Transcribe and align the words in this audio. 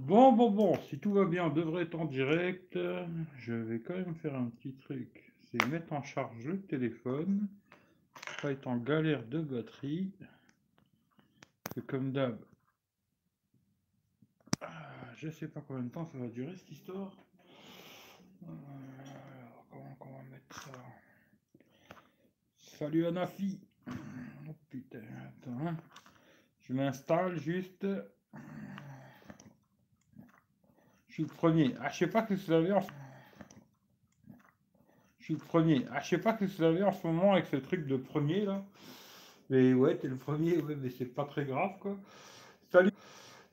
Bon, 0.00 0.32
bon, 0.32 0.50
bon, 0.50 0.78
si 0.88 0.98
tout 0.98 1.12
va 1.12 1.24
bien, 1.24 1.46
on 1.46 1.50
devrait 1.50 1.84
être 1.84 1.94
en 1.94 2.04
direct. 2.04 2.78
Je 3.38 3.52
vais 3.54 3.80
quand 3.80 3.94
même 3.94 4.14
faire 4.16 4.34
un 4.34 4.46
petit 4.50 4.72
truc. 4.74 5.32
C'est 5.50 5.64
mettre 5.66 5.92
en 5.92 6.02
charge 6.02 6.44
le 6.46 6.60
téléphone. 6.60 7.48
Pas 8.42 8.52
être 8.52 8.66
en 8.66 8.76
galère 8.76 9.24
de 9.26 9.40
batterie. 9.40 10.10
Comme 11.86 12.12
d'hab. 12.12 12.38
ah, 14.60 14.66
Je 15.16 15.28
sais 15.30 15.48
pas 15.48 15.60
combien 15.66 15.82
de 15.82 15.88
temps 15.90 16.04
ça 16.06 16.18
va 16.18 16.28
durer 16.28 16.54
cette 16.56 16.70
histoire. 16.70 17.12
Euh, 18.44 18.46
comment 19.70 19.96
on 20.00 20.16
va 20.18 20.22
mettre 20.30 20.62
ça? 20.64 20.72
Salut 22.58 23.06
Anafi. 23.06 23.58
Oh 23.88 24.54
putain, 24.70 25.00
attends. 25.26 25.66
hein. 25.66 25.76
Je 26.60 26.72
m'installe 26.72 27.36
juste. 27.38 27.86
Je 31.14 31.22
suis 31.22 31.30
le 31.30 31.36
premier. 31.36 31.76
Ah, 31.80 31.90
je 31.90 31.98
sais 31.98 32.06
pas 32.08 32.22
que 32.22 32.34
vous 32.34 32.50
avez 32.50 32.72
en... 32.72 32.80
Je 35.20 35.24
suis 35.26 35.34
le 35.34 35.38
premier. 35.38 35.86
Ah, 35.92 36.00
je 36.00 36.08
sais 36.08 36.18
pas 36.18 36.32
que 36.32 36.44
vous 36.44 36.62
avez 36.64 36.82
en 36.82 36.90
ce 36.90 37.06
moment 37.06 37.34
avec 37.34 37.46
ce 37.46 37.54
truc 37.54 37.86
de 37.86 37.96
premier 37.96 38.44
là. 38.44 38.64
Mais 39.48 39.74
ouais, 39.74 39.96
t'es 39.96 40.08
le 40.08 40.16
premier, 40.16 40.56
mais 40.60 40.90
c'est 40.90 41.04
pas 41.04 41.24
très 41.24 41.44
grave 41.44 41.78
quoi. 41.78 41.96
Salut, 42.72 42.90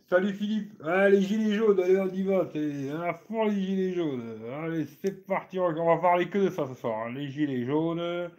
salut 0.10 0.34
Philippe. 0.34 0.74
Ah, 0.84 1.08
les 1.08 1.22
gilets 1.22 1.54
jaunes, 1.54 1.80
allez, 1.80 2.00
on 2.00 2.08
y 2.08 2.24
va. 2.24 2.46
T'es 2.48 2.90
à 2.90 3.14
fond 3.14 3.46
les 3.46 3.62
gilets 3.62 3.94
jaunes. 3.94 4.40
Allez, 4.64 4.88
c'est 5.00 5.24
parti. 5.28 5.60
On 5.60 5.72
va 5.72 5.98
parler 6.02 6.30
que 6.30 6.40
de 6.40 6.50
ça 6.50 6.66
ce 6.66 6.74
soir. 6.74 7.06
hein. 7.06 7.14
Les 7.14 7.30
gilets 7.30 7.64
jaunes. 7.64 8.32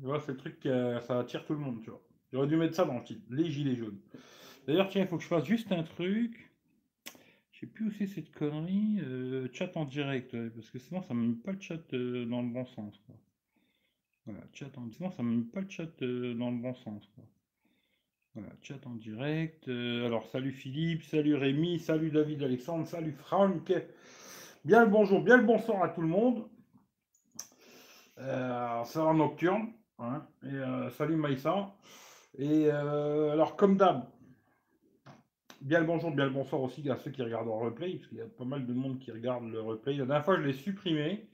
Tu 0.00 0.06
vois, 0.06 0.18
c'est 0.18 0.32
le 0.32 0.38
truc 0.38 0.56
ça 1.06 1.20
attire 1.20 1.44
tout 1.44 1.52
le 1.52 1.60
monde, 1.60 1.82
tu 1.84 1.90
vois. 1.90 2.02
J'aurais 2.32 2.48
dû 2.48 2.56
mettre 2.56 2.74
ça 2.74 2.84
dans 2.84 2.98
le 2.98 3.04
titre. 3.04 3.22
Les 3.30 3.48
gilets 3.48 3.76
jaunes. 3.76 4.00
D'ailleurs, 4.66 4.88
tiens, 4.88 5.02
il 5.02 5.06
faut 5.06 5.18
que 5.18 5.22
je 5.22 5.28
fasse 5.28 5.44
juste 5.44 5.70
un 5.70 5.84
truc. 5.84 6.47
Je 7.58 7.66
sais 7.66 7.72
plus 7.72 7.86
où 7.88 7.90
c'est 7.90 8.06
cette 8.06 8.30
connerie. 8.30 9.00
euh, 9.00 9.48
chat 9.52 9.76
en 9.76 9.84
direct, 9.84 10.36
parce 10.54 10.70
que 10.70 10.78
sinon 10.78 11.02
ça 11.02 11.12
ne 11.12 11.26
met 11.26 11.34
pas 11.34 11.50
le 11.50 11.60
chat 11.60 11.92
euh, 11.92 12.24
dans 12.24 12.40
le 12.40 12.50
bon 12.50 12.64
sens. 12.64 12.94
Voilà, 14.26 14.40
chat 14.52 14.78
en 14.78 14.88
sinon 14.92 15.10
ça 15.10 15.24
ne 15.24 15.38
met 15.38 15.42
pas 15.42 15.62
le 15.62 15.68
chat 15.68 16.02
euh, 16.02 16.34
dans 16.34 16.52
le 16.52 16.58
bon 16.58 16.72
sens. 16.74 17.02
Voilà, 18.34 18.50
chat 18.62 18.86
en 18.86 18.94
direct. 18.94 19.66
alors 19.66 20.24
salut 20.28 20.52
Philippe, 20.52 21.02
salut 21.02 21.34
Rémi, 21.34 21.80
salut 21.80 22.12
David 22.12 22.44
Alexandre, 22.44 22.86
salut 22.86 23.10
Franck. 23.10 23.72
Bien 24.64 24.84
le 24.84 24.90
bonjour, 24.90 25.20
bien 25.20 25.36
le 25.36 25.44
bonsoir 25.44 25.82
à 25.82 25.88
tout 25.88 26.02
le 26.02 26.06
monde. 26.06 26.48
Euh, 28.18 29.12
nocturne. 29.14 29.72
hein, 29.98 30.24
et 30.44 30.90
salut 30.90 31.16
Maïssa. 31.16 31.74
Et 32.38 32.70
alors 32.70 33.56
comme 33.56 33.76
d'hab, 33.76 34.04
Bien 35.60 35.80
le 35.80 35.86
bonjour, 35.86 36.12
bien 36.12 36.24
le 36.24 36.30
bonsoir 36.30 36.62
aussi 36.62 36.88
à 36.88 36.96
ceux 36.96 37.10
qui 37.10 37.20
regardent 37.20 37.48
en 37.48 37.58
replay, 37.58 37.94
parce 37.94 38.06
qu'il 38.06 38.18
y 38.18 38.20
a 38.20 38.26
pas 38.26 38.44
mal 38.44 38.64
de 38.64 38.72
monde 38.72 39.00
qui 39.00 39.10
regarde 39.10 39.44
le 39.50 39.60
replay. 39.60 39.94
La 39.94 40.04
dernière 40.04 40.24
fois, 40.24 40.36
je 40.36 40.42
l'ai 40.42 40.52
supprimé, 40.52 41.26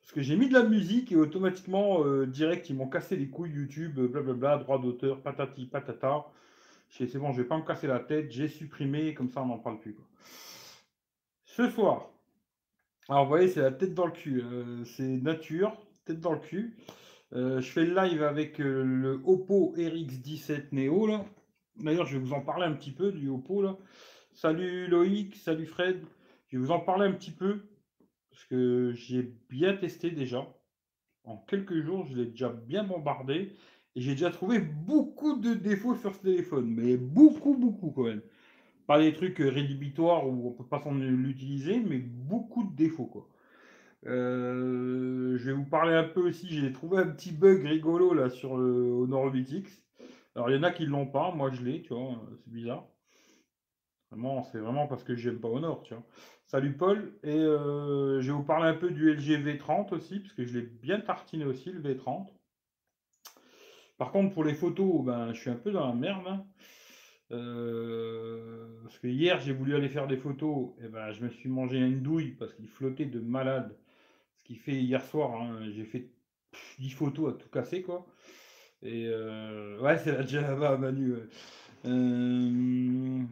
parce 0.00 0.12
que 0.12 0.20
j'ai 0.20 0.34
mis 0.34 0.48
de 0.48 0.54
la 0.54 0.64
musique 0.64 1.12
et 1.12 1.16
automatiquement, 1.16 2.04
euh, 2.04 2.26
direct, 2.26 2.68
ils 2.70 2.74
m'ont 2.74 2.88
cassé 2.88 3.14
les 3.14 3.28
couilles 3.28 3.52
YouTube, 3.52 4.00
euh, 4.00 4.08
blablabla, 4.08 4.58
droit 4.58 4.80
d'auteur, 4.80 5.22
patati 5.22 5.66
patata. 5.66 6.26
C'est 6.90 7.16
bon, 7.18 7.32
je 7.32 7.42
vais 7.42 7.46
pas 7.46 7.56
me 7.56 7.62
casser 7.62 7.86
la 7.86 8.00
tête, 8.00 8.32
j'ai 8.32 8.48
supprimé, 8.48 9.14
comme 9.14 9.30
ça 9.30 9.42
on 9.42 9.46
n'en 9.46 9.58
parle 9.58 9.78
plus. 9.78 9.96
Ce 11.44 11.70
soir, 11.70 12.10
alors 13.08 13.24
vous 13.24 13.30
voyez, 13.30 13.46
c'est 13.46 13.60
la 13.60 13.70
tête 13.70 13.94
dans 13.94 14.06
le 14.06 14.12
cul, 14.12 14.42
euh, 14.42 14.84
c'est 14.84 15.04
nature, 15.04 15.76
tête 16.04 16.20
dans 16.20 16.32
le 16.32 16.40
cul. 16.40 16.76
Je 17.32 17.60
fais 17.60 17.84
le 17.84 17.94
live 17.94 18.22
avec 18.22 18.58
le 18.58 19.20
Oppo 19.24 19.74
RX17 19.76 20.68
Neo 20.72 21.06
là. 21.06 21.24
D'ailleurs, 21.78 22.06
je 22.06 22.16
vais 22.16 22.24
vous 22.24 22.32
en 22.32 22.40
parler 22.40 22.64
un 22.64 22.72
petit 22.72 22.90
peu 22.90 23.12
du 23.12 23.28
Oppo 23.28 23.62
là. 23.62 23.76
Salut 24.32 24.86
Loïc, 24.86 25.36
salut 25.36 25.66
Fred. 25.66 26.02
Je 26.48 26.56
vais 26.56 26.64
vous 26.64 26.70
en 26.70 26.80
parler 26.80 27.06
un 27.06 27.12
petit 27.12 27.30
peu 27.30 27.60
parce 28.30 28.44
que 28.44 28.92
j'ai 28.94 29.34
bien 29.50 29.76
testé 29.76 30.10
déjà. 30.10 30.46
En 31.24 31.36
quelques 31.36 31.80
jours, 31.82 32.06
je 32.06 32.16
l'ai 32.16 32.26
déjà 32.26 32.48
bien 32.48 32.84
bombardé 32.84 33.52
et 33.94 34.00
j'ai 34.00 34.12
déjà 34.12 34.30
trouvé 34.30 34.58
beaucoup 34.58 35.38
de 35.38 35.54
défauts 35.54 35.96
sur 35.96 36.14
ce 36.14 36.20
téléphone, 36.20 36.66
mais 36.68 36.96
beaucoup, 36.96 37.56
beaucoup 37.56 37.90
quand 37.90 38.04
même. 38.04 38.22
Pas 38.86 38.98
des 38.98 39.12
trucs 39.12 39.38
rédhibitoires 39.38 40.26
où 40.28 40.48
on 40.48 40.52
peut 40.52 40.68
pas 40.68 40.80
s'en 40.80 40.94
l'utiliser, 40.94 41.80
mais 41.80 41.98
beaucoup 41.98 42.64
de 42.64 42.74
défauts. 42.74 43.28
Euh, 44.06 45.36
je 45.36 45.44
vais 45.44 45.52
vous 45.52 45.64
parler 45.64 45.94
un 45.94 46.04
peu 46.04 46.20
aussi. 46.28 46.46
J'ai 46.48 46.72
trouvé 46.72 46.98
un 46.98 47.06
petit 47.08 47.32
bug 47.32 47.66
rigolo 47.66 48.14
là 48.14 48.30
sur 48.30 48.56
le 48.56 48.92
Honor 48.92 49.34
8X. 49.34 49.85
Alors, 50.36 50.50
il 50.50 50.56
y 50.56 50.58
en 50.58 50.62
a 50.64 50.70
qui 50.70 50.84
l'ont 50.84 51.06
pas. 51.06 51.32
Moi, 51.32 51.50
je 51.50 51.62
l'ai, 51.62 51.80
tu 51.82 51.94
vois. 51.94 52.20
C'est 52.44 52.52
bizarre. 52.52 52.86
Vraiment, 54.10 54.42
c'est 54.44 54.58
vraiment 54.58 54.86
parce 54.86 55.02
que 55.02 55.16
j'aime 55.16 55.40
pas 55.40 55.48
Honor, 55.48 55.82
tu 55.82 55.94
vois. 55.94 56.04
Salut 56.44 56.74
Paul. 56.76 57.18
Et 57.22 57.30
euh, 57.34 58.20
je 58.20 58.26
vais 58.26 58.36
vous 58.36 58.44
parler 58.44 58.68
un 58.68 58.74
peu 58.74 58.90
du 58.90 59.10
LG 59.10 59.42
V30 59.42 59.94
aussi, 59.94 60.20
parce 60.20 60.34
que 60.34 60.44
je 60.44 60.58
l'ai 60.58 60.66
bien 60.66 61.00
tartiné 61.00 61.46
aussi, 61.46 61.72
le 61.72 61.80
V30. 61.80 62.28
Par 63.96 64.12
contre, 64.12 64.34
pour 64.34 64.44
les 64.44 64.52
photos, 64.54 65.02
ben, 65.02 65.32
je 65.32 65.40
suis 65.40 65.50
un 65.50 65.56
peu 65.56 65.72
dans 65.72 65.88
la 65.88 65.94
merde. 65.94 66.26
hein. 66.26 66.46
Euh, 67.32 68.82
parce 68.82 68.98
que 68.98 69.08
hier, 69.08 69.40
j'ai 69.40 69.54
voulu 69.54 69.74
aller 69.74 69.88
faire 69.88 70.06
des 70.06 70.18
photos, 70.18 70.74
et 70.84 70.88
ben, 70.88 71.12
je 71.12 71.24
me 71.24 71.30
suis 71.30 71.48
mangé 71.48 71.78
une 71.78 72.02
douille 72.02 72.32
parce 72.32 72.52
qu'il 72.52 72.68
flottait 72.68 73.06
de 73.06 73.20
malade. 73.20 73.74
Ce 74.36 74.44
qui 74.44 74.54
fait 74.56 74.74
hier 74.74 75.02
soir, 75.02 75.40
hein, 75.40 75.70
j'ai 75.74 75.84
fait 75.86 76.10
pff, 76.52 76.76
10 76.78 76.90
photos 76.90 77.32
à 77.34 77.36
tout 77.38 77.48
casser, 77.48 77.82
quoi. 77.82 78.06
Et 78.82 79.06
euh, 79.06 79.80
ouais, 79.80 79.98
c'est 79.98 80.12
la 80.12 80.24
Java, 80.24 80.76
Manu. 80.76 81.14
ouais. 81.14 81.28
Euh, 81.86 83.22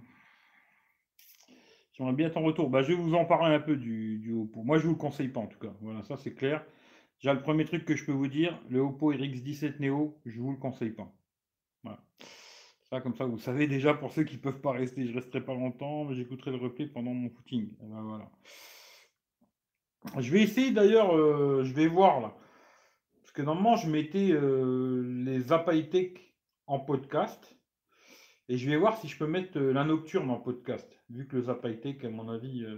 J'aimerais 1.93 2.13
bien 2.13 2.31
ton 2.31 2.43
retour. 2.43 2.71
Bah, 2.71 2.83
je 2.83 2.89
vais 2.89 2.95
vous 2.95 3.15
en 3.15 3.25
parler 3.25 3.55
un 3.55 3.61
peu 3.61 3.77
du, 3.77 4.19
du 4.19 4.33
Oppo. 4.33 4.63
Moi, 4.63 4.79
je 4.79 4.85
vous 4.85 4.93
le 4.95 4.99
conseille 4.99 5.29
pas 5.29 5.41
en 5.41 5.47
tout 5.47 5.59
cas. 5.59 5.73
Voilà, 5.81 6.03
ça 6.03 6.17
c'est 6.17 6.35
clair. 6.35 6.65
Déjà, 7.21 7.35
le 7.35 7.41
premier 7.41 7.65
truc 7.65 7.85
que 7.85 7.95
je 7.95 8.05
peux 8.05 8.13
vous 8.13 8.27
dire, 8.27 8.61
le 8.69 8.81
Oppo 8.81 9.13
RX17 9.13 9.79
Neo, 9.81 10.21
je 10.27 10.41
vous 10.41 10.51
le 10.51 10.57
conseille 10.57 10.91
pas. 10.91 11.13
Voilà. 11.85 12.03
Ça, 12.91 13.01
comme 13.01 13.15
ça, 13.15 13.25
vous 13.25 13.39
savez 13.39 13.67
déjà 13.67 13.95
pour 13.95 14.13
ceux 14.13 14.25
qui 14.25 14.37
peuvent 14.39 14.61
pas 14.61 14.73
rester. 14.73 15.07
Je 15.07 15.15
resterai 15.15 15.41
pas 15.45 15.55
longtemps, 15.55 16.05
mais 16.05 16.15
j'écouterai 16.15 16.51
le 16.51 16.57
replay 16.57 16.87
pendant 16.87 17.15
mon 17.15 17.31
footing. 17.31 17.69
Et 17.81 17.87
ben, 17.87 18.03
voilà. 18.03 18.31
Je 20.19 20.31
vais 20.33 20.43
essayer 20.43 20.71
d'ailleurs, 20.71 21.17
euh, 21.17 21.65
je 21.65 21.73
vais 21.73 21.87
voir 21.87 22.21
là. 22.21 22.37
Que 23.35 23.43
normalement, 23.43 23.77
je 23.77 23.91
mettais 23.91 24.31
euh, 24.33 25.03
les 25.25 25.53
Apaitech 25.53 26.35
en 26.67 26.79
podcast. 26.79 27.57
Et 28.49 28.59
je 28.59 28.71
vais 28.71 28.77
voir 28.77 28.97
si 28.99 29.09
je 29.09 29.19
peux 29.19 29.27
mettre 29.27 29.59
euh, 29.59 29.73
la 29.73 29.85
nocturne 29.85 30.31
en 30.31 30.39
podcast. 30.39 30.89
Vu 31.11 31.27
que 31.27 31.37
le 31.37 31.43
Zapaitech, 31.43 32.05
à 32.05 32.11
mon 32.11 32.29
avis, 32.29 32.65
euh, 32.65 32.77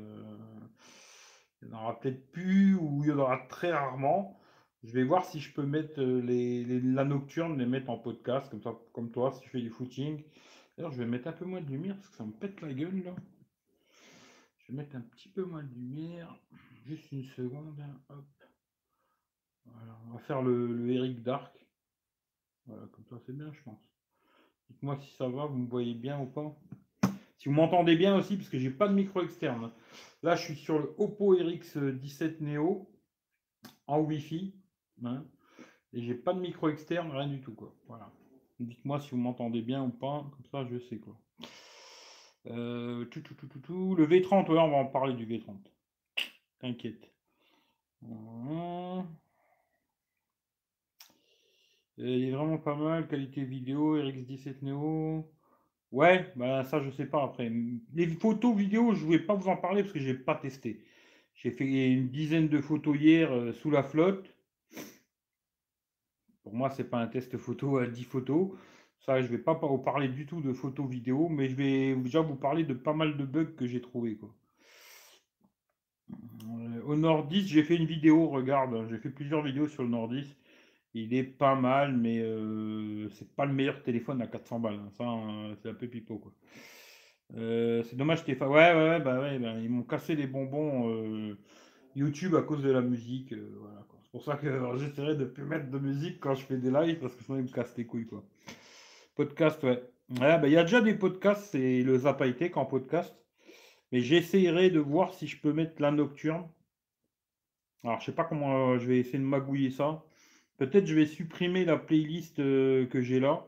il 1.60 1.68
n'y 1.68 1.74
en 1.74 1.82
aura 1.82 2.00
peut-être 2.00 2.30
plus 2.32 2.74
ou 2.74 3.02
il 3.04 3.10
y 3.10 3.12
en 3.12 3.18
aura 3.18 3.38
très 3.48 3.72
rarement. 3.72 4.40
Je 4.82 4.92
vais 4.92 5.04
voir 5.04 5.24
si 5.24 5.40
je 5.40 5.52
peux 5.52 5.64
mettre 5.64 6.00
les, 6.00 6.64
la 6.80 7.04
nocturne, 7.04 7.58
les 7.58 7.66
mettre 7.66 7.90
en 7.90 7.98
podcast, 7.98 8.48
comme 8.50 8.62
ça, 8.62 8.74
comme 8.92 9.10
toi, 9.10 9.32
si 9.32 9.44
je 9.44 9.50
fais 9.50 9.60
du 9.60 9.70
footing. 9.70 10.22
D'ailleurs, 10.76 10.92
je 10.92 10.98
vais 10.98 11.06
mettre 11.06 11.28
un 11.28 11.32
peu 11.32 11.44
moins 11.44 11.60
de 11.60 11.68
lumière 11.68 11.96
parce 11.96 12.08
que 12.08 12.16
ça 12.16 12.24
me 12.24 12.32
pète 12.32 12.60
la 12.60 12.72
gueule 12.72 13.02
là. 13.04 13.14
Je 14.58 14.72
vais 14.72 14.78
mettre 14.78 14.96
un 14.96 15.00
petit 15.00 15.28
peu 15.28 15.44
moins 15.44 15.62
de 15.64 15.74
lumière. 15.74 16.34
Juste 16.86 17.10
une 17.10 17.24
seconde. 17.24 17.80
hein. 17.80 18.24
On 20.08 20.12
va 20.12 20.18
faire 20.20 20.42
le, 20.42 20.90
Eric 20.90 21.22
Dark. 21.22 21.54
Voilà, 22.66 22.86
comme 22.92 23.04
ça 23.06 23.16
c'est 23.24 23.36
bien, 23.36 23.52
je 23.52 23.62
pense. 23.62 23.80
Dites-moi 24.70 24.96
si 24.98 25.14
ça 25.16 25.28
va, 25.28 25.46
vous 25.46 25.58
me 25.58 25.68
voyez 25.68 25.94
bien 25.94 26.20
ou 26.20 26.26
pas. 26.26 26.56
Si 27.38 27.48
vous 27.48 27.54
m'entendez 27.54 27.96
bien 27.96 28.16
aussi, 28.16 28.36
parce 28.36 28.48
que 28.48 28.58
j'ai 28.58 28.70
pas 28.70 28.88
de 28.88 28.94
micro 28.94 29.22
externe. 29.22 29.70
Là, 30.22 30.34
je 30.34 30.42
suis 30.42 30.56
sur 30.56 30.78
le 30.78 30.94
Oppo 30.98 31.36
RX17 31.36 32.40
Neo 32.40 32.90
en 33.86 34.00
Wi-Fi. 34.00 34.54
hein, 35.04 35.24
et 35.92 36.02
j'ai 36.02 36.14
pas 36.14 36.34
de 36.34 36.40
micro 36.40 36.68
externe, 36.68 37.10
rien 37.10 37.28
du 37.28 37.40
tout. 37.40 37.54
Quoi. 37.54 37.74
Voilà. 37.86 38.10
Dites-moi 38.58 39.00
si 39.00 39.10
vous 39.10 39.18
m'entendez 39.18 39.62
bien 39.62 39.84
ou 39.84 39.90
pas, 39.90 40.26
comme 40.32 40.46
ça 40.50 40.64
je 40.70 40.78
sais 40.78 40.98
quoi. 40.98 41.16
Euh, 42.48 43.04
tout, 43.06 43.20
tout, 43.20 43.34
tout, 43.34 43.58
tout. 43.60 43.94
Le 43.96 44.06
V30, 44.06 44.50
ouais, 44.50 44.58
on 44.58 44.70
va 44.70 44.76
en 44.76 44.86
parler 44.86 45.14
du 45.14 45.26
V30. 45.26 45.56
T'inquiète. 46.60 47.10
Voilà. 48.00 49.04
Euh, 51.98 52.06
Il 52.06 52.28
est 52.28 52.30
vraiment 52.32 52.58
pas 52.58 52.74
mal, 52.74 53.08
qualité 53.08 53.44
vidéo, 53.44 53.98
RX17 53.98 54.62
Neo. 54.62 55.30
Ouais, 55.92 56.32
bah 56.36 56.64
ça 56.64 56.80
je 56.80 56.90
sais 56.90 57.06
pas 57.06 57.22
après. 57.24 57.50
Les 57.94 58.06
photos 58.08 58.54
vidéo, 58.56 58.94
je 58.94 59.04
voulais 59.04 59.18
pas 59.20 59.34
vous 59.34 59.48
en 59.48 59.56
parler 59.56 59.82
parce 59.82 59.92
que 59.92 60.00
j'ai 60.00 60.14
pas 60.14 60.34
testé. 60.34 60.84
J'ai 61.34 61.50
fait 61.50 61.64
une 61.92 62.08
dizaine 62.08 62.48
de 62.48 62.60
photos 62.60 62.96
hier 62.98 63.32
euh, 63.32 63.52
sous 63.52 63.70
la 63.70 63.82
flotte. 63.82 64.34
Pour 66.42 66.54
moi, 66.54 66.70
c'est 66.70 66.88
pas 66.88 66.98
un 66.98 67.08
test 67.08 67.36
photo 67.38 67.78
à 67.78 67.86
10 67.86 68.04
photos. 68.04 68.52
Ça, 69.00 69.20
je 69.20 69.26
vais 69.28 69.38
pas 69.38 69.54
vous 69.54 69.78
parler 69.78 70.08
du 70.08 70.26
tout 70.26 70.40
de 70.40 70.52
photos 70.52 70.88
vidéo, 70.88 71.28
mais 71.28 71.48
je 71.48 71.56
vais 71.56 71.94
déjà 71.96 72.20
vous 72.20 72.36
parler 72.36 72.64
de 72.64 72.74
pas 72.74 72.94
mal 72.94 73.16
de 73.16 73.24
bugs 73.24 73.54
que 73.56 73.66
j'ai 73.66 73.80
trouvé 73.80 74.16
quoi. 74.16 74.34
Euh, 76.10 76.82
au 76.84 76.96
Nord 76.96 77.26
10, 77.26 77.46
j'ai 77.46 77.62
fait 77.62 77.76
une 77.76 77.86
vidéo, 77.86 78.28
regarde, 78.28 78.74
hein, 78.74 78.86
j'ai 78.90 78.98
fait 78.98 79.10
plusieurs 79.10 79.42
vidéos 79.42 79.68
sur 79.68 79.82
le 79.82 79.88
Nord 79.88 80.08
10. 80.08 80.36
Il 80.98 81.12
est 81.14 81.24
pas 81.24 81.54
mal, 81.54 81.94
mais 81.96 82.18
euh, 82.20 83.08
c'est 83.10 83.30
pas 83.36 83.44
le 83.44 83.52
meilleur 83.52 83.82
téléphone 83.82 84.22
à 84.22 84.26
400 84.26 84.60
balles. 84.60 84.74
hein. 84.76 84.88
Ça, 84.96 85.04
euh, 85.04 85.54
c'est 85.62 85.68
un 85.68 85.74
peu 85.74 85.86
pipeau, 85.88 86.18
quoi. 86.18 86.32
Euh, 87.36 87.82
c'est 87.82 87.96
dommage, 87.96 88.20
Stéphane. 88.20 88.48
Ouais, 88.48 88.72
ouais, 88.72 88.88
ouais, 88.90 89.00
bah 89.00 89.20
ouais, 89.20 89.38
bah, 89.38 89.54
ils 89.60 89.68
m'ont 89.68 89.82
cassé 89.82 90.14
les 90.16 90.26
bonbons 90.26 91.36
YouTube 91.94 92.34
à 92.34 92.42
cause 92.42 92.62
de 92.62 92.70
la 92.70 92.80
musique. 92.80 93.34
voilà. 93.34 93.84
C'est 94.02 94.10
pour 94.10 94.22
ça 94.24 94.36
que 94.36 94.46
j'essaierai 94.78 95.16
de 95.16 95.24
plus 95.26 95.44
mettre 95.44 95.70
de 95.70 95.78
musique 95.78 96.18
quand 96.20 96.34
je 96.34 96.44
fais 96.46 96.56
des 96.56 96.70
lives 96.70 96.98
parce 97.00 97.14
que 97.14 97.22
sinon 97.24 97.38
ils 97.38 97.44
me 97.44 97.48
cassent 97.52 97.76
les 97.76 97.84
couilles, 97.84 98.06
quoi. 98.06 98.24
Podcast, 99.16 99.62
ouais. 99.64 99.82
Bah, 100.08 100.40
il 100.46 100.52
y 100.52 100.56
a 100.56 100.62
déjà 100.62 100.80
des 100.80 100.94
podcasts, 100.94 101.50
c'est 101.50 101.82
le 101.82 101.98
Zap 101.98 102.22
High 102.24 102.36
Tech 102.36 102.56
en 102.56 102.64
podcast. 102.64 103.14
Mais 103.92 104.00
j'essaierai 104.00 104.70
de 104.70 104.80
voir 104.80 105.12
si 105.14 105.26
je 105.26 105.38
peux 105.40 105.52
mettre 105.52 105.82
la 105.82 105.90
nocturne. 105.90 106.48
Alors, 107.84 108.00
je 108.00 108.06
sais 108.06 108.12
pas 108.12 108.24
comment 108.24 108.78
je 108.78 108.86
vais 108.86 108.98
essayer 108.98 109.18
de 109.18 109.24
magouiller 109.24 109.70
ça. 109.70 110.02
Peut-être 110.56 110.86
je 110.86 110.94
vais 110.94 111.06
supprimer 111.06 111.64
la 111.64 111.76
playlist 111.76 112.38
euh, 112.38 112.86
que 112.86 113.00
j'ai 113.02 113.20
là 113.20 113.46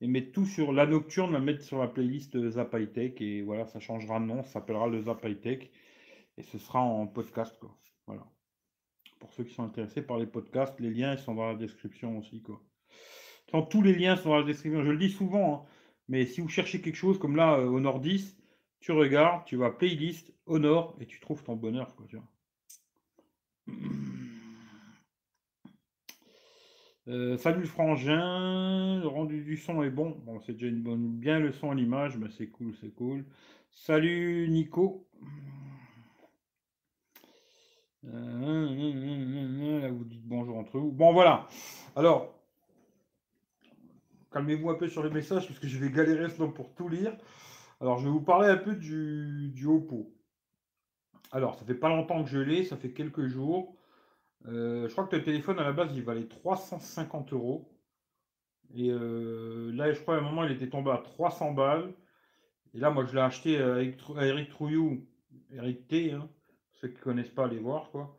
et 0.00 0.06
mettre 0.06 0.32
tout 0.32 0.44
sur 0.44 0.72
la 0.72 0.86
nocturne, 0.86 1.32
la 1.32 1.40
mettre 1.40 1.62
sur 1.62 1.78
la 1.78 1.88
playlist 1.88 2.36
euh, 2.36 2.50
Zap. 2.50 2.74
Et 2.74 3.42
voilà, 3.42 3.66
ça 3.66 3.80
changera 3.80 4.20
de 4.20 4.24
nom, 4.26 4.42
ça 4.42 4.54
s'appellera 4.54 4.88
le 4.88 5.02
Zap. 5.02 5.24
Et 5.24 6.42
ce 6.42 6.58
sera 6.58 6.80
en 6.80 7.06
podcast, 7.06 7.56
quoi. 7.58 7.76
Voilà. 8.06 8.26
Pour 9.20 9.32
ceux 9.32 9.44
qui 9.44 9.54
sont 9.54 9.62
intéressés 9.62 10.02
par 10.02 10.18
les 10.18 10.26
podcasts, 10.26 10.78
les 10.80 10.90
liens 10.90 11.16
sont 11.16 11.34
dans 11.34 11.46
la 11.46 11.54
description 11.54 12.18
aussi, 12.18 12.42
quoi. 12.42 12.60
Tous 13.70 13.82
les 13.82 13.94
liens 13.94 14.16
sont 14.16 14.30
dans 14.30 14.38
la 14.38 14.44
description. 14.44 14.82
Je 14.82 14.90
le 14.90 14.98
dis 14.98 15.10
souvent, 15.10 15.54
hein, 15.54 15.70
mais 16.08 16.26
si 16.26 16.40
vous 16.40 16.48
cherchez 16.48 16.80
quelque 16.80 16.96
chose 16.96 17.18
comme 17.18 17.36
là, 17.36 17.58
euh, 17.58 17.66
Honor 17.66 18.00
10, 18.00 18.36
tu 18.80 18.92
regardes, 18.92 19.44
tu 19.44 19.56
vas 19.56 19.70
playlist, 19.70 20.32
Honor, 20.46 20.96
et 21.00 21.06
tu 21.06 21.20
trouves 21.20 21.42
ton 21.44 21.54
bonheur, 21.54 21.94
quoi. 21.94 22.06
Euh, 27.08 27.36
salut 27.36 27.62
le 27.62 27.66
frangin, 27.66 29.00
le 29.00 29.08
rendu 29.08 29.42
du 29.42 29.56
son 29.56 29.82
est 29.82 29.90
bon. 29.90 30.16
Bon, 30.24 30.38
c'est 30.40 30.52
déjà 30.52 30.68
une 30.68 30.82
bonne, 30.82 31.08
bien 31.18 31.40
le 31.40 31.50
son 31.50 31.72
à 31.72 31.74
l'image, 31.74 32.16
mais 32.16 32.28
c'est 32.30 32.46
cool, 32.46 32.76
c'est 32.80 32.94
cool. 32.94 33.24
Salut 33.72 34.48
Nico. 34.48 35.08
Euh, 38.04 39.80
là, 39.80 39.90
vous 39.90 40.04
dites 40.04 40.24
bonjour 40.24 40.56
entre 40.58 40.78
vous. 40.78 40.92
Bon, 40.92 41.12
voilà. 41.12 41.48
Alors, 41.96 42.38
calmez-vous 44.30 44.70
un 44.70 44.76
peu 44.76 44.86
sur 44.86 45.02
les 45.02 45.10
messages, 45.10 45.48
parce 45.48 45.58
que 45.58 45.66
je 45.66 45.78
vais 45.78 45.90
galérer 45.90 46.30
sinon 46.30 46.52
pour 46.52 46.72
tout 46.72 46.88
lire. 46.88 47.16
Alors, 47.80 47.98
je 47.98 48.04
vais 48.04 48.12
vous 48.12 48.22
parler 48.22 48.48
un 48.48 48.58
peu 48.58 48.76
du, 48.76 49.50
du 49.52 49.66
Oppo. 49.66 50.14
Alors, 51.32 51.58
ça 51.58 51.64
fait 51.64 51.74
pas 51.74 51.88
longtemps 51.88 52.22
que 52.22 52.30
je 52.30 52.38
l'ai, 52.38 52.64
ça 52.64 52.76
fait 52.76 52.92
quelques 52.92 53.26
jours. 53.26 53.74
Euh, 54.48 54.88
je 54.88 54.92
crois 54.92 55.06
que 55.06 55.16
le 55.16 55.22
téléphone 55.22 55.58
à 55.58 55.64
la 55.64 55.72
base 55.72 55.90
il 55.94 56.02
valait 56.02 56.26
350 56.26 57.32
euros. 57.32 57.68
Et 58.74 58.90
euh, 58.90 59.70
là, 59.74 59.92
je 59.92 60.00
crois 60.00 60.16
à 60.16 60.18
un 60.18 60.22
moment 60.22 60.44
il 60.44 60.52
était 60.52 60.68
tombé 60.68 60.90
à 60.90 60.98
300 60.98 61.52
balles. 61.52 61.94
Et 62.74 62.78
là, 62.78 62.90
moi 62.90 63.04
je 63.04 63.14
l'ai 63.14 63.20
acheté 63.20 63.58
avec 63.58 63.98
à 64.16 64.26
Eric 64.26 64.48
Trouillou, 64.48 65.06
Eric 65.52 65.86
T. 65.88 66.12
hein. 66.12 66.28
ceux 66.72 66.88
qui 66.88 67.00
connaissent 67.00 67.30
pas, 67.30 67.44
allez 67.44 67.58
voir 67.58 67.90
quoi. 67.90 68.16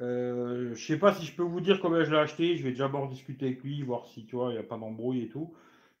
Euh, 0.00 0.74
je 0.74 0.86
sais 0.86 0.98
pas 0.98 1.12
si 1.12 1.26
je 1.26 1.36
peux 1.36 1.42
vous 1.42 1.60
dire 1.60 1.80
combien 1.80 2.02
je 2.04 2.10
l'ai 2.10 2.18
acheté. 2.18 2.56
Je 2.56 2.64
vais 2.64 2.70
déjà 2.70 2.84
d'abord 2.84 3.08
discuter 3.08 3.46
avec 3.46 3.62
lui, 3.62 3.82
voir 3.82 4.06
si 4.06 4.26
tu 4.26 4.36
vois, 4.36 4.50
il 4.50 4.54
n'y 4.54 4.58
a 4.58 4.64
pas 4.64 4.78
d'embrouille 4.78 5.22
et 5.22 5.28
tout. 5.28 5.54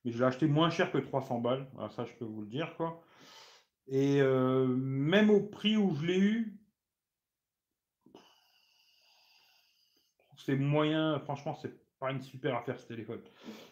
Mais 0.04 0.10
je 0.10 0.18
l'ai 0.18 0.24
acheté 0.24 0.46
moins 0.46 0.70
cher 0.70 0.90
que 0.90 0.98
300 0.98 1.40
balles. 1.40 1.66
Ça, 1.90 2.04
je 2.04 2.12
peux 2.14 2.24
vous 2.24 2.40
le 2.42 2.48
dire 2.48 2.74
quoi. 2.76 3.02
Et 3.88 4.20
euh, 4.20 4.66
même 4.66 5.30
au 5.30 5.40
prix 5.40 5.76
où 5.76 5.94
je 5.94 6.06
l'ai 6.06 6.18
eu, 6.18 6.58
c'est 10.44 10.56
moyen. 10.56 11.18
Franchement, 11.20 11.54
c'est 11.54 11.74
pas 11.98 12.10
une 12.10 12.22
super 12.22 12.56
affaire 12.56 12.78
ce 12.78 12.86
téléphone. 12.86 13.20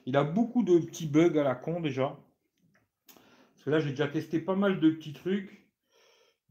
Il 0.07 0.17
a 0.17 0.25
beaucoup 0.25 0.63
de 0.63 0.79
petits 0.79 1.07
bugs 1.07 1.39
à 1.39 1.43
la 1.43 1.55
con 1.55 1.81
déjà. 1.81 2.17
Parce 3.07 3.65
que 3.65 3.71
là, 3.71 3.81
j'ai 3.81 3.91
déjà 3.91 4.09
testé 4.09 4.41
pas 4.41 4.57
mal 4.57 4.81
de 4.81 4.91
petits 4.91 5.13
trucs. 5.13 5.69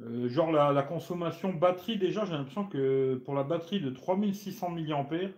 Euh, 0.02 0.30
genre 0.30 0.52
la, 0.52 0.84
consommation 0.84 1.54
batterie, 1.54 1.98
déjà, 1.98 2.26
j'ai 2.26 2.34
l'impression 2.34 2.66
que 2.66 3.16
pour 3.26 3.34
la 3.34 3.44
batterie 3.44 3.82
de 3.82 3.90
3600 3.90 4.70
mAh, 4.72 5.30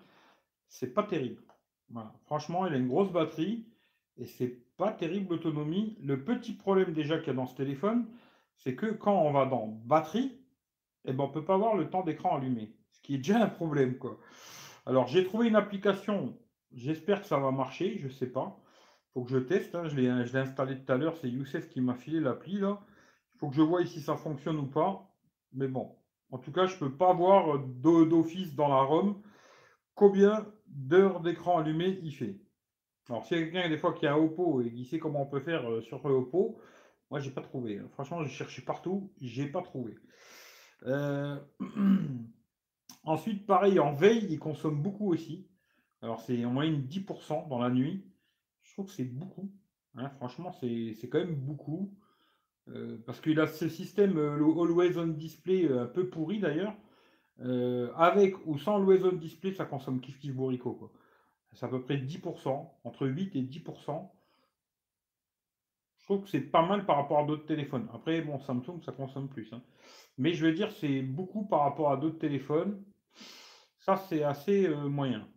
c'est 0.68 0.94
pas 0.94 1.04
terrible. 1.04 1.42
Franchement, 2.26 2.68
il 2.68 2.74
a 2.74 2.78
une 2.78 2.88
grosse 2.88 3.12
batterie 3.12 3.66
et 4.18 4.26
c'est 4.26 4.60
pas 4.78 4.92
terrible 4.92 5.36
l'autonomie. 5.36 5.98
Le 6.02 6.24
petit 6.24 6.54
problème 6.54 6.94
déjà 6.94 7.18
qu'il 7.18 7.28
y 7.28 7.32
a 7.32 7.34
dans 7.34 7.48
ce 7.48 7.56
téléphone, 7.56 8.06
c'est 8.56 8.76
que 8.76 8.88
quand 8.88 9.20
on 9.22 9.32
va 9.32 9.46
dans 9.46 9.68
batterie, 9.68 10.38
eh 11.06 11.14
ben, 11.14 11.24
on 11.24 11.30
peut 11.30 11.44
pas 11.44 11.56
avoir 11.56 11.76
le 11.76 11.90
temps 11.90 12.04
d'écran 12.04 12.38
allumé. 12.38 12.74
Ce 12.92 13.02
qui 13.02 13.16
est 13.16 13.18
déjà 13.18 13.44
un 13.44 13.48
problème, 13.48 13.98
quoi. 13.98 14.20
Alors, 14.86 15.08
j'ai 15.08 15.24
trouvé 15.24 15.48
une 15.48 15.56
application. 15.56 16.38
J'espère 16.72 17.22
que 17.22 17.28
ça 17.28 17.38
va 17.40 17.52
marcher. 17.52 17.98
Je 18.00 18.08
sais 18.10 18.28
pas. 18.28 18.60
faut 19.14 19.24
que 19.24 19.32
je 19.32 19.38
teste. 19.38 19.76
hein. 19.76 19.86
Je 19.88 19.96
l'ai 19.96 20.08
installé 20.10 20.78
tout 20.84 20.92
à 20.92 20.98
l'heure. 20.98 21.18
C'est 21.18 21.30
Youssef 21.30 21.70
qui 21.70 21.82
m'a 21.82 21.96
filé 21.96 22.20
l'appli. 22.20 22.56
Il 22.56 22.76
faut 23.40 23.50
que 23.50 23.56
je 23.56 23.62
voie 23.62 23.86
si 23.86 24.02
ça 24.02 24.16
fonctionne 24.18 24.58
ou 24.60 24.68
pas. 24.68 25.14
Mais 25.54 25.68
bon. 25.68 25.96
En 26.32 26.38
tout 26.38 26.52
cas, 26.52 26.66
je 26.66 26.78
peux 26.78 26.92
pas 26.96 27.14
voir 27.14 27.60
d'o- 27.60 28.06
d'office 28.06 28.56
dans 28.56 28.70
la 28.70 28.82
ROM 28.84 29.22
combien 29.96 30.48
d'heures 30.68 31.22
d'écran 31.22 31.60
allumé 31.60 32.00
il 32.04 32.14
fait. 32.16 32.40
Alors, 33.10 33.26
s'il 33.26 33.38
y 33.38 33.42
a 33.42 33.46
quelqu'un 33.46 33.70
des 33.70 33.78
fois 33.78 33.94
qui 33.94 34.08
a 34.08 34.14
un 34.14 34.18
Oppo 34.18 34.62
et 34.62 34.72
qui 34.72 34.86
sait 34.86 35.00
comment 35.00 35.24
on 35.24 35.28
peut 35.28 35.42
faire 35.42 35.70
euh, 35.70 35.82
sur 35.82 36.04
Oppo, 36.06 36.60
moi 37.10 37.20
j'ai 37.20 37.32
pas 37.32 37.42
trouvé. 37.42 37.82
Franchement, 37.94 38.24
j'ai 38.24 38.30
cherché 38.30 38.62
partout, 38.62 39.12
j'ai 39.22 39.48
pas 39.48 39.62
trouvé. 39.62 39.96
Euh, 40.86 41.38
Ensuite, 43.04 43.46
pareil, 43.46 43.80
en 43.80 43.94
veille, 43.94 44.28
il 44.30 44.40
consomme 44.40 44.82
beaucoup 44.82 45.12
aussi. 45.12 45.48
Alors, 46.02 46.22
c'est 46.22 46.44
en 46.46 46.52
moyenne 46.52 46.86
10% 46.88 47.48
dans 47.48 47.60
la 47.60 47.70
nuit. 47.70 48.06
Je 48.64 48.74
trouve 48.74 48.88
que 48.88 48.94
c'est 48.94 49.06
beaucoup. 49.06 49.52
hein. 49.96 50.10
Franchement, 50.10 50.52
c'est 50.52 51.10
quand 51.10 51.20
même 51.20 51.36
beaucoup. 51.36 51.94
Euh, 52.70 52.98
parce 53.06 53.20
qu'il 53.22 53.40
a 53.40 53.48
ce 53.48 53.68
système, 53.70 54.18
euh, 54.18 54.38
le 54.38 54.46
Always 54.46 54.98
On 54.98 55.08
Display, 55.08 55.66
euh, 55.66 55.84
un 55.84 55.88
peu 55.88 56.10
pourri 56.10 56.40
d'ailleurs. 56.40 56.76
Euh, 57.42 57.92
avec 57.96 58.36
ou 58.46 58.58
sans 58.58 58.76
Always 58.78 59.04
On 59.04 59.14
Display, 59.14 59.54
ça 59.54 59.66
consomme 59.66 60.00
kiff 60.00 60.20
kiff 60.20 60.34
bourrico. 60.34 60.74
quoi. 60.74 60.92
C'est 61.54 61.66
à 61.66 61.70
peu 61.70 61.82
près 61.82 61.98
10%, 61.98 62.72
entre 62.84 63.08
8 63.08 63.36
et 63.36 63.42
10%. 63.42 64.12
Que 66.20 66.30
c'est 66.30 66.40
pas 66.42 66.66
mal 66.66 66.86
par 66.86 66.98
rapport 66.98 67.20
à 67.20 67.24
d'autres 67.24 67.46
téléphones. 67.46 67.88
Après, 67.94 68.22
bon, 68.22 68.40
Samsung, 68.40 68.82
ça 68.86 68.92
consomme 68.92 69.28
plus. 69.30 69.52
hein. 69.54 69.62
Mais 70.18 70.34
je 70.34 70.46
veux 70.46 70.54
dire, 70.54 70.72
c'est 70.72 71.02
beaucoup 71.02 71.46
par 71.46 71.62
rapport 71.62 71.92
à 71.92 71.98
d'autres 71.98 72.20
téléphones. 72.20 72.84
Ça, 73.80 73.96
c'est 73.98 74.24
assez 74.24 74.68
euh, 74.68 74.88
moyen. 74.90 75.28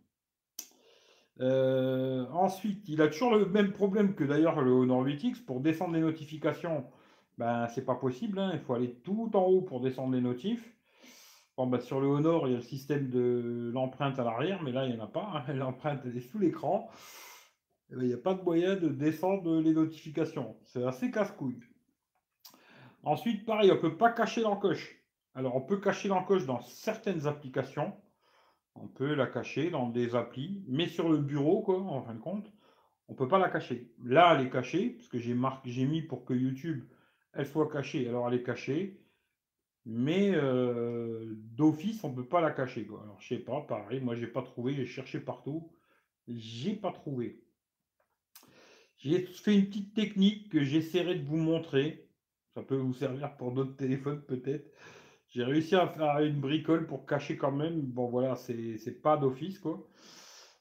Euh, 1.41 2.25
ensuite, 2.31 2.87
il 2.87 3.01
a 3.01 3.07
toujours 3.07 3.35
le 3.35 3.45
même 3.47 3.71
problème 3.73 4.15
que 4.15 4.23
d'ailleurs 4.23 4.61
le 4.61 4.71
Honor 4.71 5.03
8X. 5.05 5.43
Pour 5.45 5.59
descendre 5.59 5.93
les 5.93 5.99
notifications, 6.01 6.85
ben, 7.37 7.67
c'est 7.69 7.85
pas 7.85 7.95
possible. 7.95 8.39
hein. 8.39 8.51
Il 8.53 8.59
faut 8.59 8.73
aller 8.73 8.93
tout 9.03 9.31
en 9.35 9.43
haut 9.43 9.61
pour 9.61 9.81
descendre 9.81 10.13
les 10.15 10.21
notifs. 10.21 10.73
Bon, 11.57 11.67
ben, 11.67 11.79
sur 11.79 11.99
le 12.01 12.07
Honor, 12.07 12.47
il 12.47 12.51
y 12.51 12.53
a 12.53 12.57
le 12.57 12.63
système 12.63 13.09
de 13.09 13.71
l'empreinte 13.73 14.19
à 14.19 14.23
l'arrière, 14.23 14.61
mais 14.63 14.71
là, 14.71 14.85
il 14.85 14.93
n'y 14.95 15.01
en 15.01 15.05
a 15.05 15.07
pas. 15.07 15.43
hein. 15.47 15.53
L'empreinte 15.53 16.05
est 16.05 16.19
sous 16.19 16.39
l'écran. 16.39 16.89
Eh 17.91 17.95
ben, 17.95 18.01
Il 18.01 18.07
n'y 18.07 18.13
a 18.13 18.17
pas 18.17 18.33
de 18.33 18.41
moyen 18.41 18.75
de 18.75 18.89
descendre 18.89 19.61
les 19.61 19.73
notifications. 19.73 20.57
C'est 20.63 20.83
assez 20.83 21.11
casse-couille. 21.11 21.59
Ensuite, 23.03 23.45
pareil, 23.45 23.71
on 23.71 23.75
ne 23.75 23.79
peut 23.79 23.97
pas 23.97 24.11
cacher 24.11 24.41
l'encoche. 24.41 24.95
Alors, 25.35 25.55
on 25.55 25.61
peut 25.61 25.79
cacher 25.79 26.07
l'encoche 26.07 26.45
dans 26.45 26.61
certaines 26.61 27.27
applications. 27.27 27.93
On 28.73 28.87
peut 28.87 29.13
la 29.13 29.27
cacher 29.27 29.69
dans 29.69 29.89
des 29.89 30.15
applis, 30.15 30.63
mais 30.67 30.87
sur 30.87 31.09
le 31.09 31.19
bureau, 31.19 31.61
quoi, 31.61 31.79
en 31.79 32.01
fin 32.01 32.13
de 32.13 32.19
compte, 32.19 32.51
on 33.07 33.13
ne 33.13 33.17
peut 33.17 33.27
pas 33.27 33.37
la 33.37 33.49
cacher. 33.49 33.93
Là, 34.03 34.35
elle 34.35 34.47
est 34.47 34.49
cachée, 34.49 34.89
parce 34.89 35.07
que 35.07 35.19
j'ai 35.19 35.85
mis 35.85 36.01
pour 36.01 36.25
que 36.25 36.33
YouTube, 36.33 36.83
elle 37.33 37.45
soit 37.45 37.69
cachée. 37.69 38.07
Alors, 38.09 38.27
elle 38.27 38.39
est 38.39 38.43
cachée, 38.43 38.99
mais 39.85 40.31
euh, 40.33 41.35
d'office, 41.35 42.03
on 42.03 42.09
ne 42.09 42.15
peut 42.15 42.27
pas 42.27 42.41
la 42.41 42.51
cacher, 42.51 42.85
quoi. 42.85 43.01
Alors, 43.03 43.21
je 43.21 43.27
sais 43.27 43.39
pas, 43.39 43.61
pareil, 43.61 44.01
moi, 44.01 44.15
j'ai 44.15 44.27
pas 44.27 44.41
trouvé, 44.41 44.73
j'ai 44.73 44.85
cherché 44.85 45.19
partout, 45.19 45.71
j'ai 46.27 46.73
pas 46.73 46.91
trouvé. 46.91 47.44
J'ai 49.05 49.19
fait 49.21 49.53
une 49.53 49.67
petite 49.67 49.93
technique 49.93 50.49
que 50.49 50.63
j'essaierai 50.63 51.13
de 51.13 51.25
vous 51.27 51.37
montrer. 51.37 52.09
Ça 52.55 52.63
peut 52.63 52.75
vous 52.75 52.93
servir 52.93 53.37
pour 53.37 53.51
d'autres 53.51 53.75
téléphones, 53.75 54.21
peut-être. 54.23 54.73
J'ai 55.29 55.43
réussi 55.43 55.75
à 55.75 55.87
faire 55.87 56.19
une 56.21 56.39
bricole 56.39 56.87
pour 56.87 57.05
cacher 57.05 57.37
quand 57.37 57.51
même. 57.51 57.81
Bon, 57.81 58.07
voilà, 58.07 58.35
c'est 58.35 59.01
pas 59.03 59.15
d'office, 59.15 59.59
quoi. 59.59 59.87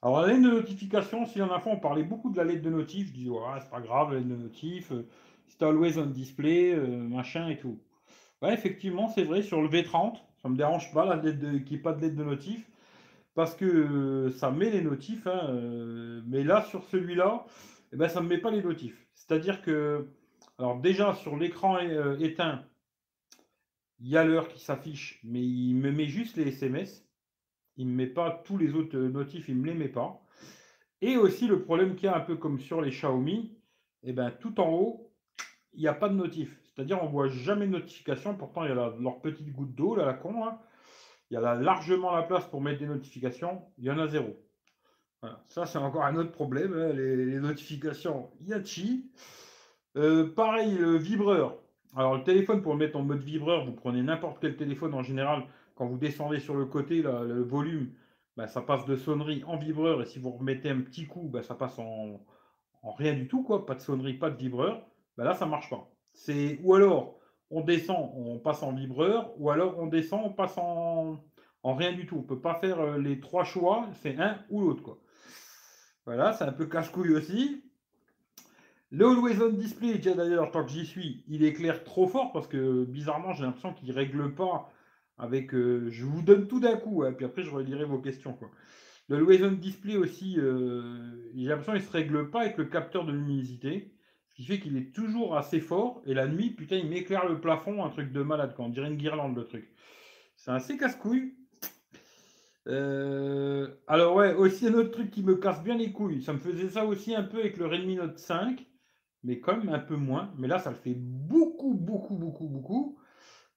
Alors, 0.02 0.20
la 0.20 0.26
lettre 0.28 0.42
de 0.42 0.50
notification, 0.50 1.24
si 1.24 1.40
en 1.40 1.50
a 1.50 1.58
fois, 1.58 1.72
on 1.72 1.80
parlait 1.80 2.02
beaucoup 2.02 2.30
de 2.30 2.36
la 2.36 2.44
lettre 2.44 2.60
de 2.60 2.68
notif. 2.68 3.06
Je 3.08 3.12
dis, 3.14 3.30
ouais, 3.30 3.38
c'est 3.62 3.70
pas 3.70 3.80
grave, 3.80 4.12
la 4.12 4.18
lettre 4.18 4.28
de 4.28 4.36
notif. 4.36 4.92
euh, 4.92 5.08
C'est 5.46 5.62
always 5.62 5.96
on 5.98 6.04
display, 6.04 6.74
euh, 6.74 6.98
machin 6.98 7.48
et 7.48 7.56
tout. 7.56 7.78
Ouais, 8.42 8.52
effectivement, 8.52 9.08
c'est 9.08 9.24
vrai, 9.24 9.40
sur 9.40 9.62
le 9.62 9.68
V30, 9.68 10.18
ça 10.42 10.50
me 10.50 10.56
dérange 10.56 10.92
pas 10.92 11.06
la 11.06 11.16
lettre 11.16 11.38
de, 11.38 11.58
qu'il 11.58 11.76
n'y 11.76 11.80
ait 11.80 11.82
pas 11.82 11.94
de 11.94 12.02
lettre 12.02 12.16
de 12.16 12.24
notif. 12.24 12.70
Parce 13.34 13.54
que 13.56 13.64
euh, 13.64 14.30
ça 14.32 14.50
met 14.50 14.70
les 14.70 14.82
notifs. 14.82 15.26
hein, 15.26 16.22
mais 16.26 16.44
là, 16.44 16.62
sur 16.68 16.84
celui-là, 16.84 17.46
eh 17.94 17.96
ben, 17.96 18.08
ça 18.08 18.20
ne 18.20 18.24
me 18.24 18.30
met 18.30 18.38
pas 18.38 18.50
les 18.50 18.60
notifs. 18.60 19.06
C'est-à-dire 19.14 19.62
que, 19.62 20.08
alors 20.58 20.80
déjà, 20.80 21.14
sur 21.14 21.36
l'écran 21.36 21.76
euh, 21.76 22.18
éteint, 22.18 22.66
il 24.00 24.08
y 24.08 24.16
a 24.16 24.24
l'heure 24.24 24.48
qui 24.48 24.58
s'affiche, 24.58 25.20
mais 25.22 25.40
il 25.40 25.74
me 25.74 25.92
met 25.92 26.06
juste 26.06 26.36
les 26.36 26.48
SMS. 26.48 27.08
Il 27.76 27.86
ne 27.86 27.92
me 27.92 27.96
met 27.98 28.06
pas 28.08 28.42
tous 28.44 28.58
les 28.58 28.74
autres 28.74 28.96
euh, 28.96 29.08
notifs, 29.08 29.48
il 29.48 29.56
ne 29.56 29.60
me 29.60 29.66
les 29.68 29.74
met 29.74 29.88
pas. 29.88 30.20
Et 31.02 31.16
aussi 31.16 31.46
le 31.46 31.62
problème 31.62 31.94
qu'il 31.94 32.06
y 32.06 32.08
a 32.08 32.16
un 32.16 32.20
peu 32.20 32.34
comme 32.36 32.58
sur 32.58 32.80
les 32.80 32.90
Xiaomi, 32.90 33.56
eh 34.02 34.12
ben, 34.12 34.32
tout 34.32 34.60
en 34.60 34.68
haut, 34.70 35.12
il 35.72 35.80
n'y 35.80 35.88
a 35.88 35.94
pas 35.94 36.08
de 36.08 36.14
notif. 36.14 36.60
C'est-à-dire, 36.64 37.00
on 37.00 37.06
voit 37.06 37.28
jamais 37.28 37.66
de 37.66 37.72
notification. 37.72 38.34
Pourtant, 38.34 38.64
il 38.64 38.70
y 38.70 38.72
a 38.72 38.74
leur 38.74 39.20
petite 39.20 39.52
goutte 39.52 39.74
d'eau, 39.76 39.94
là, 39.94 40.04
la 40.04 40.14
con. 40.14 40.34
Il 41.30 41.34
y 41.34 41.36
a 41.36 41.54
largement 41.54 42.12
la 42.16 42.24
place 42.24 42.46
pour 42.46 42.60
mettre 42.60 42.80
des 42.80 42.86
notifications. 42.86 43.62
Il 43.78 43.84
y 43.84 43.90
en 43.92 43.98
a 44.00 44.08
zéro. 44.08 44.36
Ça, 45.48 45.66
c'est 45.66 45.78
encore 45.78 46.04
un 46.04 46.16
autre 46.16 46.32
problème. 46.32 46.72
Hein, 46.74 46.92
les, 46.92 47.38
notifications, 47.38 48.30
Yachi. 48.42 49.10
Euh, 49.96 50.32
pareil, 50.34 50.76
le 50.76 50.96
vibreur. 50.96 51.56
Alors, 51.96 52.16
le 52.16 52.24
téléphone, 52.24 52.62
pour 52.62 52.72
le 52.72 52.78
mettre 52.78 52.96
en 52.96 53.02
mode 53.02 53.22
vibreur, 53.22 53.64
vous 53.64 53.72
prenez 53.72 54.02
n'importe 54.02 54.38
quel 54.40 54.56
téléphone 54.56 54.94
en 54.94 55.02
général. 55.02 55.44
Quand 55.76 55.86
vous 55.86 55.98
descendez 55.98 56.40
sur 56.40 56.54
le 56.54 56.66
côté, 56.66 57.02
le 57.02 57.42
volume, 57.42 57.92
bah, 58.36 58.48
ça 58.48 58.60
passe 58.60 58.84
de 58.84 58.96
sonnerie 58.96 59.44
en 59.46 59.56
vibreur. 59.56 60.02
Et 60.02 60.06
si 60.06 60.18
vous 60.18 60.30
remettez 60.30 60.70
un 60.70 60.80
petit 60.80 61.06
coup, 61.06 61.28
bah, 61.28 61.42
ça 61.42 61.54
passe 61.54 61.78
en, 61.78 62.20
rien 62.82 63.14
du 63.14 63.28
tout. 63.28 63.44
Pas 63.44 63.74
de 63.74 63.80
sonnerie, 63.80 64.14
pas 64.14 64.30
de 64.30 64.36
vibreur. 64.36 64.86
Bah, 65.16 65.24
là, 65.24 65.34
ça 65.34 65.46
marche 65.46 65.70
pas. 65.70 65.88
Ou 66.62 66.74
alors, 66.74 67.18
on 67.50 67.60
descend, 67.60 68.10
on 68.16 68.38
passe 68.38 68.62
en 68.62 68.72
vibreur. 68.72 69.32
Ou 69.38 69.50
alors, 69.50 69.78
on 69.78 69.86
descend, 69.86 70.22
on 70.24 70.32
passe 70.32 70.58
en, 70.58 71.20
en 71.62 71.74
rien 71.74 71.92
du 71.92 72.06
tout. 72.06 72.16
On 72.16 72.22
ne 72.22 72.26
peut 72.26 72.40
pas 72.40 72.54
faire 72.54 72.80
euh, 72.80 72.98
les 72.98 73.20
trois 73.20 73.44
choix. 73.44 73.86
C'est 74.02 74.18
un 74.18 74.38
ou 74.50 74.60
l'autre. 74.60 74.98
Voilà, 76.06 76.32
c'est 76.32 76.44
un 76.44 76.52
peu 76.52 76.66
casse-couille 76.66 77.14
aussi. 77.14 77.62
Le 78.90 79.06
Always 79.06 79.42
On 79.42 79.50
Display, 79.50 79.94
déjà 79.96 80.14
d'ailleurs, 80.14 80.50
tant 80.50 80.64
que 80.64 80.70
j'y 80.70 80.86
suis, 80.86 81.24
il 81.26 81.44
éclaire 81.44 81.82
trop 81.82 82.06
fort 82.06 82.32
parce 82.32 82.46
que 82.46 82.84
bizarrement, 82.84 83.32
j'ai 83.32 83.42
l'impression 83.42 83.72
qu'il 83.72 83.88
ne 83.88 83.94
règle 83.94 84.34
pas 84.34 84.70
avec. 85.18 85.54
Euh, 85.54 85.88
je 85.90 86.04
vous 86.04 86.22
donne 86.22 86.46
tout 86.46 86.60
d'un 86.60 86.76
coup, 86.76 87.02
hein, 87.02 87.12
puis 87.12 87.24
après, 87.24 87.42
je 87.42 87.50
relirai 87.50 87.84
vos 87.84 87.98
questions. 87.98 88.38
Le 89.08 89.16
Always 89.16 89.42
On 89.42 89.52
Display 89.52 89.96
aussi, 89.96 90.36
euh, 90.38 91.30
j'ai 91.34 91.48
l'impression 91.48 91.72
qu'il 91.72 91.82
ne 91.82 91.86
se 91.86 91.92
règle 91.92 92.30
pas 92.30 92.42
avec 92.42 92.56
le 92.56 92.66
capteur 92.66 93.04
de 93.04 93.12
luminosité, 93.12 93.92
ce 94.28 94.34
qui 94.36 94.44
fait 94.44 94.60
qu'il 94.60 94.76
est 94.76 94.94
toujours 94.94 95.36
assez 95.36 95.60
fort. 95.60 96.02
Et 96.06 96.14
la 96.14 96.28
nuit, 96.28 96.50
putain, 96.50 96.76
il 96.76 96.88
m'éclaire 96.88 97.26
le 97.26 97.40
plafond, 97.40 97.84
un 97.84 97.90
truc 97.90 98.12
de 98.12 98.22
malade, 98.22 98.54
quand 98.56 98.64
on 98.64 98.68
dirait 98.68 98.88
une 98.88 98.96
guirlande, 98.96 99.36
le 99.36 99.44
truc. 99.44 99.72
C'est 100.36 100.52
assez 100.52 100.76
casse-couille. 100.76 101.34
Euh, 102.66 103.76
alors 103.86 104.16
ouais, 104.16 104.32
aussi 104.34 104.66
un 104.66 104.74
autre 104.74 104.90
truc 104.90 105.10
qui 105.10 105.22
me 105.22 105.36
casse 105.36 105.62
bien 105.62 105.76
les 105.76 105.92
couilles. 105.92 106.22
Ça 106.22 106.32
me 106.32 106.38
faisait 106.38 106.70
ça 106.70 106.84
aussi 106.86 107.14
un 107.14 107.22
peu 107.22 107.38
avec 107.40 107.56
le 107.56 107.66
Redmi 107.66 107.96
Note 107.96 108.18
5, 108.18 108.66
mais 109.22 109.40
même 109.46 109.68
un 109.68 109.78
peu 109.78 109.96
moins. 109.96 110.32
Mais 110.38 110.48
là, 110.48 110.58
ça 110.58 110.70
le 110.70 110.76
fait 110.76 110.94
beaucoup, 110.94 111.74
beaucoup, 111.74 112.16
beaucoup, 112.16 112.48
beaucoup. 112.48 112.98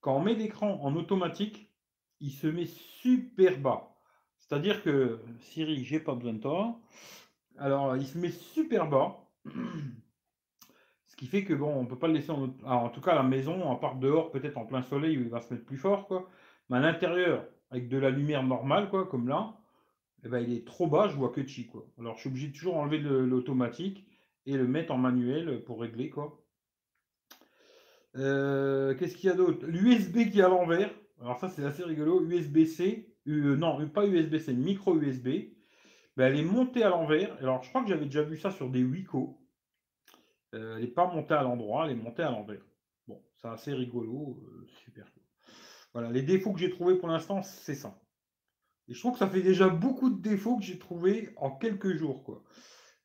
Quand 0.02 0.16
on 0.18 0.22
met 0.22 0.36
l'écran 0.36 0.80
en 0.82 0.96
automatique, 0.96 1.74
il 2.20 2.32
se 2.32 2.48
met 2.48 2.66
super 2.66 3.60
bas. 3.60 3.96
C'est-à-dire 4.40 4.82
que 4.84 5.20
Siri, 5.40 5.84
j'ai 5.84 6.00
pas 6.00 6.16
besoin 6.16 6.34
de 6.34 6.40
toi. 6.40 6.80
Alors, 7.58 7.98
il 7.98 8.06
se 8.08 8.18
met 8.18 8.30
super 8.30 8.88
bas. 8.90 9.18
Ce 11.06 11.16
qui 11.16 11.28
fait 11.28 11.44
que 11.44 11.54
bon, 11.54 11.74
on 11.76 11.86
peut 11.86 11.98
pas 11.98 12.08
le 12.08 12.14
laisser 12.14 12.32
en, 12.32 12.54
en 12.64 12.90
tout 12.90 13.02
cas 13.02 13.14
à 13.14 13.16
la 13.16 13.24
maison, 13.24 13.64
en 13.64 13.76
part 13.76 13.96
dehors, 13.96 14.32
peut-être 14.32 14.58
en 14.58 14.66
plein 14.66 14.84
soleil, 14.84 15.14
il 15.14 15.30
va 15.30 15.42
se 15.42 15.54
mettre 15.54 15.66
plus 15.66 15.78
fort, 15.78 16.08
quoi. 16.08 16.30
Mais 16.70 16.78
à 16.78 16.80
l'intérieur, 16.80 17.46
avec 17.70 17.90
de 17.90 17.98
la 17.98 18.10
lumière 18.10 18.44
normale, 18.44 18.90
quoi, 18.90 19.08
comme 19.08 19.28
là, 19.28 19.58
eh 20.24 20.30
ben, 20.30 20.40
il 20.40 20.54
est 20.54 20.66
trop 20.66 20.88
bas, 20.88 21.08
je 21.08 21.16
vois 21.16 21.30
que 21.30 21.46
chi, 21.46 21.68
quoi. 21.68 21.88
Alors 22.00 22.16
je 22.16 22.22
suis 22.22 22.30
obligé 22.30 22.48
de 22.48 22.54
toujours 22.54 22.78
enlever 22.78 23.00
l'automatique 23.00 24.06
et 24.46 24.56
le 24.58 24.68
mettre 24.68 24.94
en 24.94 24.98
manuel 24.98 25.64
pour 25.64 25.82
régler, 25.82 26.10
quoi. 26.10 26.44
Euh, 28.16 28.96
qu'est-ce 28.96 29.16
qu'il 29.16 29.30
y 29.30 29.34
a 29.34 29.36
d'autre? 29.36 29.66
L'USB 29.68 30.32
qui 30.32 30.40
est 30.40 30.44
à 30.44 30.50
l'envers. 30.50 30.92
Alors 31.22 31.38
ça 31.40 31.50
c'est 31.50 31.64
assez 31.64 31.84
rigolo. 31.84 32.26
USB-C, 32.26 33.14
euh, 33.28 33.56
non 33.56 33.88
pas 33.90 34.08
USB-C, 34.08 34.54
micro 34.54 34.98
USB. 34.98 35.28
Ben, 36.16 36.34
elle 36.34 36.40
est 36.40 36.44
montée 36.44 36.84
à 36.84 36.90
l'envers. 36.90 37.36
Alors 37.38 37.64
je 37.64 37.70
crois 37.70 37.84
que 37.84 37.90
j'avais 37.90 38.06
déjà 38.06 38.24
vu 38.24 38.38
ça 38.38 38.52
sur 38.52 38.70
des 38.70 38.84
Wico. 38.84 39.40
Euh, 40.56 40.78
elle 40.78 40.84
n'est 40.84 40.88
pas 40.88 41.06
montée 41.14 41.34
à 41.34 41.44
l'endroit, 41.44 41.86
elle 41.86 41.92
est 41.92 42.02
montée 42.02 42.24
à 42.24 42.32
l'envers. 42.32 42.62
Bon, 43.08 43.22
c'est 43.36 43.50
assez 43.50 43.74
rigolo, 43.74 44.42
super. 44.84 45.06
Voilà, 45.98 46.12
les 46.12 46.22
défauts 46.22 46.54
que 46.54 46.60
j'ai 46.60 46.70
trouvés 46.70 46.94
pour 46.94 47.08
l'instant, 47.08 47.42
c'est 47.42 47.74
ça. 47.74 48.00
Et 48.88 48.94
je 48.94 49.00
trouve 49.00 49.14
que 49.14 49.18
ça 49.18 49.28
fait 49.28 49.42
déjà 49.42 49.68
beaucoup 49.68 50.12
de 50.12 50.22
défauts 50.22 50.58
que 50.58 50.64
j'ai 50.64 50.78
trouvés 50.78 51.34
en 51.38 51.50
quelques 51.50 51.96
jours. 51.96 52.44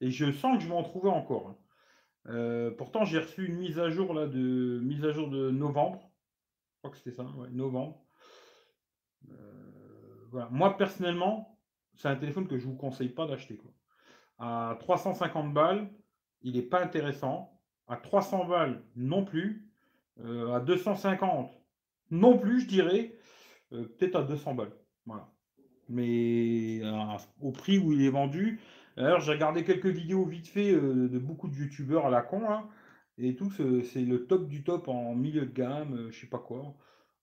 Et 0.02 0.10
je 0.10 0.30
sens 0.30 0.58
que 0.58 0.62
je 0.62 0.68
vais 0.68 0.74
en 0.74 0.82
trouver 0.82 1.08
encore. 1.08 1.48
Hein. 1.48 1.56
Euh, 2.26 2.70
pourtant, 2.70 3.06
j'ai 3.06 3.18
reçu 3.18 3.46
une 3.46 3.56
mise 3.56 3.78
à 3.78 3.88
jour 3.88 4.12
de 4.12 5.50
novembre. 5.52 6.12
Je 6.74 6.78
crois 6.80 6.90
que 6.90 6.98
c'était 6.98 7.16
ça, 7.16 7.24
novembre. 7.52 8.04
Euh. 9.30 10.46
Moi, 10.50 10.76
personnellement, 10.76 11.58
c'est 11.94 12.08
un 12.08 12.16
téléphone 12.16 12.46
que 12.46 12.58
je 12.58 12.66
ne 12.66 12.72
vous 12.72 12.76
conseille 12.76 13.08
pas 13.08 13.26
d'acheter. 13.26 13.58
À 14.36 14.76
350 14.80 15.54
balles, 15.54 15.90
il 16.42 16.56
n'est 16.56 16.60
pas 16.60 16.82
intéressant. 16.82 17.58
À 17.88 17.96
300 17.96 18.44
balles, 18.44 18.84
non 18.96 19.24
plus. 19.24 19.72
Euh, 20.20 20.52
à 20.52 20.60
250, 20.60 21.61
non 22.12 22.38
plus, 22.38 22.60
je 22.60 22.66
dirais, 22.68 23.14
euh, 23.72 23.84
peut-être 23.84 24.16
à 24.16 24.22
200 24.22 24.54
balles. 24.54 24.72
Voilà. 25.06 25.28
Mais 25.88 26.80
euh, 26.82 26.92
au 27.40 27.50
prix 27.50 27.78
où 27.78 27.92
il 27.92 28.02
est 28.02 28.10
vendu. 28.10 28.60
D'ailleurs, 28.96 29.20
j'ai 29.20 29.32
regardé 29.32 29.64
quelques 29.64 29.86
vidéos 29.86 30.24
vite 30.26 30.46
fait 30.46 30.72
euh, 30.72 31.08
de 31.08 31.18
beaucoup 31.18 31.48
de 31.48 31.56
youtubeurs 31.56 32.06
à 32.06 32.10
la 32.10 32.20
con. 32.20 32.48
Hein, 32.48 32.68
et 33.18 33.34
tout, 33.34 33.50
c'est 33.50 34.02
le 34.02 34.26
top 34.26 34.46
du 34.48 34.62
top 34.62 34.88
en 34.88 35.14
milieu 35.14 35.46
de 35.46 35.52
gamme, 35.52 36.08
je 36.10 36.20
sais 36.20 36.26
pas 36.26 36.38
quoi. 36.38 36.74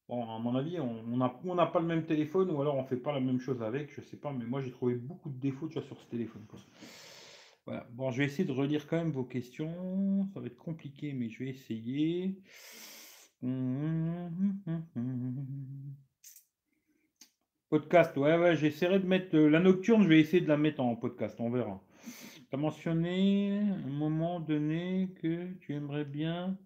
Bon, 0.07 0.23
à 0.23 0.39
mon 0.39 0.55
avis, 0.55 0.79
on 0.79 1.17
n'a 1.55 1.65
pas 1.67 1.79
le 1.79 1.85
même 1.85 2.05
téléphone 2.05 2.49
ou 2.49 2.59
alors 2.61 2.75
on 2.75 2.83
fait 2.83 2.97
pas 2.97 3.13
la 3.13 3.19
même 3.19 3.39
chose 3.39 3.61
avec, 3.61 3.93
je 3.93 4.01
sais 4.01 4.17
pas, 4.17 4.33
mais 4.33 4.45
moi 4.45 4.61
j'ai 4.61 4.71
trouvé 4.71 4.95
beaucoup 4.95 5.29
de 5.29 5.39
défauts 5.39 5.69
sur 5.69 5.83
ce 5.83 6.05
téléphone. 6.09 6.43
Voilà. 7.65 7.87
Bon, 7.91 8.09
je 8.09 8.19
vais 8.19 8.25
essayer 8.25 8.45
de 8.45 8.51
relire 8.51 8.87
quand 8.87 8.97
même 8.97 9.11
vos 9.11 9.23
questions. 9.23 10.27
Ça 10.33 10.39
va 10.39 10.47
être 10.47 10.57
compliqué, 10.57 11.13
mais 11.13 11.29
je 11.29 11.43
vais 11.43 11.49
essayer. 11.49 12.39
Podcast, 17.69 18.17
ouais, 18.17 18.37
ouais, 18.37 18.57
j'essaierai 18.57 18.99
de 18.99 19.05
mettre 19.05 19.33
euh, 19.37 19.47
la 19.47 19.61
nocturne, 19.61 20.03
je 20.03 20.09
vais 20.09 20.19
essayer 20.19 20.41
de 20.41 20.49
la 20.49 20.57
mettre 20.57 20.81
en 20.81 20.97
podcast, 20.97 21.39
on 21.39 21.49
verra. 21.49 21.81
Tu 22.03 22.47
as 22.51 22.57
mentionné 22.57 23.59
un 23.59 23.89
moment 23.91 24.41
donné 24.41 25.13
que 25.21 25.53
tu 25.61 25.73
aimerais 25.73 26.03
bien 26.03 26.57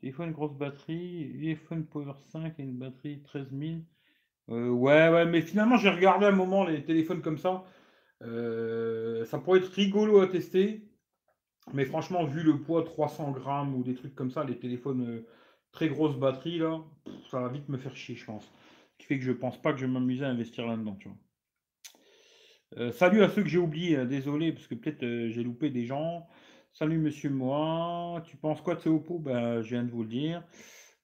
téléphone 0.00 0.32
grosse 0.32 0.54
batterie, 0.54 1.30
téléphone 1.38 1.86
Power 1.86 2.14
5 2.32 2.58
et 2.58 2.62
une 2.64 2.78
batterie 2.78 3.22
13000. 3.22 3.84
Euh, 4.48 4.70
ouais, 4.70 5.08
ouais, 5.10 5.24
mais 5.24 5.40
finalement, 5.40 5.76
j'ai 5.76 5.90
regardé 5.90 6.26
un 6.26 6.32
moment 6.32 6.64
les 6.64 6.82
téléphones 6.82 7.22
comme 7.22 7.38
ça. 7.38 7.62
Euh, 8.22 9.24
ça 9.26 9.38
pourrait 9.38 9.60
être 9.60 9.70
rigolo 9.70 10.18
à 10.20 10.26
tester. 10.26 10.82
Mais 11.74 11.84
franchement, 11.84 12.24
vu 12.24 12.42
le 12.42 12.58
poids 12.58 12.82
300 12.82 13.30
grammes 13.30 13.76
ou 13.76 13.84
des 13.84 13.94
trucs 13.94 14.16
comme 14.16 14.32
ça, 14.32 14.42
les 14.42 14.58
téléphones 14.58 15.22
très 15.72 15.88
grosse 15.88 16.16
batterie, 16.16 16.58
là, 16.58 16.80
ça 17.30 17.40
va 17.40 17.48
vite 17.48 17.68
me 17.68 17.78
faire 17.78 17.96
chier, 17.96 18.16
je 18.16 18.24
pense. 18.24 18.44
Ce 18.44 18.98
qui 18.98 19.06
fait 19.06 19.18
que 19.18 19.24
je 19.24 19.32
pense 19.32 19.60
pas 19.60 19.72
que 19.72 19.78
je 19.78 19.86
vais 19.86 19.92
m'amuser 19.92 20.24
à 20.24 20.28
investir 20.28 20.66
là-dedans, 20.66 20.96
tu 20.96 21.08
vois. 21.08 21.18
Euh, 22.76 22.92
salut 22.92 23.22
à 23.22 23.28
ceux 23.28 23.42
que 23.42 23.48
j'ai 23.48 23.58
oubliés, 23.58 23.96
hein, 23.96 24.04
désolé, 24.04 24.52
parce 24.52 24.66
que 24.66 24.74
peut-être 24.74 25.02
euh, 25.02 25.30
j'ai 25.30 25.42
loupé 25.42 25.70
des 25.70 25.86
gens. 25.86 26.26
Salut 26.72 26.98
monsieur 26.98 27.30
moi, 27.30 28.22
tu 28.26 28.36
penses 28.36 28.60
quoi 28.60 28.74
de 28.74 28.80
ce 28.80 28.88
Oppo? 28.88 29.18
Ben, 29.18 29.62
Je 29.62 29.70
viens 29.70 29.84
de 29.84 29.90
vous 29.90 30.02
le 30.02 30.08
dire. 30.08 30.44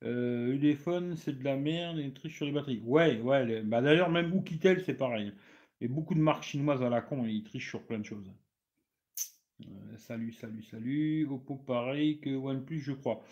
Euh, 0.04 0.58
c'est 1.16 1.38
de 1.38 1.44
la 1.44 1.56
merde, 1.56 1.98
et 1.98 2.12
triche 2.12 2.36
sur 2.36 2.46
les 2.46 2.52
batteries. 2.52 2.80
Ouais, 2.84 3.20
ouais, 3.20 3.62
bah, 3.62 3.80
d'ailleurs, 3.80 4.10
même 4.10 4.34
Oukitel, 4.34 4.82
c'est 4.84 4.94
pareil. 4.94 5.32
Et 5.80 5.88
beaucoup 5.88 6.14
de 6.14 6.20
marques 6.20 6.44
chinoises 6.44 6.82
à 6.82 6.90
la 6.90 7.00
con, 7.00 7.24
ils 7.26 7.44
trichent 7.44 7.70
sur 7.70 7.82
plein 7.86 7.98
de 7.98 8.04
choses. 8.04 8.30
Euh, 9.62 9.96
salut, 9.98 10.32
salut, 10.32 10.62
salut. 10.62 11.26
Oppo 11.30 11.56
pareil 11.56 12.20
que 12.20 12.30
OnePlus, 12.30 12.80
je 12.80 12.92
crois. 12.92 13.22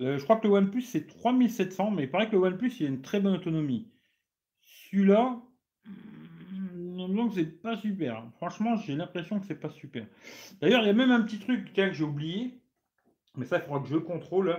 Euh, 0.00 0.18
je 0.18 0.24
crois 0.24 0.36
que 0.36 0.46
le 0.46 0.52
OnePlus 0.54 0.82
c'est 0.82 1.06
3700, 1.06 1.90
mais 1.90 2.04
il 2.04 2.10
paraît 2.10 2.28
que 2.28 2.36
le 2.36 2.42
OnePlus 2.42 2.72
il 2.80 2.86
a 2.86 2.88
une 2.88 3.02
très 3.02 3.20
bonne 3.20 3.34
autonomie. 3.34 3.90
Celui-là, 4.62 5.40
donc 7.08 7.32
c'est 7.34 7.62
pas 7.62 7.76
super. 7.76 8.24
Franchement, 8.36 8.76
j'ai 8.76 8.94
l'impression 8.94 9.40
que 9.40 9.46
c'est 9.46 9.60
pas 9.60 9.70
super. 9.70 10.06
D'ailleurs, 10.60 10.82
il 10.82 10.86
y 10.86 10.90
a 10.90 10.94
même 10.94 11.10
un 11.10 11.22
petit 11.22 11.38
truc 11.38 11.72
que 11.72 11.92
j'ai 11.92 12.04
oublié, 12.04 12.60
mais 13.36 13.46
ça, 13.46 13.58
il 13.58 13.62
faudra 13.62 13.80
que 13.80 13.88
je 13.88 13.94
le 13.94 14.00
contrôle. 14.00 14.56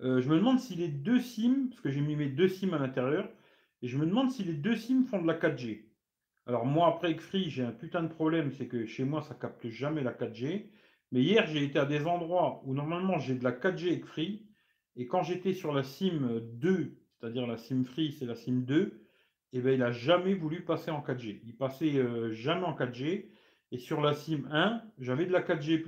Euh, 0.00 0.20
je 0.20 0.28
me 0.28 0.36
demande 0.36 0.58
si 0.58 0.74
les 0.74 0.88
deux 0.88 1.20
SIM, 1.20 1.68
parce 1.70 1.80
que 1.80 1.90
j'ai 1.90 2.00
mis 2.00 2.16
mes 2.16 2.28
deux 2.28 2.48
SIM 2.48 2.72
à 2.74 2.78
l'intérieur, 2.78 3.30
et 3.82 3.88
je 3.88 3.96
me 3.96 4.06
demande 4.06 4.30
si 4.30 4.44
les 4.44 4.54
deux 4.54 4.76
SIM 4.76 5.04
font 5.04 5.22
de 5.22 5.26
la 5.26 5.34
4G. 5.34 5.84
Alors 6.46 6.66
moi, 6.66 6.88
après 6.88 7.08
avec 7.08 7.20
Free, 7.20 7.50
j'ai 7.50 7.62
un 7.62 7.72
putain 7.72 8.02
de 8.02 8.08
problème, 8.08 8.50
c'est 8.52 8.66
que 8.66 8.84
chez 8.86 9.04
moi, 9.04 9.22
ça 9.22 9.34
capte 9.34 9.68
jamais 9.68 10.02
la 10.02 10.12
4G. 10.12 10.70
Mais 11.12 11.22
hier, 11.22 11.46
j'ai 11.46 11.62
été 11.62 11.78
à 11.78 11.84
des 11.84 12.06
endroits 12.06 12.62
où 12.64 12.74
normalement 12.74 13.18
j'ai 13.18 13.34
de 13.34 13.44
la 13.44 13.52
4G 13.52 13.88
avec 13.88 14.06
Free. 14.06 14.46
Et 14.96 15.06
quand 15.06 15.22
j'étais 15.22 15.54
sur 15.54 15.72
la 15.72 15.82
SIM 15.82 16.40
2, 16.54 16.98
c'est-à-dire 17.12 17.46
la 17.46 17.56
SIM 17.56 17.84
Free, 17.84 18.12
c'est 18.12 18.26
la 18.26 18.34
SIM 18.34 18.62
2, 18.66 19.02
et 19.54 19.58
eh 19.58 19.60
ben, 19.60 19.74
il 19.74 19.80
n'a 19.80 19.92
jamais 19.92 20.32
voulu 20.32 20.62
passer 20.62 20.90
en 20.90 21.00
4G. 21.02 21.40
Il 21.44 21.54
passait 21.54 21.96
euh, 21.96 22.32
jamais 22.32 22.64
en 22.64 22.74
4G. 22.74 23.26
Et 23.70 23.78
sur 23.78 24.00
la 24.00 24.14
SIM 24.14 24.48
1, 24.50 24.82
j'avais 24.98 25.26
de 25.26 25.32
la 25.32 25.42
4G+. 25.42 25.84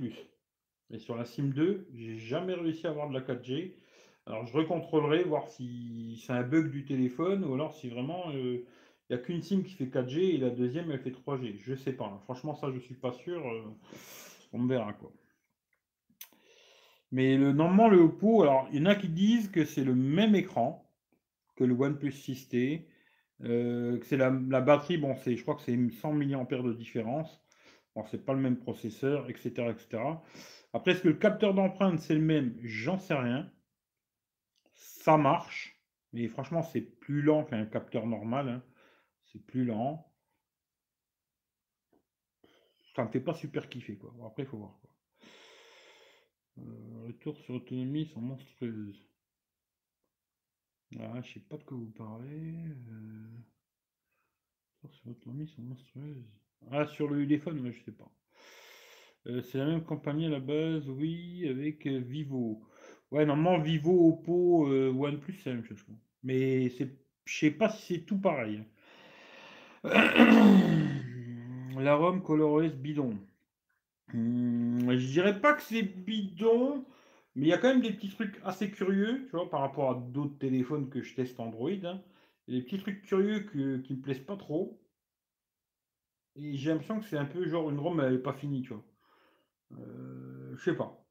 Et 0.91 0.99
sur 0.99 1.15
la 1.15 1.25
SIM 1.25 1.45
2, 1.45 1.87
j'ai 1.93 2.19
jamais 2.19 2.53
réussi 2.53 2.85
à 2.85 2.91
avoir 2.91 3.09
de 3.09 3.15
la 3.15 3.21
4G. 3.21 3.73
Alors 4.27 4.45
je 4.45 4.53
recontrôlerai, 4.53 5.23
voir 5.23 5.47
si 5.47 6.21
c'est 6.25 6.33
un 6.33 6.43
bug 6.43 6.71
du 6.71 6.85
téléphone 6.85 7.43
ou 7.43 7.53
alors 7.53 7.73
si 7.73 7.89
vraiment 7.89 8.31
euh, 8.33 8.65
il 9.09 9.15
n'y 9.15 9.21
a 9.21 9.23
qu'une 9.23 9.41
SIM 9.41 9.63
qui 9.63 9.73
fait 9.73 9.85
4G 9.85 10.35
et 10.35 10.37
la 10.37 10.49
deuxième 10.49 10.91
elle 10.91 10.99
fait 10.99 11.11
3G. 11.11 11.57
Je 11.59 11.75
sais 11.75 11.93
pas. 11.93 12.19
Franchement, 12.23 12.55
ça 12.55 12.71
je 12.73 12.79
suis 12.79 12.95
pas 12.95 13.11
sûr. 13.11 13.45
Euh, 13.47 13.63
on 14.53 14.65
verra 14.65 14.93
quoi. 14.93 15.11
Mais 17.11 17.37
le, 17.37 17.53
normalement, 17.53 17.87
le 17.87 17.99
Oppo, 17.99 18.43
alors 18.43 18.67
il 18.71 18.79
y 18.79 18.81
en 18.81 18.87
a 18.87 18.95
qui 18.95 19.09
disent 19.09 19.49
que 19.49 19.63
c'est 19.63 19.83
le 19.83 19.95
même 19.95 20.35
écran 20.35 20.91
que 21.55 21.63
le 21.63 21.73
OnePlus 21.73 22.09
6T, 22.09 22.85
euh, 23.43 23.97
que 23.99 24.05
c'est 24.05 24.17
la, 24.17 24.29
batterie, 24.29 24.97
bon, 24.97 25.15
c'est, 25.15 25.35
je 25.35 25.41
crois 25.41 25.55
que 25.55 25.61
c'est 25.61 25.77
100 26.01 26.13
mAh 26.13 26.25
de 26.25 26.73
différence. 26.73 27.41
Bon, 27.95 28.03
c'est 28.11 28.25
pas 28.25 28.33
le 28.33 28.39
même 28.39 28.57
processeur, 28.57 29.29
etc., 29.29 29.69
etc. 29.69 30.03
Après, 30.73 30.91
est-ce 30.91 31.03
que 31.03 31.07
le 31.07 31.13
capteur 31.13 31.53
d'empreinte 31.53 31.99
c'est 31.99 32.15
le 32.15 32.21
même? 32.21 32.57
J'en 32.61 32.99
sais 32.99 33.13
rien. 33.13 33.49
Ça 34.73 35.15
marche, 35.15 35.79
mais 36.11 36.27
franchement, 36.27 36.63
c'est 36.63 36.81
plus 36.81 37.21
lent 37.21 37.45
qu'un 37.45 37.65
capteur 37.65 38.07
normal. 38.07 38.49
Hein. 38.49 38.63
C'est 39.35 39.45
plus 39.47 39.65
lent. 39.65 40.09
Ça 42.95 43.03
me 43.03 43.11
fait 43.11 43.19
pas 43.19 43.33
super 43.33 43.67
kiffer, 43.67 43.97
quoi. 43.97 44.13
après, 44.25 44.43
il 44.43 44.45
faut 44.45 44.57
voir. 44.57 44.79
Quoi. 44.79 44.89
Euh, 46.59 47.07
retour 47.07 47.37
sur 47.39 47.55
autonomie 47.55 48.05
sont 48.05 48.21
monstrueuses. 48.21 49.09
Ah, 50.97 51.21
je 51.21 51.33
sais 51.33 51.39
pas 51.41 51.57
de 51.57 51.63
quoi 51.63 51.75
vous 51.75 51.91
parlez. 51.91 52.53
Euh... 52.87 53.27
Sur 54.89 55.11
autonomie 55.11 55.49
sont 55.49 55.63
monstrueuses. 55.63 56.23
Ah, 56.71 56.85
sur 56.85 57.09
le 57.09 57.17
téléphone, 57.23 57.59
mais 57.59 57.73
je 57.73 57.83
sais 57.83 57.91
pas. 57.91 58.09
Euh, 59.27 59.41
c'est 59.41 59.57
la 59.57 59.65
même 59.65 59.83
compagnie 59.83 60.27
à 60.27 60.29
la 60.29 60.39
base, 60.39 60.87
oui, 60.87 61.45
avec 61.49 61.85
Vivo. 61.87 62.65
Ouais, 63.11 63.25
normalement, 63.25 63.61
Vivo, 63.61 64.13
Oppo, 64.13 64.69
OnePlus, 64.69 65.33
c'est 65.43 65.49
la 65.49 65.57
même 65.57 65.65
chose. 65.65 65.83
Mais 66.23 66.69
c'est, 66.69 66.97
je 67.25 67.37
sais 67.37 67.51
pas 67.51 67.69
si 67.69 67.95
c'est 67.95 68.05
tout 68.05 68.21
pareil. 68.21 68.63
la 71.79 71.95
Rome 71.95 72.23
ColorOS 72.23 72.69
bidon. 72.69 73.19
Hmm, 74.13 74.91
je 74.91 75.07
dirais 75.07 75.39
pas 75.39 75.53
que 75.53 75.61
c'est 75.61 75.83
bidon, 75.83 76.85
mais 77.35 77.45
il 77.45 77.49
y 77.49 77.53
a 77.53 77.57
quand 77.57 77.67
même 77.69 77.81
des 77.81 77.91
petits 77.91 78.09
trucs 78.09 78.39
assez 78.43 78.71
curieux, 78.71 79.25
tu 79.25 79.31
vois, 79.31 79.49
par 79.49 79.61
rapport 79.61 79.91
à 79.91 79.95
d'autres 79.95 80.37
téléphones 80.37 80.89
que 80.89 81.01
je 81.01 81.13
teste 81.15 81.39
Android. 81.39 81.69
Hein. 81.83 82.01
des 82.47 82.61
petits 82.61 82.79
trucs 82.79 83.03
curieux 83.03 83.41
qui 83.41 83.93
me 83.93 84.01
plaisent 84.01 84.19
pas 84.19 84.37
trop. 84.37 84.79
Et 86.35 86.57
j'ai 86.57 86.71
l'impression 86.71 86.99
que 86.99 87.05
c'est 87.05 87.17
un 87.17 87.25
peu 87.25 87.47
genre 87.47 87.69
une 87.69 87.79
ROM, 87.79 87.99
elle 87.99 88.13
n'est 88.13 88.19
pas 88.19 88.33
finie, 88.33 88.61
tu 88.63 88.73
vois. 88.73 88.83
Euh, 89.79 90.55
je 90.57 90.63
sais 90.63 90.75
pas. 90.75 91.05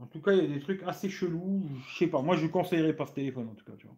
En 0.00 0.06
tout 0.06 0.20
cas, 0.22 0.32
il 0.32 0.38
y 0.38 0.44
a 0.44 0.54
des 0.54 0.60
trucs 0.60 0.82
assez 0.84 1.10
chelous. 1.10 1.68
Je 1.88 1.98
sais 1.98 2.06
pas. 2.06 2.22
Moi, 2.22 2.36
je 2.36 2.44
ne 2.46 2.50
conseillerais 2.50 2.94
pas 2.94 3.06
ce 3.06 3.14
téléphone, 3.14 3.48
en 3.48 3.54
tout 3.54 3.64
cas, 3.64 3.76
tu 3.76 3.86
vois. 3.86 3.96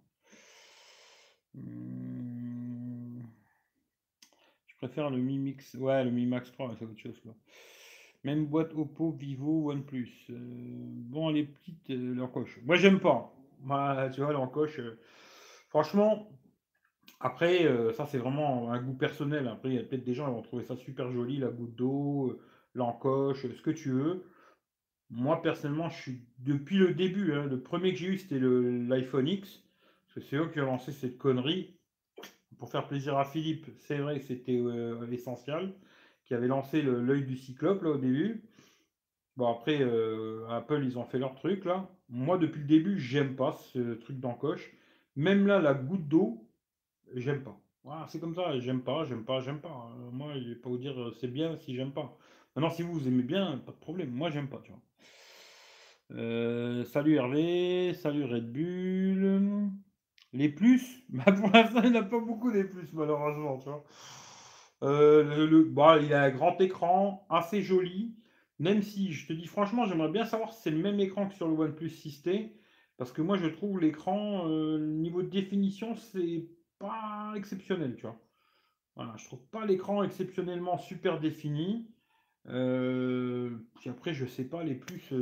Hmm. 1.54 2.13
Préfère 4.84 5.08
le 5.08 5.16
Mi 5.16 5.38
Mix. 5.38 5.72
Ouais, 5.80 6.04
le 6.04 6.10
Mi 6.10 6.26
Max 6.26 6.52
3, 6.52 6.74
c'est 6.78 6.84
autre 6.84 6.98
chose. 6.98 7.18
Même 8.22 8.44
boîte 8.44 8.74
Oppo, 8.74 9.12
Vivo, 9.12 9.70
OnePlus. 9.70 10.12
Euh, 10.28 10.34
bon, 10.36 11.30
les 11.30 11.44
petites, 11.44 11.88
euh, 11.88 12.14
l'encoche. 12.14 12.60
Moi, 12.66 12.76
j'aime 12.76 13.00
pas. 13.00 13.34
Moi, 13.62 14.10
tu 14.12 14.20
vois, 14.20 14.34
l'encoche. 14.34 14.78
Euh, 14.80 15.00
franchement, 15.70 16.30
après, 17.18 17.66
ça, 17.94 18.04
c'est 18.04 18.18
vraiment 18.18 18.72
un 18.72 18.82
goût 18.82 18.92
personnel. 18.92 19.48
Après, 19.48 19.70
il 19.70 19.76
y 19.76 19.78
a 19.78 19.82
peut-être 19.82 20.04
des 20.04 20.12
gens 20.12 20.26
qui 20.26 20.32
vont 20.32 20.42
trouver 20.42 20.64
ça 20.64 20.76
super 20.76 21.10
joli, 21.10 21.38
la 21.38 21.48
goutte 21.48 21.74
d'eau, 21.76 22.38
l'encoche, 22.74 23.46
ce 23.46 23.62
que 23.62 23.70
tu 23.70 23.90
veux. 23.90 24.26
Moi, 25.08 25.40
personnellement, 25.40 25.88
je 25.88 25.98
suis 25.98 26.26
depuis 26.40 26.76
le 26.76 26.92
début. 26.92 27.32
Hein, 27.32 27.46
le 27.46 27.58
premier 27.58 27.92
que 27.92 28.00
j'ai 28.00 28.08
eu, 28.08 28.18
c'était 28.18 28.38
l'iPhone 28.38 29.28
X. 29.28 29.62
Parce 30.04 30.14
que 30.16 30.20
c'est 30.20 30.36
eux 30.36 30.50
qui 30.50 30.60
ont 30.60 30.66
lancé 30.66 30.92
cette 30.92 31.16
connerie. 31.16 31.74
Pour 32.58 32.70
faire 32.70 32.86
plaisir 32.86 33.16
à 33.18 33.24
Philippe, 33.24 33.66
c'est 33.78 33.98
vrai 33.98 34.18
que 34.18 34.24
c'était 34.24 34.62
essentiel 35.10 35.74
qui 36.24 36.34
avait 36.34 36.46
lancé 36.46 36.82
l'œil 36.82 37.24
du 37.24 37.36
cyclope 37.36 37.82
là 37.82 37.90
au 37.90 37.98
début. 37.98 38.42
Bon 39.36 39.50
après 39.50 39.78
euh, 39.80 40.46
Apple 40.48 40.82
ils 40.84 40.98
ont 40.98 41.04
fait 41.04 41.18
leur 41.18 41.34
truc 41.34 41.64
là. 41.64 41.88
Moi 42.08 42.38
depuis 42.38 42.60
le 42.60 42.66
début 42.66 42.98
j'aime 42.98 43.36
pas 43.36 43.52
ce 43.72 43.94
truc 43.94 44.20
d'encoche. 44.20 44.72
Même 45.16 45.46
là 45.46 45.60
la 45.60 45.74
goutte 45.74 46.08
d'eau 46.08 46.48
j'aime 47.14 47.42
pas. 47.42 47.58
Voilà, 47.82 48.06
c'est 48.08 48.18
comme 48.18 48.34
ça, 48.34 48.58
j'aime 48.60 48.82
pas, 48.82 49.04
j'aime 49.04 49.24
pas, 49.24 49.40
j'aime 49.40 49.60
pas. 49.60 49.90
Euh, 49.98 50.10
moi 50.10 50.38
je 50.38 50.48
vais 50.50 50.54
pas 50.54 50.68
vous 50.70 50.78
dire 50.78 50.98
euh, 51.00 51.12
c'est 51.20 51.28
bien 51.28 51.56
si 51.58 51.74
j'aime 51.74 51.92
pas. 51.92 52.16
Maintenant 52.54 52.70
si 52.70 52.82
vous, 52.82 52.94
vous 52.94 53.08
aimez 53.08 53.22
bien, 53.24 53.58
pas 53.58 53.72
de 53.72 53.76
problème. 53.76 54.10
Moi 54.10 54.30
j'aime 54.30 54.48
pas, 54.48 54.62
tu 54.64 54.70
vois. 54.70 54.80
salut 56.86 57.16
Hervé, 57.16 57.94
salut 57.94 58.24
Red 58.24 58.52
Bull. 58.52 59.70
Les 60.34 60.50
plus, 60.50 61.02
bah 61.08 61.32
pour 61.32 61.48
l'instant 61.50 61.82
il 61.82 61.92
n'y 61.92 61.98
en 61.98 62.02
a 62.02 62.04
pas 62.04 62.20
beaucoup 62.20 62.52
des 62.52 62.64
plus 62.64 62.92
malheureusement, 62.92 63.58
tu 63.58 63.70
vois. 63.70 63.84
Euh, 64.82 65.46
le, 65.46 65.64
bah, 65.64 65.98
il 66.00 66.12
a 66.12 66.22
un 66.24 66.30
grand 66.30 66.60
écran, 66.60 67.26
assez 67.30 67.62
joli. 67.62 68.14
Même 68.58 68.82
si, 68.82 69.12
je 69.12 69.26
te 69.26 69.32
dis 69.32 69.46
franchement, 69.46 69.86
j'aimerais 69.86 70.10
bien 70.10 70.24
savoir 70.26 70.52
si 70.52 70.62
c'est 70.62 70.70
le 70.70 70.78
même 70.78 71.00
écran 71.00 71.28
que 71.28 71.34
sur 71.34 71.48
le 71.48 71.54
OnePlus 71.54 71.88
6T. 71.90 72.52
Parce 72.98 73.12
que 73.12 73.22
moi, 73.22 73.36
je 73.38 73.46
trouve 73.46 73.80
l'écran, 73.80 74.48
euh, 74.48 74.78
niveau 74.78 75.22
de 75.22 75.28
définition, 75.28 75.94
c'est 75.96 76.48
pas 76.78 77.32
exceptionnel, 77.36 77.96
tu 77.96 78.02
vois. 78.02 78.20
Voilà, 78.96 79.14
je 79.16 79.26
trouve 79.26 79.44
pas 79.48 79.66
l'écran 79.66 80.04
exceptionnellement 80.04 80.78
super 80.78 81.20
défini. 81.20 81.90
Euh, 82.48 83.50
puis 83.80 83.90
après, 83.90 84.14
je 84.14 84.26
sais 84.26 84.44
pas, 84.44 84.64
les 84.64 84.74
plus. 84.76 85.12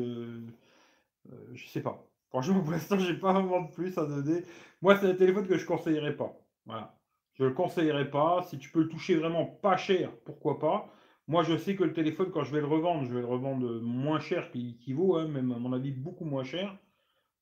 je 1.55 1.67
sais 1.69 1.83
pas. 1.83 2.12
Franchement, 2.33 2.63
pour 2.63 2.73
l'instant, 2.73 2.99
j'ai 2.99 3.15
pas 3.15 3.35
vraiment 3.35 3.61
de 3.61 3.71
plus 3.71 3.97
à 3.99 4.07
donner. 4.07 4.43
Moi, 4.81 4.97
c'est 4.97 5.07
un 5.07 5.15
téléphone 5.15 5.47
que 5.47 5.59
je 5.59 5.67
conseillerais 5.67 6.17
pas. 6.17 6.33
Voilà. 6.65 6.99
Je 7.35 7.45
ne 7.45 7.49
le 7.51 7.55
conseillerais 7.55 8.11
pas. 8.11 8.43
Si 8.49 8.59
tu 8.59 8.71
peux 8.71 8.81
le 8.81 8.89
toucher 8.89 9.17
vraiment 9.17 9.45
pas 9.45 9.77
cher, 9.77 10.11
pourquoi 10.25 10.59
pas. 10.59 10.89
Moi, 11.29 11.43
je 11.43 11.59
sais 11.59 11.77
que 11.77 11.85
le 11.85 11.93
téléphone, 11.93 12.31
quand 12.31 12.43
je 12.43 12.53
vais 12.53 12.61
le 12.61 12.67
revendre, 12.67 13.05
je 13.05 13.15
vais 13.15 13.21
le 13.21 13.27
revendre 13.27 13.83
moins 13.83 14.19
cher 14.19 14.51
qu'il 14.51 14.95
vaut, 14.95 15.17
hein, 15.17 15.29
même 15.29 15.53
à 15.53 15.59
mon 15.59 15.75
avis 15.75 15.91
beaucoup 15.93 16.25
moins 16.25 16.43
cher. 16.43 16.75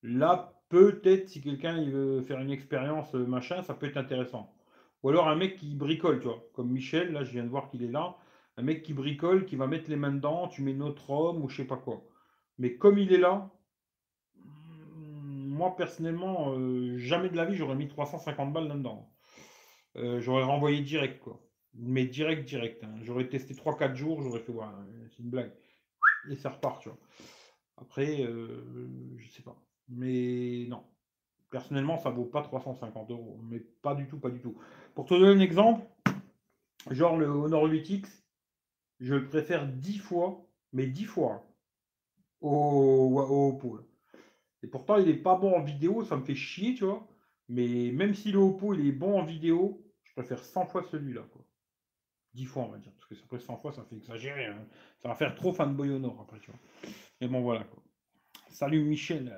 Là, 0.03 0.61
peut-être, 0.67 1.29
si 1.29 1.41
quelqu'un 1.41 1.83
veut 1.85 2.21
faire 2.23 2.39
une 2.41 2.51
expérience 2.51 3.15
euh, 3.15 3.25
machin, 3.25 3.63
ça 3.63 3.73
peut 3.73 3.85
être 3.87 3.97
intéressant. 3.97 4.53
Ou 5.03 5.09
alors 5.09 5.29
un 5.29 5.35
mec 5.35 5.55
qui 5.55 5.73
bricole, 5.73 6.19
tu 6.19 6.27
vois, 6.27 6.43
comme 6.53 6.69
Michel, 6.69 7.13
là, 7.13 7.23
je 7.23 7.31
viens 7.31 7.43
de 7.43 7.49
voir 7.49 7.69
qu'il 7.69 7.83
est 7.83 7.91
là. 7.91 8.17
Un 8.57 8.63
mec 8.63 8.83
qui 8.83 8.93
bricole, 8.93 9.45
qui 9.45 9.55
va 9.55 9.67
mettre 9.67 9.89
les 9.89 9.95
mains 9.95 10.11
dedans, 10.11 10.49
tu 10.49 10.61
mets 10.63 10.73
notre 10.73 11.09
homme 11.09 11.43
ou 11.43 11.49
je 11.49 11.57
sais 11.57 11.65
pas 11.67 11.77
quoi. 11.77 12.03
Mais 12.57 12.75
comme 12.75 12.97
il 12.97 13.13
est 13.13 13.17
là, 13.17 13.49
personnellement, 15.69 16.53
euh, 16.53 16.97
jamais 16.97 17.29
de 17.29 17.35
la 17.35 17.45
vie, 17.45 17.55
j'aurais 17.55 17.75
mis 17.75 17.87
350 17.87 18.51
balles 18.51 18.67
là-dedans. 18.67 19.13
Euh, 19.97 20.19
j'aurais 20.19 20.43
renvoyé 20.43 20.81
direct, 20.81 21.19
quoi. 21.19 21.39
Mais 21.75 22.05
direct, 22.05 22.47
direct. 22.47 22.83
Hein. 22.83 22.95
J'aurais 23.03 23.29
testé 23.29 23.53
3-4 23.53 23.95
jours, 23.95 24.21
j'aurais 24.23 24.39
fait, 24.39 24.51
voilà, 24.51 24.73
c'est 25.11 25.21
une 25.21 25.29
blague. 25.29 25.53
Et 26.29 26.35
ça 26.35 26.49
repart, 26.49 26.81
tu 26.81 26.89
vois. 26.89 26.97
Après, 27.77 28.23
euh, 28.23 29.17
je 29.17 29.29
sais 29.29 29.43
pas. 29.43 29.55
Mais 29.89 30.65
non. 30.67 30.83
Personnellement, 31.49 31.97
ça 31.97 32.09
vaut 32.09 32.25
pas 32.25 32.41
350 32.41 33.11
euros. 33.11 33.39
Mais 33.43 33.59
pas 33.59 33.93
du 33.93 34.07
tout, 34.07 34.19
pas 34.19 34.29
du 34.29 34.39
tout. 34.39 34.55
Pour 34.95 35.05
te 35.05 35.13
donner 35.13 35.31
un 35.31 35.39
exemple, 35.39 35.85
genre 36.89 37.17
le 37.17 37.27
Honor 37.27 37.67
8X, 37.67 38.07
je 38.99 39.15
préfère 39.15 39.67
10 39.67 39.97
fois, 39.97 40.45
mais 40.73 40.87
10 40.87 41.05
fois, 41.05 41.45
au, 42.39 42.49
au 42.49 43.49
Oppo. 43.49 43.79
Et 44.63 44.67
pourtant, 44.67 44.97
il 44.97 45.09
est 45.09 45.15
pas 45.15 45.35
bon 45.35 45.55
en 45.55 45.61
vidéo, 45.61 46.03
ça 46.03 46.15
me 46.15 46.23
fait 46.23 46.35
chier, 46.35 46.75
tu 46.75 46.85
vois. 46.85 47.07
Mais 47.49 47.91
même 47.91 48.13
si 48.13 48.31
le 48.31 48.39
Oppo 48.39 48.73
il 48.73 48.87
est 48.87 48.91
bon 48.91 49.19
en 49.19 49.23
vidéo, 49.23 49.83
je 50.03 50.13
préfère 50.13 50.43
100 50.43 50.67
fois 50.67 50.83
celui-là. 50.83 51.21
Quoi. 51.33 51.43
10 52.33 52.45
fois, 52.45 52.63
on 52.63 52.69
va 52.69 52.77
dire. 52.77 52.93
Parce 52.93 53.05
que 53.05 53.25
après 53.25 53.39
100 53.39 53.57
fois, 53.57 53.73
ça 53.73 53.83
fait 53.83 53.95
exagérer. 53.95 54.45
Hein. 54.45 54.65
Ça 54.99 55.09
va 55.09 55.15
faire 55.15 55.35
trop 55.35 55.51
fanboy 55.51 55.89
Honor 55.89 56.21
après, 56.21 56.39
tu 56.39 56.51
vois. 56.51 56.59
Mais 57.19 57.27
bon, 57.27 57.41
voilà. 57.41 57.63
Quoi. 57.65 57.83
Salut 58.49 58.83
Michel. 58.83 59.37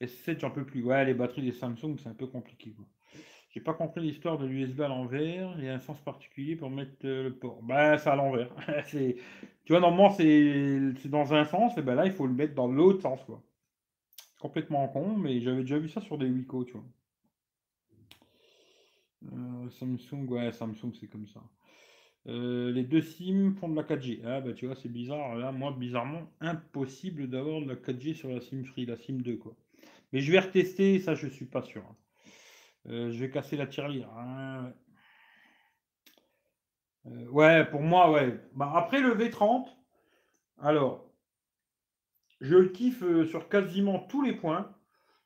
S7, 0.00 0.40
j'en 0.40 0.50
peux 0.50 0.64
plus. 0.64 0.82
Ouais, 0.82 1.04
les 1.04 1.14
batteries 1.14 1.42
des 1.42 1.52
Samsung, 1.52 1.96
c'est 1.98 2.08
un 2.08 2.14
peu 2.14 2.26
compliqué. 2.26 2.72
Quoi. 2.72 2.86
J'ai 3.50 3.60
pas 3.60 3.74
compris 3.74 4.00
l'histoire 4.00 4.38
de 4.38 4.46
l'USB 4.46 4.80
à 4.80 4.88
l'envers. 4.88 5.54
Il 5.58 5.64
y 5.64 5.68
a 5.68 5.74
un 5.74 5.80
sens 5.80 6.00
particulier 6.00 6.56
pour 6.56 6.70
mettre 6.70 6.96
euh, 7.04 7.24
le 7.24 7.38
port. 7.38 7.62
Bah, 7.62 7.98
c'est 7.98 8.10
à 8.10 8.16
l'envers. 8.16 8.50
tu 8.90 9.14
vois, 9.68 9.78
normalement, 9.78 10.10
c'est 10.10 10.92
dans 11.04 11.34
un 11.34 11.44
sens. 11.44 11.78
Et 11.78 11.82
ben 11.82 11.94
là, 11.94 12.06
il 12.06 12.12
faut 12.12 12.26
le 12.26 12.34
mettre 12.34 12.54
dans 12.54 12.66
l'autre 12.66 13.02
sens. 13.02 13.22
Quoi 13.22 13.44
complètement 14.38 14.86
con, 14.88 15.16
mais 15.16 15.40
j'avais 15.40 15.62
déjà 15.62 15.78
vu 15.78 15.88
ça 15.88 16.00
sur 16.00 16.18
des 16.18 16.28
Wiko, 16.28 16.64
tu 16.64 16.72
vois. 16.72 16.84
Euh, 19.32 19.70
Samsung, 19.70 20.26
ouais, 20.28 20.52
Samsung, 20.52 20.92
c'est 20.98 21.08
comme 21.08 21.26
ça. 21.26 21.42
Euh, 22.26 22.72
les 22.72 22.84
deux 22.84 23.02
SIM 23.02 23.54
font 23.58 23.68
de 23.68 23.76
la 23.76 23.82
4G. 23.82 24.22
Ah 24.24 24.40
bah 24.40 24.52
tu 24.54 24.66
vois, 24.66 24.76
c'est 24.76 24.88
bizarre. 24.88 25.36
Là, 25.36 25.52
moi, 25.52 25.72
bizarrement, 25.78 26.30
impossible 26.40 27.28
d'avoir 27.28 27.60
de 27.60 27.68
la 27.68 27.76
4G 27.76 28.14
sur 28.14 28.30
la 28.30 28.40
SIM 28.40 28.64
free, 28.64 28.86
la 28.86 28.96
SIM 28.96 29.18
2, 29.18 29.36
quoi. 29.36 29.54
Mais 30.12 30.20
je 30.20 30.30
vais 30.32 30.40
retester, 30.40 31.00
ça, 31.00 31.14
je 31.14 31.26
suis 31.26 31.46
pas 31.46 31.62
sûr. 31.62 31.84
Euh, 32.86 33.10
je 33.10 33.18
vais 33.18 33.30
casser 33.30 33.56
la 33.56 33.66
tirelire. 33.66 34.08
Hein. 34.16 34.72
ouais, 37.04 37.64
pour 37.70 37.80
moi, 37.80 38.10
ouais. 38.10 38.40
Bah, 38.54 38.72
après 38.74 39.00
le 39.00 39.14
V30, 39.14 39.66
alors, 40.58 41.03
je 42.40 42.56
le 42.56 42.68
kiffe 42.68 43.02
euh, 43.02 43.26
sur 43.26 43.48
quasiment 43.48 43.98
tous 43.98 44.22
les 44.22 44.32
points. 44.32 44.74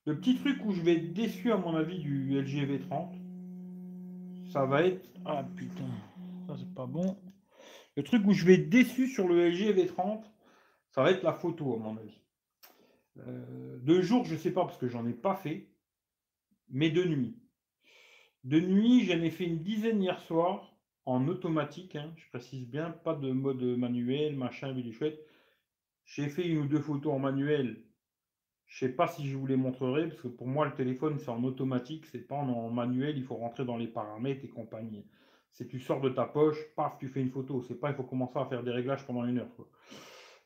Le 0.06 0.16
petit 0.18 0.36
truc 0.36 0.64
où 0.64 0.72
je 0.72 0.80
vais 0.80 0.94
être 0.94 1.12
déçu, 1.12 1.52
à 1.52 1.56
mon 1.56 1.74
avis, 1.74 1.98
du 1.98 2.40
LG 2.40 2.66
V30, 2.66 3.18
ça 4.50 4.64
va 4.64 4.82
être. 4.82 5.06
Ah 5.24 5.44
putain, 5.56 5.88
ça 6.46 6.54
c'est 6.58 6.74
pas 6.74 6.86
bon. 6.86 7.18
Le 7.96 8.02
truc 8.02 8.26
où 8.26 8.32
je 8.32 8.44
vais 8.46 8.54
être 8.54 8.70
déçu 8.70 9.08
sur 9.08 9.28
le 9.28 9.48
LG 9.48 9.74
V30, 9.76 10.22
ça 10.90 11.02
va 11.02 11.10
être 11.10 11.22
la 11.22 11.32
photo, 11.32 11.74
à 11.74 11.78
mon 11.78 11.96
avis. 11.96 12.20
Euh, 13.26 13.78
de 13.82 14.00
jour, 14.00 14.24
je 14.24 14.36
sais 14.36 14.52
pas 14.52 14.64
parce 14.64 14.78
que 14.78 14.88
j'en 14.88 15.06
ai 15.06 15.12
pas 15.12 15.34
fait, 15.34 15.68
mais 16.70 16.90
de 16.90 17.04
nuit. 17.04 17.36
De 18.44 18.60
nuit, 18.60 19.04
j'en 19.04 19.20
ai 19.20 19.30
fait 19.30 19.44
une 19.44 19.62
dizaine 19.62 20.02
hier 20.02 20.20
soir 20.20 20.78
en 21.04 21.26
automatique, 21.26 21.96
hein, 21.96 22.12
je 22.16 22.28
précise 22.28 22.68
bien, 22.68 22.90
pas 22.90 23.14
de 23.14 23.32
mode 23.32 23.62
manuel, 23.62 24.36
machin, 24.36 24.74
chouette. 24.92 25.27
J'ai 26.08 26.28
fait 26.30 26.48
une 26.48 26.58
ou 26.58 26.66
deux 26.66 26.80
photos 26.80 27.12
en 27.12 27.18
manuel. 27.18 27.84
Je 28.66 28.78
sais 28.78 28.92
pas 28.92 29.08
si 29.08 29.28
je 29.28 29.36
vous 29.36 29.46
les 29.46 29.56
montrerai, 29.56 30.08
parce 30.08 30.22
que 30.22 30.28
pour 30.28 30.46
moi, 30.46 30.66
le 30.66 30.74
téléphone, 30.74 31.18
c'est 31.18 31.28
en 31.28 31.44
automatique, 31.44 32.06
c'est 32.06 32.26
pas 32.26 32.34
en 32.34 32.70
manuel, 32.70 33.18
il 33.18 33.24
faut 33.24 33.36
rentrer 33.36 33.66
dans 33.66 33.76
les 33.76 33.88
paramètres 33.88 34.42
et 34.42 34.48
compagnie. 34.48 35.06
C'est 35.52 35.66
tu 35.66 35.78
sors 35.80 36.00
de 36.00 36.08
ta 36.08 36.24
poche, 36.24 36.56
paf, 36.76 36.98
tu 36.98 37.08
fais 37.08 37.20
une 37.20 37.30
photo. 37.30 37.62
C'est 37.62 37.74
pas 37.74 37.90
il 37.90 37.94
faut 37.94 38.04
commencer 38.04 38.38
à 38.38 38.46
faire 38.46 38.62
des 38.62 38.70
réglages 38.70 39.06
pendant 39.06 39.24
une 39.26 39.38
heure. 39.38 39.50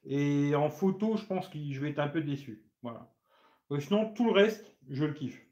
Et 0.04 0.52
en 0.56 0.68
photo, 0.68 1.16
je 1.16 1.24
pense 1.24 1.48
que 1.48 1.58
je 1.58 1.80
vais 1.80 1.90
être 1.90 2.00
un 2.00 2.08
peu 2.08 2.22
déçu. 2.22 2.64
Voilà. 2.82 3.08
sinon, 3.78 4.12
tout 4.14 4.24
le 4.24 4.32
reste, 4.32 4.76
je 4.88 5.04
le 5.04 5.12
kiffe. 5.12 5.46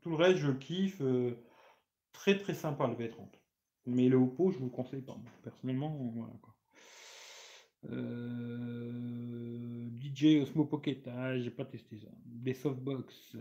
Tout 0.00 0.10
le 0.10 0.16
reste, 0.16 0.38
je 0.38 0.48
le 0.48 0.58
kiffe. 0.58 1.00
Euh, 1.00 1.32
très 2.12 2.38
très 2.38 2.54
sympa 2.54 2.88
le 2.88 2.94
V30. 2.94 3.28
Mais 3.86 4.08
le 4.08 4.16
Oppo, 4.16 4.50
je 4.50 4.58
vous 4.58 4.66
le 4.66 4.70
conseille 4.70 5.02
pas. 5.02 5.16
Personnellement, 5.42 5.96
voilà 6.14 6.34
quoi. 6.42 6.53
Euh, 7.90 9.88
DJ 10.00 10.42
Osmo 10.42 10.64
Pocket, 10.64 11.06
ah, 11.08 11.38
j'ai 11.38 11.50
pas 11.50 11.64
testé 11.64 11.98
ça. 11.98 12.08
Des 12.24 12.54
softbox. 12.54 13.34
Euh, 13.34 13.40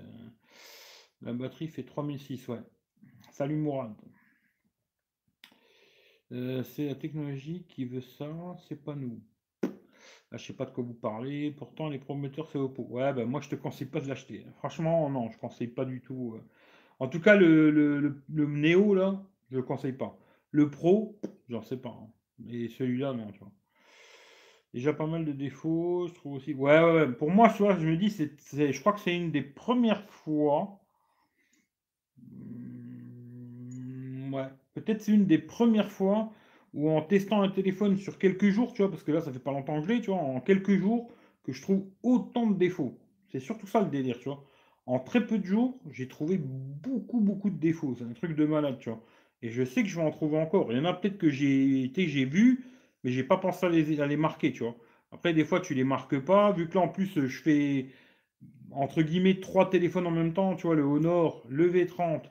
la 1.21 1.33
batterie 1.33 1.67
fait 1.67 1.83
3006, 1.83 2.47
ouais. 2.49 2.61
Salut 3.31 3.55
Mourad. 3.55 3.93
Euh, 6.31 6.63
c'est 6.63 6.87
la 6.87 6.95
technologie 6.95 7.65
qui 7.67 7.85
veut 7.85 8.01
ça, 8.01 8.29
c'est 8.67 8.83
pas 8.83 8.95
nous. 8.95 9.21
Je 9.61 9.69
ah, 10.31 10.37
je 10.37 10.45
sais 10.47 10.53
pas 10.53 10.65
de 10.65 10.71
quoi 10.71 10.83
vous 10.83 10.95
parlez. 10.95 11.51
Pourtant, 11.51 11.89
les 11.89 11.99
promoteurs, 11.99 12.49
c'est 12.49 12.57
Oppo. 12.57 12.83
Ouais, 12.89 13.13
ben 13.13 13.25
moi, 13.25 13.39
je 13.39 13.49
te 13.49 13.55
conseille 13.55 13.87
pas 13.87 14.01
de 14.01 14.07
l'acheter. 14.07 14.45
Franchement, 14.57 15.09
non, 15.09 15.29
je 15.29 15.37
conseille 15.37 15.67
pas 15.67 15.85
du 15.85 16.01
tout. 16.01 16.39
En 16.99 17.07
tout 17.07 17.19
cas, 17.19 17.35
le, 17.35 17.69
le, 17.69 18.45
Neo, 18.47 18.95
là, 18.95 19.23
je 19.51 19.57
le 19.57 19.63
conseille 19.63 19.93
pas. 19.93 20.17
Le 20.51 20.69
Pro, 20.71 21.19
j'en 21.49 21.61
sais 21.61 21.77
pas. 21.77 21.89
Hein. 21.89 22.09
Et 22.49 22.67
celui-là, 22.69 23.13
non, 23.13 23.31
tu 23.31 23.39
vois. 23.39 23.51
Déjà 24.73 24.91
pas 24.93 25.07
mal 25.07 25.23
de 25.23 25.31
défauts, 25.31 26.07
je 26.07 26.13
trouve 26.13 26.33
aussi. 26.33 26.53
Ouais, 26.53 26.81
ouais, 26.83 27.11
Pour 27.13 27.31
moi, 27.31 27.47
je 27.47 27.85
me 27.85 27.95
dis, 27.95 28.09
c'est, 28.09 28.71
je 28.73 28.79
crois 28.81 28.91
que 28.93 28.99
c'est 28.99 29.15
une 29.15 29.31
des 29.31 29.41
premières 29.41 30.03
fois. 30.09 30.81
Hmm, 32.17 34.33
ouais, 34.33 34.47
Peut-être 34.73 35.01
c'est 35.01 35.11
une 35.13 35.25
des 35.25 35.37
premières 35.37 35.91
fois 35.91 36.31
où 36.73 36.89
en 36.89 37.01
testant 37.01 37.41
un 37.41 37.49
téléphone 37.49 37.97
sur 37.97 38.17
quelques 38.17 38.49
jours, 38.49 38.73
tu 38.73 38.81
vois, 38.81 38.89
parce 38.89 39.03
que 39.03 39.11
là 39.11 39.21
ça 39.21 39.31
fait 39.31 39.39
pas 39.39 39.51
longtemps 39.51 39.79
que 39.79 39.87
je 39.87 39.93
l'ai, 39.93 40.01
tu 40.01 40.09
vois, 40.09 40.19
en 40.19 40.39
quelques 40.41 40.75
jours, 40.79 41.11
que 41.43 41.51
je 41.53 41.61
trouve 41.61 41.85
autant 42.01 42.47
de 42.47 42.55
défauts. 42.57 42.97
C'est 43.31 43.39
surtout 43.39 43.67
ça 43.67 43.81
le 43.81 43.89
délire, 43.89 44.17
tu 44.19 44.29
vois. 44.29 44.43
En 44.85 44.99
très 44.99 45.25
peu 45.25 45.37
de 45.37 45.45
jours, 45.45 45.79
j'ai 45.91 46.07
trouvé 46.07 46.37
beaucoup, 46.37 47.19
beaucoup 47.19 47.49
de 47.49 47.57
défauts. 47.57 47.95
C'est 47.97 48.03
un 48.05 48.13
truc 48.13 48.35
de 48.35 48.45
malade, 48.45 48.77
tu 48.79 48.89
vois. 48.89 49.01
Et 49.43 49.49
je 49.49 49.63
sais 49.63 49.83
que 49.83 49.89
je 49.89 49.95
vais 49.97 50.05
en 50.05 50.11
trouver 50.11 50.37
encore. 50.39 50.71
Il 50.71 50.77
y 50.77 50.81
en 50.81 50.85
a 50.85 50.93
peut-être 50.93 51.17
que 51.17 51.29
j'ai 51.29 51.83
été, 51.83 52.07
j'ai 52.07 52.25
vu, 52.25 52.65
mais 53.03 53.11
j'ai 53.11 53.23
pas 53.23 53.37
pensé 53.37 53.65
à 53.65 53.69
les, 53.69 54.01
à 54.01 54.07
les 54.07 54.17
marquer, 54.17 54.51
tu 54.51 54.63
vois. 54.63 54.75
Après, 55.11 55.33
des 55.33 55.45
fois, 55.45 55.59
tu 55.61 55.73
les 55.75 55.83
marques 55.83 56.19
pas, 56.19 56.51
vu 56.51 56.67
que 56.69 56.75
là, 56.75 56.81
en 56.81 56.87
plus, 56.89 57.27
je 57.27 57.41
fais 57.41 57.87
entre 58.71 59.03
guillemets 59.03 59.39
trois 59.39 59.69
téléphones 59.69 60.07
en 60.07 60.11
même 60.11 60.33
temps, 60.33 60.55
tu 60.55 60.67
vois, 60.67 60.75
le 60.75 60.83
Honor, 60.83 61.45
le 61.49 61.71
V30, 61.71 62.23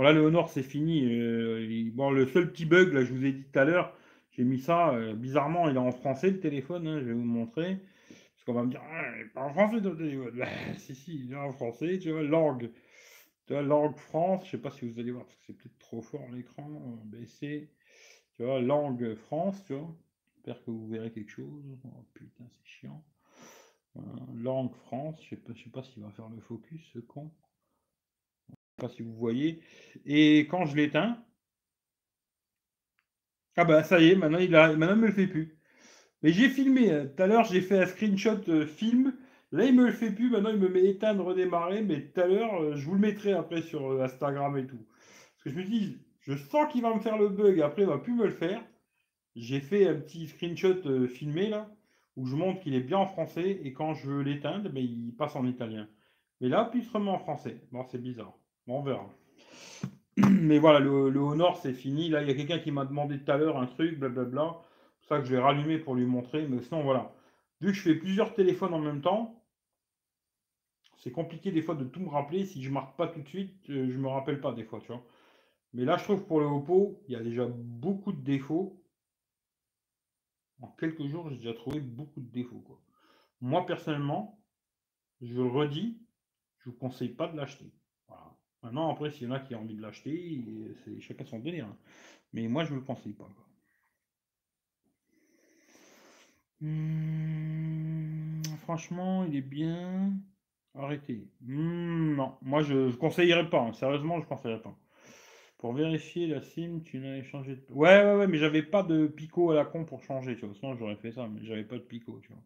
voilà, 0.00 0.14
le 0.14 0.22
Honor, 0.22 0.48
c'est 0.48 0.62
fini. 0.62 1.04
Euh, 1.04 1.90
bon, 1.92 2.10
le 2.10 2.26
seul 2.26 2.50
petit 2.50 2.64
bug, 2.64 2.94
là, 2.94 3.04
je 3.04 3.12
vous 3.12 3.22
ai 3.26 3.32
dit 3.32 3.44
tout 3.44 3.58
à 3.58 3.66
l'heure, 3.66 3.94
j'ai 4.30 4.44
mis 4.44 4.58
ça. 4.58 4.94
Euh, 4.94 5.14
bizarrement, 5.14 5.68
il 5.68 5.76
est 5.76 5.78
en 5.78 5.92
français, 5.92 6.30
le 6.30 6.40
téléphone. 6.40 6.86
Hein, 6.86 7.00
je 7.00 7.06
vais 7.06 7.12
vous 7.12 7.20
montrer. 7.20 7.76
Parce 8.08 8.44
qu'on 8.46 8.54
va 8.54 8.62
me 8.64 8.70
dire, 8.70 8.80
ah, 8.82 9.02
il 9.20 9.28
pas 9.28 9.42
en 9.42 9.52
français 9.52 9.82
ton 9.82 9.94
téléphone. 9.94 10.32
Bah, 10.38 10.46
si, 10.78 10.94
si, 10.94 11.26
il 11.26 11.32
est 11.32 11.36
en 11.36 11.52
français. 11.52 11.98
Tu 11.98 12.12
vois, 12.12 12.22
langue. 12.22 12.70
Tu 13.46 13.52
vois, 13.52 13.60
langue 13.60 13.94
France. 13.98 14.46
Je 14.46 14.52
sais 14.52 14.58
pas 14.58 14.70
si 14.70 14.88
vous 14.88 14.98
allez 14.98 15.10
voir, 15.10 15.26
parce 15.26 15.36
que 15.36 15.42
c'est 15.48 15.52
peut-être 15.58 15.78
trop 15.78 16.00
fort 16.00 16.26
l'écran. 16.32 16.66
baisser. 17.04 17.68
Tu 18.36 18.44
vois, 18.44 18.58
langue 18.62 19.14
France, 19.16 19.62
tu 19.66 19.74
vois. 19.74 19.94
J'espère 20.40 20.64
que 20.64 20.70
vous 20.70 20.88
verrez 20.88 21.12
quelque 21.12 21.30
chose. 21.30 21.78
Oh 21.84 22.06
putain, 22.14 22.44
c'est 22.48 22.66
chiant. 22.66 23.04
Langue 24.34 24.74
France. 24.86 25.20
Je 25.22 25.36
sais 25.36 25.42
je 25.54 25.64
sais 25.64 25.70
pas 25.70 25.82
s'il 25.82 26.02
va 26.02 26.10
faire 26.10 26.30
le 26.30 26.40
focus, 26.40 26.80
ce 26.94 26.98
con 26.98 27.30
pas 28.80 28.88
si 28.88 29.02
vous 29.02 29.14
voyez. 29.14 29.60
Et 30.06 30.40
quand 30.50 30.64
je 30.64 30.74
l'éteins, 30.74 31.22
ah 33.56 33.64
ben 33.64 33.82
ça 33.82 34.00
y 34.00 34.08
est, 34.10 34.14
maintenant 34.16 34.38
il 34.38 34.54
a, 34.56 34.74
maintenant 34.74 34.96
il 34.96 35.02
me 35.02 35.06
le 35.08 35.12
fait 35.12 35.26
plus. 35.26 35.58
Mais 36.22 36.32
j'ai 36.32 36.48
filmé, 36.48 36.90
hein. 36.90 37.06
tout 37.14 37.22
à 37.22 37.26
l'heure 37.26 37.44
j'ai 37.44 37.60
fait 37.60 37.78
un 37.78 37.86
screenshot 37.86 38.40
euh, 38.48 38.66
film, 38.66 39.14
là 39.52 39.66
il 39.66 39.74
me 39.74 39.86
le 39.86 39.92
fait 39.92 40.10
plus, 40.10 40.30
maintenant 40.30 40.50
il 40.50 40.58
me 40.58 40.68
met 40.68 40.84
éteindre, 40.84 41.24
redémarrer, 41.24 41.82
mais 41.82 42.06
tout 42.06 42.20
à 42.20 42.26
l'heure 42.26 42.62
euh, 42.62 42.76
je 42.76 42.86
vous 42.86 42.94
le 42.94 43.00
mettrai 43.00 43.32
après 43.32 43.62
sur 43.62 43.92
euh, 43.92 44.02
Instagram 44.02 44.56
et 44.56 44.66
tout. 44.66 44.86
Parce 45.34 45.44
que 45.44 45.50
je 45.50 45.56
me 45.56 45.64
dis, 45.64 45.98
je 46.20 46.34
sens 46.34 46.72
qu'il 46.72 46.82
va 46.82 46.94
me 46.94 47.00
faire 47.00 47.18
le 47.18 47.28
bug, 47.28 47.60
après 47.60 47.82
il 47.82 47.88
va 47.88 47.98
plus 47.98 48.14
me 48.14 48.24
le 48.24 48.32
faire. 48.32 48.64
J'ai 49.36 49.60
fait 49.60 49.88
un 49.88 49.94
petit 49.94 50.26
screenshot 50.26 51.06
filmé 51.06 51.48
là, 51.48 51.70
où 52.16 52.26
je 52.26 52.36
montre 52.36 52.60
qu'il 52.60 52.74
est 52.74 52.80
bien 52.80 52.98
en 52.98 53.06
français, 53.06 53.60
et 53.62 53.72
quand 53.72 53.94
je 53.94 54.08
veux 54.08 54.22
l'éteindre, 54.22 54.68
ben, 54.70 54.82
il 54.82 55.14
passe 55.16 55.36
en 55.36 55.46
italien. 55.46 55.88
Mais 56.40 56.48
là, 56.48 56.68
puis 56.70 56.82
il 56.82 57.08
en 57.08 57.18
français. 57.18 57.60
Bon, 57.70 57.84
c'est 57.84 58.02
bizarre 58.02 58.34
on 58.72 58.82
verra. 58.82 59.08
Mais 60.16 60.58
voilà, 60.58 60.80
le, 60.80 61.18
Honor, 61.18 61.56
c'est 61.56 61.72
fini. 61.72 62.08
Là, 62.08 62.22
il 62.22 62.28
y 62.28 62.30
a 62.30 62.34
quelqu'un 62.34 62.58
qui 62.58 62.70
m'a 62.70 62.84
demandé 62.84 63.18
tout 63.18 63.30
à 63.30 63.36
l'heure 63.36 63.58
un 63.58 63.66
truc, 63.66 63.98
blablabla. 63.98 64.60
C'est 65.00 65.08
ça 65.08 65.18
que 65.18 65.26
je 65.26 65.34
vais 65.34 65.40
rallumer 65.40 65.78
pour 65.78 65.94
lui 65.94 66.04
montrer. 66.04 66.46
Mais 66.46 66.60
sinon, 66.62 66.82
voilà. 66.82 67.12
Vu 67.60 67.68
que 67.68 67.74
je 67.74 67.82
fais 67.82 67.94
plusieurs 67.94 68.34
téléphones 68.34 68.74
en 68.74 68.78
même 68.78 69.00
temps, 69.00 69.42
c'est 70.96 71.12
compliqué 71.12 71.50
des 71.50 71.62
fois 71.62 71.74
de 71.74 71.84
tout 71.84 72.00
me 72.00 72.08
rappeler. 72.08 72.44
Si 72.44 72.62
je 72.62 72.70
marque 72.70 72.96
pas 72.96 73.08
tout 73.08 73.20
de 73.20 73.28
suite, 73.28 73.54
euh, 73.70 73.90
je 73.90 73.98
me 73.98 74.08
rappelle 74.08 74.40
pas 74.40 74.52
des 74.52 74.64
fois, 74.64 74.80
tu 74.80 74.88
vois. 74.88 75.02
Mais 75.72 75.84
là, 75.84 75.96
je 75.96 76.04
trouve 76.04 76.26
pour 76.26 76.40
le 76.40 76.46
Oppo, 76.46 77.00
il 77.08 77.12
y 77.12 77.16
a 77.16 77.22
déjà 77.22 77.46
beaucoup 77.46 78.12
de 78.12 78.20
défauts. 78.20 78.79
En 80.60 80.68
quelques 80.68 81.06
jours, 81.06 81.30
j'ai 81.30 81.36
déjà 81.36 81.54
trouvé 81.54 81.80
beaucoup 81.80 82.20
de 82.20 82.30
défauts. 82.30 82.60
Quoi. 82.60 82.80
Moi, 83.40 83.64
personnellement, 83.66 84.38
je 85.20 85.34
le 85.34 85.46
redis, 85.46 85.98
je 86.58 86.70
vous 86.70 86.76
conseille 86.76 87.08
pas 87.08 87.28
de 87.28 87.36
l'acheter. 87.36 87.72
Maintenant, 88.62 88.92
après, 88.92 89.10
s'il 89.10 89.26
y 89.26 89.30
en 89.30 89.34
a 89.34 89.40
qui 89.40 89.54
ont 89.54 89.60
envie 89.60 89.74
de 89.74 89.80
l'acheter, 89.80 90.44
c'est 90.84 91.00
chacun 91.00 91.24
son 91.24 91.38
délire. 91.38 91.66
Hein. 91.66 91.76
Mais 92.34 92.46
moi, 92.46 92.64
je 92.64 92.74
ne 92.74 92.80
le 92.80 92.84
conseille 92.84 93.14
pas. 93.14 93.28
Hmm, 96.60 98.42
franchement, 98.58 99.24
il 99.24 99.34
est 99.36 99.40
bien. 99.40 100.12
Arrêtez. 100.74 101.26
Hmm, 101.40 102.16
non, 102.16 102.36
moi, 102.42 102.62
je 102.62 102.74
ne 102.74 102.92
conseillerais 102.92 103.48
pas. 103.48 103.60
Hein. 103.62 103.72
Sérieusement, 103.72 104.18
je 104.18 104.24
ne 104.24 104.28
conseillerais 104.28 104.60
pas. 104.60 104.76
Pour 105.60 105.74
vérifier 105.74 106.26
la 106.26 106.42
SIM, 106.42 106.80
tu 106.84 106.98
n'avais 106.98 107.22
changé 107.22 107.54
de... 107.54 107.62
Ouais, 107.72 108.02
ouais, 108.02 108.16
ouais, 108.16 108.26
mais 108.26 108.38
j'avais 108.38 108.62
pas 108.62 108.82
de 108.82 109.06
picot 109.06 109.52
à 109.52 109.54
la 109.54 109.64
con 109.64 109.84
pour 109.84 110.02
changer, 110.02 110.34
tu 110.34 110.46
vois. 110.46 110.54
Sinon, 110.54 110.74
j'aurais 110.74 110.96
fait 110.96 111.12
ça, 111.12 111.28
mais 111.28 111.44
j'avais 111.44 111.64
pas 111.64 111.76
de 111.76 111.82
picot, 111.82 112.18
tu 112.22 112.32
vois. 112.32 112.42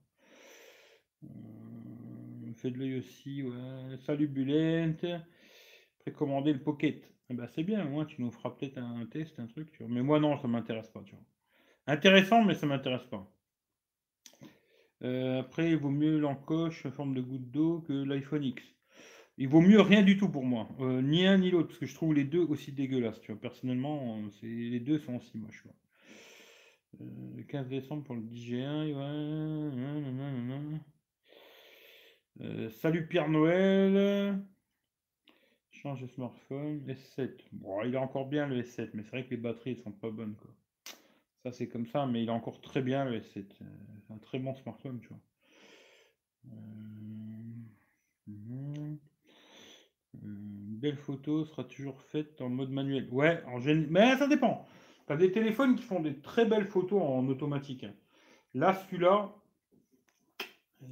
Euh, 1.24 2.53
fait 2.57 2.70
de 2.70 2.79
l'œil 2.79 2.98
aussi. 2.98 3.42
Salut 4.05 4.29
Bulette 4.29 5.07
commander 6.12 6.53
le 6.53 6.62
Pocket. 6.62 7.03
Eh 7.31 7.35
ben, 7.35 7.46
c'est 7.55 7.62
bien, 7.62 7.85
moi, 7.85 8.05
tu 8.05 8.20
nous 8.20 8.31
feras 8.31 8.50
peut-être 8.50 8.79
un 8.79 9.07
test, 9.07 9.38
un 9.40 9.46
truc. 9.46 9.70
Tu 9.72 9.83
vois. 9.83 9.92
Mais 9.92 10.03
moi, 10.03 10.20
non, 10.20 10.38
ça 10.38 10.48
m'intéresse 10.48 10.88
pas. 10.90 11.03
Tu 11.05 11.12
vois. 11.12 11.24
Intéressant, 11.87 12.44
mais 12.44 12.55
ça 12.55 12.66
m'intéresse 12.66 13.05
pas. 13.05 13.31
Euh, 15.03 15.40
après, 15.40 15.70
il 15.70 15.77
vaut 15.77 15.90
mieux 15.90 16.18
l'encoche 16.18 16.87
en 16.87 16.90
forme 16.90 17.14
de 17.14 17.20
goutte 17.20 17.50
d'eau 17.50 17.81
que 17.81 17.92
l'iPhone 17.92 18.44
X. 18.44 18.73
Il 19.37 19.49
vaut 19.49 19.61
mieux 19.61 19.81
rien 19.81 20.03
du 20.03 20.16
tout 20.16 20.29
pour 20.29 20.44
moi. 20.44 20.68
Euh, 20.81 21.03
ni 21.03 21.27
un 21.27 21.38
ni 21.38 21.51
l'autre, 21.51 21.68
parce 21.68 21.79
que 21.79 21.87
je 21.87 21.94
trouve 21.94 22.14
les 22.14 22.25
deux 22.25 22.42
aussi 22.42 22.73
dégueulasses. 22.73 23.20
Tu 23.20 23.33
vois. 23.33 23.40
Personnellement, 23.40 24.20
c'est... 24.40 24.47
les 24.47 24.81
deux 24.81 24.99
sont 24.99 25.16
aussi 25.16 25.37
moches. 25.38 25.64
le 27.01 27.42
15 27.42 27.68
décembre 27.68 28.05
pour 28.05 28.14
le 28.14 28.23
DG1. 28.23 28.94
Euh, 32.40 32.68
salut 32.70 33.07
Pierre 33.07 33.29
Noël. 33.29 34.42
Change 35.70 36.03
de 36.03 36.07
smartphone. 36.09 36.85
S7. 36.88 37.31
Bon, 37.53 37.83
il 37.83 37.94
est 37.94 37.99
encore 37.99 38.27
bien 38.27 38.47
le 38.47 38.62
S7, 38.62 38.90
mais 38.94 39.03
c'est 39.03 39.11
vrai 39.11 39.25
que 39.25 39.31
les 39.31 39.37
batteries 39.37 39.77
sont 39.77 39.92
pas 39.92 40.11
bonnes. 40.11 40.37
Quoi. 40.37 40.51
Ça, 41.44 41.53
c'est 41.53 41.68
comme 41.68 41.87
ça, 41.87 42.07
mais 42.07 42.23
il 42.23 42.29
est 42.29 42.33
encore 42.33 42.61
très 42.61 42.83
bien 42.83 43.05
le 43.05 43.20
S7. 43.20 43.44
C'est 44.07 44.12
un 44.12 44.18
très 44.18 44.38
bon 44.38 44.55
smartphone, 44.55 45.01
tu 45.01 45.09
vois. 45.09 45.20
Euh, 46.47 46.51
mhm. 48.27 48.99
euh, 50.16 50.63
belle 50.74 50.96
photo 50.96 51.44
sera 51.44 51.64
toujours 51.64 52.00
faite 52.02 52.40
en 52.40 52.48
mode 52.48 52.70
manuel. 52.70 53.08
Ouais, 53.10 53.42
en 53.46 53.60
général. 53.60 53.88
Mais 53.90 54.16
ça 54.16 54.26
dépend. 54.28 54.66
Tu 55.06 55.12
as 55.12 55.16
des 55.16 55.32
téléphones 55.32 55.76
qui 55.76 55.82
font 55.82 56.00
des 56.00 56.16
très 56.20 56.46
belles 56.46 56.66
photos 56.66 57.02
en 57.02 57.26
automatique. 57.28 57.87
Là, 58.54 58.74
celui-là, 58.74 59.34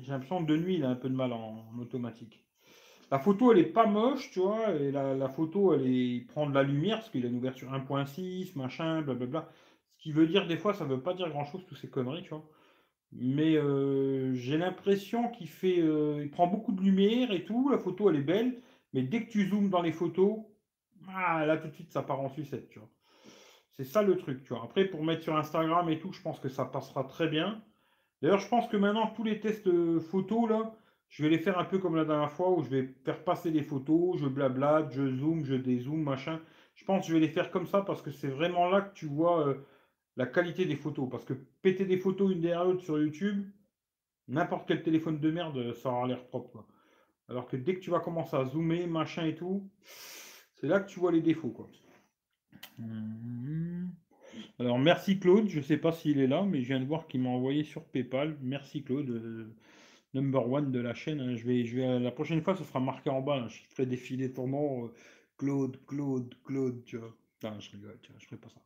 j'ai 0.01 0.13
l'impression 0.13 0.45
que 0.45 0.51
de 0.51 0.57
nuit, 0.57 0.77
il 0.77 0.85
a 0.85 0.91
un 0.91 0.97
peu 0.97 1.09
de 1.09 1.15
mal 1.15 1.33
en 1.33 1.67
automatique. 1.79 2.43
La 3.13 3.19
photo, 3.19 3.53
elle 3.53 3.59
est 3.59 3.65
pas 3.65 3.85
moche, 3.85 4.31
tu 4.31 4.41
vois. 4.41 4.73
La, 4.73 5.29
photo, 5.29 5.75
elle 5.75 6.25
prend 6.29 6.49
de 6.49 6.55
la 6.55 6.63
lumière 6.63 6.97
parce 6.97 7.11
qu'il 7.11 7.27
a 7.27 7.29
une 7.29 7.37
ouverture 7.37 7.71
1.6, 7.71 8.57
machin, 8.57 9.03
blablabla. 9.03 9.51
Ce 9.99 10.03
qui 10.03 10.13
veut 10.13 10.27
dire, 10.27 10.47
des 10.47 10.57
fois, 10.57 10.73
ça 10.73 10.87
veut 10.87 11.03
pas 11.03 11.13
dire 11.13 11.29
grand 11.29 11.45
chose, 11.45 11.63
toutes 11.69 11.77
ces 11.77 11.91
conneries, 11.91 12.23
tu 12.23 12.31
vois. 12.31 12.49
mais 13.13 13.57
euh, 13.57 14.33
j'ai 14.35 14.57
l'impression 14.57 15.29
qu'il 15.29 15.49
fait, 15.49 15.81
euh, 15.81 16.23
il 16.23 16.31
prend 16.31 16.47
beaucoup 16.47 16.73
de 16.73 16.81
lumière 16.81 17.33
et 17.33 17.45
tout. 17.45 17.69
La 17.69 17.77
photo, 17.79 18.09
elle 18.09 18.17
est 18.17 18.23
belle, 18.23 18.63
mais 18.93 19.03
dès 19.03 19.25
que 19.25 19.31
tu 19.31 19.49
zoomes 19.49 19.71
dans 19.71 19.83
les 19.83 19.93
photos, 19.93 20.39
ah, 21.09 21.45
là 21.47 21.57
tout 21.57 21.69
de 21.69 21.75
suite, 21.75 21.91
ça 21.91 22.03
part 22.03 22.21
en 22.21 22.29
sucette, 22.29 22.69
tu 22.69 22.79
vois. 22.79 22.89
C'est 23.71 23.85
ça 23.85 24.03
le 24.03 24.17
truc, 24.17 24.43
tu 24.43 24.51
vois. 24.51 24.65
Après, 24.65 24.85
pour 24.85 25.03
mettre 25.03 25.23
sur 25.23 25.37
Instagram 25.37 25.89
et 25.89 25.99
tout, 25.99 26.13
je 26.13 26.21
pense 26.21 26.39
que 26.39 26.49
ça 26.49 26.65
passera 26.65 27.05
très 27.05 27.29
bien. 27.29 27.63
D'ailleurs, 28.21 28.39
je 28.39 28.49
pense 28.49 28.69
que 28.69 28.77
maintenant, 28.77 29.09
tous 29.09 29.25
les 29.25 29.41
tests 29.41 29.69
photos, 29.99 30.49
là, 30.49 30.75
je 31.09 31.23
vais 31.23 31.31
les 31.31 31.39
faire 31.39 31.59
un 31.59 31.65
peu 31.65 31.79
comme 31.79 31.97
la 31.97 32.05
dernière 32.05 32.33
fois 32.33 32.51
où 32.51 32.63
je 32.63 32.71
vais 32.71 32.95
faire 33.05 33.23
passer 33.25 33.51
des 33.51 33.63
photos, 33.63 34.19
je 34.19 34.27
blablate, 34.27 34.93
je 34.93 35.09
zoome, 35.09 35.45
je 35.45 35.55
dézoome, 35.55 36.03
machin. 36.03 36.41
Je 36.75 36.85
pense 36.85 37.03
que 37.03 37.09
je 37.09 37.15
vais 37.15 37.21
les 37.21 37.29
faire 37.29 37.51
comme 37.51 37.67
ça 37.67 37.83
parce 37.83 38.01
que 38.01 38.11
c'est 38.11 38.29
vraiment 38.29 38.69
là 38.71 38.81
que 38.81 38.95
tu 38.95 39.07
vois 39.07 39.47
euh, 39.47 39.55
la 40.17 40.27
qualité 40.27 40.65
des 40.65 40.77
photos. 40.77 41.09
Parce 41.11 41.25
que 41.25 41.35
péter 41.63 41.85
des 41.85 41.99
photos 41.99 42.33
une 42.33 42.41
derrière 42.41 42.65
l'autre 42.65 42.83
sur 42.83 42.99
YouTube, 42.99 43.47
n'importe 44.29 44.67
quel 44.69 44.83
téléphone 44.83 45.19
de 45.19 45.31
merde, 45.31 45.75
ça 45.75 45.91
aura 45.91 46.07
l'air 46.07 46.25
propre. 46.27 46.65
Alors 47.33 47.49
que 47.49 47.57
dès 47.57 47.75
que 47.75 47.81
tu 47.81 47.91
vas 47.91 48.01
commencer 48.01 48.37
à 48.37 48.45
zoomer, 48.45 48.87
machin 48.87 49.25
et 49.25 49.35
tout, 49.35 49.69
c'est 50.61 50.69
là 50.69 50.81
que 50.81 50.89
tu 50.89 51.01
vois 51.01 51.13
les 51.13 51.23
défauts. 51.23 51.49
Quoi. 51.49 51.69
Mmh. 52.79 53.89
Alors 54.59 54.79
merci 54.79 55.19
Claude, 55.19 55.49
je 55.49 55.59
ne 55.59 55.65
sais 55.65 55.79
pas 55.79 55.93
s'il 55.93 56.21
est 56.21 56.27
là, 56.27 56.43
mais 56.43 56.63
je 56.63 56.69
viens 56.69 56.81
de 56.81 56.85
voir 56.85 57.07
qu'il 57.07 57.23
m'a 57.23 57.31
envoyé 57.31 57.65
sur 57.65 57.85
PayPal. 57.85 58.37
Merci 58.43 58.83
Claude, 58.83 59.09
euh, 59.09 59.55
number 60.15 60.47
one 60.49 60.71
de 60.71 60.79
la 60.79 60.95
chaîne. 60.95 61.21
Hein. 61.21 61.37
Je 61.37 61.45
vais, 61.47 61.99
la 61.99 62.11
prochaine 62.11 62.43
fois, 62.43 62.55
ce 62.55 62.65
sera 62.65 62.81
marqué 62.81 63.09
en 63.09 63.23
bas. 63.23 63.37
Hein. 63.45 63.49
Je 63.49 63.63
ferai 63.71 63.87
défiler 63.87 64.33
ton 64.33 64.47
nom. 64.49 64.85
Euh, 64.85 64.89
Claude, 65.39 65.79
Claude, 65.87 66.35
Claude, 66.45 66.85
tu 66.85 66.99
vois. 66.99 67.15
Je 67.43 67.71
rigole, 67.73 67.99
tu 68.03 68.13
je 68.19 68.27
ferai 68.27 68.37
pas 68.37 68.49
ça. 68.51 68.61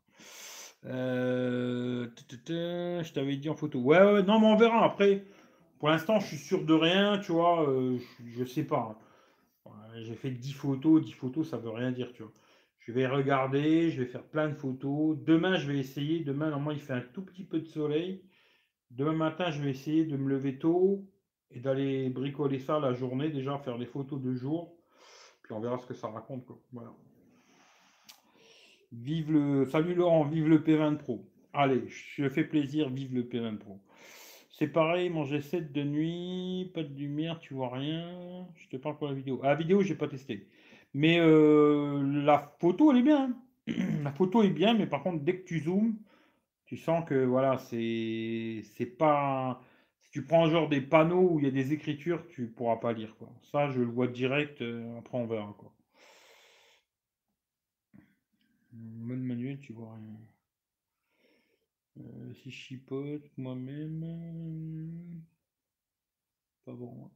Euh, 0.84 2.08
je 2.48 3.12
t'avais 3.12 3.36
dit 3.36 3.48
en 3.48 3.54
photo. 3.54 3.78
Ouais, 3.80 4.02
ouais, 4.02 4.22
non, 4.22 4.40
mais 4.40 4.46
on 4.46 4.56
verra. 4.56 4.84
Après, 4.84 5.24
pour 5.78 5.88
l'instant, 5.88 6.20
je 6.20 6.26
suis 6.26 6.36
sûr 6.36 6.64
de 6.64 6.74
rien, 6.74 7.18
tu 7.18 7.32
vois. 7.32 7.66
je, 8.24 8.40
ne 8.40 8.44
sais 8.44 8.64
pas. 8.64 8.96
Hein. 9.66 9.70
J'ai 10.02 10.14
fait 10.14 10.30
10 10.30 10.52
photos. 10.52 11.04
10 11.04 11.12
photos, 11.12 11.48
ça 11.48 11.56
veut 11.56 11.70
rien 11.70 11.92
dire, 11.92 12.12
tu 12.12 12.22
vois. 12.22 12.32
Je 12.80 12.92
vais 12.92 13.06
regarder, 13.06 13.90
je 13.90 14.00
vais 14.00 14.06
faire 14.06 14.22
plein 14.22 14.48
de 14.48 14.54
photos. 14.54 15.18
Demain, 15.24 15.56
je 15.56 15.70
vais 15.70 15.78
essayer. 15.78 16.20
Demain, 16.20 16.50
normalement, 16.50 16.70
il 16.70 16.80
fait 16.80 16.92
un 16.92 17.00
tout 17.00 17.22
petit 17.22 17.44
peu 17.44 17.60
de 17.60 17.66
soleil. 17.66 18.22
Demain 18.90 19.12
matin, 19.12 19.50
je 19.50 19.60
vais 19.60 19.70
essayer 19.70 20.04
de 20.04 20.16
me 20.16 20.28
lever 20.28 20.58
tôt 20.58 21.04
et 21.50 21.60
d'aller 21.60 22.08
bricoler 22.08 22.58
ça 22.58 22.78
la 22.78 22.92
journée, 22.92 23.30
déjà 23.30 23.58
faire 23.58 23.78
des 23.78 23.86
photos 23.86 24.20
de 24.20 24.34
jour. 24.34 24.72
Puis 25.42 25.52
on 25.52 25.60
verra 25.60 25.78
ce 25.78 25.86
que 25.86 25.94
ça 25.94 26.08
raconte. 26.08 26.46
Quoi. 26.46 26.58
Voilà. 26.72 26.92
Vive 28.92 29.32
le. 29.32 29.66
Salut 29.66 29.94
Laurent, 29.94 30.24
vive 30.24 30.48
le 30.48 30.58
P20 30.58 30.96
Pro. 30.96 31.24
Allez, 31.52 31.84
je 31.88 32.28
fais 32.28 32.44
plaisir, 32.44 32.88
vive 32.88 33.14
le 33.14 33.22
P20 33.22 33.58
Pro. 33.58 33.80
C'est 34.58 34.68
pareil, 34.68 35.10
manger 35.10 35.42
7 35.42 35.70
de 35.72 35.82
nuit, 35.82 36.70
pas 36.74 36.82
de 36.82 36.94
lumière, 36.94 37.38
tu 37.40 37.52
vois 37.52 37.68
rien. 37.68 38.48
Je 38.56 38.68
te 38.68 38.76
parle 38.78 38.96
pour 38.96 39.06
la 39.06 39.12
vidéo. 39.12 39.38
Ah, 39.42 39.48
la 39.48 39.54
vidéo, 39.54 39.82
j'ai 39.82 39.94
pas 39.94 40.08
testé. 40.08 40.48
Mais 40.94 41.18
euh, 41.20 42.02
la 42.24 42.56
photo, 42.58 42.90
elle 42.90 42.98
est 42.98 43.02
bien. 43.02 43.36
Hein. 43.68 43.74
la 44.02 44.12
photo 44.12 44.42
est 44.42 44.50
bien, 44.50 44.72
mais 44.74 44.86
par 44.86 45.02
contre, 45.02 45.22
dès 45.24 45.40
que 45.40 45.44
tu 45.46 45.60
zoomes, 45.60 45.96
tu 46.66 46.78
sens 46.78 47.04
que 47.06 47.24
voilà, 47.24 47.58
c'est 47.58 48.64
pas. 48.98 49.60
Si 50.00 50.10
tu 50.10 50.24
prends 50.24 50.48
genre 50.48 50.68
des 50.68 50.80
panneaux 50.80 51.32
où 51.32 51.38
il 51.38 51.44
y 51.44 51.48
a 51.48 51.50
des 51.50 51.72
écritures, 51.74 52.26
tu 52.28 52.46
pourras 52.48 52.76
pas 52.76 52.92
lire. 52.94 53.14
Ça, 53.52 53.70
je 53.70 53.80
le 53.80 53.86
vois 53.86 54.06
direct, 54.08 54.62
euh, 54.62 54.98
après 54.98 55.18
on 55.18 55.26
verra. 55.26 55.54
Quoi. 55.58 55.72
Mode 58.72 59.20
manuel, 59.20 59.58
tu 59.60 59.72
vois 59.74 59.92
rien. 59.94 60.18
Euh, 61.98 62.34
si 62.34 62.50
je 62.50 62.56
chipote 62.56 63.30
moi-même. 63.36 65.22
Pas 66.64 66.72
bon. 66.72 67.10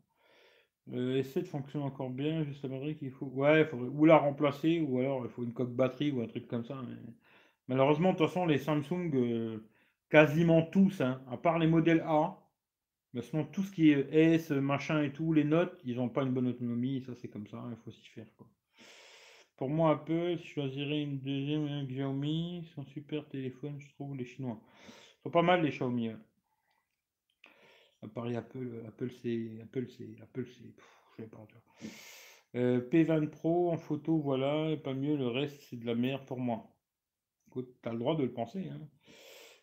Euh, 0.92 1.20
S7 1.22 1.46
fonctionne 1.46 1.82
encore 1.82 2.10
bien, 2.10 2.44
la 2.44 2.68
batterie 2.68 2.96
qu'il 2.96 3.10
faut. 3.10 3.26
Ouais, 3.26 3.60
il 3.62 3.66
faudrait 3.66 3.88
ou 3.88 4.04
la 4.06 4.18
remplacer, 4.18 4.80
ou 4.80 4.98
alors 4.98 5.24
il 5.24 5.30
faut 5.30 5.42
une 5.44 5.52
coque 5.52 5.74
batterie 5.74 6.10
ou 6.12 6.20
un 6.22 6.26
truc 6.26 6.46
comme 6.48 6.64
ça. 6.64 6.80
Malheureusement, 7.68 8.12
de 8.12 8.18
toute 8.18 8.26
façon, 8.26 8.46
les 8.46 8.58
Samsung, 8.58 9.10
euh, 9.14 9.58
quasiment 10.10 10.62
tous, 10.62 11.00
hein, 11.00 11.22
à 11.30 11.36
part 11.36 11.58
les 11.58 11.66
modèles 11.68 12.02
A, 12.06 12.38
mais 13.14 13.22
sinon 13.22 13.44
tout 13.46 13.62
ce 13.62 13.72
qui 13.72 13.90
est 13.90 14.08
S, 14.12 14.50
machin 14.50 15.02
et 15.02 15.12
tout, 15.12 15.32
les 15.32 15.44
notes, 15.44 15.80
ils 15.84 15.96
n'ont 15.96 16.08
pas 16.08 16.22
une 16.24 16.32
bonne 16.34 16.48
autonomie, 16.48 17.02
ça 17.02 17.14
c'est 17.16 17.28
comme 17.28 17.46
ça, 17.46 17.64
il 17.70 17.76
faut 17.78 17.90
s'y 17.92 18.08
faire. 18.08 18.26
Quoi. 18.36 18.48
Pour 19.60 19.68
moi, 19.68 19.90
Apple, 19.90 20.38
je 20.42 20.48
choisirais 20.48 21.02
une 21.02 21.18
deuxième 21.18 21.86
Xiaomi, 21.86 22.64
c'est 22.64 22.80
un 22.80 22.84
super 22.86 23.28
téléphone, 23.28 23.78
je 23.78 23.90
trouve, 23.90 24.16
les 24.16 24.24
Chinois. 24.24 24.58
Ils 24.88 25.22
sont 25.24 25.30
pas 25.30 25.42
mal 25.42 25.62
les 25.62 25.68
Xiaomi. 25.68 26.08
Hein. 26.08 26.20
À 28.02 28.08
Paris, 28.08 28.36
Apple, 28.36 28.82
Apple 28.88 29.10
c'est. 29.20 29.60
Apple 29.62 29.86
c'est. 29.90 30.18
Apple 30.22 30.46
c'est. 30.46 30.72
Je 31.18 31.22
sais 31.22 31.28
pas. 31.28 31.46
Euh, 32.54 32.80
P20 32.88 33.28
Pro 33.28 33.70
en 33.70 33.76
photo, 33.76 34.16
voilà, 34.16 34.74
pas 34.78 34.94
mieux, 34.94 35.14
le 35.14 35.28
reste 35.28 35.60
c'est 35.68 35.76
de 35.76 35.84
la 35.84 35.94
merde 35.94 36.24
pour 36.24 36.40
moi. 36.40 36.74
Écoute, 37.48 37.68
t'as 37.82 37.92
le 37.92 37.98
droit 37.98 38.16
de 38.16 38.22
le 38.22 38.32
penser. 38.32 38.66
Hein. 38.66 38.80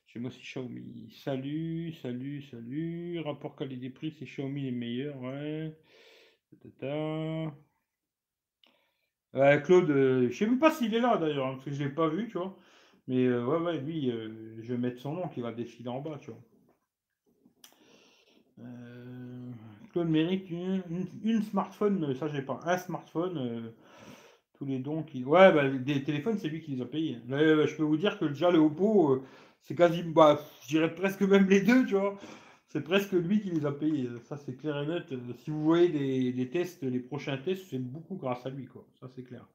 Chez 0.06 0.20
moi 0.20 0.30
aussi 0.30 0.42
Xiaomi. 0.42 1.12
Salut, 1.24 1.92
salut, 2.04 2.44
salut. 2.44 3.20
Rapport 3.22 3.56
qualité-prix, 3.56 4.16
c'est 4.20 4.26
Xiaomi 4.26 4.62
les 4.62 4.72
meilleurs, 4.72 5.20
ouais. 5.20 5.76
Claude, 9.64 9.90
euh, 9.90 10.30
je 10.30 10.38
sais 10.38 10.46
même 10.48 10.60
pas 10.60 10.72
s'il 10.72 10.94
est 10.94 11.00
là 11.00 11.18
d'ailleurs, 11.18 11.52
parce 11.54 11.66
que 11.66 11.72
je 11.72 11.84
l'ai 11.84 11.90
pas 11.90 12.10
vu, 12.10 12.28
tu 12.28 12.38
vois. 12.38 12.58
Mais 13.08 13.26
euh, 13.26 13.46
ouais, 13.46 13.78
lui, 13.80 14.12
je 14.62 14.74
vais 14.74 14.78
mettre 14.78 15.00
son 15.00 15.14
nom 15.14 15.28
qui 15.28 15.42
va 15.42 15.52
défiler 15.52 15.90
en 15.90 16.02
bas, 16.02 16.18
tu 16.22 16.32
vois. 16.32 16.40
Euh, 18.60 19.52
Claude 19.92 20.10
mérite 20.10 20.50
une, 20.50 21.42
smartphone, 21.44 22.16
ça 22.16 22.28
j'ai 22.28 22.42
pas. 22.42 22.60
Un 22.66 22.78
smartphone, 22.78 23.38
euh, 23.38 23.70
tous 24.58 24.66
les 24.66 24.80
dons 24.80 25.04
qui. 25.04 25.24
Ouais, 25.24 25.52
bah, 25.52 25.70
des 25.70 26.04
téléphones, 26.04 26.38
c'est 26.38 26.50
lui 26.50 26.62
qui 26.62 26.72
les 26.72 26.82
a 26.82 26.86
payés. 26.86 27.20
je 27.28 27.76
peux 27.76 27.84
vous 27.84 27.98
dire 27.98 28.18
que 28.20 28.26
déjà 28.26 28.52
le 28.52 28.60
Oppo, 28.60 29.14
euh, 29.14 29.24
c'est 29.62 29.76
quasi. 29.76 30.04
Bah, 30.04 30.40
je 30.64 30.68
dirais 30.70 30.94
presque 30.94 31.22
même 31.22 31.48
les 31.48 31.62
deux, 31.62 31.86
tu 31.86 31.96
vois. 31.96 32.18
C'est 32.78 32.84
presque 32.84 33.14
lui 33.14 33.42
qui 33.42 33.50
les 33.50 33.66
a 33.66 33.72
payés. 33.72 34.08
Ça, 34.30 34.38
c'est 34.38 34.56
clair 34.56 34.78
et 34.78 34.86
net. 34.86 35.12
Si 35.40 35.50
vous 35.50 35.64
voyez 35.64 35.90
des, 36.32 36.50
tests, 36.52 36.84
les 36.84 37.00
prochains 37.00 37.38
tests, 37.40 37.66
c'est 37.72 37.80
beaucoup 37.80 38.18
grâce 38.18 38.46
à 38.46 38.52
lui, 38.52 38.68
quoi. 38.68 38.86
Ça, 39.00 39.08
c'est 39.16 39.24
clair. 39.24 39.48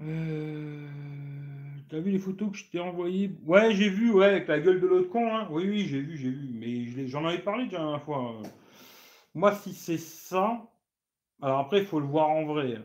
Euh, 0.00 1.11
t'as 1.92 2.00
vu 2.00 2.10
les 2.10 2.18
photos 2.18 2.50
que 2.50 2.56
je 2.56 2.70
t'ai 2.70 2.80
envoyées? 2.80 3.36
Ouais, 3.44 3.74
j'ai 3.74 3.90
vu, 3.90 4.10
ouais, 4.10 4.24
avec 4.24 4.48
la 4.48 4.58
gueule 4.58 4.80
de 4.80 4.86
l'autre 4.86 5.10
con. 5.10 5.30
Hein. 5.30 5.46
Oui, 5.50 5.68
oui, 5.68 5.86
j'ai 5.86 6.00
vu, 6.00 6.16
j'ai 6.16 6.30
vu. 6.30 6.48
Mais 6.54 7.06
j'en 7.06 7.26
avais 7.26 7.40
parlé 7.40 7.64
déjà 7.64 7.84
la 7.84 7.98
fois. 7.98 8.40
Moi, 9.34 9.54
si 9.56 9.74
c'est 9.74 9.98
ça, 9.98 10.72
alors 11.42 11.58
après, 11.58 11.80
il 11.80 11.84
faut 11.84 12.00
le 12.00 12.06
voir 12.06 12.30
en 12.30 12.46
vrai. 12.46 12.76
Hein. 12.76 12.84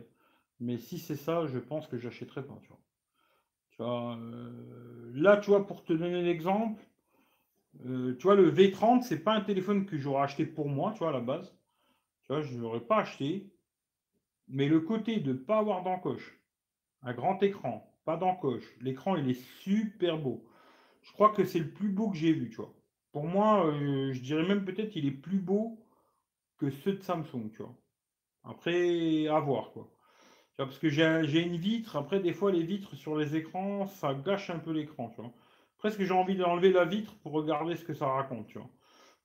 Mais 0.60 0.78
si 0.78 1.00
c'est 1.00 1.16
ça, 1.16 1.48
je 1.48 1.58
pense 1.58 1.88
que 1.88 1.98
j'achèterai 1.98 2.46
pas. 2.46 2.60
Tu 2.62 2.68
vois. 3.78 4.18
Euh, 4.18 5.12
là, 5.14 5.38
tu 5.38 5.52
vois, 5.52 5.66
pour 5.66 5.86
te 5.86 5.94
donner 5.94 6.22
l'exemple, 6.22 6.84
euh, 7.86 8.14
tu 8.18 8.24
vois, 8.24 8.36
le 8.36 8.52
V30, 8.52 9.04
c'est 9.04 9.24
pas 9.24 9.36
un 9.36 9.42
téléphone 9.42 9.86
que 9.86 9.98
j'aurais 9.98 10.24
acheté 10.24 10.46
pour 10.46 10.68
moi, 10.68 10.92
tu 10.92 11.00
vois, 11.00 11.10
à 11.10 11.14
la 11.14 11.22
base. 11.22 11.56
Tu 12.24 12.34
vois, 12.34 12.42
je 12.42 12.58
l'aurais 12.58 12.82
pas 12.82 12.98
acheté. 12.98 13.50
Mais 14.50 14.68
le 14.68 14.82
côté 14.82 15.22
de 15.22 15.32
ne 15.32 15.38
pas 15.38 15.60
avoir 15.60 15.84
d'encoche, 15.84 16.42
un 17.04 17.14
grand 17.14 17.42
écran, 17.42 17.87
d'encoche, 18.16 18.64
l'écran, 18.80 19.18
il 19.18 19.30
est 19.30 19.42
super 19.62 20.18
beau. 20.18 20.48
Je 21.02 21.12
crois 21.12 21.32
que 21.32 21.44
c'est 21.44 21.60
le 21.60 21.70
plus 21.70 21.90
beau 21.90 22.10
que 22.10 22.18
j'ai 22.18 22.32
vu, 22.32 22.50
tu 22.50 22.58
vois. 22.58 22.74
Pour 23.12 23.26
moi, 23.26 23.66
euh, 23.66 24.14
je 24.14 24.22
dirais 24.22 24.48
même 24.48 24.64
peut-être 24.64 24.90
qu'il 24.90 25.06
est 25.06 25.12
plus 25.12 25.40
beau 25.40 25.86
que 26.58 26.70
ceux 26.70 26.94
de 26.94 27.02
Samsung, 27.02 27.50
tu 27.52 27.64
vois. 27.64 27.76
Après, 28.46 29.28
à 29.28 29.40
voir, 29.40 29.72
quoi. 29.72 29.92
Parce 30.56 30.80
que 30.80 30.90
j'ai 30.90 31.42
une 31.42 31.58
vitre. 31.58 31.98
Après, 31.98 32.20
des 32.20 32.34
fois, 32.34 32.52
les 32.52 32.64
vitres 32.64 32.96
sur 32.96 33.18
les 33.18 33.36
écrans, 33.36 33.88
ça 33.88 34.14
gâche 34.14 34.50
un 34.50 34.60
peu 34.60 34.72
l'écran, 34.72 35.10
tu 35.10 35.22
vois 35.22 35.34
presque 35.78 36.02
j'ai 36.02 36.12
envie 36.12 36.36
d'enlever 36.36 36.72
la 36.72 36.86
vitre 36.86 37.16
pour 37.20 37.32
regarder 37.32 37.76
ce 37.76 37.86
que 37.86 37.94
ça 37.94 38.08
raconte, 38.08 38.48
tu 38.48 38.58
vois. 38.58 38.70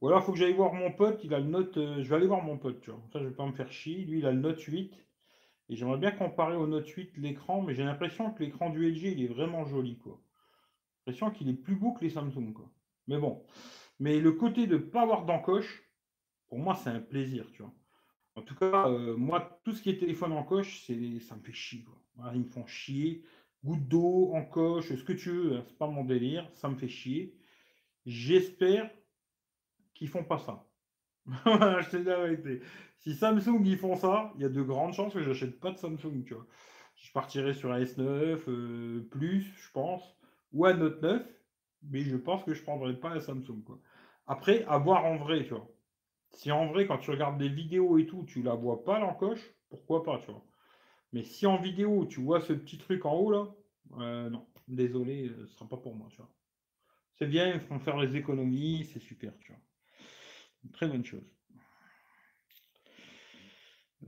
Ou 0.01 0.11
il 0.11 0.21
faut 0.23 0.33
que 0.33 0.39
j'aille 0.39 0.55
voir 0.55 0.73
mon 0.73 0.91
pote, 0.91 1.21
il 1.23 1.33
a 1.33 1.39
le 1.39 1.47
note. 1.47 1.77
Euh, 1.77 2.03
je 2.03 2.09
vais 2.09 2.17
aller 2.17 2.27
voir 2.27 2.43
mon 2.43 2.59
pote, 2.59 2.81
tu 2.81 2.91
vois. 2.91 3.01
Ça, 3.13 3.21
je 3.21 3.27
vais 3.27 3.35
pas 3.35 3.47
me 3.47 3.53
faire 3.53 3.71
chier. 3.71 4.05
Lui, 4.05 4.19
il 4.19 4.27
a 4.27 4.33
le 4.33 4.41
note 4.41 4.61
8. 4.61 4.93
Et 5.73 5.77
j'aimerais 5.77 5.97
bien 5.97 6.11
comparer 6.11 6.55
au 6.55 6.67
note 6.67 6.87
8 6.87 7.17
l'écran, 7.17 7.63
mais 7.63 7.75
j'ai 7.75 7.83
l'impression 7.83 8.31
que 8.31 8.43
l'écran 8.43 8.69
du 8.69 8.87
LG, 8.87 9.05
il 9.05 9.23
est 9.25 9.29
vraiment 9.29 9.65
joli, 9.65 9.97
quoi. 9.97 10.21
J'ai 10.21 11.11
l'impression 11.13 11.31
qu'il 11.31 11.49
est 11.49 11.55
plus 11.55 11.77
beau 11.77 11.93
que 11.93 12.05
les 12.05 12.11
Samsung, 12.11 12.53
quoi. 12.53 12.71
Mais 13.07 13.19
bon. 13.19 13.43
Mais 13.99 14.21
le 14.21 14.33
côté 14.33 14.67
de 14.67 14.77
ne 14.77 14.83
pas 14.83 15.01
avoir 15.01 15.25
d'encoche, 15.25 15.83
pour 16.49 16.59
moi, 16.59 16.75
c'est 16.75 16.91
un 16.91 17.01
plaisir, 17.01 17.51
tu 17.53 17.63
vois. 17.63 17.73
En 18.35 18.43
tout 18.43 18.55
cas, 18.55 18.87
euh, 18.89 19.17
moi, 19.17 19.61
tout 19.65 19.73
ce 19.73 19.81
qui 19.81 19.89
est 19.89 19.97
téléphone 19.97 20.33
en 20.33 20.43
coche, 20.43 20.85
c'est, 20.87 21.21
ça 21.21 21.37
me 21.37 21.41
fait 21.41 21.55
chier, 21.55 21.87
ils 22.35 22.41
me 22.41 22.45
font 22.45 22.67
chier 22.67 23.25
goutte 23.65 23.89
d'eau, 23.89 24.33
en 24.35 24.45
coche, 24.45 24.95
ce 24.95 25.05
que 25.05 25.13
tu 25.15 25.31
veux, 25.31 25.57
hein, 25.57 25.65
c'est 25.67 25.79
pas 25.79 25.87
mon 25.87 26.05
délire, 26.05 26.51
ça 26.53 26.69
me 26.69 26.77
fait 26.77 26.89
chier. 26.89 27.35
J'espère 28.05 28.91
qui 29.95 30.07
font 30.07 30.25
pas 30.25 30.39
ça. 30.39 30.69
je 31.47 31.91
te 31.91 31.97
dis 31.97 32.05
la 32.05 32.27
vérité. 32.27 32.61
Si 32.99 33.15
Samsung 33.15 33.63
ils 33.65 33.79
font 33.79 33.97
ça, 33.97 34.33
il 34.37 34.43
y 34.43 34.45
a 34.45 34.49
de 34.49 34.63
grandes 34.63 34.95
chances 34.95 35.13
que 35.15 35.23
j'achète 35.23 35.61
pas 35.61 35.71
de 35.71 35.79
Samsung, 35.79 36.25
tu 36.25 36.35
vois. 36.35 36.47
Je 36.97 37.11
partirai 37.13 37.55
sur 37.55 37.73
un 37.73 37.81
S9 37.81 38.49
euh, 38.49 39.09
plus, 39.11 39.43
je 39.57 39.71
pense, 39.73 40.17
ou 40.53 40.67
un 40.67 40.75
Note 40.75 41.03
9, 41.03 41.27
mais 41.83 42.03
je 42.03 42.17
pense 42.17 42.45
que 42.45 42.55
je 42.55 42.63
prendrai 42.63 42.95
pas 42.99 43.11
un 43.11 43.21
Samsung, 43.21 43.63
quoi. 43.65 43.79
Après, 44.27 44.65
à 44.67 44.79
voir 44.79 45.05
en 45.05 45.17
vrai, 45.17 45.45
tu 45.45 45.51
vois. 45.51 45.69
Si 46.31 46.51
en 46.53 46.67
vrai, 46.69 46.87
quand 46.87 46.99
tu 46.99 47.11
regardes 47.11 47.39
des 47.39 47.49
vidéos 47.49 47.99
et 47.99 48.07
tout, 48.07 48.25
tu 48.25 48.43
la 48.43 48.55
vois 48.55 48.85
pas 48.85 48.99
l'encoche, 48.99 49.55
pourquoi 49.69 50.03
pas, 50.03 50.19
tu 50.19 50.31
vois. 50.31 50.45
Mais 51.13 51.23
si 51.25 51.47
en 51.47 51.59
vidéo, 51.59 52.07
tu 52.07 52.21
vois 52.21 52.41
ce 52.41 52.53
petit 52.53 52.79
truc 52.79 53.05
en 53.07 53.15
haut 53.15 53.31
là, 53.31 53.49
euh, 53.99 54.31
non, 54.31 54.47
désolé, 54.69 55.29
euh, 55.29 55.47
ce 55.47 55.55
sera 55.55 55.69
pas 55.69 55.77
pour 55.77 55.95
moi, 55.97 56.09
tu 56.11 56.17
vois. 56.19 56.31
C'est 57.15 57.27
bien, 57.27 57.55
ils 57.55 57.61
font 57.61 57.79
faire 57.81 57.99
les 57.99 58.17
économies, 58.17 58.85
c'est 58.93 59.01
super, 59.01 59.33
tu 59.41 59.53
vois. 59.53 59.61
Très 60.73 60.87
bonne 60.87 61.05
chose. 61.05 61.25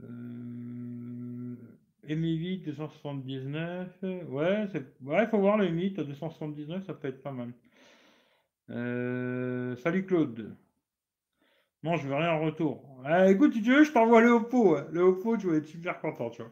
Euh... 0.03 1.55
Mi8 2.07 2.63
279, 2.65 4.03
ouais, 4.29 4.67
ouais, 5.01 5.27
faut 5.27 5.39
voir 5.39 5.57
le 5.57 5.67
Mi8 5.67 5.99
à 6.01 6.03
279, 6.03 6.85
ça 6.85 6.93
peut 6.93 7.07
être 7.07 7.21
pas 7.21 7.31
mal. 7.31 7.51
Euh, 8.69 9.75
salut 9.77 10.05
Claude. 10.05 10.55
Non, 11.83 11.95
je 11.97 12.07
veux 12.07 12.15
rien 12.15 12.31
en 12.31 12.41
retour. 12.41 12.83
Ah, 13.03 13.29
écoute, 13.29 13.53
si 13.53 13.61
tu 13.61 13.71
veux, 13.71 13.83
je 13.83 13.91
t'envoie 13.91 14.21
le 14.21 14.29
Oppo. 14.29 14.77
Le 14.91 15.01
Oppo, 15.01 15.37
tu 15.37 15.47
vas 15.47 15.57
être 15.57 15.65
super 15.65 15.99
content, 15.99 16.29
tu 16.29 16.41
vois. 16.41 16.51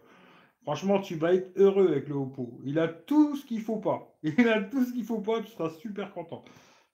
Franchement, 0.61 0.99
tu 1.01 1.15
vas 1.15 1.33
être 1.33 1.51
heureux 1.57 1.87
avec 1.89 2.07
le 2.07 2.15
Oppo. 2.15 2.59
Il 2.63 2.79
a 2.79 2.87
tout 2.87 3.35
ce 3.35 3.45
qu'il 3.45 3.61
faut 3.61 3.79
pas. 3.79 4.15
Il 4.23 4.47
a 4.47 4.61
tout 4.61 4.85
ce 4.85 4.93
qu'il 4.93 5.03
faut 5.03 5.21
pas, 5.21 5.41
tu 5.41 5.51
seras 5.51 5.69
super 5.71 6.13
content. 6.13 6.43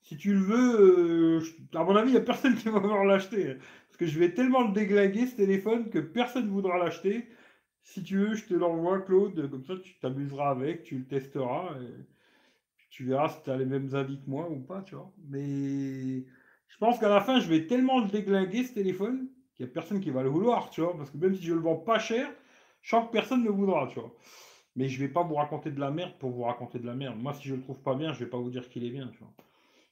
Si 0.01 0.17
tu 0.17 0.33
le 0.33 0.39
veux, 0.39 1.39
euh, 1.39 1.41
à 1.73 1.83
mon 1.83 1.95
avis, 1.95 2.09
il 2.09 2.13
n'y 2.13 2.17
a 2.17 2.21
personne 2.21 2.55
qui 2.55 2.69
va 2.69 2.79
vouloir 2.79 3.05
l'acheter. 3.05 3.55
Parce 3.88 3.97
que 3.97 4.05
je 4.07 4.17
vais 4.19 4.33
tellement 4.33 4.67
le 4.67 4.73
déglinguer, 4.73 5.27
ce 5.27 5.35
téléphone, 5.35 5.89
que 5.89 5.99
personne 5.99 6.45
ne 6.45 6.51
voudra 6.51 6.77
l'acheter. 6.77 7.27
Si 7.83 8.03
tu 8.03 8.17
veux, 8.17 8.35
je 8.35 8.45
te 8.45 8.53
l'envoie, 8.53 9.01
Claude. 9.01 9.49
Comme 9.49 9.65
ça, 9.65 9.75
tu 9.83 9.99
t'amuseras 9.99 10.51
avec, 10.51 10.83
tu 10.83 10.97
le 10.97 11.05
testeras. 11.05 11.75
Et 11.81 12.05
tu 12.89 13.05
verras 13.05 13.29
si 13.29 13.41
tu 13.43 13.51
as 13.51 13.57
les 13.57 13.65
mêmes 13.65 13.93
avis 13.95 14.19
que 14.19 14.29
moi 14.29 14.49
ou 14.49 14.59
pas, 14.59 14.81
tu 14.81 14.95
vois. 14.95 15.12
Mais 15.29 16.25
je 16.67 16.77
pense 16.79 16.99
qu'à 16.99 17.09
la 17.09 17.21
fin, 17.21 17.39
je 17.39 17.47
vais 17.47 17.67
tellement 17.67 17.99
le 17.99 18.07
déglinguer, 18.07 18.63
ce 18.63 18.73
téléphone, 18.73 19.29
qu'il 19.55 19.65
n'y 19.65 19.71
a 19.71 19.73
personne 19.73 19.99
qui 19.99 20.09
va 20.09 20.23
le 20.23 20.29
vouloir, 20.29 20.69
tu 20.69 20.81
vois. 20.81 20.97
Parce 20.97 21.09
que 21.12 21.17
même 21.17 21.35
si 21.35 21.43
je 21.43 21.53
le 21.53 21.59
vends 21.59 21.75
pas 21.75 21.99
cher, 21.99 22.29
je 22.81 22.89
sens 22.89 23.07
que 23.07 23.12
personne 23.12 23.43
ne 23.43 23.49
voudra, 23.49 23.88
tu 23.88 23.99
vois. 23.99 24.15
Mais 24.75 24.88
je 24.88 24.99
vais 24.99 25.09
pas 25.09 25.23
vous 25.23 25.35
raconter 25.35 25.71
de 25.71 25.79
la 25.79 25.91
merde 25.91 26.13
pour 26.19 26.31
vous 26.31 26.43
raconter 26.43 26.79
de 26.79 26.85
la 26.85 26.95
merde. 26.95 27.17
Moi, 27.19 27.33
si 27.33 27.47
je 27.47 27.55
le 27.55 27.62
trouve 27.62 27.81
pas 27.81 27.95
bien, 27.95 28.13
je 28.13 28.19
vais 28.19 28.29
pas 28.29 28.38
vous 28.38 28.49
dire 28.49 28.67
qu'il 28.69 28.83
est 28.85 28.91
bien, 28.91 29.07
tu 29.09 29.19
vois. 29.19 29.33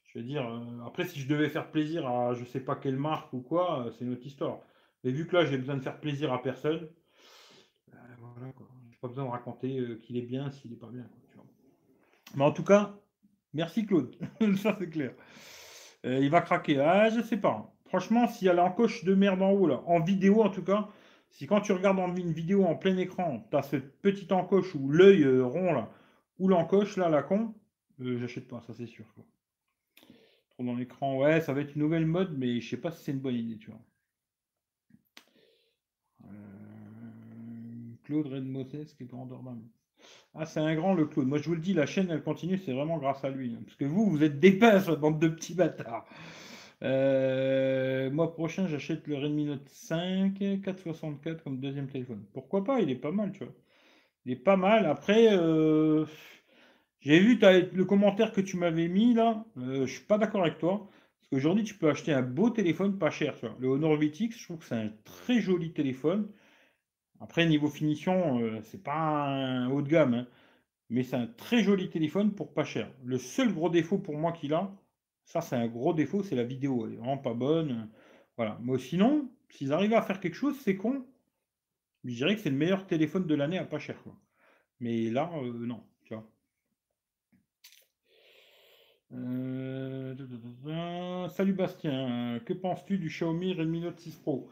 Je 0.08 0.18
vais 0.18 0.24
dire, 0.24 0.48
euh, 0.48 0.86
après, 0.86 1.04
si 1.04 1.20
je 1.20 1.28
devais 1.28 1.50
faire 1.50 1.70
plaisir 1.70 2.06
à 2.06 2.32
je 2.34 2.44
sais 2.44 2.60
pas 2.60 2.76
quelle 2.76 2.96
marque 2.96 3.32
ou 3.34 3.40
quoi, 3.40 3.84
euh, 3.86 3.90
c'est 3.92 4.04
une 4.06 4.12
autre 4.12 4.26
histoire. 4.26 4.60
Mais 5.04 5.10
vu 5.10 5.26
que 5.26 5.36
là, 5.36 5.44
j'ai 5.44 5.58
besoin 5.58 5.76
de 5.76 5.82
faire 5.82 6.00
plaisir 6.00 6.32
à 6.32 6.42
personne, 6.42 6.88
euh, 7.92 7.96
voilà, 8.18 8.52
quoi. 8.52 8.66
Pas 9.00 9.08
besoin 9.08 9.26
de 9.26 9.30
raconter 9.30 9.98
qu'il 10.02 10.16
est 10.16 10.22
bien 10.22 10.50
s'il 10.50 10.72
est 10.72 10.76
pas 10.76 10.88
bien. 10.88 11.06
Mais 12.34 12.42
en 12.42 12.50
tout 12.50 12.64
cas, 12.64 12.98
merci 13.54 13.86
Claude. 13.86 14.16
Ça, 14.56 14.74
c'est 14.76 14.90
clair. 14.90 15.12
il 16.02 16.28
va 16.30 16.40
craquer. 16.40 16.80
Ah, 16.80 17.08
je 17.08 17.20
sais 17.20 17.36
pas. 17.36 17.72
Franchement, 17.84 18.26
s'il 18.26 18.46
y 18.46 18.48
a 18.48 18.54
l'encoche 18.54 19.04
de 19.04 19.14
merde 19.14 19.40
en 19.40 19.52
haut, 19.52 19.68
là, 19.68 19.84
en 19.86 20.00
vidéo 20.00 20.42
en 20.42 20.50
tout 20.50 20.64
cas, 20.64 20.88
si 21.30 21.46
quand 21.46 21.60
tu 21.60 21.70
regardes 21.70 22.18
une 22.18 22.32
vidéo 22.32 22.64
en 22.64 22.74
plein 22.74 22.96
écran, 22.96 23.46
tu 23.52 23.56
as 23.56 23.62
cette 23.62 24.00
petite 24.00 24.32
encoche 24.32 24.74
ou 24.74 24.90
l'œil 24.90 25.24
rond 25.42 25.72
là, 25.72 25.90
ou 26.40 26.48
l'encoche 26.48 26.96
là, 26.96 27.08
la 27.08 27.22
con, 27.22 27.54
j'achète 28.00 28.48
pas, 28.48 28.60
ça 28.66 28.74
c'est 28.74 28.86
sûr. 28.86 29.04
Dans 30.64 30.74
l'écran, 30.74 31.18
ouais, 31.18 31.40
ça 31.40 31.52
va 31.52 31.60
être 31.60 31.74
une 31.74 31.82
nouvelle 31.82 32.06
mode, 32.06 32.36
mais 32.36 32.60
je 32.60 32.68
sais 32.68 32.76
pas 32.76 32.90
si 32.90 33.04
c'est 33.04 33.12
une 33.12 33.20
bonne 33.20 33.36
idée, 33.36 33.58
tu 33.58 33.70
vois. 33.70 33.80
Euh, 36.24 36.28
Claude 38.04 38.26
Red 38.26 38.86
qui 38.96 39.02
est 39.04 39.06
grandeur 39.06 39.42
d'âme. 39.42 39.62
Ah, 40.34 40.46
c'est 40.46 40.60
un 40.60 40.74
grand 40.74 40.94
le 40.94 41.06
Claude. 41.06 41.26
Moi, 41.26 41.38
je 41.38 41.48
vous 41.48 41.54
le 41.54 41.60
dis, 41.60 41.74
la 41.74 41.86
chaîne, 41.86 42.10
elle 42.10 42.22
continue, 42.22 42.58
c'est 42.58 42.72
vraiment 42.72 42.98
grâce 42.98 43.24
à 43.24 43.30
lui. 43.30 43.54
Hein. 43.54 43.62
parce 43.64 43.76
que 43.76 43.84
vous, 43.84 44.06
vous 44.10 44.22
êtes 44.22 44.38
des 44.40 44.52
pinces, 44.52 44.88
bande 44.88 45.18
de 45.18 45.28
petits 45.28 45.54
bâtards. 45.54 46.06
Euh, 46.82 48.10
mois 48.10 48.32
prochain, 48.32 48.68
j'achète 48.68 49.06
le 49.08 49.16
Redmi 49.16 49.46
Note 49.46 49.68
5 49.68 50.38
464 50.62 51.42
comme 51.42 51.60
deuxième 51.60 51.88
téléphone. 51.88 52.24
Pourquoi 52.32 52.62
pas? 52.64 52.80
Il 52.80 52.90
est 52.90 52.94
pas 52.96 53.10
mal, 53.10 53.32
tu 53.32 53.44
vois. 53.44 53.54
Il 54.26 54.32
est 54.32 54.36
pas 54.36 54.56
mal. 54.56 54.86
Après, 54.86 55.28
euh, 55.36 56.06
j'ai 57.00 57.20
vu 57.20 57.38
le 57.40 57.84
commentaire 57.84 58.32
que 58.32 58.40
tu 58.40 58.56
m'avais 58.56 58.88
mis 58.88 59.14
là. 59.14 59.44
Euh, 59.58 59.86
je 59.86 59.92
suis 59.92 60.04
pas 60.04 60.18
d'accord 60.18 60.42
avec 60.42 60.58
toi. 60.58 60.88
Parce 61.20 61.30
qu'aujourd'hui, 61.30 61.64
tu 61.64 61.74
peux 61.74 61.88
acheter 61.88 62.12
un 62.12 62.22
beau 62.22 62.50
téléphone 62.50 62.98
pas 62.98 63.10
cher. 63.10 63.34
Tu 63.38 63.46
vois. 63.46 63.56
Le 63.60 63.68
Honor 63.68 63.96
8X, 63.98 64.38
je 64.38 64.44
trouve 64.44 64.58
que 64.58 64.64
c'est 64.64 64.74
un 64.74 64.92
très 65.04 65.40
joli 65.40 65.72
téléphone. 65.72 66.30
Après, 67.20 67.46
niveau 67.46 67.68
finition, 67.68 68.40
euh, 68.40 68.60
c'est 68.62 68.82
pas 68.82 69.26
un 69.28 69.70
haut 69.70 69.82
de 69.82 69.88
gamme. 69.88 70.14
Hein. 70.14 70.26
mais 70.90 71.02
c'est 71.04 71.16
un 71.16 71.26
très 71.26 71.62
joli 71.62 71.90
téléphone 71.90 72.34
pour 72.34 72.54
pas 72.54 72.64
cher. 72.64 72.90
Le 73.04 73.18
seul 73.18 73.52
gros 73.54 73.70
défaut 73.70 73.98
pour 73.98 74.16
moi 74.16 74.32
qu'il 74.32 74.54
a, 74.54 74.72
ça, 75.28 75.42
c'est 75.42 75.56
un 75.56 75.68
gros 75.68 75.92
défaut, 75.94 76.22
c'est 76.22 76.36
la 76.36 76.44
vidéo. 76.44 76.86
Elle 76.86 76.94
est 76.94 76.96
vraiment 76.96 77.18
pas 77.18 77.34
bonne. 77.34 77.90
Voilà. 78.36 78.58
Mais 78.62 78.78
sinon, 78.78 79.30
s'ils 79.50 79.72
arrivent 79.72 79.94
à 79.94 80.02
faire 80.02 80.20
quelque 80.20 80.34
chose, 80.34 80.56
c'est 80.62 80.76
con. 80.76 81.06
Je 82.04 82.14
dirais 82.14 82.34
que 82.34 82.40
c'est 82.42 82.50
le 82.50 82.56
meilleur 82.56 82.86
téléphone 82.86 83.26
de 83.26 83.34
l'année 83.34 83.58
à 83.58 83.64
pas 83.66 83.78
cher. 83.78 84.02
Mais 84.80 85.10
là, 85.10 85.30
euh, 85.36 85.52
non. 85.66 85.84
Tu 86.04 86.14
vois. 86.14 86.26
Euh, 89.14 90.14
salut 91.28 91.54
Bastien, 91.54 92.40
que 92.44 92.52
penses-tu 92.52 92.98
du 92.98 93.08
Xiaomi 93.08 93.54
Redmi 93.54 93.80
Note 93.80 93.98
6 93.98 94.16
Pro? 94.16 94.50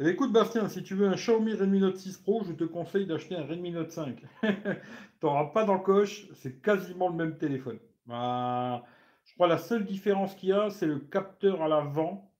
Eh, 0.00 0.08
Écoute 0.08 0.32
Bastien, 0.32 0.68
si 0.68 0.82
tu 0.82 0.94
veux 0.94 1.08
un 1.08 1.14
Xiaomi 1.14 1.52
Redmi 1.52 1.80
Note 1.80 1.98
6 1.98 2.18
Pro, 2.18 2.42
je 2.44 2.52
te 2.52 2.64
conseille 2.64 3.06
d'acheter 3.06 3.36
un 3.36 3.44
Redmi 3.44 3.70
Note 3.72 3.90
5. 3.90 4.22
tu 4.42 4.48
n'auras 5.22 5.46
pas 5.46 5.64
d'encoche, 5.64 6.26
c'est 6.32 6.62
quasiment 6.62 7.10
le 7.10 7.16
même 7.16 7.36
téléphone. 7.36 7.78
Bah, 8.06 8.84
la 9.40 9.58
seule 9.58 9.84
différence 9.84 10.34
qu'il 10.34 10.50
y 10.50 10.52
a, 10.52 10.70
c'est 10.70 10.86
le 10.86 11.00
capteur 11.00 11.62
à 11.62 11.68
l'avant 11.68 12.32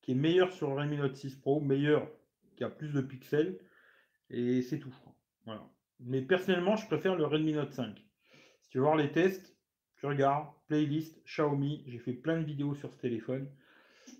qui 0.00 0.12
est 0.12 0.14
meilleur 0.14 0.52
sur 0.52 0.70
le 0.70 0.80
Redmi 0.80 0.96
Note 0.96 1.16
6 1.16 1.36
Pro, 1.36 1.60
meilleur, 1.60 2.08
qui 2.56 2.64
a 2.64 2.70
plus 2.70 2.92
de 2.92 3.02
pixels, 3.02 3.58
et 4.30 4.62
c'est 4.62 4.78
tout. 4.78 4.94
Mais 6.00 6.22
personnellement, 6.22 6.76
je 6.76 6.86
préfère 6.86 7.16
le 7.16 7.26
Redmi 7.26 7.52
Note 7.52 7.72
5. 7.72 8.02
Si 8.60 8.70
tu 8.70 8.78
veux 8.78 8.84
voir 8.84 8.96
les 8.96 9.12
tests, 9.12 9.55
tu 9.98 10.06
regardes, 10.06 10.46
playlist, 10.68 11.16
Xiaomi, 11.24 11.82
j'ai 11.86 11.98
fait 11.98 12.12
plein 12.12 12.38
de 12.38 12.44
vidéos 12.44 12.74
sur 12.74 12.92
ce 12.92 12.98
téléphone. 12.98 13.46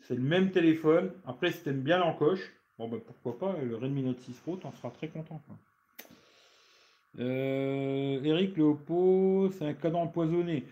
C'est 0.03 0.15
le 0.15 0.23
même 0.23 0.51
téléphone. 0.51 1.11
Après, 1.27 1.51
si 1.51 1.63
tu 1.63 1.69
aimes 1.69 1.83
bien 1.83 1.99
l'encoche, 1.99 2.53
bon 2.79 2.89
ben 2.89 3.01
pourquoi 3.01 3.39
pas, 3.39 3.59
le 3.61 3.77
Redmi 3.77 4.03
Note 4.03 4.21
6 4.21 4.33
Pro, 4.41 4.57
tu 4.57 4.67
en 4.67 4.73
seras 4.73 4.91
très 4.91 5.09
content. 5.09 5.41
Euh, 7.19 8.23
Eric, 8.23 8.57
le 8.57 8.65
Oppo, 8.65 9.51
c'est 9.53 9.67
un 9.67 9.75
cadeau 9.75 9.99
empoisonné. 9.99 10.65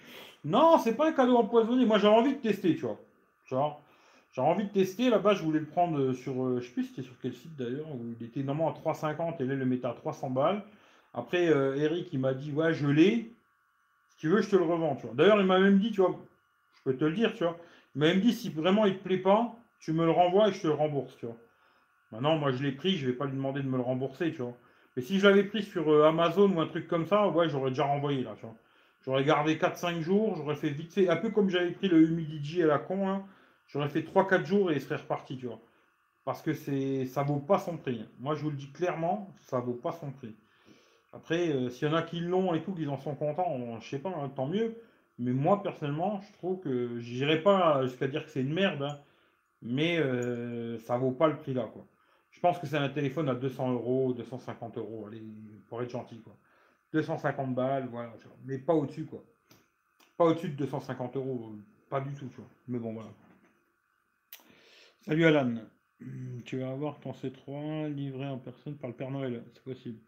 Non, 0.45 0.79
c'est 0.79 0.95
pas 0.95 1.09
un 1.09 1.13
cadeau 1.13 1.37
empoisonné. 1.37 1.87
Moi, 1.87 1.99
j'avais 1.99 2.15
envie 2.15 2.35
de 2.35 2.41
tester, 2.41 2.75
tu 2.75 2.83
vois. 2.83 3.01
Genre, 3.47 3.81
envie 4.37 4.65
de 4.65 4.71
tester. 4.71 5.11
Là-bas, 5.11 5.35
je 5.35 5.43
voulais 5.43 5.61
le 5.61 5.67
prendre 5.67 5.99
euh, 5.99 6.13
sur, 6.13 6.45
euh, 6.45 6.61
je 6.61 6.67
sais 6.67 6.73
plus 6.73 6.85
c'était 6.85 7.03
sur 7.03 7.15
quel 7.21 7.33
site 7.35 7.57
d'ailleurs, 7.57 7.87
il 8.21 8.27
était 8.27 8.43
normalement 8.43 8.75
à 8.75 8.93
3,50 8.93 9.37
et 9.41 9.45
là, 9.45 9.55
il 9.55 9.59
le 9.59 9.67
mettait 9.67 9.87
à 9.87 9.93
300 9.95 10.31
balles. 10.31 10.63
Après, 11.13 11.45
Eric, 11.45 12.09
il 12.13 12.19
m'a 12.19 12.35
dit, 12.35 12.51
ouais, 12.51 12.75
je 12.75 12.89
l'ai. 12.89 13.31
Si 14.15 14.21
tu 14.21 14.29
veux, 14.29 14.43
je 14.43 14.51
te 14.51 14.57
le 14.57 14.65
revends. 14.65 14.97
D'ailleurs, 15.15 15.41
il 15.41 15.47
m'a 15.47 15.59
même 15.59 15.79
dit, 15.79 15.91
tu 15.91 16.01
vois, 16.01 16.19
je 16.77 16.83
peux 16.85 16.97
te 16.97 17.05
le 17.05 17.13
dire, 17.13 17.35
tu 17.35 17.45
vois. 17.45 17.59
Il 17.95 18.01
m'a 18.01 18.07
même 18.07 18.21
dit, 18.21 18.33
si 18.33 18.51
vraiment 18.51 18.87
il 18.87 18.97
te 18.97 19.03
plaît 19.03 19.19
pas, 19.19 19.55
tu 19.81 19.93
me 19.93 20.05
le 20.05 20.11
renvoies 20.11 20.49
et 20.49 20.53
je 20.53 20.63
te 20.63 20.67
le 20.67 20.75
rembourse, 20.75 21.17
tu 21.17 21.27
vois. 21.27 21.37
Maintenant, 22.13 22.37
moi, 22.37 22.53
je 22.53 22.63
l'ai 22.63 22.73
pris, 22.73 22.97
je 22.97 23.07
vais 23.07 23.13
pas 23.13 23.27
lui 23.27 23.33
demander 23.33 23.61
de 23.63 23.69
me 23.69 23.77
le 23.77 23.83
rembourser, 23.83 24.33
tu 24.33 24.43
vois. 24.43 24.57
Mais 24.97 25.03
si 25.03 25.19
je 25.19 25.27
l'avais 25.27 25.45
pris 25.45 25.63
sur 25.63 25.91
euh, 25.91 26.07
Amazon 26.07 26.51
ou 26.51 26.61
un 26.61 26.67
truc 26.67 26.87
comme 26.87 27.07
ça, 27.07 27.29
ouais, 27.29 27.49
j'aurais 27.49 27.71
déjà 27.71 27.85
renvoyé 27.85 28.23
là. 28.23 28.37
J'aurais 29.05 29.25
gardé 29.25 29.57
4-5 29.57 30.01
jours, 30.01 30.37
j'aurais 30.37 30.55
fait 30.55 30.71
vite 30.71 30.93
fait, 30.93 31.09
un 31.09 31.17
peu 31.17 31.31
comme 31.31 31.51
j'avais 31.51 31.73
pris 31.73 31.89
le 31.89 32.01
Humidigi 32.03 32.63
à 32.63 32.67
la 32.67 32.79
con, 32.79 33.09
hein. 33.09 33.25
j'aurais 33.67 33.89
fait 33.89 34.03
3-4 34.03 34.47
jours 34.47 34.71
et 34.71 34.77
il 34.77 34.81
serait 34.81 34.97
reparti, 34.97 35.37
tu 35.37 35.47
vois. 35.47 35.61
Parce 36.25 36.41
que 36.41 36.55
c'est 36.55 37.07
ça 37.07 37.23
vaut 37.23 37.41
pas 37.41 37.59
son 37.59 37.77
prix. 37.77 38.07
Moi, 38.19 38.35
je 38.35 38.43
vous 38.43 38.51
le 38.51 38.57
dis 38.57 38.71
clairement, 38.71 39.35
ça 39.43 39.61
vaut 39.61 39.75
pas 39.75 39.93
son 39.93 40.11
prix. 40.11 40.35
Après, 41.15 41.49
euh, 41.51 41.71
s'il 41.71 41.89
y 41.89 41.91
en 41.91 41.95
a 41.95 42.03
qui 42.03 42.21
l'ont 42.21 42.55
et 42.55 42.63
tout, 42.63 42.75
qu'ils 42.75 42.89
en 42.89 42.99
sont 42.99 43.15
contents, 43.15 43.81
je 43.81 43.89
sais 43.89 44.01
pas, 44.01 44.11
hein, 44.11 44.29
tant 44.35 44.47
mieux. 44.47 44.77
Mais 45.19 45.33
moi, 45.33 45.63
personnellement, 45.63 46.21
je 46.21 46.33
trouve 46.35 46.61
que 46.61 46.99
j'irai 46.99 47.41
pas 47.43 47.87
jusqu'à 47.87 48.09
dire 48.09 48.25
que 48.25 48.31
c'est 48.31 48.41
une 48.41 48.53
merde, 48.53 48.83
hein. 48.83 48.99
mais 49.63 49.99
euh, 49.99 50.79
ça 50.81 50.99
vaut 50.99 51.13
pas 51.13 51.29
le 51.29 51.37
prix 51.39 51.55
là. 51.55 51.71
Je 52.31 52.41
pense 52.41 52.59
que 52.59 52.67
c'est 52.67 52.77
un 52.77 52.89
téléphone 52.89 53.29
à 53.29 53.35
200 53.35 53.73
euros, 53.75 54.13
250 54.13 54.79
euros, 54.79 55.07
allez, 55.07 55.23
pour 55.69 55.81
être 55.83 55.91
gentil, 55.91 56.21
quoi. 56.21 56.37
250 56.93 57.55
balles, 57.55 57.89
voilà, 57.91 58.13
mais 58.45 58.59
pas 58.59 58.75
au-dessus, 58.75 59.05
quoi. 59.05 59.23
Pas 60.17 60.25
au-dessus 60.25 60.49
de 60.49 60.57
250 60.57 61.17
euros, 61.17 61.53
pas 61.89 62.01
du 62.01 62.13
tout, 62.15 62.27
tu. 62.29 62.41
Mais 62.67 62.79
bon, 62.81 62.93
voilà. 62.93 63.11
Salut 65.03 65.27
Alan. 65.27 65.55
Tu 66.45 66.59
vas 66.59 66.71
avoir 66.71 66.99
ton 66.99 67.13
C3 67.13 67.93
livré 67.95 68.27
en 68.27 68.39
personne 68.39 68.77
par 68.77 68.91
le 68.91 68.97
Père 68.97 69.11
Noël, 69.11 69.45
c'est 69.55 69.63
possible. 69.63 70.01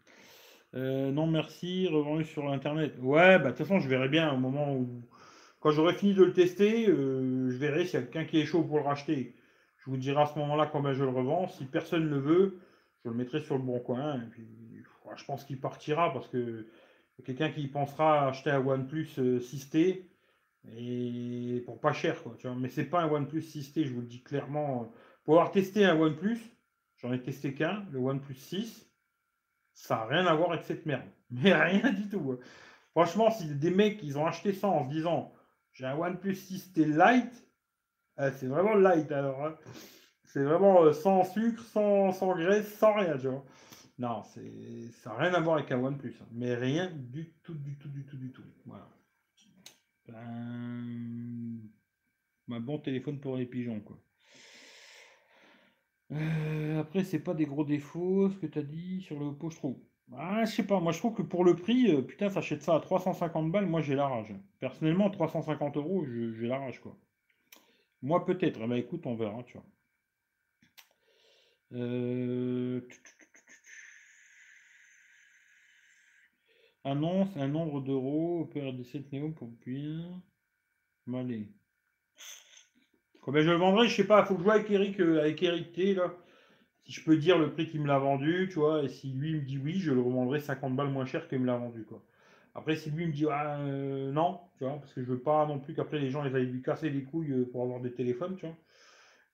Euh, 0.75 1.11
non, 1.11 1.27
merci, 1.27 1.87
revendu 1.87 2.25
sur 2.25 2.49
Internet. 2.51 2.95
Ouais, 2.99 3.39
bah 3.39 3.45
de 3.45 3.49
toute 3.49 3.65
façon, 3.65 3.79
je 3.79 3.87
verrai 3.87 4.09
bien 4.09 4.31
au 4.33 4.37
moment 4.37 4.73
où 4.73 5.07
quand 5.59 5.71
j'aurai 5.71 5.93
fini 5.93 6.13
de 6.13 6.23
le 6.23 6.33
tester, 6.33 6.87
euh, 6.89 7.49
je 7.49 7.57
verrai 7.57 7.85
s'il 7.85 7.99
y 7.99 8.03
a 8.03 8.05
quelqu'un 8.05 8.25
qui 8.25 8.39
est 8.39 8.45
chaud 8.45 8.63
pour 8.63 8.77
le 8.77 8.83
racheter. 8.83 9.35
Je 9.77 9.89
vous 9.89 9.97
dirai 9.97 10.21
à 10.21 10.25
ce 10.25 10.37
moment-là 10.39 10.67
combien 10.67 10.93
je 10.93 11.03
le 11.03 11.09
revends. 11.09 11.47
Si 11.47 11.65
personne 11.65 12.03
ne 12.03 12.09
le 12.09 12.19
veut, 12.19 12.59
je 13.03 13.09
le 13.09 13.15
mettrai 13.15 13.41
sur 13.41 13.57
le 13.57 13.63
bon 13.63 13.79
coin. 13.79 14.21
Je 15.15 15.25
pense 15.25 15.45
qu'il 15.45 15.59
partira 15.59 16.13
parce 16.13 16.27
que 16.27 16.67
quelqu'un 17.23 17.49
qui 17.49 17.67
pensera 17.67 18.27
acheter 18.27 18.51
un 18.51 18.65
OnePlus 18.65 19.07
6T 19.17 20.03
et 20.75 21.63
pour 21.65 21.79
pas 21.79 21.93
cher, 21.93 22.21
quoi. 22.21 22.35
Tu 22.37 22.47
vois. 22.47 22.55
Mais 22.55 22.69
c'est 22.69 22.85
pas 22.85 23.01
un 23.01 23.09
OnePlus 23.09 23.41
6T, 23.41 23.85
je 23.85 23.93
vous 23.93 24.01
le 24.01 24.07
dis 24.07 24.21
clairement. 24.21 24.91
Pour 25.23 25.35
avoir 25.35 25.51
testé 25.51 25.85
un 25.85 25.97
OnePlus, 25.97 26.39
j'en 26.97 27.13
ai 27.13 27.21
testé 27.21 27.53
qu'un, 27.53 27.85
le 27.91 27.99
OnePlus 27.99 28.35
6, 28.35 28.86
ça 29.77 29.95
n'a 29.95 30.05
rien 30.05 30.25
à 30.25 30.33
voir 30.33 30.51
avec 30.51 30.65
cette 30.65 30.85
merde. 30.85 31.07
Mais 31.29 31.53
rien 31.53 31.91
du 31.91 32.09
tout. 32.09 32.31
Hein. 32.31 32.45
Franchement, 32.91 33.29
si 33.29 33.45
des 33.55 33.69
mecs 33.69 34.01
ils 34.01 34.17
ont 34.17 34.25
acheté 34.25 34.51
ça 34.53 34.67
en 34.67 34.85
se 34.85 34.93
disant 34.93 35.31
j'ai 35.71 35.85
un 35.85 35.95
OnePlus 35.95 36.33
6T 36.33 36.85
Lite, 36.85 37.47
euh, 38.19 38.31
c'est 38.35 38.47
vraiment 38.47 38.73
light 38.73 39.11
alors. 39.11 39.45
Hein. 39.45 39.55
C'est 40.23 40.43
vraiment 40.43 40.83
euh, 40.83 40.93
sans 40.93 41.23
sucre, 41.23 41.63
sans, 41.63 42.11
graisse, 42.35 42.73
sans 42.77 42.95
rien. 42.95 43.15
Non, 43.99 44.23
ça 44.23 44.41
n'a 44.41 45.17
rien 45.17 45.33
à 45.35 45.39
voir 45.39 45.57
avec 45.57 45.71
un 45.71 45.79
OnePlus. 45.79 46.17
Hein. 46.21 46.27
Mais 46.31 46.55
rien 46.55 46.91
du 46.91 47.33
tout, 47.43 47.53
du 47.53 47.77
tout, 47.77 47.89
du 47.89 48.03
tout, 48.05 48.17
du 48.17 48.31
tout. 48.31 48.43
Voilà. 48.65 48.89
Ben... 50.07 51.59
Un 52.49 52.59
bon 52.61 52.79
téléphone 52.79 53.19
pour 53.19 53.35
les 53.35 53.45
pigeons, 53.45 53.81
quoi. 53.81 53.99
Euh, 56.11 56.79
après, 56.79 57.03
c'est 57.03 57.19
pas 57.19 57.33
des 57.33 57.45
gros 57.45 57.65
défauts, 57.65 58.29
ce 58.29 58.37
que 58.37 58.47
tu 58.47 58.59
as 58.59 58.63
dit 58.63 59.01
sur 59.01 59.19
le 59.19 59.25
Oppo, 59.27 59.49
je 59.49 59.57
trouve. 59.57 59.79
Ah, 60.13 60.45
je 60.45 60.51
sais 60.51 60.65
pas, 60.65 60.79
moi 60.79 60.93
je 60.93 60.99
trouve 60.99 61.13
que 61.13 61.21
pour 61.21 61.43
le 61.43 61.55
prix, 61.55 61.91
euh, 61.91 62.01
putain, 62.01 62.29
s'achète 62.29 62.63
ça 62.63 62.75
à 62.75 62.79
350 62.79 63.51
balles, 63.51 63.65
moi 63.65 63.81
j'ai 63.81 63.95
la 63.95 64.07
rage. 64.07 64.33
Personnellement, 64.59 65.09
350 65.09 65.77
euros, 65.77 66.05
j'ai 66.05 66.47
la 66.47 66.59
rage, 66.59 66.79
quoi. 66.79 66.97
Moi 68.01 68.25
peut-être, 68.25 68.59
ben, 68.67 68.75
écoute, 68.75 69.05
on 69.05 69.15
verra, 69.15 69.43
tu 69.43 69.57
vois. 69.57 69.65
Euh... 71.73 72.81
Annonce 76.83 77.35
un 77.35 77.47
nombre 77.49 77.81
d'euros 77.81 78.41
au 78.41 78.45
PR17 78.45 79.11
Neo 79.11 79.31
pour 79.31 79.51
puis. 79.59 80.05
Allez. 81.13 81.51
Combien 83.27 83.41
je 83.41 83.49
le 83.49 83.57
vendrai, 83.57 83.89
je 83.89 83.93
sais 83.93 84.07
pas, 84.07 84.23
faut 84.23 84.35
que 84.35 84.39
je 84.39 84.45
joue 84.45 84.51
avec 84.51 84.71
Eric, 84.71 85.01
euh, 85.01 85.19
avec 85.19 85.43
Eric 85.43 85.73
T 85.73 85.93
là. 85.95 86.13
Si 86.85 86.93
je 86.93 87.03
peux 87.03 87.17
dire 87.17 87.37
le 87.37 87.51
prix 87.51 87.67
qu'il 87.67 87.81
me 87.81 87.87
l'a 87.87 87.99
vendu, 87.99 88.47
tu 88.49 88.59
vois, 88.59 88.83
et 88.83 88.87
si 88.87 89.11
lui 89.11 89.33
me 89.33 89.41
dit 89.41 89.57
oui, 89.57 89.79
je 89.79 89.91
le 89.91 89.99
revendrai 89.99 90.39
50 90.39 90.77
balles 90.77 90.87
moins 90.87 91.05
cher 91.05 91.27
qu'il 91.27 91.39
me 91.39 91.45
l'a 91.45 91.57
vendu, 91.57 91.83
quoi. 91.83 92.01
Après, 92.55 92.77
si 92.77 92.89
lui 92.89 93.05
me 93.05 93.11
dit 93.11 93.25
ah, 93.29 93.59
euh, 93.59 94.13
non, 94.13 94.39
tu 94.57 94.63
vois, 94.63 94.79
parce 94.79 94.93
que 94.93 95.01
je 95.03 95.07
veux 95.07 95.19
pas 95.19 95.45
non 95.45 95.59
plus 95.59 95.73
qu'après 95.73 95.99
les 95.99 96.09
gens 96.09 96.23
ils 96.23 96.33
aillent 96.37 96.45
lui 96.45 96.61
casser 96.61 96.89
les 96.89 97.03
couilles 97.03 97.33
euh, 97.33 97.49
pour 97.51 97.63
avoir 97.63 97.81
des 97.81 97.91
téléphones, 97.91 98.37
tu 98.37 98.45
vois. 98.45 98.55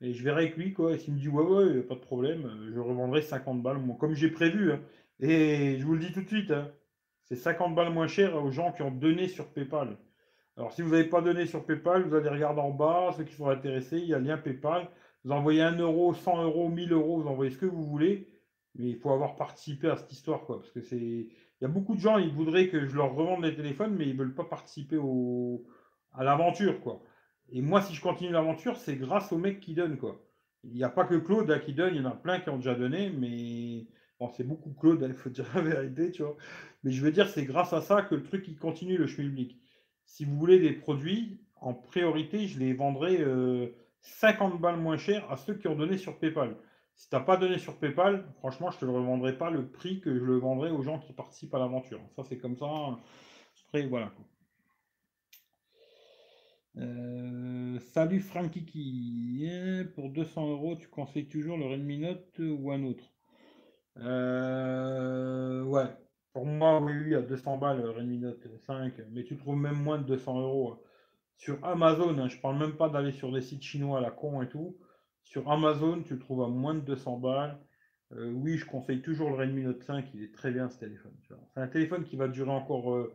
Et 0.01 0.11
je 0.15 0.23
verrai 0.23 0.45
avec 0.45 0.57
lui, 0.57 0.73
quoi. 0.73 0.93
Et 0.93 0.97
s'il 0.97 1.13
me 1.13 1.19
dit 1.19 1.29
ouais, 1.29 1.43
ouais, 1.43 1.81
pas 1.83 1.93
de 1.93 1.99
problème, 1.99 2.49
je 2.73 2.79
revendrai 2.79 3.21
50 3.21 3.61
balles, 3.61 3.77
comme 3.99 4.15
j'ai 4.15 4.31
prévu. 4.31 4.71
Hein. 4.71 4.81
Et 5.19 5.77
je 5.77 5.85
vous 5.85 5.93
le 5.93 5.99
dis 5.99 6.11
tout 6.11 6.23
de 6.23 6.27
suite, 6.27 6.49
hein, 6.49 6.71
c'est 7.25 7.35
50 7.35 7.75
balles 7.75 7.93
moins 7.93 8.07
cher 8.07 8.43
aux 8.43 8.49
gens 8.49 8.71
qui 8.71 8.81
ont 8.81 8.89
donné 8.89 9.27
sur 9.27 9.53
PayPal. 9.53 9.97
Alors, 10.57 10.71
si 10.71 10.81
vous 10.81 10.91
n'avez 10.91 11.09
pas 11.09 11.21
donné 11.21 11.45
sur 11.47 11.65
PayPal, 11.65 12.03
vous 12.03 12.15
allez 12.15 12.29
regarder 12.29 12.61
en 12.61 12.71
bas, 12.71 13.11
ceux 13.17 13.23
qui 13.23 13.33
sont 13.33 13.49
intéressés, 13.49 13.97
il 13.97 14.07
y 14.07 14.13
a 14.13 14.19
le 14.19 14.25
lien 14.25 14.37
PayPal. 14.37 14.87
Vous 15.23 15.31
envoyez 15.31 15.61
1 15.61 15.77
euro, 15.79 16.13
100 16.13 16.43
euros, 16.43 16.69
1000 16.69 16.93
euros, 16.93 17.21
vous 17.21 17.27
envoyez 17.27 17.51
ce 17.51 17.57
que 17.57 17.65
vous 17.65 17.83
voulez. 17.83 18.27
Mais 18.75 18.89
il 18.89 18.97
faut 18.97 19.11
avoir 19.11 19.35
participé 19.35 19.89
à 19.89 19.95
cette 19.95 20.11
histoire, 20.11 20.41
quoi. 20.45 20.59
Parce 20.59 20.71
que 20.71 20.81
c'est. 20.81 20.97
Il 20.97 21.61
y 21.61 21.65
a 21.65 21.69
beaucoup 21.69 21.95
de 21.95 21.99
gens, 22.01 22.17
ils 22.17 22.33
voudraient 22.33 22.67
que 22.67 22.85
je 22.87 22.95
leur 22.95 23.15
revende 23.15 23.43
les 23.43 23.55
téléphones, 23.55 23.95
mais 23.95 24.05
ils 24.05 24.13
ne 24.13 24.19
veulent 24.19 24.35
pas 24.35 24.43
participer 24.43 24.97
au... 24.97 25.65
à 26.13 26.23
l'aventure, 26.23 26.81
quoi. 26.81 27.01
Et 27.51 27.61
moi, 27.61 27.81
si 27.81 27.93
je 27.93 28.01
continue 28.01 28.31
l'aventure, 28.31 28.77
c'est 28.77 28.95
grâce 28.95 29.31
aux 29.31 29.37
mecs 29.37 29.59
qui 29.59 29.73
donnent, 29.73 29.97
quoi. 29.97 30.21
Il 30.63 30.73
n'y 30.73 30.83
a 30.83 30.89
pas 30.89 31.05
que 31.05 31.15
Claude 31.15 31.49
hein, 31.51 31.59
qui 31.59 31.73
donne, 31.73 31.95
il 31.95 32.01
y 32.01 32.05
en 32.05 32.09
a 32.09 32.15
plein 32.15 32.39
qui 32.39 32.49
ont 32.49 32.57
déjà 32.57 32.75
donné, 32.75 33.09
mais 33.09 33.87
bon, 34.19 34.29
c'est 34.29 34.43
beaucoup 34.45 34.73
Claude, 34.73 35.03
hein, 35.03 35.07
il 35.09 35.13
faut 35.13 35.29
dire 35.29 35.45
la 35.55 35.61
vérité, 35.61 36.11
tu 36.11 36.23
vois. 36.23 36.37
Mais 36.83 36.91
je 36.91 37.03
veux 37.03 37.11
dire, 37.11 37.27
c'est 37.29 37.45
grâce 37.45 37.73
à 37.73 37.81
ça 37.81 38.01
que 38.01 38.15
le 38.15 38.23
truc 38.23 38.47
il 38.47 38.57
continue, 38.57 38.97
le 38.97 39.07
schmilblick. 39.07 39.59
Si 40.05 40.25
vous 40.25 40.37
voulez 40.37 40.59
des 40.59 40.73
produits, 40.73 41.39
en 41.61 41.73
priorité, 41.73 42.47
je 42.47 42.59
les 42.59 42.73
vendrai 42.73 43.23
50 44.01 44.53
euh, 44.53 44.57
balles 44.57 44.79
moins 44.79 44.97
cher 44.97 45.29
à 45.31 45.37
ceux 45.37 45.55
qui 45.55 45.67
ont 45.67 45.75
donné 45.75 45.97
sur 45.97 46.19
PayPal. 46.19 46.55
Si 46.95 47.09
tu 47.09 47.15
n'as 47.15 47.21
pas 47.21 47.37
donné 47.37 47.57
sur 47.57 47.77
PayPal, 47.79 48.25
franchement, 48.37 48.69
je 48.69 48.75
ne 48.77 48.79
te 48.81 48.85
le 48.85 48.91
revendrai 48.91 49.37
pas 49.37 49.49
le 49.49 49.67
prix 49.67 49.99
que 49.99 50.13
je 50.13 50.23
le 50.23 50.37
vendrai 50.37 50.69
aux 50.71 50.83
gens 50.83 50.99
qui 50.99 51.13
participent 51.13 51.53
à 51.55 51.59
l'aventure. 51.59 52.01
Ça, 52.15 52.23
c'est 52.23 52.37
comme 52.37 52.55
ça. 52.55 52.67
Après, 53.67 53.87
voilà. 53.87 54.11
Euh, 56.77 57.79
salut 57.79 58.19
Frankiki. 58.19 59.47
Eh, 59.49 59.85
pour 59.85 60.09
200 60.09 60.49
euros, 60.49 60.75
tu 60.75 60.87
conseilles 60.87 61.27
toujours 61.27 61.57
le 61.57 61.65
Redmi 61.65 61.99
Note 61.99 62.39
ou 62.39 62.71
un 62.71 62.83
autre? 62.83 63.03
Euh, 63.97 65.63
Ouais, 65.63 65.87
pour 66.33 66.47
moi, 66.47 66.81
oui, 66.81 67.13
à 67.13 67.21
200 67.21 67.57
balles, 67.57 67.85
Redmi 67.85 68.17
Note 68.17 68.47
5, 68.65 68.93
mais 69.11 69.23
tu 69.23 69.37
trouves 69.37 69.55
même 69.55 69.81
moins 69.81 69.99
de 69.99 70.05
200 70.05 70.41
euros. 70.41 70.71
Hein. 70.71 70.79
Sur 71.37 71.63
Amazon, 71.63 72.17
hein, 72.17 72.27
je 72.27 72.37
parle 72.39 72.57
même 72.57 72.75
pas 72.75 72.89
d'aller 72.89 73.11
sur 73.11 73.31
des 73.31 73.41
sites 73.41 73.61
chinois 73.61 73.99
à 73.99 74.01
la 74.01 74.11
con 74.11 74.41
et 74.41 74.49
tout. 74.49 74.75
Sur 75.21 75.51
Amazon, 75.51 76.01
tu 76.01 76.13
le 76.13 76.19
trouves 76.19 76.41
à 76.41 76.47
moins 76.47 76.73
de 76.73 76.79
200 76.81 77.17
balles. 77.19 77.59
Euh, 78.13 78.31
oui, 78.31 78.57
je 78.57 78.65
conseille 78.65 79.01
toujours 79.01 79.29
le 79.29 79.35
Redmi 79.35 79.63
Note 79.63 79.83
5, 79.83 80.05
il 80.15 80.23
est 80.23 80.33
très 80.33 80.51
bien 80.51 80.69
ce 80.69 80.79
téléphone. 80.79 81.13
C'est 81.27 81.59
un 81.59 81.67
téléphone 81.67 82.03
qui 82.03 82.15
va 82.15 82.27
durer 82.27 82.51
encore 82.51 82.93
euh, 82.93 83.13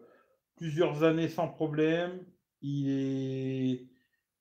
plusieurs 0.56 1.02
années 1.02 1.28
sans 1.28 1.48
problème. 1.48 2.20
Il 2.62 2.88
est, 2.88 3.88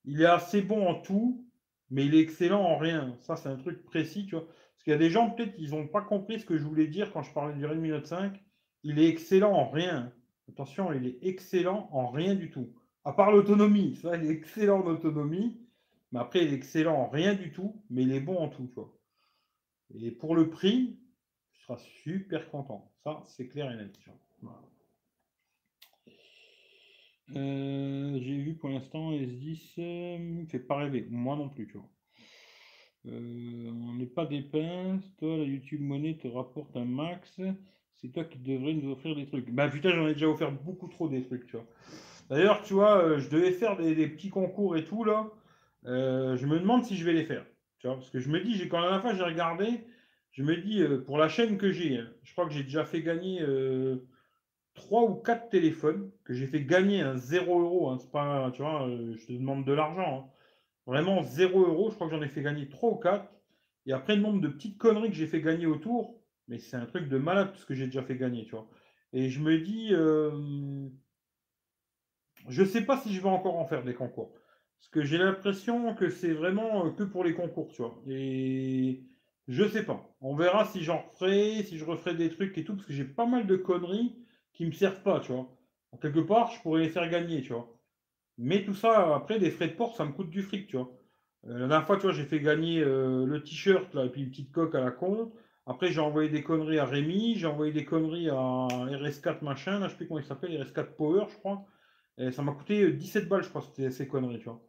il 0.05 0.21
est 0.21 0.25
assez 0.25 0.61
bon 0.61 0.88
en 0.88 0.95
tout, 0.95 1.47
mais 1.89 2.05
il 2.05 2.13
est 2.13 2.19
excellent 2.19 2.61
en 2.61 2.78
rien. 2.78 3.15
Ça, 3.21 3.36
c'est 3.36 3.49
un 3.49 3.57
truc 3.57 3.84
précis, 3.86 4.25
tu 4.25 4.36
vois. 4.36 4.45
Parce 4.45 4.84
qu'il 4.84 4.91
y 4.91 4.95
a 4.95 4.99
des 4.99 5.09
gens, 5.09 5.32
peut-être, 5.32 5.53
ils 5.57 5.71
n'ont 5.71 5.88
pas 5.88 6.01
compris 6.01 6.39
ce 6.39 6.45
que 6.45 6.57
je 6.57 6.63
voulais 6.63 6.88
dire 6.88 7.11
quand 7.11 7.23
je 7.23 7.34
parlais 7.34 7.55
du 7.55 7.65
Redmi 7.65 7.89
Note 7.89 8.05
5 8.05 8.39
il 8.84 8.99
est 8.99 9.07
excellent 9.07 9.53
en 9.53 9.69
rien. 9.69 10.11
Attention, 10.49 10.93
il 10.93 11.05
est 11.05 11.17
excellent 11.21 11.89
en 11.91 12.07
rien 12.07 12.36
du 12.36 12.49
tout. 12.49 12.73
À 13.03 13.13
part 13.13 13.32
l'autonomie, 13.32 13.95
ça, 13.95 14.17
il 14.17 14.25
est 14.25 14.34
excellent 14.34 14.82
en 14.82 14.88
autonomie, 14.88 15.57
mais 16.11 16.19
après, 16.19 16.43
il 16.43 16.53
est 16.53 16.55
excellent 16.55 16.95
en 16.95 17.09
rien 17.09 17.36
du 17.36 17.51
tout, 17.51 17.82
mais 17.89 18.03
il 18.03 18.11
est 18.11 18.19
bon 18.19 18.38
en 18.38 18.49
tout, 18.49 18.67
tu 18.67 18.75
vois. 18.75 18.93
Et 19.95 20.11
pour 20.11 20.36
le 20.36 20.49
prix, 20.49 20.99
tu 21.53 21.61
seras 21.61 21.78
super 22.03 22.49
content. 22.49 22.91
Ça, 23.03 23.23
c'est 23.28 23.47
clair 23.47 23.71
et 23.71 23.75
net. 23.75 23.97
Euh, 27.36 28.19
j'ai 28.21 28.38
vu 28.38 28.53
pour 28.55 28.69
l'instant 28.69 29.11
S10 29.11 29.73
ne 29.78 30.43
euh, 30.43 30.45
fait 30.45 30.59
pas 30.59 30.78
rêver. 30.78 31.07
Moi 31.09 31.36
non 31.36 31.49
plus, 31.49 31.67
tu 31.67 31.73
vois. 31.73 31.89
Euh, 33.07 33.69
on 33.69 33.93
n'est 33.95 34.05
pas 34.05 34.25
des 34.25 34.41
pinces. 34.41 35.13
Toi, 35.17 35.38
la 35.38 35.43
YouTube 35.43 35.82
Monnaie 35.82 36.17
te 36.17 36.28
rapporte 36.28 36.75
un 36.78 36.86
max 36.86 37.39
c'est 38.02 38.10
toi 38.10 38.24
qui 38.24 38.39
devrais 38.39 38.74
nous 38.74 38.91
offrir 38.91 39.16
des 39.16 39.26
trucs. 39.26 39.50
Bah 39.52 39.68
putain, 39.68 39.89
j'en 39.89 40.08
ai 40.08 40.14
déjà 40.14 40.28
offert 40.28 40.52
beaucoup 40.52 40.88
trop 40.88 41.10
des 41.10 41.24
trucs, 41.24 41.45
tu 41.48 41.58
vois. 41.58 41.66
D'ailleurs, 42.30 42.62
tu 42.64 42.74
vois, 42.74 43.04
euh, 43.04 43.20
je 43.20 43.30
devais 43.30 43.52
faire 43.52 43.78
des, 43.78 44.08
petits 44.08 44.30
concours 44.30 44.78
et 44.78 44.84
tout, 44.84 45.04
là. 45.04 45.30
Euh, 45.86 46.36
je 46.38 46.45
me 46.45 46.60
demande 46.60 46.84
si 46.86 46.98
je 46.98 47.06
vais 47.06 47.14
les 47.14 47.24
faire. 47.24 47.45
Tu 47.80 47.88
vois, 47.88 47.95
parce 47.95 48.10
que 48.10 48.20
je 48.20 48.30
me 48.30 48.41
dis, 48.41 48.68
quand 48.70 48.82
à 48.82 48.89
la 48.89 49.00
fin, 49.00 49.16
j'ai 49.16 49.24
regardé, 49.24 49.86
je 50.32 50.43
me 50.43 50.58
dis, 50.58 50.82
euh, 50.82 50.98
pour 51.04 51.18
la 51.18 51.30
chaîne 51.30 51.58
que 51.58 51.72
j'ai, 51.72 51.98
hein, 51.98 52.08
je 52.24 52.32
crois 52.34 52.45
que 52.45 52.54
j'ai 52.54 52.64
déjà 52.64 52.86
fait 52.86 53.02
gagner 53.02 53.41
trois 54.74 55.04
ou 55.04 55.16
quatre 55.16 55.50
téléphones, 55.50 56.12
que 56.24 56.34
j'ai 56.34 56.45
fait 56.45 56.64
gagner 56.64 57.02
un 57.02 57.18
0. 57.18 57.89
Hein, 57.89 57.98
c'est 58.00 58.12
pas, 58.12 58.52
tu 58.54 58.62
vois, 58.62 58.88
je 59.16 59.26
te 59.26 59.34
demande 59.34 59.66
de 59.66 59.74
l'argent. 59.74 60.28
Hein. 60.28 60.32
Vraiment 60.86 61.24
0 61.24 61.66
euro, 61.66 61.89
je 61.89 61.95
crois 61.95 62.08
que 62.08 62.16
j'en 62.16 62.22
ai 62.22 62.30
fait 62.30 62.43
gagner 62.43 62.70
trois 62.70 62.91
ou 62.91 62.95
quatre. 62.95 63.26
Et 63.86 63.93
après, 63.93 64.16
le 64.16 64.22
nombre 64.22 64.41
de 64.41 64.48
petites 64.50 64.78
conneries 64.78 65.10
que 65.10 65.16
j'ai 65.16 65.28
fait 65.28 65.41
gagner 65.41 65.66
autour, 65.66 66.22
mais 66.48 66.60
c'est 66.60 66.78
un 66.78 66.86
truc 66.86 67.10
de 67.10 67.18
malade 67.18 67.52
tout 67.54 67.60
ce 67.60 67.66
que 67.66 67.74
j'ai 67.74 67.86
déjà 67.86 68.04
fait 68.04 68.16
gagner, 68.18 68.45
tu 68.45 68.52
vois. 68.52 68.68
Et 69.14 69.30
je 69.30 69.39
me 69.41 69.60
dis, 69.60 69.89
euh, 69.93 70.89
je 72.48 72.64
sais 72.64 72.82
pas 72.86 72.98
si 72.98 73.14
je 73.14 73.22
vais 73.22 73.30
encore 73.30 73.58
en 73.58 73.66
faire 73.66 73.84
des 73.84 73.93
concours. 73.93 74.34
Parce 74.80 74.89
que 74.89 75.04
j'ai 75.04 75.18
l'impression 75.18 75.95
que 75.95 76.10
c'est 76.10 76.34
vraiment 76.34 76.86
euh, 76.86 76.91
que 76.91 77.04
pour 77.04 77.24
les 77.24 77.34
concours, 77.34 77.70
tu 77.72 77.82
vois. 77.82 78.02
Et 78.08 79.04
je 79.48 79.68
sais 79.68 79.84
pas. 79.84 80.16
On 80.22 80.36
verra 80.36 80.66
si 80.66 80.84
j'en 80.84 81.02
referai, 81.02 81.64
si 81.64 81.78
je 81.78 81.86
referai 81.86 82.16
des 82.16 82.30
trucs 82.30 82.58
et 82.58 82.64
tout, 82.64 82.76
parce 82.76 82.88
que 82.88 82.93
j'ai 82.93 83.06
pas 83.06 83.26
mal 83.26 83.48
de 83.48 83.56
conneries 83.56 84.16
qui 84.54 84.66
me 84.66 84.72
servent 84.72 85.02
pas, 85.04 85.20
tu 85.20 85.32
vois. 85.32 85.50
En 85.91 85.98
quelque 85.98 86.20
part, 86.20 86.52
je 86.52 86.62
pourrais 86.62 86.84
les 86.84 86.89
faire 86.89 87.10
gagner, 87.10 87.41
tu 87.41 87.54
vois. 87.54 87.74
Mais 88.38 88.64
tout 88.64 88.74
ça, 88.74 89.16
après, 89.16 89.39
des 89.39 89.52
frais 89.52 89.70
de 89.70 89.74
port, 89.74 89.95
ça 89.95 90.06
me 90.06 90.12
coûte 90.12 90.30
du 90.30 90.43
fric, 90.43 90.68
tu 90.68 90.78
vois. 90.78 90.91
Euh, 91.45 91.54
la 91.54 91.68
dernière 91.68 91.88
fois, 91.88 91.98
tu 91.98 92.04
vois, 92.04 92.14
j'ai 92.14 92.26
fait 92.26 92.39
gagner 92.39 92.82
le 92.84 93.41
t-shirt, 93.43 93.93
là, 93.93 94.06
et 94.06 94.10
puis 94.10 94.22
une 94.22 94.30
petite 94.30 94.52
coque 94.52 94.76
à 94.76 94.82
la 94.82 94.91
con. 94.91 95.34
Après, 95.70 95.91
j'ai 95.91 95.99
envoyé 95.99 96.30
des 96.30 96.43
conneries 96.43 96.80
à 96.80 96.86
Rémi, 96.86 97.36
j'ai 97.36 97.45
envoyé 97.45 97.74
des 97.74 97.84
conneries 97.84 98.30
à 98.30 98.36
RS4 98.36 99.43
machin, 99.43 99.80
là, 99.80 99.88
je 99.88 99.91
sais 99.91 99.97
plus 99.97 100.07
comment 100.07 100.22
il 100.22 100.26
s'appelle, 100.26 100.51
RS4 100.51 100.95
Power, 100.95 101.26
je 101.30 101.36
crois. 101.36 101.65
Et 102.18 102.32
ça 102.32 102.41
m'a 102.41 102.53
coûté 102.53 102.89
17 102.93 103.26
euh, 103.26 103.28
balles, 103.28 103.43
je 103.43 103.49
crois, 103.49 103.61
c'était 103.61 103.91
ces 103.91 104.07
conneries, 104.07 104.39
tu 104.39 104.45
vois. 104.45 104.61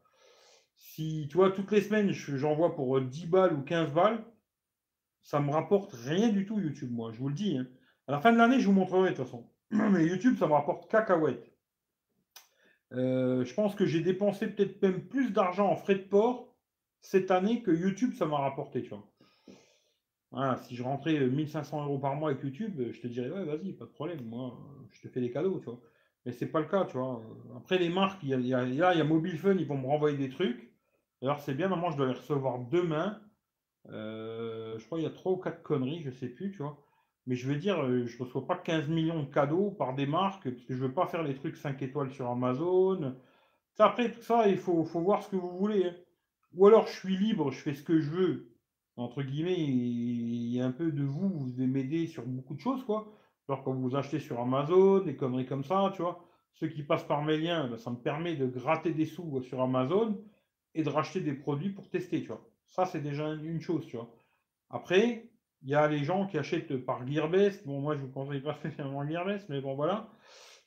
Si, 0.75 1.29
tu 1.31 1.37
vois, 1.37 1.53
toutes 1.53 1.71
les 1.71 1.83
semaines, 1.83 2.11
j'envoie 2.11 2.75
pour 2.75 3.01
10 3.01 3.25
euh, 3.25 3.29
balles 3.29 3.53
ou 3.55 3.63
15 3.63 3.93
balles, 3.93 4.25
ça 5.23 5.39
me 5.39 5.53
rapporte 5.53 5.93
rien 5.93 6.31
du 6.31 6.45
tout, 6.45 6.59
YouTube, 6.59 6.91
moi, 6.91 7.13
je 7.13 7.21
vous 7.21 7.29
le 7.29 7.35
dis. 7.35 7.57
Hein. 7.57 7.69
À 8.09 8.13
la 8.13 8.21
fin 8.21 8.33
de 8.33 8.39
l'année, 8.39 8.59
je 8.59 8.67
vous 8.67 8.73
montrerai, 8.73 9.11
de 9.11 9.15
toute 9.15 9.25
façon. 9.25 9.49
Mais 9.71 10.05
YouTube, 10.05 10.37
ça 10.37 10.49
me 10.49 10.53
rapporte 10.53 10.91
cacahuète. 10.91 11.49
Euh, 12.93 13.45
je 13.45 13.55
pense 13.55 13.77
que 13.77 13.87
j'ai 13.87 14.01
dépensé 14.01 14.49
peut-être 14.49 14.83
même 14.83 15.07
plus 15.07 15.31
d'argent 15.31 15.69
en 15.69 15.77
frais 15.77 15.95
de 15.95 16.03
port 16.03 16.57
cette 17.03 17.31
année 17.31 17.63
que 17.63 17.71
YouTube, 17.71 18.15
ça 18.15 18.27
m'a 18.27 18.39
rapporté, 18.39 18.83
tu 18.83 18.89
vois. 18.89 19.07
Si 20.63 20.77
je 20.77 20.83
rentrais 20.83 21.19
1500 21.19 21.85
euros 21.85 21.99
par 21.99 22.15
mois 22.17 22.31
avec 22.31 22.43
YouTube, 22.43 22.81
je 22.93 23.01
te 23.01 23.07
dirais, 23.07 23.31
ouais, 23.31 23.45
vas-y, 23.45 23.73
pas 23.73 23.85
de 23.87 23.91
problème, 23.91 24.25
moi, 24.25 24.59
je 24.93 25.01
te 25.01 25.09
fais 25.09 25.21
des 25.21 25.31
cadeaux, 25.31 25.59
tu 25.59 25.67
vois. 25.67 25.81
Mais 26.27 26.33
c'est 26.33 26.47
pas 26.47 26.61
le 26.61 26.67
cas, 26.67 26.85
tu 26.85 26.99
vois. 26.99 27.23
Après, 27.57 27.79
les 27.79 27.89
marques, 27.89 28.23
il 28.23 28.29
y 28.29 28.35
a, 28.35 28.65
il 28.65 28.75
y 28.75 28.83
a, 28.83 29.05
Mobile 29.05 29.39
Fun, 29.39 29.55
ils 29.55 29.67
vont 29.67 29.79
me 29.79 29.87
renvoyer 29.87 30.17
des 30.17 30.29
trucs. 30.29 30.71
Alors, 31.23 31.41
c'est 31.41 31.55
bien, 31.55 31.69
normalement, 31.69 31.91
je 31.91 31.97
dois 31.97 32.07
les 32.07 32.13
recevoir 32.13 32.59
demain. 32.59 33.21
Euh, 33.91 34.79
je 34.79 34.85
crois 34.87 34.99
qu'il 34.99 35.07
y 35.07 35.11
a 35.11 35.15
trois 35.15 35.33
ou 35.33 35.37
quatre 35.37 35.63
conneries, 35.63 36.03
je 36.03 36.11
sais 36.11 36.29
plus, 36.29 36.51
tu 36.53 36.59
vois. 36.59 36.79
Mais 37.27 37.35
je 37.35 37.49
veux 37.49 37.57
dire, 37.57 37.83
euh, 37.83 38.07
je 38.07 38.19
ne 38.19 38.25
reçois 38.25 38.47
pas 38.47 38.57
15 38.57 38.89
millions 38.89 39.23
de 39.23 39.33
cadeaux 39.33 39.71
par 39.71 39.95
des 39.95 40.07
marques, 40.07 40.49
je 40.69 40.75
ne 40.75 40.79
veux 40.79 40.93
pas 40.93 41.07
faire 41.07 41.23
les 41.23 41.35
trucs 41.35 41.57
5 41.57 41.81
étoiles 41.83 42.11
sur 42.11 42.29
Amazon. 42.29 43.15
Après, 43.79 44.11
tout 44.11 44.23
ça, 44.23 44.49
il 44.49 44.59
faut, 44.59 44.83
voir 44.83 45.23
ce 45.23 45.31
que 45.31 45.37
vous 45.37 45.57
voulez. 45.57 45.85
Hein. 45.85 45.95
Ou 46.55 46.67
alors, 46.67 46.87
je 46.89 46.99
suis 46.99 47.17
libre, 47.17 47.51
je 47.51 47.59
fais 47.59 47.75
ce 47.75 47.83
que 47.83 48.01
je 48.01 48.11
veux. 48.11 48.58
Entre 48.99 49.23
guillemets, 49.23 49.57
il 49.57 50.53
y 50.53 50.61
a 50.61 50.67
un 50.67 50.73
peu 50.73 50.91
de 50.91 51.05
vous, 51.05 51.29
vous 51.29 51.51
devez 51.51 51.69
m'aider 51.69 52.09
sur 52.09 52.27
beaucoup 52.27 52.55
de 52.55 52.61
choses, 52.61 52.85
quoi. 52.85 53.13
Alors, 53.49 53.63
quand 53.63 53.73
vous 53.73 53.95
achetez 53.95 54.19
sur 54.19 54.41
Amazon, 54.41 54.99
des 54.99 55.15
conneries 55.15 55.47
comme 55.47 55.63
ça, 55.63 55.93
tu 55.95 56.03
vois. 56.03 56.25
Ceux 56.55 56.67
qui 56.67 56.83
passent 56.83 57.07
par 57.07 57.23
mes 57.23 57.39
liens, 57.39 57.69
ben, 57.69 57.79
ça 57.79 57.91
me 57.91 57.97
permet 57.97 58.35
de 58.35 58.47
gratter 58.47 58.93
des 58.93 59.07
sous 59.07 59.41
sur 59.43 59.63
Amazon 59.63 60.21
et 60.75 60.83
de 60.83 60.89
racheter 60.89 61.21
des 61.21 61.33
produits 61.33 61.71
pour 61.71 61.89
tester, 61.89 62.23
tu 62.23 62.29
vois. 62.29 62.45
Ça, 62.67 62.87
c'est 62.87 63.01
déjà 63.01 63.33
une 63.35 63.61
chose, 63.61 63.87
tu 63.87 63.97
vois. 63.97 64.13
Après, 64.69 65.31
il 65.63 65.69
y 65.71 65.77
a 65.77 65.87
les 65.87 66.03
gens 66.03 66.27
qui 66.27 66.37
achètent 66.37 66.77
par 66.85 67.07
Gearbest. 67.07 67.65
Bon, 67.67 67.81
moi, 67.81 67.95
je 67.95 68.01
ne 68.01 68.07
vous 68.07 68.13
conseille 68.13 68.41
pas 68.41 68.55
spécialement 68.59 69.07
Gearbest, 69.07 69.49
mais 69.49 69.61
bon, 69.61 69.77
voilà. 69.77 70.11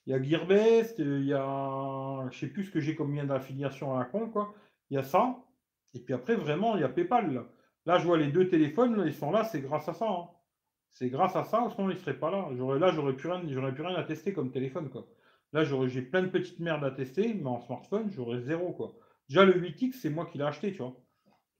Il 0.06 0.12
y 0.12 0.14
a 0.14 0.22
Gearbest, 0.22 0.98
il 0.98 1.26
y 1.26 1.34
a. 1.34 2.28
Je 2.30 2.38
sais 2.38 2.48
plus 2.48 2.64
ce 2.64 2.70
que 2.70 2.80
j'ai 2.80 2.96
comme 2.96 3.14
lien 3.14 3.24
d'affiliation 3.24 3.94
à 3.94 3.98
la 3.98 4.04
con, 4.06 4.30
quoi. 4.30 4.54
Il 4.88 4.94
y 4.94 4.98
a 4.98 5.02
ça. 5.02 5.36
Et 5.92 6.00
puis 6.00 6.14
après, 6.14 6.34
vraiment, 6.34 6.76
il 6.76 6.80
y 6.80 6.84
a 6.84 6.88
PayPal. 6.88 7.44
Je 7.86 8.04
vois 8.04 8.18
les 8.18 8.28
deux 8.28 8.48
téléphones, 8.48 9.02
ils 9.06 9.14
sont 9.14 9.30
là, 9.30 9.44
c'est 9.44 9.60
grâce 9.60 9.88
à 9.88 9.94
ça. 9.94 10.08
Hein. 10.08 10.28
C'est 10.90 11.08
grâce 11.08 11.34
à 11.36 11.44
ça, 11.44 11.66
sinon 11.74 11.90
ils 11.90 11.94
ne 11.94 11.98
seraient 11.98 12.18
pas 12.18 12.30
là. 12.30 12.48
Là, 12.78 12.92
j'aurais 12.92 13.14
plus, 13.14 13.30
rien, 13.30 13.40
plus 13.40 13.82
rien 13.82 13.96
à 13.96 14.04
tester 14.04 14.32
comme 14.32 14.50
téléphone, 14.50 14.90
quoi. 14.90 15.06
Là, 15.52 15.64
j'ai 15.64 16.02
plein 16.02 16.22
de 16.22 16.28
petites 16.28 16.60
merdes 16.60 16.84
à 16.84 16.90
tester, 16.90 17.34
mais 17.34 17.46
en 17.46 17.60
smartphone, 17.60 18.10
j'aurais 18.10 18.40
zéro, 18.40 18.72
quoi. 18.72 18.94
Déjà, 19.28 19.44
le 19.44 19.54
8X, 19.54 19.94
c'est 19.94 20.10
moi 20.10 20.26
qui 20.26 20.38
l'ai 20.38 20.44
acheté, 20.44 20.72
tu 20.72 20.78
vois. 20.78 20.96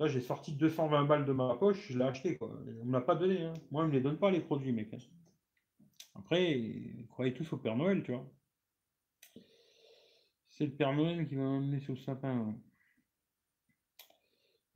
Là, 0.00 0.06
j'ai 0.06 0.20
sorti 0.20 0.52
220 0.52 1.04
balles 1.04 1.24
de 1.24 1.32
ma 1.32 1.54
poche, 1.54 1.88
je 1.90 1.98
l'ai 1.98 2.04
acheté. 2.04 2.38
On 2.40 2.48
ne 2.84 2.90
m'a 2.90 3.00
pas 3.00 3.14
donné. 3.14 3.42
Hein. 3.42 3.52
Moi, 3.70 3.82
on 3.82 3.86
ne 3.86 3.90
me 3.90 3.94
les 3.94 4.00
donne 4.00 4.18
pas, 4.18 4.30
les 4.30 4.40
produits, 4.40 4.72
mec. 4.72 4.94
Après, 6.14 6.60
croyez 7.10 7.32
tous 7.32 7.52
au 7.52 7.56
Père 7.56 7.76
Noël, 7.76 8.02
tu 8.02 8.12
vois. 8.12 8.26
C'est 10.50 10.66
le 10.66 10.72
Père 10.72 10.92
Noël 10.92 11.26
qui 11.26 11.34
va 11.34 11.42
m'emmener 11.42 11.80
sur 11.80 11.94
le 11.94 11.98
sapin. 11.98 12.54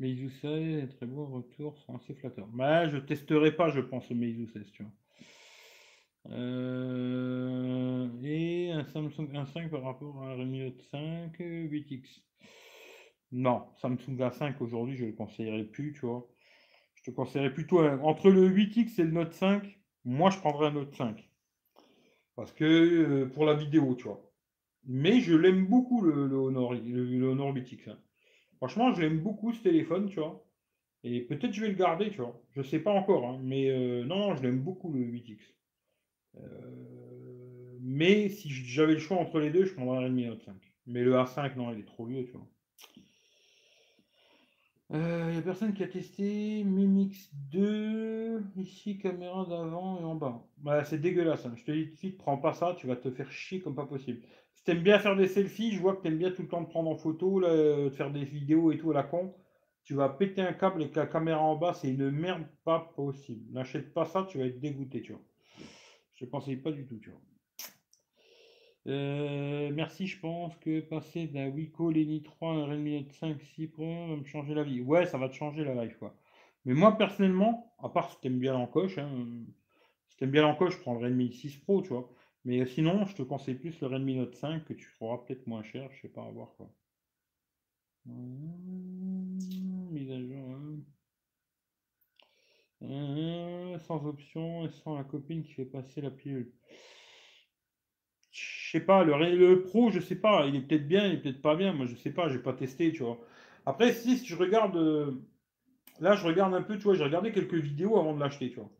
Ils 0.01 0.31
16, 0.31 0.97
très 0.97 1.07
beau 1.07 1.27
retour, 1.27 1.79
sont 1.79 1.97
assez 1.97 2.15
flatteurs. 2.15 2.49
Mais 2.53 2.89
je 2.91 2.99
testerai 2.99 3.55
pas, 3.55 3.71
je 3.71 3.81
pense, 3.81 4.09
le 4.11 4.17
Meizu 4.17 4.47
16, 4.47 4.71
tu 4.73 4.83
vois. 4.83 4.93
Euh, 6.31 8.09
et 8.23 8.73
un 8.73 8.85
Samsung 8.85 9.29
1.5 9.33 9.69
par 9.69 9.83
rapport 9.83 10.23
à 10.23 10.33
un 10.33 10.37
Redmi 10.37 10.61
Note 10.61 10.83
5 10.91 11.39
8X. 11.39 12.23
Non, 13.33 13.67
Samsung 13.81 14.17
A5 14.19 14.55
aujourd'hui, 14.61 14.97
je 14.97 15.05
ne 15.05 15.11
le 15.11 15.17
conseillerais 15.17 15.65
plus, 15.65 15.93
tu 15.93 16.07
vois. 16.07 16.29
Je 16.95 17.05
te 17.05 17.11
conseillerais 17.11 17.53
plutôt 17.53 17.81
entre 17.81 18.31
le 18.31 18.49
8X 18.49 19.01
et 19.01 19.05
le 19.05 19.13
Note 19.13 19.33
5, 19.33 19.79
moi 20.05 20.31
je 20.31 20.39
prendrais 20.39 20.69
un 20.69 20.73
Note 20.73 20.95
5. 20.95 21.29
Parce 22.35 22.53
que 22.53 22.65
euh, 22.65 23.27
pour 23.27 23.45
la 23.45 23.55
vidéo, 23.55 23.95
tu 23.95 24.05
vois. 24.05 24.23
Mais 24.85 25.21
je 25.21 25.35
l'aime 25.35 25.67
beaucoup 25.67 26.03
le, 26.03 26.33
Honor, 26.37 26.75
le, 26.75 27.29
Honor 27.29 27.55
8X. 27.55 27.91
Hein. 27.91 27.99
Franchement, 28.57 28.93
je 28.95 29.03
l'aime 29.03 29.21
beaucoup 29.21 29.53
ce 29.53 29.63
téléphone, 29.63 30.09
tu 30.09 30.21
vois. 30.21 30.45
Et 31.05 31.21
peut-être 31.21 31.53
je 31.53 31.61
vais 31.61 31.69
le 31.69 31.75
garder, 31.75 32.11
tu 32.11 32.19
vois. 32.19 32.43
Je 32.53 32.63
sais 32.63 32.81
pas 32.81 32.91
encore, 32.91 33.27
hein. 33.27 33.41
mais 33.43 33.71
euh, 33.71 34.05
non, 34.05 34.35
je 34.35 34.43
l'aime 34.43 34.61
beaucoup 34.61 34.93
le 34.93 35.01
8X. 35.01 35.39
Euh, 36.39 37.79
mais 37.81 38.29
si 38.29 38.51
j'avais 38.51 38.95
le 38.95 38.99
choix 38.99 39.19
entre 39.19 39.39
les 39.39 39.51
deux, 39.51 39.65
je 39.65 39.75
prendrais 39.75 39.99
un 39.99 40.01
Redmi 40.01 40.27
Note 40.27 40.43
5. 40.43 40.55
Mais 40.87 41.03
le 41.03 41.15
A5, 41.15 41.57
non, 41.57 41.73
il 41.73 41.81
est 41.81 41.87
trop 41.87 42.07
vieux, 42.07 42.25
tu 42.25 42.33
vois. 42.33 42.47
Il 44.91 44.97
euh, 44.97 45.33
n'y 45.33 45.39
a 45.39 45.43
personne 45.43 45.75
qui 45.75 45.83
a 45.83 45.89
testé 45.89 46.63
Mimix 46.63 47.31
2. 47.51 48.45
Ici, 48.57 48.99
caméra 48.99 49.45
d'avant 49.45 50.01
et 50.01 50.05
en 50.05 50.15
bas. 50.15 50.47
Bah, 50.59 50.85
c'est 50.85 50.99
dégueulasse. 50.99 51.45
Hein. 51.45 51.55
Je 51.57 51.65
te 51.65 51.73
dis 51.73 51.87
tout 51.87 51.95
de 51.95 51.99
suite, 51.99 52.19
prends 52.19 52.39
pas 52.39 52.53
ça, 52.53 52.77
tu 52.79 52.87
vas 52.87 52.95
te 52.95 53.11
faire 53.11 53.31
chier 53.33 53.61
comme 53.61 53.75
pas 53.75 53.87
possible. 53.87 54.23
Si 54.57 54.65
t'aimes 54.65 54.83
bien 54.83 54.99
faire 54.99 55.17
des 55.17 55.29
selfies, 55.29 55.73
je 55.73 55.81
vois 55.81 55.95
que 55.95 56.03
t'aimes 56.03 56.19
bien 56.19 56.33
tout 56.33 56.43
le 56.43 56.49
temps 56.49 56.65
te 56.65 56.71
prendre 56.71 56.91
en 56.91 56.97
photo, 56.97 57.41
de 57.41 57.91
faire 57.91 58.11
des 58.11 58.25
vidéos 58.25 58.73
et 58.73 58.79
tout 58.79 58.91
à 58.91 58.95
la 58.95 59.05
con. 59.05 59.35
Tu 59.85 59.95
vas 59.95 60.09
péter 60.09 60.41
un 60.43 60.53
câble 60.53 60.83
avec 60.83 60.97
la 60.97 61.07
caméra 61.07 61.41
en 61.41 61.55
bas, 61.55 61.73
c'est 61.73 61.89
une 61.89 62.11
merde 62.11 62.45
pas 62.65 62.93
possible. 62.97 63.53
N'achète 63.53 63.95
pas 63.95 64.05
ça, 64.05 64.27
tu 64.29 64.39
vas 64.39 64.47
être 64.47 64.59
dégoûté, 64.59 65.03
tu 65.03 65.13
vois. 65.13 65.23
Je 66.15 66.25
ne 66.25 66.31
conseille 66.31 66.57
pas 66.57 66.73
du 66.73 66.87
tout, 66.87 66.99
tu 66.99 67.11
vois. 67.11 67.21
Euh, 68.89 69.71
merci, 69.75 70.07
je 70.07 70.19
pense 70.19 70.57
que 70.57 70.81
passer 70.81 71.27
d'un 71.27 71.49
Wiko 71.49 71.91
Lenny 71.91 72.23
3 72.23 72.49
à 72.49 72.53
un 72.53 72.67
Redmi 72.67 72.97
Note 72.97 73.13
5 73.13 73.41
6 73.43 73.67
Pro 73.69 73.85
va 73.85 74.17
me 74.17 74.25
changer 74.25 74.55
la 74.55 74.63
vie. 74.63 74.81
Ouais, 74.81 75.07
ça 75.07 75.19
va 75.19 75.29
te 75.29 75.35
changer 75.35 75.65
la 75.65 75.85
life, 75.85 75.97
quoi. 75.99 76.15
Mais 76.65 76.75
moi, 76.75 76.97
personnellement, 76.97 77.75
à 77.79 77.89
part 77.89 78.11
si 78.11 78.21
t'aimes 78.21 78.39
bien 78.39 78.53
l'encoche, 78.53 78.99
hein, 78.99 79.11
si 80.09 80.17
t'aimes 80.17 80.31
bien 80.31 80.43
l'encoche, 80.43 80.75
je 80.75 80.81
prends 80.81 80.95
le 80.95 81.05
Redmi 81.05 81.33
6 81.33 81.59
Pro, 81.59 81.83
tu 81.83 81.91
vois. 81.91 82.09
Mais 82.47 82.65
sinon, 82.65 83.05
je 83.07 83.15
te 83.15 83.23
conseille 83.23 83.57
plus 83.57 83.79
le 83.81 83.89
Redmi 83.89 84.15
Note 84.15 84.37
5 84.37 84.65
que 84.65 84.73
tu 84.73 84.87
feras 84.87 85.19
peut-être 85.19 85.47
moins 85.47 85.65
cher, 85.65 85.91
je 85.93 86.03
sais 86.03 86.09
pas, 86.09 86.23
à 86.23 86.31
voir 86.31 86.55
quoi. 86.57 86.71
Mise 88.07 90.11
à 90.11 90.21
jour. 90.21 90.51
Hein. 90.51 90.77
Euh, 92.83 93.79
sans 93.81 94.07
option 94.07 94.65
et 94.65 94.71
sans 94.71 94.97
la 94.97 95.05
copine 95.05 95.43
qui 95.43 95.53
fait 95.55 95.65
passer 95.65 96.01
la 96.01 96.11
pilule 96.11 96.53
je 98.31 98.71
sais 98.71 98.81
pas, 98.81 99.05
le, 99.05 99.37
le 99.37 99.63
pro, 99.63 99.91
je 99.91 100.01
sais 100.01 100.17
pas, 100.17 100.47
il 100.47 100.57
est 100.57 100.61
peut-être 100.61 100.87
bien, 100.87 101.07
il 101.07 101.15
est 101.15 101.23
peut-être 101.23 101.41
pas 101.41 101.57
bien, 101.57 101.73
moi 101.73 101.87
je 101.87 101.97
sais 101.97 102.11
pas, 102.11 102.29
j'ai 102.29 102.39
pas 102.39 102.53
testé, 102.53 102.93
tu 102.93 103.03
vois. 103.03 103.19
Après, 103.65 103.93
si, 103.93 104.25
je 104.25 104.37
regarde, 104.37 104.77
euh, 104.77 105.13
là 106.01 106.15
je 106.17 106.27
regarde 106.27 106.55
un 106.55 106.63
peu, 106.63 106.77
tu 106.77 106.85
vois, 106.85 106.95
j'ai 106.95 107.05
regardé 107.05 107.33
quelques 107.33 107.55
vidéos 107.55 107.99
avant 107.99 108.15
de 108.15 108.21
l'acheter, 108.21 108.51
tu 108.51 108.57
vois. 108.57 108.71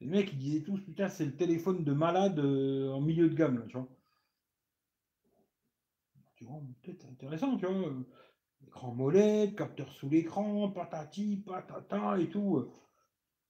Les 0.00 0.06
mecs, 0.06 0.32
ils 0.32 0.38
disaient 0.38 0.62
tous, 0.62 0.80
putain, 0.80 1.08
c'est 1.08 1.24
le 1.24 1.36
téléphone 1.36 1.84
de 1.84 1.92
malade 1.92 2.38
euh, 2.38 2.90
en 2.92 3.00
milieu 3.00 3.28
de 3.28 3.34
gamme, 3.34 3.58
là, 3.58 3.64
tu 3.68 3.76
vois. 3.76 3.88
Tu 6.36 6.44
vois, 6.44 6.60
peut-être 6.82 7.06
intéressant, 7.06 7.56
tu 7.56 7.66
vois. 7.66 7.92
Écran 8.66 8.94
molette, 8.94 9.56
capteur 9.56 9.90
sous 9.92 10.08
l'écran, 10.08 10.70
patati, 10.70 11.36
patata 11.46 12.18
et 12.18 12.28
tout. 12.28 12.70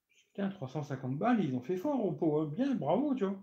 Putain, 0.09 0.49
350 0.49 1.17
balles, 1.17 1.43
ils 1.43 1.53
ont 1.53 1.61
fait 1.61 1.77
fort 1.77 2.05
au 2.05 2.13
pot, 2.13 2.41
hein. 2.41 2.51
bien, 2.55 2.75
bravo, 2.75 3.13
tu 3.15 3.25
vois. 3.25 3.37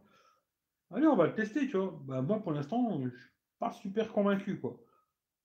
Allez, 0.90 1.06
on 1.06 1.16
va 1.16 1.26
le 1.26 1.34
tester, 1.34 1.66
tu 1.68 1.76
vois. 1.76 1.98
Bah, 2.04 2.22
moi, 2.22 2.42
pour 2.42 2.52
l'instant, 2.52 3.02
je 3.02 3.08
suis 3.08 3.30
pas 3.58 3.72
super 3.72 4.12
convaincu, 4.12 4.58
quoi. 4.60 4.80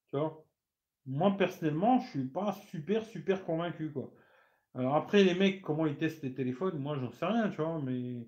Tu 0.10 0.18
vois. 0.18 0.46
Moi, 1.06 1.36
personnellement, 1.38 2.00
je 2.00 2.10
suis 2.10 2.28
pas 2.28 2.54
super, 2.70 3.04
super 3.06 3.44
convaincu, 3.46 3.92
quoi. 3.92 4.14
Alors 4.76 4.96
après, 4.96 5.24
les 5.24 5.36
mecs, 5.36 5.62
comment 5.62 5.86
ils 5.86 5.98
testent 5.98 6.24
les 6.24 6.34
téléphones, 6.34 6.80
moi, 6.80 6.98
j'en 7.00 7.12
sais 7.12 7.26
rien, 7.26 7.50
tu 7.50 7.58
vois, 7.58 7.80
mais... 7.82 8.28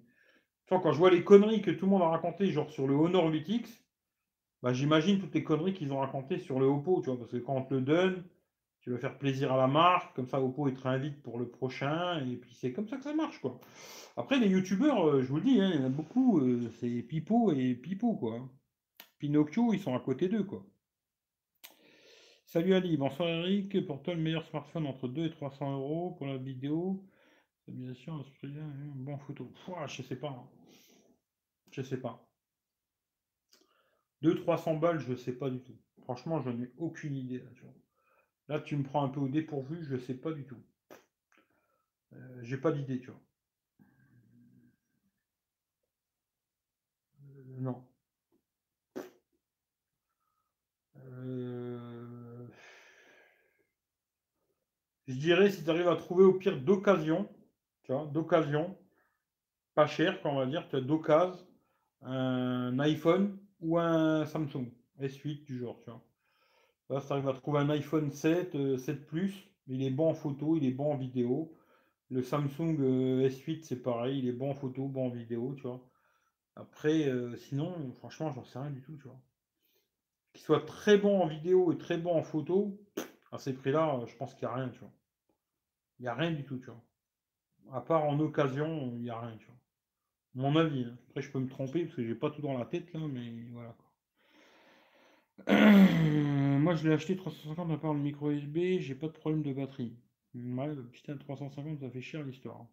Quand 0.67 0.93
je 0.93 0.97
vois 0.97 1.11
les 1.11 1.23
conneries 1.25 1.61
que 1.61 1.71
tout 1.71 1.85
le 1.85 1.91
monde 1.91 2.01
a 2.01 2.07
racontées, 2.07 2.49
genre 2.51 2.69
sur 2.71 2.87
le 2.87 2.95
Honor 2.95 3.29
8X, 3.29 3.83
bah, 4.61 4.71
j'imagine 4.73 5.19
toutes 5.19 5.33
les 5.33 5.43
conneries 5.43 5.73
qu'ils 5.73 5.91
ont 5.91 5.99
racontées 5.99 6.39
sur 6.39 6.59
le 6.59 6.65
Oppo, 6.65 7.01
tu 7.01 7.09
vois, 7.09 7.19
parce 7.19 7.31
que 7.31 7.37
quand 7.37 7.55
on 7.55 7.63
te 7.65 7.73
le 7.73 7.81
donne, 7.81 8.23
tu 8.81 8.91
vas 8.91 8.97
faire 8.97 9.17
plaisir 9.17 9.51
à 9.51 9.57
la 9.57 9.67
marque, 9.67 10.15
comme 10.15 10.27
ça 10.27 10.41
Oppo 10.41 10.67
il 10.69 10.73
te 10.75 10.81
réinvite 10.81 11.21
pour 11.23 11.37
le 11.39 11.49
prochain, 11.49 12.25
et 12.25 12.37
puis 12.37 12.53
c'est 12.55 12.71
comme 12.73 12.87
ça 12.87 12.97
que 12.97 13.03
ça 13.03 13.13
marche, 13.13 13.41
quoi. 13.41 13.59
Après, 14.17 14.39
les 14.39 14.47
youtubeurs, 14.47 15.05
euh, 15.07 15.21
je 15.21 15.27
vous 15.27 15.37
le 15.37 15.41
dis, 15.43 15.59
hein, 15.61 15.71
il 15.73 15.81
y 15.81 15.83
en 15.83 15.87
a 15.87 15.89
beaucoup, 15.89 16.39
euh, 16.39 16.69
c'est 16.79 17.03
Pipo 17.03 17.51
et 17.51 17.75
Pipo, 17.75 18.15
quoi. 18.15 18.49
Pinocchio, 19.19 19.73
ils 19.73 19.79
sont 19.81 19.95
à 19.95 19.99
côté 19.99 20.29
d'eux, 20.29 20.43
quoi. 20.43 20.65
Salut 22.51 22.73
Ali, 22.73 22.97
bonsoir 22.97 23.29
Eric. 23.29 23.87
Pour 23.87 24.03
toi, 24.03 24.13
le 24.13 24.19
meilleur 24.19 24.45
smartphone 24.45 24.85
entre 24.85 25.07
2 25.07 25.27
et 25.27 25.31
300 25.31 25.71
euros 25.71 26.11
pour 26.17 26.27
la 26.27 26.35
vidéo. 26.35 27.01
Stabilisation, 27.61 28.25
hein, 28.43 28.91
bon 28.93 29.17
photo. 29.19 29.49
je 29.87 30.01
sais 30.01 30.17
pas. 30.17 30.27
Hein. 30.27 30.49
Je 31.71 31.81
sais 31.81 32.01
pas. 32.01 32.29
200-300 34.21 34.81
balles, 34.81 34.99
je 34.99 35.15
sais 35.15 35.31
pas 35.31 35.49
du 35.49 35.61
tout. 35.61 35.77
Franchement, 36.01 36.41
je 36.41 36.49
n'ai 36.49 36.69
aucune 36.75 37.15
idée. 37.15 37.41
Là 38.49 38.59
tu, 38.59 38.75
me 38.75 38.83
prends 38.83 39.05
un 39.05 39.09
peu 39.09 39.21
au 39.21 39.29
dépourvu, 39.29 39.85
je 39.85 39.95
sais 39.95 40.15
pas 40.15 40.33
du 40.33 40.43
tout. 40.43 40.61
Euh, 42.11 42.39
j'ai 42.43 42.57
pas 42.57 42.73
d'idée, 42.73 42.99
tu 42.99 43.11
vois. 43.11 43.21
non. 47.59 47.87
Euh, 50.97 51.90
je 55.11 55.19
dirais 55.19 55.49
si 55.51 55.63
tu 55.63 55.69
arrives 55.69 55.87
à 55.87 55.95
trouver 55.95 56.23
au 56.23 56.33
pire 56.33 56.59
d'occasion, 56.59 57.29
tu 57.83 57.91
vois, 57.91 58.05
d'occasion, 58.05 58.75
pas 59.75 59.87
cher, 59.87 60.19
on 60.25 60.35
va 60.35 60.45
dire, 60.45 60.67
tu 60.69 60.75
as 60.75 60.81
d'occasion, 60.81 61.45
un 62.01 62.79
iPhone 62.79 63.37
ou 63.59 63.77
un 63.77 64.25
Samsung. 64.25 64.71
S8 64.99 65.45
du 65.45 65.59
genre, 65.59 65.79
tu 65.83 65.89
vois. 65.89 66.01
Là, 66.89 66.99
ça 66.99 67.15
arrive 67.15 67.27
à 67.27 67.33
trouver 67.33 67.59
un 67.59 67.69
iPhone 67.69 68.11
7, 68.11 68.77
7 68.77 69.07
Plus, 69.07 69.49
il 69.67 69.81
est 69.83 69.89
bon 69.89 70.09
en 70.09 70.13
photo, 70.13 70.55
il 70.57 70.65
est 70.65 70.71
bon 70.71 70.93
en 70.93 70.97
vidéo. 70.97 71.55
Le 72.09 72.21
Samsung 72.21 72.77
S8, 73.25 73.63
c'est 73.63 73.81
pareil, 73.81 74.19
il 74.19 74.27
est 74.27 74.33
bon 74.33 74.51
en 74.51 74.53
photo, 74.53 74.87
bon 74.87 75.07
en 75.07 75.09
vidéo, 75.09 75.55
tu 75.55 75.63
vois. 75.63 75.81
Après, 76.55 77.09
sinon, 77.37 77.91
franchement, 77.93 78.31
j'en 78.31 78.43
sais 78.43 78.59
rien 78.59 78.69
du 78.69 78.81
tout, 78.81 78.95
tu 78.97 79.07
vois. 79.07 79.19
Qu'il 80.33 80.43
soit 80.43 80.65
très 80.65 80.97
bon 80.97 81.21
en 81.21 81.27
vidéo 81.27 81.71
et 81.71 81.77
très 81.77 81.97
bon 81.97 82.13
en 82.15 82.23
photo, 82.23 82.77
à 83.31 83.37
ces 83.37 83.53
prix-là, 83.53 84.01
je 84.05 84.15
pense 84.17 84.35
qu'il 84.35 84.47
n'y 84.47 84.53
a 84.53 84.57
rien, 84.57 84.69
tu 84.69 84.79
vois. 84.79 84.91
N'y 86.01 86.07
a 86.07 86.15
rien 86.15 86.31
du 86.31 86.43
tout, 86.43 86.57
tu 86.57 86.65
vois. 86.65 86.83
À 87.71 87.81
part 87.81 88.05
en 88.05 88.19
occasion, 88.19 88.91
il 88.95 89.03
n'y 89.03 89.11
a 89.11 89.19
rien, 89.19 89.37
tu 89.37 89.45
vois. 89.45 89.55
Mon 90.33 90.55
avis. 90.55 90.85
Hein. 90.85 90.97
Après, 91.09 91.21
je 91.21 91.31
peux 91.31 91.39
me 91.39 91.47
tromper 91.47 91.83
parce 91.83 91.95
que 91.95 92.03
j'ai 92.03 92.15
pas 92.15 92.31
tout 92.31 92.41
dans 92.41 92.57
la 92.57 92.65
tête, 92.65 92.91
là, 92.93 93.01
mais 93.07 93.45
voilà. 93.51 93.75
Moi, 96.59 96.73
je 96.73 96.87
l'ai 96.87 96.93
acheté 96.95 97.15
350 97.15 97.71
à 97.71 97.77
part 97.77 97.93
le 97.93 97.99
micro 97.99 98.31
USB, 98.31 98.79
j'ai 98.79 98.95
pas 98.95 99.07
de 99.07 99.11
problème 99.11 99.43
de 99.43 99.53
batterie. 99.53 99.95
Ouais, 100.33 100.75
putain, 100.91 101.17
350, 101.17 101.79
ça 101.79 101.89
fait 101.91 102.01
cher 102.01 102.23
l'histoire. 102.23 102.65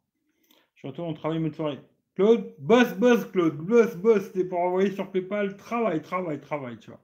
Surtout, 0.74 1.02
on 1.02 1.12
travaille 1.12 1.42
de 1.42 1.54
soirée. 1.54 1.80
Claude, 2.14 2.54
boss, 2.58 2.94
boss, 2.94 3.26
Claude, 3.26 3.56
boss, 3.56 3.94
boss, 3.96 4.32
t'es 4.32 4.44
pour 4.44 4.60
envoyer 4.60 4.90
sur 4.92 5.10
PayPal, 5.10 5.56
travail, 5.56 6.00
travail, 6.00 6.40
travail, 6.40 6.78
tu 6.78 6.90
vois. 6.90 7.00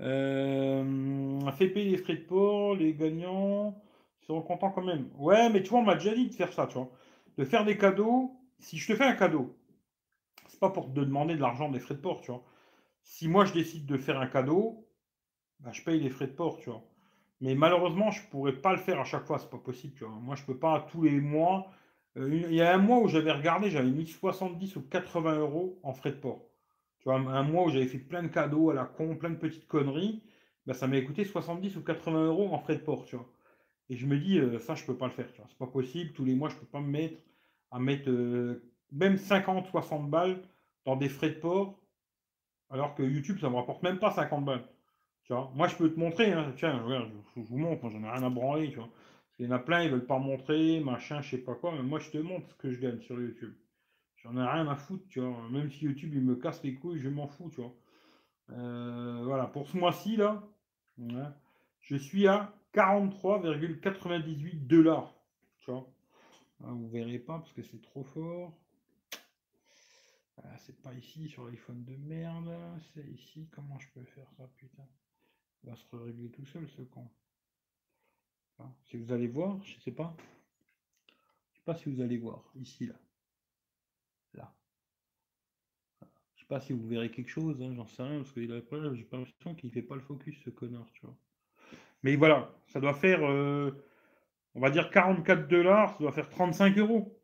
Euh, 0.00 1.50
fait 1.52 1.68
payer 1.68 1.90
les 1.90 1.96
frais 1.98 2.16
de 2.16 2.22
port, 2.22 2.74
les 2.74 2.94
gagnants 2.94 3.82
seront 4.30 4.42
contents 4.42 4.70
quand 4.70 4.82
même. 4.82 5.08
Ouais, 5.18 5.50
mais 5.50 5.62
tu 5.62 5.70
vois, 5.70 5.80
on 5.80 5.84
m'a 5.84 5.94
déjà 5.94 6.14
dit 6.14 6.28
de 6.28 6.34
faire 6.34 6.52
ça, 6.52 6.66
tu 6.66 6.74
vois. 6.74 6.90
De 7.36 7.44
faire 7.44 7.64
des 7.64 7.76
cadeaux. 7.76 8.36
Si 8.58 8.78
je 8.78 8.92
te 8.92 8.96
fais 8.96 9.04
un 9.04 9.14
cadeau, 9.14 9.56
c'est 10.48 10.60
pas 10.60 10.70
pour 10.70 10.86
te 10.92 11.00
demander 11.00 11.34
de 11.34 11.40
l'argent 11.40 11.70
des 11.70 11.80
frais 11.80 11.94
de 11.94 12.00
port, 12.00 12.20
tu 12.20 12.30
vois. 12.30 12.44
Si 13.02 13.28
moi 13.28 13.44
je 13.46 13.52
décide 13.54 13.86
de 13.86 13.96
faire 13.96 14.20
un 14.20 14.26
cadeau, 14.26 14.86
bah, 15.60 15.70
je 15.72 15.82
paye 15.82 16.00
les 16.00 16.10
frais 16.10 16.26
de 16.26 16.32
port, 16.32 16.58
tu 16.58 16.70
vois. 16.70 16.84
Mais 17.40 17.54
malheureusement, 17.54 18.10
je 18.10 18.22
pourrais 18.28 18.52
pas 18.52 18.72
le 18.72 18.78
faire 18.78 19.00
à 19.00 19.04
chaque 19.04 19.24
fois, 19.26 19.38
c'est 19.38 19.50
pas 19.50 19.58
possible, 19.58 19.94
tu 19.96 20.04
vois. 20.04 20.14
Moi, 20.14 20.36
je 20.36 20.44
peux 20.44 20.58
pas 20.58 20.86
tous 20.90 21.02
les 21.02 21.20
mois. 21.20 21.70
Euh, 22.18 22.28
il 22.34 22.54
y 22.54 22.60
a 22.62 22.74
un 22.74 22.78
mois 22.78 22.98
où 22.98 23.08
j'avais 23.08 23.32
regardé, 23.32 23.70
j'avais 23.70 23.90
mis 23.90 24.06
70 24.06 24.76
ou 24.76 24.82
80 24.82 25.38
euros 25.38 25.80
en 25.82 25.94
frais 25.94 26.10
de 26.12 26.16
port. 26.16 26.44
Tu 27.00 27.04
vois, 27.04 27.16
un 27.16 27.42
mois 27.42 27.64
où 27.66 27.70
j'avais 27.70 27.86
fait 27.86 27.98
plein 27.98 28.22
de 28.22 28.28
cadeaux 28.28 28.70
à 28.70 28.74
la 28.74 28.84
con, 28.84 29.16
plein 29.16 29.30
de 29.30 29.36
petites 29.36 29.66
conneries, 29.68 30.22
bah, 30.66 30.74
ça 30.74 30.86
m'a 30.86 31.00
coûté 31.00 31.24
70 31.24 31.76
ou 31.76 31.82
80 31.82 32.26
euros 32.26 32.48
en 32.52 32.58
frais 32.58 32.76
de 32.76 32.82
port, 32.82 33.04
tu 33.06 33.16
vois. 33.16 33.28
Et 33.90 33.96
je 33.96 34.06
me 34.06 34.16
dis, 34.16 34.38
euh, 34.38 34.60
ça, 34.60 34.76
je 34.76 34.84
peux 34.84 34.96
pas 34.96 35.06
le 35.06 35.12
faire. 35.12 35.26
C'est 35.34 35.58
pas 35.58 35.66
possible. 35.66 36.12
Tous 36.12 36.24
les 36.24 36.34
mois, 36.34 36.48
je 36.48 36.54
peux 36.54 36.66
pas 36.66 36.80
me 36.80 36.88
mettre 36.88 37.20
à 37.72 37.78
mettre 37.80 38.08
euh, 38.08 38.62
même 38.92 39.18
50, 39.18 39.66
60 39.66 40.08
balles 40.08 40.40
dans 40.84 40.96
des 40.96 41.08
frais 41.08 41.30
de 41.30 41.34
port, 41.34 41.78
alors 42.70 42.94
que 42.94 43.02
YouTube, 43.02 43.38
ça 43.40 43.50
me 43.50 43.56
rapporte 43.56 43.82
même 43.82 43.98
pas 43.98 44.12
50 44.12 44.44
balles. 44.44 44.64
Tu 45.24 45.32
vois. 45.32 45.52
Moi, 45.54 45.68
je 45.68 45.76
peux 45.76 45.92
te 45.92 45.98
montrer, 45.98 46.32
hein. 46.32 46.52
tiens, 46.56 46.82
je, 47.36 47.40
vous 47.40 47.58
montre, 47.58 47.88
j'en 47.90 48.02
ai 48.02 48.10
rien 48.10 48.22
à 48.22 48.30
branler, 48.30 48.70
tu 48.70 48.76
vois. 48.76 48.88
Il 49.38 49.46
y 49.46 49.48
en 49.48 49.52
a 49.52 49.58
plein, 49.58 49.82
ils 49.82 49.90
veulent 49.90 50.06
pas 50.06 50.18
montrer, 50.18 50.80
machin, 50.80 51.20
je 51.22 51.30
sais 51.30 51.38
pas 51.38 51.54
quoi, 51.54 51.72
mais 51.72 51.82
moi, 51.82 51.98
je 51.98 52.10
te 52.10 52.18
montre 52.18 52.48
ce 52.48 52.54
que 52.54 52.70
je 52.70 52.80
gagne 52.80 53.00
sur 53.00 53.20
YouTube. 53.20 53.54
J'en 54.16 54.36
ai 54.36 54.46
rien 54.46 54.68
à 54.68 54.76
foutre, 54.76 55.06
tu 55.08 55.20
vois. 55.20 55.48
Même 55.50 55.70
si 55.70 55.86
YouTube, 55.86 56.12
il 56.14 56.22
me 56.22 56.36
casse 56.36 56.62
les 56.62 56.74
couilles, 56.74 57.00
je 57.00 57.08
m'en 57.08 57.26
fous, 57.26 57.50
tu 57.50 57.60
vois. 57.60 57.74
Euh, 58.50 59.22
voilà, 59.24 59.46
pour 59.46 59.66
ce 59.66 59.76
mois-ci, 59.76 60.16
là, 60.16 60.42
je 61.80 61.96
suis 61.96 62.26
à 62.28 62.52
43,98 62.74 64.66
dollars. 64.66 65.14
Tu 65.60 65.70
vois. 65.70 65.90
Ah, 66.62 66.72
vous 66.72 66.88
verrez 66.88 67.18
pas 67.18 67.38
parce 67.38 67.52
que 67.52 67.62
c'est 67.62 67.80
trop 67.80 68.04
fort. 68.04 68.56
Ah, 70.42 70.56
c'est 70.58 70.80
pas 70.80 70.94
ici 70.94 71.28
sur 71.28 71.46
l'iPhone 71.46 71.84
de 71.84 71.96
merde. 71.96 72.50
C'est 72.94 73.06
ici. 73.06 73.48
Comment 73.50 73.78
je 73.78 73.88
peux 73.90 74.04
faire 74.04 74.30
ça, 74.36 74.48
putain? 74.56 74.86
Il 75.62 75.70
va 75.70 75.76
se 75.76 75.84
régler 75.96 76.30
tout 76.30 76.46
seul, 76.46 76.68
ce 76.68 76.82
con. 76.82 77.08
Ah, 78.58 78.72
si 78.84 78.96
vous 78.96 79.12
allez 79.12 79.26
voir, 79.26 79.62
je 79.64 79.78
sais 79.80 79.92
pas. 79.92 80.16
Je 81.52 81.58
sais 81.58 81.64
pas 81.64 81.74
si 81.74 81.90
vous 81.90 82.00
allez 82.00 82.18
voir. 82.18 82.50
Ici, 82.54 82.86
là. 82.86 82.94
Là. 84.34 84.54
Je 86.34 86.40
sais 86.40 86.46
pas 86.46 86.60
si 86.60 86.72
vous 86.72 86.86
verrez 86.86 87.10
quelque 87.10 87.28
chose, 87.28 87.60
hein, 87.62 87.74
j'en 87.74 87.86
sais 87.86 88.02
rien, 88.02 88.18
parce 88.18 88.32
que 88.32 88.40
j'ai 88.40 88.60
pas 89.04 89.18
l'impression 89.18 89.54
qu'il 89.54 89.70
fait 89.70 89.82
pas 89.82 89.96
le 89.96 90.02
focus, 90.02 90.40
ce 90.42 90.50
connard, 90.50 90.90
tu 90.92 91.04
vois. 91.04 91.16
Mais 92.02 92.16
voilà, 92.16 92.50
ça 92.66 92.80
doit 92.80 92.94
faire, 92.94 93.20
euh, 93.22 93.70
on 94.54 94.60
va 94.60 94.70
dire 94.70 94.90
44 94.90 95.48
dollars, 95.48 95.92
ça 95.92 95.98
doit 95.98 96.12
faire 96.12 96.28
35 96.28 96.78
euros. 96.78 97.16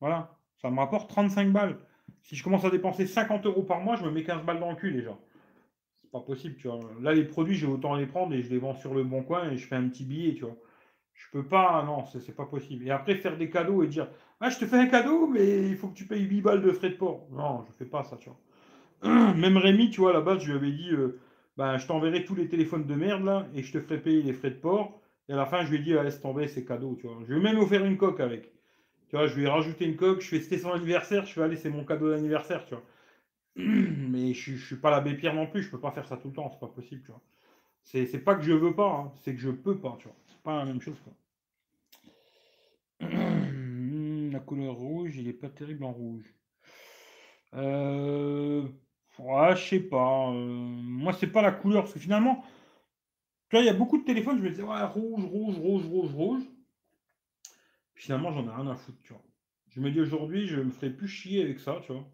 Voilà, 0.00 0.38
ça 0.60 0.70
me 0.70 0.78
rapporte 0.78 1.08
35 1.10 1.52
balles. 1.52 1.78
Si 2.22 2.36
je 2.36 2.42
commence 2.42 2.64
à 2.64 2.70
dépenser 2.70 3.06
50 3.06 3.46
euros 3.46 3.62
par 3.62 3.80
mois, 3.80 3.96
je 3.96 4.04
me 4.04 4.10
mets 4.10 4.24
15 4.24 4.44
balles 4.44 4.60
dans 4.60 4.70
le 4.70 4.76
cul 4.76 4.92
déjà. 4.92 5.16
C'est 6.00 6.10
pas 6.10 6.20
possible, 6.20 6.56
tu 6.56 6.68
vois. 6.68 6.80
Là, 7.00 7.12
les 7.12 7.24
produits, 7.24 7.54
j'ai 7.54 7.66
autant 7.66 7.94
les 7.94 8.06
prendre 8.06 8.34
et 8.34 8.42
je 8.42 8.50
les 8.50 8.58
vends 8.58 8.74
sur 8.74 8.94
le 8.94 9.04
bon 9.04 9.22
coin 9.22 9.50
et 9.50 9.56
je 9.56 9.66
fais 9.66 9.76
un 9.76 9.88
petit 9.88 10.04
billet, 10.04 10.34
tu 10.34 10.42
vois. 10.42 10.56
Je 11.12 11.26
peux 11.32 11.44
pas, 11.46 11.82
non, 11.84 12.06
c'est 12.06 12.34
pas 12.34 12.46
possible. 12.46 12.86
Et 12.86 12.90
après, 12.90 13.14
faire 13.14 13.36
des 13.36 13.50
cadeaux 13.50 13.82
et 13.82 13.86
dire 13.86 14.08
Ah, 14.40 14.48
je 14.48 14.58
te 14.58 14.64
fais 14.64 14.76
un 14.76 14.86
cadeau, 14.86 15.26
mais 15.26 15.68
il 15.68 15.76
faut 15.76 15.88
que 15.88 15.94
tu 15.94 16.06
payes 16.06 16.22
8 16.22 16.40
balles 16.40 16.62
de 16.62 16.72
frais 16.72 16.90
de 16.90 16.96
port. 16.96 17.26
Non, 17.30 17.64
je 17.68 17.72
fais 17.72 17.84
pas 17.84 18.04
ça, 18.04 18.16
tu 18.16 18.30
vois. 18.30 19.34
Même 19.34 19.56
Rémi, 19.56 19.90
tu 19.90 20.00
vois, 20.00 20.10
à 20.10 20.14
la 20.14 20.20
base, 20.22 20.40
je 20.40 20.50
lui 20.50 20.58
avais 20.58 20.72
dit 20.72 20.90
euh, 20.90 21.20
bah, 21.60 21.76
Je 21.76 21.86
t'enverrai 21.86 22.24
tous 22.24 22.34
les 22.34 22.48
téléphones 22.48 22.86
de 22.86 22.94
merde 22.94 23.22
là 23.22 23.46
et 23.54 23.62
je 23.62 23.70
te 23.70 23.80
ferai 23.80 23.98
payer 23.98 24.22
les 24.22 24.32
frais 24.32 24.48
de 24.48 24.54
port. 24.54 24.98
Et 25.28 25.34
à 25.34 25.36
la 25.36 25.44
fin, 25.44 25.62
je 25.62 25.70
lui 25.70 25.76
ai 25.76 25.80
dit 25.82 25.94
ah, 25.94 26.02
Laisse 26.02 26.18
tomber, 26.18 26.48
c'est 26.48 26.64
cadeau, 26.64 26.96
tu 26.98 27.06
vois. 27.06 27.18
Je 27.28 27.34
ai 27.34 27.38
même 27.38 27.58
offert 27.58 27.84
une 27.84 27.98
coque 27.98 28.20
avec. 28.20 28.50
Tu 29.08 29.16
vois, 29.16 29.26
je 29.26 29.36
lui 29.36 29.44
ai 29.44 29.48
rajouté 29.48 29.84
une 29.84 29.96
coque. 29.96 30.22
Je 30.22 30.28
fais 30.28 30.40
C'était 30.40 30.56
son 30.56 30.72
anniversaire. 30.72 31.26
Je 31.26 31.34
fais 31.34 31.42
Allez, 31.42 31.56
c'est 31.56 31.68
mon 31.68 31.84
cadeau 31.84 32.10
d'anniversaire, 32.10 32.64
tu 32.64 32.74
vois. 32.74 32.82
Mais 33.56 34.32
je, 34.32 34.52
je 34.56 34.66
suis 34.66 34.76
pas 34.76 34.90
l'abbé 34.90 35.14
Pierre 35.14 35.34
non 35.34 35.46
plus. 35.46 35.62
Je 35.62 35.70
peux 35.70 35.78
pas 35.78 35.90
faire 35.90 36.06
ça 36.06 36.16
tout 36.16 36.28
le 36.28 36.34
temps, 36.34 36.48
c'est 36.50 36.60
pas 36.60 36.72
possible, 36.72 37.02
tu 37.02 37.10
vois. 37.10 37.20
C'est 37.82 38.24
pas 38.24 38.36
que 38.36 38.42
je 38.42 38.52
veux 38.52 38.74
pas, 38.74 38.90
hein, 38.90 39.12
c'est 39.22 39.34
que 39.34 39.40
je 39.40 39.50
peux 39.50 39.76
pas, 39.78 39.96
tu 39.98 40.08
vois. 40.08 40.16
C'est 40.28 40.42
pas 40.42 40.58
la 40.58 40.64
même 40.64 40.80
chose, 40.80 40.98
quoi. 41.04 41.12
la 44.32 44.40
couleur 44.40 44.74
rouge, 44.74 45.16
il 45.16 45.28
est 45.28 45.34
pas 45.34 45.50
terrible 45.50 45.84
en 45.84 45.92
rouge. 45.92 46.34
Euh, 47.54 48.66
ouais, 49.20 49.56
je 49.56 49.68
sais 49.68 49.80
pas. 49.80 50.30
Euh, 50.30 50.34
moi, 50.34 51.12
c'est 51.12 51.26
pas 51.28 51.42
la 51.42 51.52
couleur, 51.52 51.82
parce 51.84 51.94
que 51.94 52.00
finalement, 52.00 52.44
tu 53.48 53.56
vois, 53.56 53.62
il 53.62 53.66
y 53.66 53.70
a 53.70 53.74
beaucoup 53.74 53.98
de 53.98 54.04
téléphones, 54.04 54.38
je 54.38 54.42
me 54.44 54.50
disais, 54.50 54.62
ouais, 54.62 54.82
rouge, 54.84 55.24
rouge, 55.24 55.58
rouge, 55.58 55.86
rouge, 55.86 56.12
rouge. 56.14 56.42
Finalement, 57.94 58.32
j'en 58.32 58.46
ai 58.46 58.50
rien 58.54 58.66
à 58.68 58.76
foutre, 58.76 58.98
tu 59.02 59.12
vois. 59.12 59.22
Je 59.68 59.80
me 59.80 59.90
dis 59.90 60.00
aujourd'hui, 60.00 60.46
je 60.46 60.60
me 60.60 60.70
ferai 60.70 60.90
plus 60.90 61.08
chier 61.08 61.42
avec 61.42 61.60
ça, 61.60 61.80
tu 61.84 61.92
vois. 61.92 62.04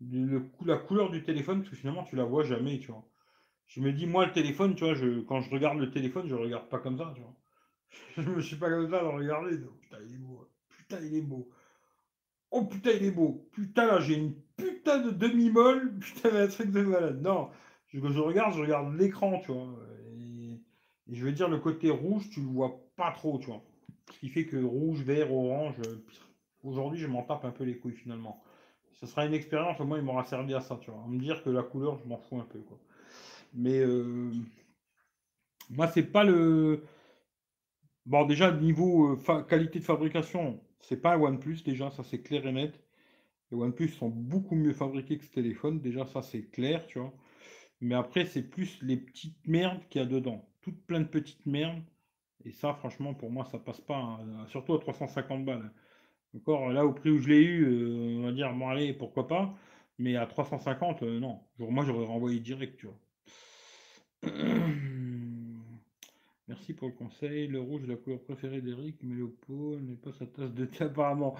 Le, 0.00 0.42
la 0.64 0.76
couleur 0.76 1.10
du 1.10 1.22
téléphone, 1.22 1.58
parce 1.60 1.70
que 1.70 1.76
finalement, 1.76 2.04
tu 2.04 2.16
la 2.16 2.24
vois 2.24 2.44
jamais, 2.44 2.78
tu 2.78 2.90
vois. 2.92 3.04
Je 3.66 3.80
me 3.80 3.92
dis, 3.92 4.06
moi, 4.06 4.26
le 4.26 4.32
téléphone, 4.32 4.74
tu 4.74 4.84
vois, 4.84 4.94
je, 4.94 5.20
quand 5.22 5.40
je 5.40 5.50
regarde 5.50 5.78
le 5.78 5.90
téléphone, 5.90 6.28
je 6.28 6.34
regarde 6.34 6.68
pas 6.68 6.78
comme 6.78 6.98
ça, 6.98 7.12
tu 7.14 7.20
vois. 7.20 7.34
Je 8.16 8.30
me 8.30 8.42
suis 8.42 8.56
pas 8.56 8.70
comme 8.70 8.90
ça 8.90 8.98
à 8.98 9.02
le 9.02 9.08
regarder. 9.08 9.58
Putain, 9.80 9.98
il 10.06 10.14
est 10.14 10.18
beau. 10.18 10.48
Putain, 10.68 10.98
il 11.00 11.14
est 11.16 11.22
beau. 11.22 11.48
Oh 12.50 12.64
putain, 12.64 12.90
il 12.92 13.04
est 13.04 13.10
beau. 13.10 13.48
Putain, 13.52 13.86
là, 13.86 14.00
j'ai 14.00 14.14
une 14.16 14.34
putain 14.56 14.98
de 14.98 15.10
demi-molle. 15.10 15.98
Putain, 16.00 16.34
un 16.34 16.46
truc 16.48 16.70
de 16.70 16.82
malade. 16.82 17.22
Non, 17.22 17.50
je, 17.88 17.98
je 18.00 18.20
regarde, 18.20 18.54
je 18.54 18.60
regarde 18.62 18.94
l'écran, 18.96 19.40
tu 19.40 19.52
vois. 19.52 19.68
Et, 20.16 20.60
je 21.10 21.24
veux 21.24 21.32
dire, 21.32 21.48
le 21.48 21.58
côté 21.58 21.90
rouge, 21.90 22.28
tu 22.30 22.40
le 22.40 22.46
vois 22.46 22.80
pas 22.96 23.12
trop, 23.12 23.38
tu 23.38 23.46
vois. 23.46 23.62
Ce 24.12 24.18
qui 24.18 24.28
fait 24.28 24.46
que 24.46 24.56
rouge, 24.56 25.02
vert, 25.02 25.32
orange, 25.32 25.76
aujourd'hui, 26.62 26.98
je 27.00 27.06
m'en 27.06 27.22
tape 27.22 27.44
un 27.44 27.50
peu 27.50 27.64
les 27.64 27.78
couilles 27.78 27.94
finalement. 27.94 28.42
Ce 29.00 29.06
sera 29.06 29.26
une 29.26 29.34
expérience, 29.34 29.80
au 29.80 29.84
moins, 29.84 29.98
il 29.98 30.04
m'aura 30.04 30.24
servi 30.24 30.54
à 30.54 30.60
ça, 30.60 30.78
tu 30.80 30.90
vois. 30.90 31.02
À 31.04 31.08
me 31.08 31.18
dire 31.18 31.42
que 31.42 31.50
la 31.50 31.62
couleur, 31.62 31.98
je 31.98 32.08
m'en 32.08 32.18
fous 32.18 32.38
un 32.40 32.44
peu, 32.44 32.58
quoi. 32.60 32.78
Mais 33.54 33.78
euh, 33.78 34.32
moi, 35.70 35.88
c'est 35.88 36.02
pas 36.02 36.24
le. 36.24 36.84
Bon, 38.06 38.24
déjà, 38.26 38.50
niveau 38.52 39.12
euh, 39.12 39.42
qualité 39.42 39.78
de 39.80 39.84
fabrication, 39.84 40.60
c'est 40.80 41.00
pas 41.00 41.14
un 41.14 41.20
OnePlus, 41.20 41.62
déjà, 41.64 41.90
ça 41.90 42.02
c'est 42.04 42.22
clair 42.22 42.46
et 42.46 42.52
net. 42.52 42.80
Les 43.50 43.58
OnePlus 43.58 43.88
sont 43.90 44.08
beaucoup 44.10 44.54
mieux 44.54 44.72
fabriqués 44.72 45.18
que 45.18 45.24
ce 45.24 45.32
téléphone, 45.32 45.80
déjà, 45.80 46.06
ça 46.06 46.22
c'est 46.22 46.50
clair, 46.50 46.86
tu 46.86 46.98
vois. 46.98 47.14
Mais 47.80 47.94
après, 47.94 48.26
c'est 48.26 48.42
plus 48.42 48.80
les 48.82 48.96
petites 48.96 49.46
merdes 49.46 49.80
qu'il 49.88 50.00
y 50.02 50.04
a 50.04 50.06
dedans. 50.06 50.48
Toutes 50.62 50.84
plein 50.86 51.00
de 51.00 51.06
petites 51.06 51.46
merdes. 51.46 51.82
Et 52.44 52.52
ça, 52.52 52.74
franchement, 52.74 53.14
pour 53.14 53.30
moi, 53.30 53.44
ça 53.44 53.58
passe 53.58 53.80
pas, 53.80 53.96
hein, 53.96 54.46
surtout 54.48 54.74
à 54.74 54.80
350 54.80 55.44
balles. 55.44 55.72
Encore 56.36 56.70
là, 56.72 56.84
au 56.86 56.92
prix 56.92 57.10
où 57.10 57.18
je 57.18 57.28
l'ai 57.28 57.42
eu, 57.42 57.64
euh, 57.64 58.18
on 58.20 58.22
va 58.24 58.32
dire, 58.32 58.52
bon, 58.54 58.68
allez, 58.68 58.92
pourquoi 58.94 59.28
pas. 59.28 59.54
Mais 59.98 60.16
à 60.16 60.26
350, 60.26 61.02
euh, 61.02 61.20
non. 61.20 61.40
moi, 61.58 61.84
j'aurais 61.84 62.06
renvoyé 62.06 62.40
direct, 62.40 62.78
tu 62.78 62.86
vois. 62.86 62.98
Merci 66.48 66.72
pour 66.72 66.88
le 66.88 66.94
conseil. 66.94 67.46
Le 67.46 67.60
rouge 67.60 67.84
est 67.84 67.88
la 67.88 67.96
couleur 67.96 68.20
préférée 68.20 68.62
d'Eric, 68.62 68.96
mais 69.02 69.14
le 69.14 69.28
pot 69.28 69.78
n'est 69.80 69.96
pas 69.96 70.12
sa 70.12 70.26
tasse 70.26 70.52
de 70.54 70.64
thé 70.64 70.84
apparemment. 70.84 71.36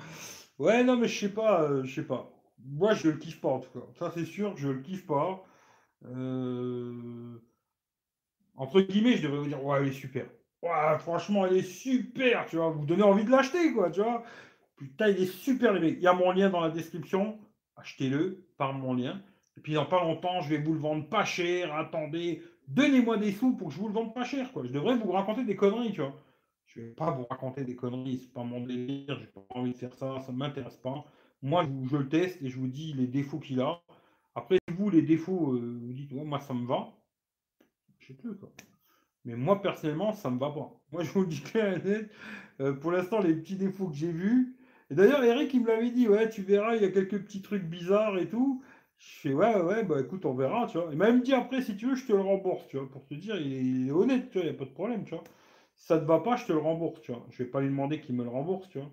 Ouais, 0.59 0.85
non, 0.85 0.99
mais 0.99 1.09
je 1.09 1.19
sais 1.19 1.33
pas, 1.33 1.63
euh, 1.63 1.83
je 1.85 1.95
sais 1.95 2.07
pas. 2.07 2.31
Moi, 2.65 2.93
je 2.95 3.09
le 3.09 3.17
kiffe 3.17 3.41
pas 3.41 3.49
en 3.49 3.61
tout 3.61 3.71
cas. 3.71 3.87
Ça, 3.99 4.13
c'est 4.15 4.27
sûr, 4.27 4.55
je 4.59 4.69
le 4.69 4.83
kiffe 4.83 5.07
pas. 5.07 5.43
Euh, 6.05 7.39
entre 8.57 8.83
guillemets, 8.83 9.17
je 9.17 9.23
devrais 9.23 9.39
vous 9.39 9.47
dire, 9.47 9.65
ouais, 9.65 9.81
elle 9.81 9.89
est 9.89 9.93
super. 9.93 10.27
Ouais, 10.63 10.99
franchement, 10.99 11.47
elle 11.47 11.57
est 11.57 11.63
super, 11.63 12.45
tu 12.47 12.57
vois. 12.57 12.69
Vous 12.71 12.85
donnez 12.85 13.03
envie 13.03 13.25
de 13.25 13.31
l'acheter, 13.31 13.73
quoi, 13.73 13.91
tu 13.91 14.03
vois. 14.03 14.25
Putain, 14.77 15.09
il 15.09 15.23
est 15.23 15.27
super, 15.33 15.73
les 15.73 15.81
mecs. 15.81 15.97
Il 15.97 16.03
y 16.03 16.07
a 16.07 16.13
mon 16.13 16.33
lien 16.33 16.51
dans 16.51 16.61
la 16.61 16.71
description. 16.71 17.39
Achetez-le 17.77 18.45
par 18.59 18.75
mon 18.75 18.93
lien. 18.93 19.23
Et 19.57 19.61
puis 19.61 19.73
dans 19.73 19.87
pas 19.87 20.03
longtemps, 20.03 20.41
je 20.43 20.51
vais 20.51 20.59
vous 20.59 20.75
le 20.75 20.81
vendre 20.81 21.09
pas 21.09 21.25
cher, 21.25 21.75
attendez, 21.75 22.43
donnez-moi 22.69 23.17
des 23.17 23.33
sous 23.33 23.53
pour 23.57 23.69
que 23.69 23.75
je 23.75 23.81
vous 23.81 23.89
le 23.89 23.95
vende 23.95 24.15
pas 24.15 24.25
cher, 24.25 24.53
quoi. 24.53 24.65
Je 24.65 24.73
devrais 24.73 24.97
vous 24.97 25.11
raconter 25.11 25.45
des 25.45 25.57
conneries, 25.57 25.93
tu 25.93 26.01
vois. 26.01 26.15
Je 26.67 26.81
vais 26.81 26.89
pas 26.89 27.11
vous 27.11 27.25
raconter 27.25 27.65
des 27.65 27.75
conneries, 27.75 28.19
c'est 28.19 28.33
pas 28.33 28.45
mon 28.45 28.61
délire, 28.61 29.19
j'ai 29.19 29.27
pas 29.27 29.45
envie 29.51 29.73
de 29.73 29.79
faire 29.79 29.95
ça, 29.95 30.21
ça 30.21 30.33
ne 30.33 30.37
m'intéresse 30.37 30.77
pas. 30.77 31.05
Moi, 31.41 31.65
je, 31.91 31.97
le 31.97 32.09
teste 32.09 32.43
et 32.43 32.49
je 32.49 32.59
vous 32.59 32.69
dis 32.69 32.93
les 32.93 33.07
défauts 33.07 33.39
qu'il 33.39 33.61
a. 33.61 33.81
Après, 34.35 34.59
vous, 34.73 34.91
les 34.91 35.03
défauts, 35.03 35.55
euh, 35.55 35.81
vous 35.83 35.93
dites, 35.93 36.13
moi, 36.13 36.41
ça 36.41 36.53
me 36.53 36.67
va. 36.67 36.93
Je 37.99 38.09
sais 38.09 38.15
plus. 38.15 38.31
Mais 39.25 39.35
moi, 39.35 39.63
personnellement, 39.63 40.13
ça 40.13 40.31
me 40.31 40.39
va 40.39 40.51
pas. 40.51 40.71
Moi, 40.93 41.05
je 41.05 41.11
vous 41.13 41.25
dis 41.25 41.41
clair. 41.41 41.81
Euh, 42.61 42.73
pour 42.75 42.93
l'instant, 42.93 43.21
les 43.21 43.35
petits 43.35 43.57
défauts 43.57 43.89
que 43.89 43.97
j'ai 43.97 44.13
vus. 44.13 44.57
Et 44.91 44.95
d'ailleurs, 44.95 45.23
Eric, 45.23 45.53
il 45.55 45.63
me 45.63 45.69
l'avait 45.69 45.91
dit, 45.91 46.09
ouais, 46.09 46.29
tu 46.29 46.43
verras, 46.43 46.77
il 46.77 46.83
y 46.83 46.85
a 46.85 46.91
quelques 46.91 47.23
petits 47.23 47.43
trucs 47.43 47.65
bizarres 47.65 48.19
et 48.19 48.29
tout. 48.29 48.63
Je 48.99 49.07
fais, 49.21 49.33
ouais, 49.35 49.61
ouais, 49.61 49.85
bah 49.85 50.01
écoute, 50.01 50.25
on 50.25 50.35
verra, 50.35 50.67
tu 50.67 50.79
vois. 50.79 50.89
Il 50.93 50.99
m'a 50.99 51.07
même 51.11 51.23
dit 51.23 51.33
après, 51.35 51.63
si 51.63 51.77
tu 51.77 51.87
veux, 51.87 51.95
je 51.95 52.07
te 52.07 52.13
le 52.13 52.21
rembourse, 52.21 52.67
tu 52.69 52.77
vois, 52.79 52.89
pour 52.91 53.07
te 53.07 53.15
dire, 53.15 53.37
il 53.41 53.89
est 53.89 53.93
honnête, 53.93 54.31
tu 54.31 54.39
vois, 54.39 54.43
il 54.47 54.51
n'y 54.51 54.57
a 54.57 54.59
pas 54.59 54.65
de 54.65 54.71
problème, 54.71 55.05
tu 55.05 55.15
vois. 55.15 55.25
Si 55.75 55.87
ça 55.87 55.99
te 55.99 56.05
va 56.05 56.19
pas, 56.21 56.37
je 56.37 56.47
te 56.47 56.53
le 56.53 56.59
rembourse, 56.59 57.01
tu 57.03 57.13
vois. 57.13 57.25
Je 57.31 57.43
vais 57.43 57.49
pas 57.49 57.61
lui 57.61 57.69
demander 57.69 58.01
qu'il 58.01 58.17
me 58.17 58.25
le 58.25 58.31
rembourse, 58.31 58.69
tu 58.69 58.79
vois. 58.79 58.91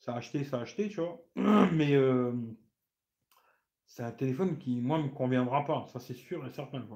Ça 0.00 0.12
a 0.14 0.18
acheté, 0.18 0.44
ça 0.44 0.58
a 0.58 0.62
acheté, 0.62 0.88
tu 0.88 1.00
vois. 1.00 1.22
Mais 1.72 1.94
euh, 1.94 2.32
c'est 3.86 4.02
un 4.02 4.12
téléphone 4.12 4.58
qui, 4.58 4.80
moi, 4.80 4.98
me 4.98 5.08
conviendra 5.08 5.64
pas. 5.64 5.86
Ça, 5.92 5.98
c'est 5.98 6.14
sûr 6.14 6.46
et 6.46 6.50
certain. 6.50 6.86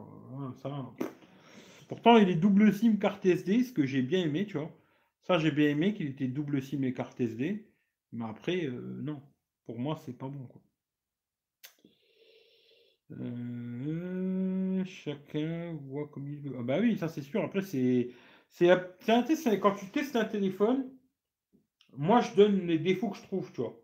Pourtant, 1.88 2.16
il 2.18 2.28
est 2.28 2.36
double 2.36 2.72
SIM 2.72 2.96
carte 2.98 3.24
SD, 3.26 3.64
ce 3.64 3.72
que 3.72 3.86
j'ai 3.86 4.02
bien 4.02 4.20
aimé, 4.20 4.46
tu 4.46 4.58
vois. 4.58 4.70
Ça, 5.22 5.38
j'ai 5.38 5.50
bien 5.50 5.68
aimé 5.70 5.94
qu'il 5.94 6.08
était 6.08 6.28
double 6.28 6.62
SIM 6.62 6.82
et 6.82 6.92
carte 6.92 7.20
SD. 7.20 7.66
Mais 8.12 8.24
après, 8.24 8.66
euh, 8.66 9.00
non. 9.02 9.22
Pour 9.64 9.78
moi, 9.78 9.96
c'est 10.04 10.16
pas 10.16 10.28
bon, 10.28 10.46
quoi. 10.46 10.60
Euh, 13.20 14.84
chacun 14.84 15.74
voit 15.88 16.08
comme 16.08 16.28
il 16.28 16.38
veut. 16.38 16.56
Ah 16.58 16.62
bah 16.62 16.78
oui, 16.80 16.96
ça 16.98 17.08
c'est 17.08 17.22
sûr. 17.22 17.42
Après, 17.44 17.62
c'est 17.62 18.10
un 18.70 19.22
test. 19.22 19.48
Quand 19.60 19.74
tu 19.74 19.86
testes 19.90 20.16
un 20.16 20.24
téléphone, 20.24 20.90
moi 21.96 22.20
je 22.20 22.34
donne 22.34 22.66
les 22.66 22.78
défauts 22.78 23.10
que 23.10 23.16
je 23.18 23.22
trouve, 23.22 23.52
tu 23.52 23.60
vois. 23.60 23.78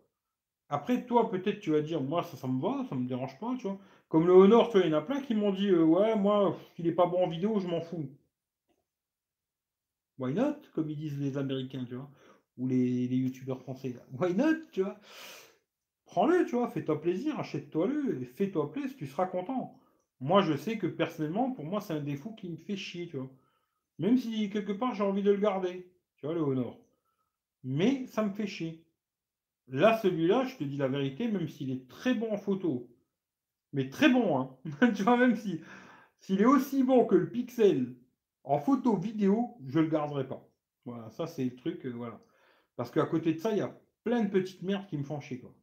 Après, 0.69 1.05
toi, 1.05 1.29
peut-être 1.31 1.59
tu 1.59 1.71
vas 1.71 1.81
dire, 1.81 2.01
moi 2.01 2.23
ça, 2.23 2.37
ça 2.37 2.47
me 2.47 2.61
va, 2.61 2.85
ça 2.89 2.95
me 2.95 3.07
dérange 3.07 3.39
pas, 3.39 3.55
tu 3.57 3.63
vois. 3.63 3.79
Comme 4.07 4.27
le 4.27 4.33
Honor, 4.33 4.69
tu 4.69 4.77
vois, 4.77 4.85
il 4.87 4.91
y 4.91 4.95
en 4.95 4.99
a 4.99 5.01
plein 5.01 5.21
qui 5.21 5.35
m'ont 5.35 5.51
dit, 5.51 5.69
euh, 5.69 5.83
ouais, 5.83 6.15
moi, 6.15 6.57
il 6.77 6.87
est 6.87 6.91
pas 6.91 7.05
bon 7.07 7.23
en 7.23 7.27
vidéo, 7.29 7.59
je 7.59 7.67
m'en 7.67 7.81
fous. 7.81 8.09
Why 10.19 10.33
not, 10.33 10.57
comme 10.73 10.89
ils 10.89 10.97
disent 10.97 11.19
les 11.19 11.37
Américains, 11.37 11.85
tu 11.87 11.95
vois, 11.95 12.09
ou 12.57 12.67
les, 12.67 13.07
les 13.07 13.15
youtubeurs 13.17 13.61
français. 13.61 13.95
Why 14.19 14.33
not, 14.35 14.67
tu 14.71 14.83
vois. 14.83 14.99
Prends-le, 16.09 16.43
tu 16.45 16.55
vois, 16.55 16.67
fais-toi 16.69 16.99
plaisir, 16.99 17.39
achète-toi-le, 17.39 18.19
et 18.19 18.25
fais-toi 18.25 18.71
plaisir, 18.71 18.97
tu 18.97 19.05
seras 19.05 19.27
content. 19.27 19.79
Moi, 20.19 20.41
je 20.41 20.57
sais 20.57 20.79
que 20.79 20.87
personnellement, 20.87 21.51
pour 21.51 21.65
moi, 21.65 21.81
c'est 21.81 21.93
un 21.93 22.01
défaut 22.01 22.31
qui 22.31 22.49
me 22.49 22.57
fait 22.57 22.75
chier, 22.75 23.07
tu 23.07 23.17
vois. 23.17 23.29
Même 23.99 24.17
si 24.17 24.49
quelque 24.49 24.71
part, 24.71 24.95
j'ai 24.95 25.03
envie 25.03 25.21
de 25.21 25.29
le 25.31 25.37
garder, 25.37 25.87
tu 26.17 26.25
vois, 26.25 26.33
le 26.33 26.41
Honor. 26.41 26.79
Mais 27.63 28.07
ça 28.07 28.23
me 28.23 28.31
fait 28.31 28.47
chier. 28.47 28.83
Là, 29.67 29.99
celui-là, 29.99 30.45
je 30.45 30.57
te 30.57 30.63
dis 30.63 30.77
la 30.77 30.87
vérité, 30.87 31.27
même 31.27 31.47
s'il 31.47 31.69
est 31.71 31.87
très 31.87 32.15
bon 32.15 32.33
en 32.33 32.37
photo, 32.37 32.89
mais 33.71 33.89
très 33.89 34.09
bon, 34.09 34.39
hein. 34.39 34.57
tu 34.95 35.03
vois, 35.03 35.17
même 35.17 35.35
si 35.35 35.61
s'il 36.19 36.41
est 36.41 36.45
aussi 36.45 36.83
bon 36.83 37.05
que 37.05 37.15
le 37.15 37.29
Pixel 37.29 37.95
en 38.43 38.57
photo 38.59 38.95
vidéo, 38.97 39.57
je 39.67 39.79
le 39.79 39.87
garderai 39.87 40.27
pas. 40.27 40.49
Voilà, 40.85 41.11
ça 41.11 41.27
c'est 41.27 41.45
le 41.45 41.55
truc, 41.55 41.85
euh, 41.85 41.91
voilà. 41.91 42.19
Parce 42.75 42.89
qu'à 42.91 43.05
côté 43.05 43.33
de 43.33 43.39
ça, 43.39 43.51
il 43.51 43.59
y 43.59 43.61
a 43.61 43.79
plein 44.03 44.23
de 44.23 44.29
petites 44.29 44.63
merdes 44.63 44.87
qui 44.87 44.97
me 44.97 45.03
font 45.03 45.19
chier, 45.19 45.39
quoi. 45.39 45.53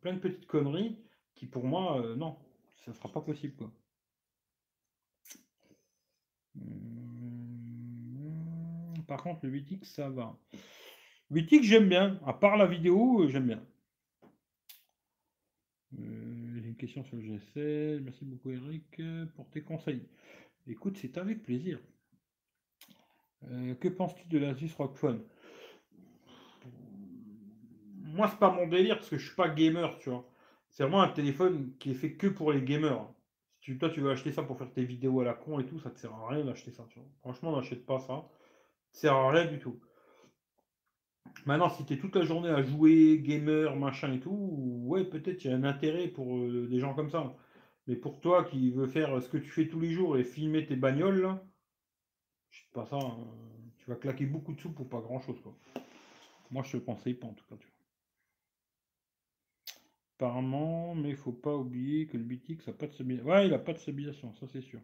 Plein 0.00 0.14
de 0.14 0.18
petites 0.18 0.46
conneries 0.46 0.98
qui, 1.34 1.46
pour 1.46 1.64
moi, 1.64 2.00
euh, 2.00 2.14
non, 2.16 2.36
ça 2.84 2.90
ne 2.90 2.96
sera 2.96 3.10
pas 3.10 3.20
possible. 3.20 3.54
Quoi. 3.56 3.72
Hum, 6.56 8.24
par 9.06 9.22
contre, 9.22 9.46
le 9.46 9.52
8X, 9.52 9.84
ça 9.84 10.08
va. 10.10 10.38
8X, 11.30 11.62
j'aime 11.62 11.88
bien. 11.88 12.20
À 12.26 12.32
part 12.32 12.56
la 12.56 12.66
vidéo, 12.66 13.22
euh, 13.22 13.28
j'aime 13.28 13.46
bien. 13.46 13.62
Euh, 15.98 16.62
une 16.64 16.76
question 16.76 17.04
sur 17.04 17.16
le 17.16 17.22
G16. 17.22 18.00
Merci 18.00 18.24
beaucoup, 18.24 18.50
Eric, 18.50 19.00
pour 19.34 19.48
tes 19.50 19.62
conseils. 19.62 20.06
Écoute, 20.66 20.98
c'est 20.98 21.18
avec 21.18 21.42
plaisir. 21.42 21.78
que 23.80 23.88
penses-tu 23.88 24.26
de 24.28 24.38
l'Asus 24.38 24.72
ROG 24.76 24.94
Phone 24.96 25.22
moi, 28.14 28.28
c'est 28.28 28.38
pas 28.38 28.50
mon 28.50 28.66
délire 28.68 28.96
parce 28.96 29.08
que 29.08 29.18
je 29.18 29.26
suis 29.26 29.34
pas 29.34 29.48
gamer, 29.48 29.98
tu 29.98 30.10
vois. 30.10 30.24
C'est 30.70 30.84
vraiment 30.84 31.02
un 31.02 31.08
téléphone 31.08 31.72
qui 31.78 31.90
est 31.90 31.94
fait 31.94 32.12
que 32.14 32.28
pour 32.28 32.52
les 32.52 32.62
gamers. 32.62 33.08
Si 33.60 33.72
tu, 33.72 33.78
toi, 33.78 33.90
tu 33.90 34.00
veux 34.00 34.10
acheter 34.10 34.32
ça 34.32 34.42
pour 34.42 34.56
faire 34.58 34.72
tes 34.72 34.84
vidéos 34.84 35.20
à 35.20 35.24
la 35.24 35.34
con 35.34 35.58
et 35.58 35.66
tout, 35.66 35.78
ça 35.80 35.90
te 35.90 35.98
sert 35.98 36.12
à 36.12 36.28
rien 36.28 36.44
d'acheter 36.44 36.70
ça, 36.70 36.86
tu 36.90 36.98
vois. 36.98 37.08
Franchement, 37.20 37.56
n'achète 37.56 37.84
pas 37.86 37.98
ça. 37.98 38.28
Ça 38.92 39.00
sert 39.00 39.14
à 39.14 39.30
rien 39.32 39.46
du 39.46 39.58
tout. 39.58 39.80
Maintenant, 41.46 41.68
si 41.68 41.84
tu 41.84 41.94
es 41.94 41.98
toute 41.98 42.14
la 42.14 42.24
journée 42.24 42.50
à 42.50 42.62
jouer, 42.62 43.18
gamer, 43.18 43.76
machin 43.76 44.12
et 44.12 44.20
tout, 44.20 44.30
ouais, 44.86 45.04
peut-être 45.04 45.44
il 45.44 45.50
y 45.50 45.54
a 45.54 45.56
un 45.56 45.64
intérêt 45.64 46.08
pour 46.08 46.36
euh, 46.36 46.68
des 46.68 46.78
gens 46.78 46.94
comme 46.94 47.10
ça. 47.10 47.34
Mais 47.86 47.96
pour 47.96 48.20
toi 48.20 48.44
qui 48.44 48.70
veux 48.70 48.86
faire 48.86 49.20
ce 49.22 49.28
que 49.28 49.38
tu 49.38 49.50
fais 49.50 49.68
tous 49.68 49.80
les 49.80 49.90
jours 49.90 50.16
et 50.16 50.24
filmer 50.24 50.66
tes 50.66 50.76
bagnoles, 50.76 51.38
je 52.50 52.60
sais 52.60 52.70
pas 52.72 52.86
ça, 52.86 52.96
hein. 52.96 53.16
tu 53.78 53.90
vas 53.90 53.96
claquer 53.96 54.26
beaucoup 54.26 54.54
de 54.54 54.60
sous 54.60 54.72
pour 54.72 54.88
pas 54.88 55.00
grand 55.00 55.20
chose, 55.20 55.40
quoi. 55.42 55.56
Moi, 56.50 56.62
je 56.62 56.76
te 56.78 56.84
conseille 56.84 57.14
pas 57.14 57.26
en 57.26 57.34
tout 57.34 57.44
cas. 57.46 57.56
Apparemment, 60.16 60.94
mais 60.94 61.10
il 61.10 61.16
faut 61.16 61.32
pas 61.32 61.56
oublier 61.56 62.06
que 62.06 62.16
le 62.16 62.22
BTX 62.22 62.68
n'a 62.68 62.72
pas 62.72 62.86
de 62.86 62.92
stabilisation. 62.92 63.30
Ouais, 63.30 63.46
il 63.46 63.50
n'a 63.50 63.58
pas 63.58 63.72
de 63.72 63.78
stabilisation, 63.78 64.32
ça 64.34 64.46
c'est 64.46 64.60
sûr. 64.60 64.80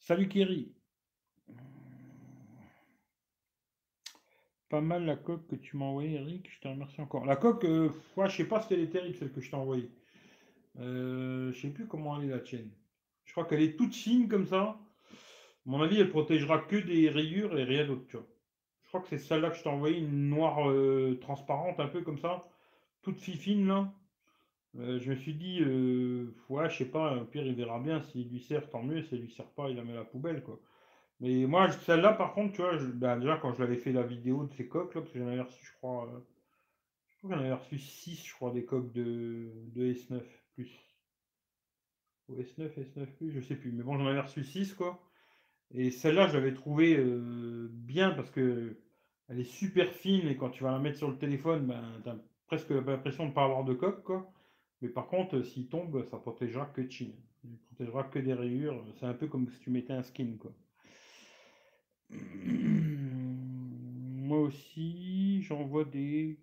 Salut 0.00 0.28
Kerry. 0.28 0.74
Pas 4.68 4.80
mal 4.80 5.04
la 5.04 5.16
coque 5.16 5.46
que 5.46 5.54
tu 5.54 5.76
m'as 5.76 5.84
envoyée, 5.84 6.14
Eric. 6.14 6.50
Je 6.50 6.58
te 6.58 6.66
remercie 6.66 7.00
encore. 7.00 7.24
La 7.24 7.36
coque, 7.36 7.64
euh, 7.64 7.90
ouais, 8.16 8.28
je 8.28 8.36
sais 8.38 8.48
pas 8.48 8.60
si 8.62 8.74
elle 8.74 8.80
est 8.80 8.90
terrible, 8.90 9.14
celle 9.16 9.30
que 9.30 9.40
je 9.40 9.50
t'ai 9.50 9.56
envoyée. 9.56 9.90
Euh, 10.80 11.52
je 11.52 11.60
sais 11.60 11.68
plus 11.68 11.86
comment 11.86 12.18
elle 12.18 12.28
est 12.28 12.32
la 12.32 12.40
tienne. 12.40 12.70
Je 13.24 13.32
crois 13.32 13.44
qu'elle 13.44 13.62
est 13.62 13.76
toute 13.76 13.94
fine 13.94 14.28
comme 14.28 14.46
ça. 14.46 14.60
À 14.60 14.76
mon 15.66 15.80
avis, 15.82 16.00
elle 16.00 16.10
protégera 16.10 16.58
que 16.58 16.76
des 16.76 17.08
rayures 17.10 17.56
et 17.56 17.64
rien 17.64 17.86
d'autre. 17.86 18.06
Je 18.10 18.88
crois 18.88 19.00
que 19.00 19.08
c'est 19.08 19.18
celle-là 19.18 19.50
que 19.50 19.56
je 19.56 19.62
t'ai 19.62 19.68
envoyée, 19.68 19.98
une 19.98 20.30
noire 20.30 20.68
euh, 20.68 21.16
transparente, 21.20 21.78
un 21.78 21.88
peu 21.88 22.02
comme 22.02 22.18
ça. 22.18 22.48
Toute 23.02 23.20
fine 23.20 23.68
là. 23.68 23.92
Euh, 24.78 24.98
je 25.00 25.10
me 25.10 25.16
suis 25.16 25.34
dit, 25.34 25.60
euh, 25.60 26.34
ouais, 26.48 26.68
je 26.70 26.78
sais 26.78 26.90
pas, 26.90 27.16
au 27.16 27.24
pire, 27.24 27.44
il 27.46 27.54
verra 27.54 27.78
bien. 27.78 28.02
S'il 28.02 28.28
lui 28.28 28.40
sert, 28.40 28.68
tant 28.70 28.82
mieux. 28.82 29.02
S'il 29.02 29.20
lui 29.20 29.30
sert 29.30 29.50
pas, 29.50 29.68
il 29.68 29.76
la 29.76 29.84
met 29.84 29.92
à 29.92 29.96
la 29.96 30.04
poubelle, 30.04 30.42
quoi. 30.42 30.58
Mais 31.20 31.46
moi, 31.46 31.70
celle-là, 31.70 32.14
par 32.14 32.34
contre, 32.34 32.54
tu 32.54 32.62
vois, 32.62 32.76
ben, 32.94 33.18
déjà, 33.18 33.38
quand 33.38 33.52
je 33.54 33.60
l'avais 33.60 33.76
fait 33.76 33.92
la 33.92 34.02
vidéo 34.02 34.44
de 34.44 34.52
ces 34.54 34.66
coques, 34.68 34.94
là, 34.94 35.02
parce 35.02 35.12
que 35.12 35.18
j'en 35.18 35.28
avais 35.28 35.42
reçu, 35.42 35.64
je 35.64 35.72
crois, 35.74 36.08
euh, 36.08 36.18
je 37.22 37.28
j'en 37.28 37.38
avais 37.38 37.52
reçu 37.52 37.78
6, 37.78 38.26
je 38.26 38.34
crois, 38.34 38.50
des 38.52 38.64
coques 38.64 38.92
de, 38.92 39.50
de 39.74 39.92
S9 39.92 40.22
plus. 40.54 40.70
Ou 42.28 42.40
S9, 42.40 42.70
S9 42.76 43.06
plus, 43.16 43.32
je 43.32 43.40
sais 43.40 43.56
plus. 43.56 43.72
Mais 43.72 43.82
bon, 43.84 43.98
j'en 43.98 44.06
avais 44.06 44.20
reçu 44.20 44.42
6, 44.44 44.74
quoi. 44.74 45.00
Et 45.74 45.90
celle-là, 45.90 46.28
je 46.28 46.34
l'avais 46.34 46.54
trouvée 46.54 47.02
bien 47.70 48.10
parce 48.10 48.30
que 48.30 48.76
elle 49.28 49.40
est 49.40 49.44
super 49.44 49.90
fine 49.90 50.28
et 50.28 50.36
quand 50.36 50.50
tu 50.50 50.62
vas 50.62 50.72
la 50.72 50.78
mettre 50.78 50.98
sur 50.98 51.10
le 51.10 51.16
téléphone, 51.16 51.66
ben, 51.66 51.82
tu 52.02 52.10
as 52.10 52.16
presque 52.46 52.70
l'impression 52.70 53.24
de 53.24 53.30
ne 53.30 53.34
pas 53.34 53.44
avoir 53.44 53.64
de 53.64 53.74
coque, 53.74 54.02
quoi. 54.02 54.30
Mais 54.82 54.88
par 54.88 55.06
contre, 55.06 55.42
s'il 55.42 55.68
tombe, 55.68 56.04
ça 56.10 56.18
protégera 56.18 56.66
que 56.66 56.82
de 56.82 56.90
Chine. 56.90 57.14
Il 57.44 57.56
protégera 57.56 58.04
que 58.04 58.18
des 58.18 58.34
rayures. 58.34 58.84
C'est 58.98 59.06
un 59.06 59.14
peu 59.14 59.28
comme 59.28 59.48
si 59.48 59.60
tu 59.60 59.70
mettais 59.70 59.92
un 59.92 60.02
skin, 60.02 60.36
quoi. 60.38 60.52
Moi 62.10 64.40
aussi, 64.40 65.40
j'envoie 65.42 65.84
des 65.84 66.40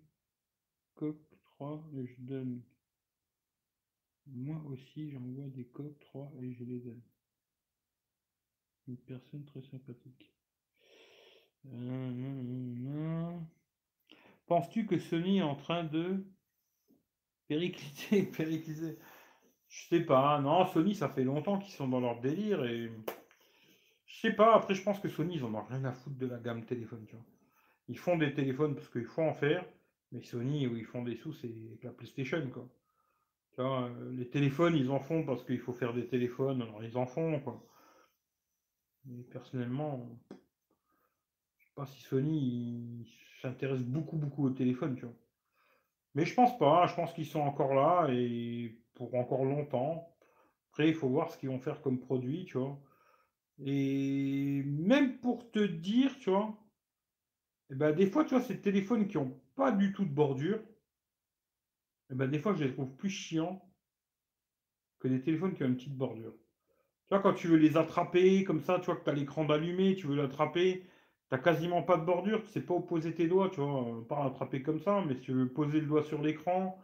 coques 0.94 1.28
3 1.56 1.86
et 1.96 2.06
je 2.06 2.14
donne. 2.18 2.62
Moi 4.26 4.62
aussi, 4.66 5.10
j'envoie 5.10 5.48
des 5.48 5.66
coques 5.66 5.98
3 6.00 6.32
et 6.40 6.52
je 6.52 6.64
les 6.64 6.80
donne. 6.80 7.02
Une 8.88 8.96
personne 8.96 9.44
très 9.44 9.62
sympathique. 9.62 10.32
Euh, 11.66 13.38
Penses-tu 14.46 14.86
que 14.86 14.98
Sony 14.98 15.38
est 15.38 15.42
en 15.42 15.56
train 15.56 15.84
de 15.84 16.26
Périclité, 17.50 18.22
périclité. 18.36 18.96
Je 19.68 19.88
sais 19.88 20.02
pas, 20.02 20.40
non, 20.40 20.66
Sony, 20.66 20.94
ça 20.94 21.08
fait 21.08 21.24
longtemps 21.24 21.58
qu'ils 21.58 21.72
sont 21.72 21.88
dans 21.88 21.98
leur 21.98 22.20
délire 22.20 22.64
et. 22.64 22.92
Je 24.06 24.20
sais 24.20 24.32
pas, 24.32 24.54
après, 24.54 24.76
je 24.76 24.84
pense 24.84 25.00
que 25.00 25.08
Sony, 25.08 25.34
ils 25.34 25.44
en 25.44 25.52
ont 25.52 25.64
rien 25.64 25.84
à 25.84 25.92
foutre 25.92 26.16
de 26.16 26.26
la 26.26 26.38
gamme 26.38 26.64
téléphone, 26.64 27.04
tu 27.08 27.16
vois. 27.16 27.24
Ils 27.88 27.98
font 27.98 28.16
des 28.16 28.32
téléphones 28.34 28.76
parce 28.76 28.88
qu'il 28.88 29.04
faut 29.04 29.22
en 29.22 29.34
faire, 29.34 29.64
mais 30.12 30.22
Sony, 30.22 30.68
où 30.68 30.76
ils 30.76 30.84
font 30.84 31.02
des 31.02 31.16
sous, 31.16 31.32
c'est 31.32 31.52
avec 31.66 31.82
la 31.82 31.90
PlayStation, 31.90 32.48
quoi. 32.50 32.68
Euh, 33.58 34.12
les 34.12 34.28
téléphones, 34.28 34.76
ils 34.76 34.92
en 34.92 35.00
font 35.00 35.24
parce 35.24 35.44
qu'il 35.44 35.58
faut 35.58 35.72
faire 35.72 35.92
des 35.92 36.06
téléphones, 36.06 36.62
alors 36.62 36.84
ils 36.84 36.96
en 36.96 37.06
font, 37.06 37.40
quoi. 37.40 37.60
Mais 39.06 39.24
personnellement, 39.24 40.08
je 41.58 41.64
sais 41.64 41.74
pas 41.74 41.86
si 41.86 42.00
Sony 42.02 43.12
s'intéresse 43.42 43.82
beaucoup, 43.82 44.18
beaucoup 44.18 44.46
au 44.46 44.50
téléphone, 44.50 44.94
tu 44.94 45.04
vois. 45.04 45.16
Mais 46.14 46.24
je 46.24 46.34
pense 46.34 46.58
pas, 46.58 46.86
je 46.86 46.94
pense 46.94 47.12
qu'ils 47.12 47.26
sont 47.26 47.40
encore 47.40 47.74
là 47.74 48.08
et 48.10 48.78
pour 48.94 49.14
encore 49.14 49.44
longtemps. 49.44 50.16
Après, 50.70 50.88
il 50.88 50.94
faut 50.94 51.08
voir 51.08 51.30
ce 51.30 51.38
qu'ils 51.38 51.48
vont 51.48 51.58
faire 51.58 51.80
comme 51.82 52.00
produit, 52.00 52.44
tu 52.44 52.58
vois. 52.58 52.80
Et 53.58 54.62
même 54.64 55.18
pour 55.20 55.50
te 55.50 55.58
dire, 55.58 56.16
tu 56.18 56.30
vois, 56.30 56.56
eh 57.70 57.74
ben, 57.74 57.92
des 57.92 58.06
fois, 58.06 58.24
tu 58.24 58.30
vois, 58.34 58.42
ces 58.42 58.60
téléphones 58.60 59.06
qui 59.06 59.16
n'ont 59.16 59.40
pas 59.54 59.72
du 59.72 59.92
tout 59.92 60.04
de 60.04 60.12
bordure, 60.12 60.60
eh 62.10 62.14
ben, 62.14 62.28
des 62.28 62.38
fois, 62.38 62.54
je 62.54 62.64
les 62.64 62.72
trouve 62.72 62.96
plus 62.96 63.10
chiants 63.10 63.70
que 64.98 65.08
des 65.08 65.22
téléphones 65.22 65.54
qui 65.54 65.62
ont 65.62 65.68
une 65.68 65.76
petite 65.76 65.96
bordure. 65.96 66.34
Tu 67.06 67.14
vois, 67.14 67.20
quand 67.20 67.34
tu 67.34 67.48
veux 67.48 67.56
les 67.56 67.76
attraper 67.76 68.44
comme 68.44 68.60
ça, 68.60 68.78
tu 68.78 68.86
vois 68.86 68.96
que 68.96 69.04
tu 69.04 69.10
as 69.10 69.14
l'écran 69.14 69.44
d'allumé, 69.44 69.94
tu 69.96 70.06
veux 70.06 70.16
l'attraper, 70.16 70.86
tu 71.30 71.36
n'as 71.36 71.42
quasiment 71.42 71.82
pas 71.82 71.96
de 71.96 72.04
bordure, 72.04 72.42
tu 72.42 72.48
sais 72.50 72.60
pas 72.60 72.74
où 72.74 72.80
poser 72.80 73.14
tes 73.14 73.28
doigts, 73.28 73.50
tu 73.50 73.60
vois, 73.60 74.04
pas 74.08 74.24
l'attraper 74.24 74.62
comme 74.62 74.80
ça, 74.80 75.02
mais 75.06 75.14
si 75.14 75.20
tu 75.22 75.32
veux 75.32 75.48
poser 75.48 75.80
le 75.80 75.86
doigt 75.86 76.02
sur 76.02 76.20
l'écran, 76.20 76.78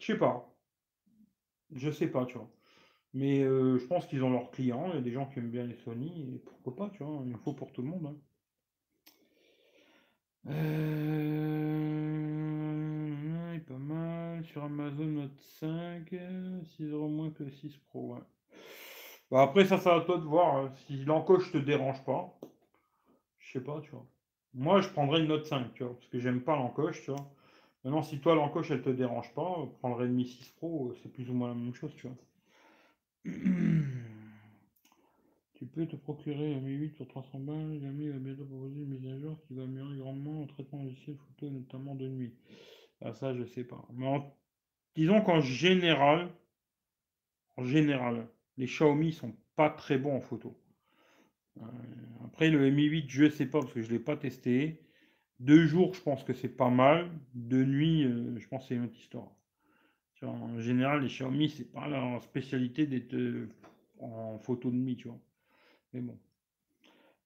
je 0.00 0.06
sais 0.06 0.18
pas. 0.18 0.52
Je 1.74 1.90
sais 1.90 2.08
pas, 2.08 2.26
tu 2.26 2.36
vois. 2.36 2.50
Mais 3.14 3.42
euh, 3.42 3.78
je 3.78 3.86
pense 3.86 4.06
qu'ils 4.06 4.24
ont 4.24 4.30
leurs 4.30 4.50
clients, 4.50 4.88
il 4.90 4.96
y 4.96 4.98
a 4.98 5.02
des 5.02 5.12
gens 5.12 5.26
qui 5.26 5.38
aiment 5.38 5.50
bien 5.50 5.64
les 5.64 5.76
Sony, 5.76 6.34
et 6.34 6.38
pourquoi 6.38 6.76
pas, 6.76 6.90
tu 6.90 7.04
vois, 7.04 7.22
il 7.26 7.36
faut 7.38 7.52
pour 7.54 7.72
tout 7.72 7.82
le 7.82 7.88
monde. 7.88 8.06
Hein. 8.06 8.16
Euh, 10.48 11.92
pas 13.60 13.78
mal. 13.78 14.44
Sur 14.44 14.64
Amazon 14.64 15.06
Note 15.06 15.40
5, 15.60 16.14
6 16.76 16.90
euros 16.90 17.08
moins 17.08 17.30
que 17.30 17.44
le 17.44 17.50
6 17.52 17.76
Pro. 17.88 18.16
Bah, 19.30 19.42
après, 19.42 19.64
ça, 19.64 19.78
ça 19.78 19.94
à 19.96 20.00
toi 20.00 20.18
de 20.18 20.24
voir. 20.24 20.56
Hein. 20.56 20.72
Si 20.86 21.04
l'encoche 21.04 21.52
te 21.52 21.58
dérange 21.58 22.04
pas, 22.04 22.36
je 23.52 23.58
sais 23.58 23.64
pas, 23.64 23.80
tu 23.82 23.90
vois. 23.90 24.06
Moi, 24.54 24.80
je 24.80 24.88
prendrais 24.88 25.20
une 25.20 25.28
Note 25.28 25.46
5, 25.46 25.74
tu 25.74 25.84
vois, 25.84 25.94
parce 25.94 26.08
que 26.08 26.18
j'aime 26.18 26.40
pas 26.42 26.56
l'encoche, 26.56 27.02
tu 27.02 27.10
vois. 27.10 27.30
Maintenant, 27.84 28.02
si 28.02 28.18
toi, 28.18 28.34
l'encoche, 28.34 28.70
elle 28.70 28.82
te 28.82 28.90
dérange 28.90 29.32
pas, 29.34 29.68
prendre 29.80 29.96
Redmi 29.96 30.24
6 30.24 30.48
Pro, 30.56 30.94
c'est 31.02 31.12
plus 31.12 31.28
ou 31.28 31.34
moins 31.34 31.48
la 31.48 31.54
même 31.54 31.74
chose, 31.74 31.94
tu 31.96 32.06
vois. 32.06 32.16
Tu 35.54 35.68
peux 35.68 35.86
te 35.86 35.94
procurer 35.94 36.56
un 36.56 36.60
Mi 36.60 36.72
8 36.72 36.96
pour 36.96 37.06
300 37.06 37.38
balles. 37.38 37.78
Jamais 37.80 38.08
va 38.08 38.18
bientôt 38.18 38.44
proposer 38.46 38.80
une 38.80 38.98
mise 38.98 39.06
à 39.06 39.16
jour 39.16 39.38
qui 39.46 39.54
va 39.54 39.62
améliorer 39.62 39.96
grandement 39.96 40.42
en 40.42 40.46
traitement 40.48 40.82
logiciel 40.82 41.16
photo, 41.16 41.52
notamment 41.52 41.94
de 41.94 42.08
nuit. 42.08 42.34
Ah, 43.00 43.14
ça, 43.14 43.32
je 43.32 43.44
sais 43.44 43.62
pas. 43.62 43.86
Mais 43.92 44.20
disons 44.96 45.20
qu'en 45.20 45.40
général, 45.40 46.30
en 47.56 47.62
général, 47.62 48.26
les 48.56 48.66
Xiaomi 48.66 49.12
sont 49.12 49.36
pas 49.54 49.70
très 49.70 49.98
bons 49.98 50.16
en 50.16 50.20
photo. 50.20 50.58
Euh, 51.58 51.62
après, 52.32 52.48
le 52.48 52.70
Mi 52.70 52.84
8, 52.84 53.10
je 53.10 53.28
sais 53.28 53.44
pas 53.44 53.60
parce 53.60 53.74
que 53.74 53.82
je 53.82 53.90
l'ai 53.90 53.98
pas 53.98 54.16
testé. 54.16 54.80
Deux 55.38 55.66
jours, 55.66 55.92
je 55.92 56.00
pense 56.00 56.24
que 56.24 56.32
c'est 56.32 56.48
pas 56.48 56.70
mal. 56.70 57.10
De 57.34 57.62
nuit, 57.62 58.04
euh, 58.04 58.38
je 58.38 58.48
pense 58.48 58.62
que 58.62 58.68
c'est 58.68 58.74
une 58.74 58.84
autre 58.84 58.96
histoire. 58.96 59.28
En 60.22 60.58
général, 60.60 61.02
les 61.02 61.08
Xiaomi, 61.08 61.50
c'est 61.50 61.70
pas 61.70 61.88
leur 61.88 62.22
spécialité 62.22 62.86
d'être 62.86 63.12
euh, 63.14 63.48
en 63.98 64.38
photo 64.38 64.70
de 64.70 64.76
nuit, 64.76 64.96
tu 64.96 65.08
vois. 65.08 65.18
Mais 65.92 66.00
bon. 66.00 66.18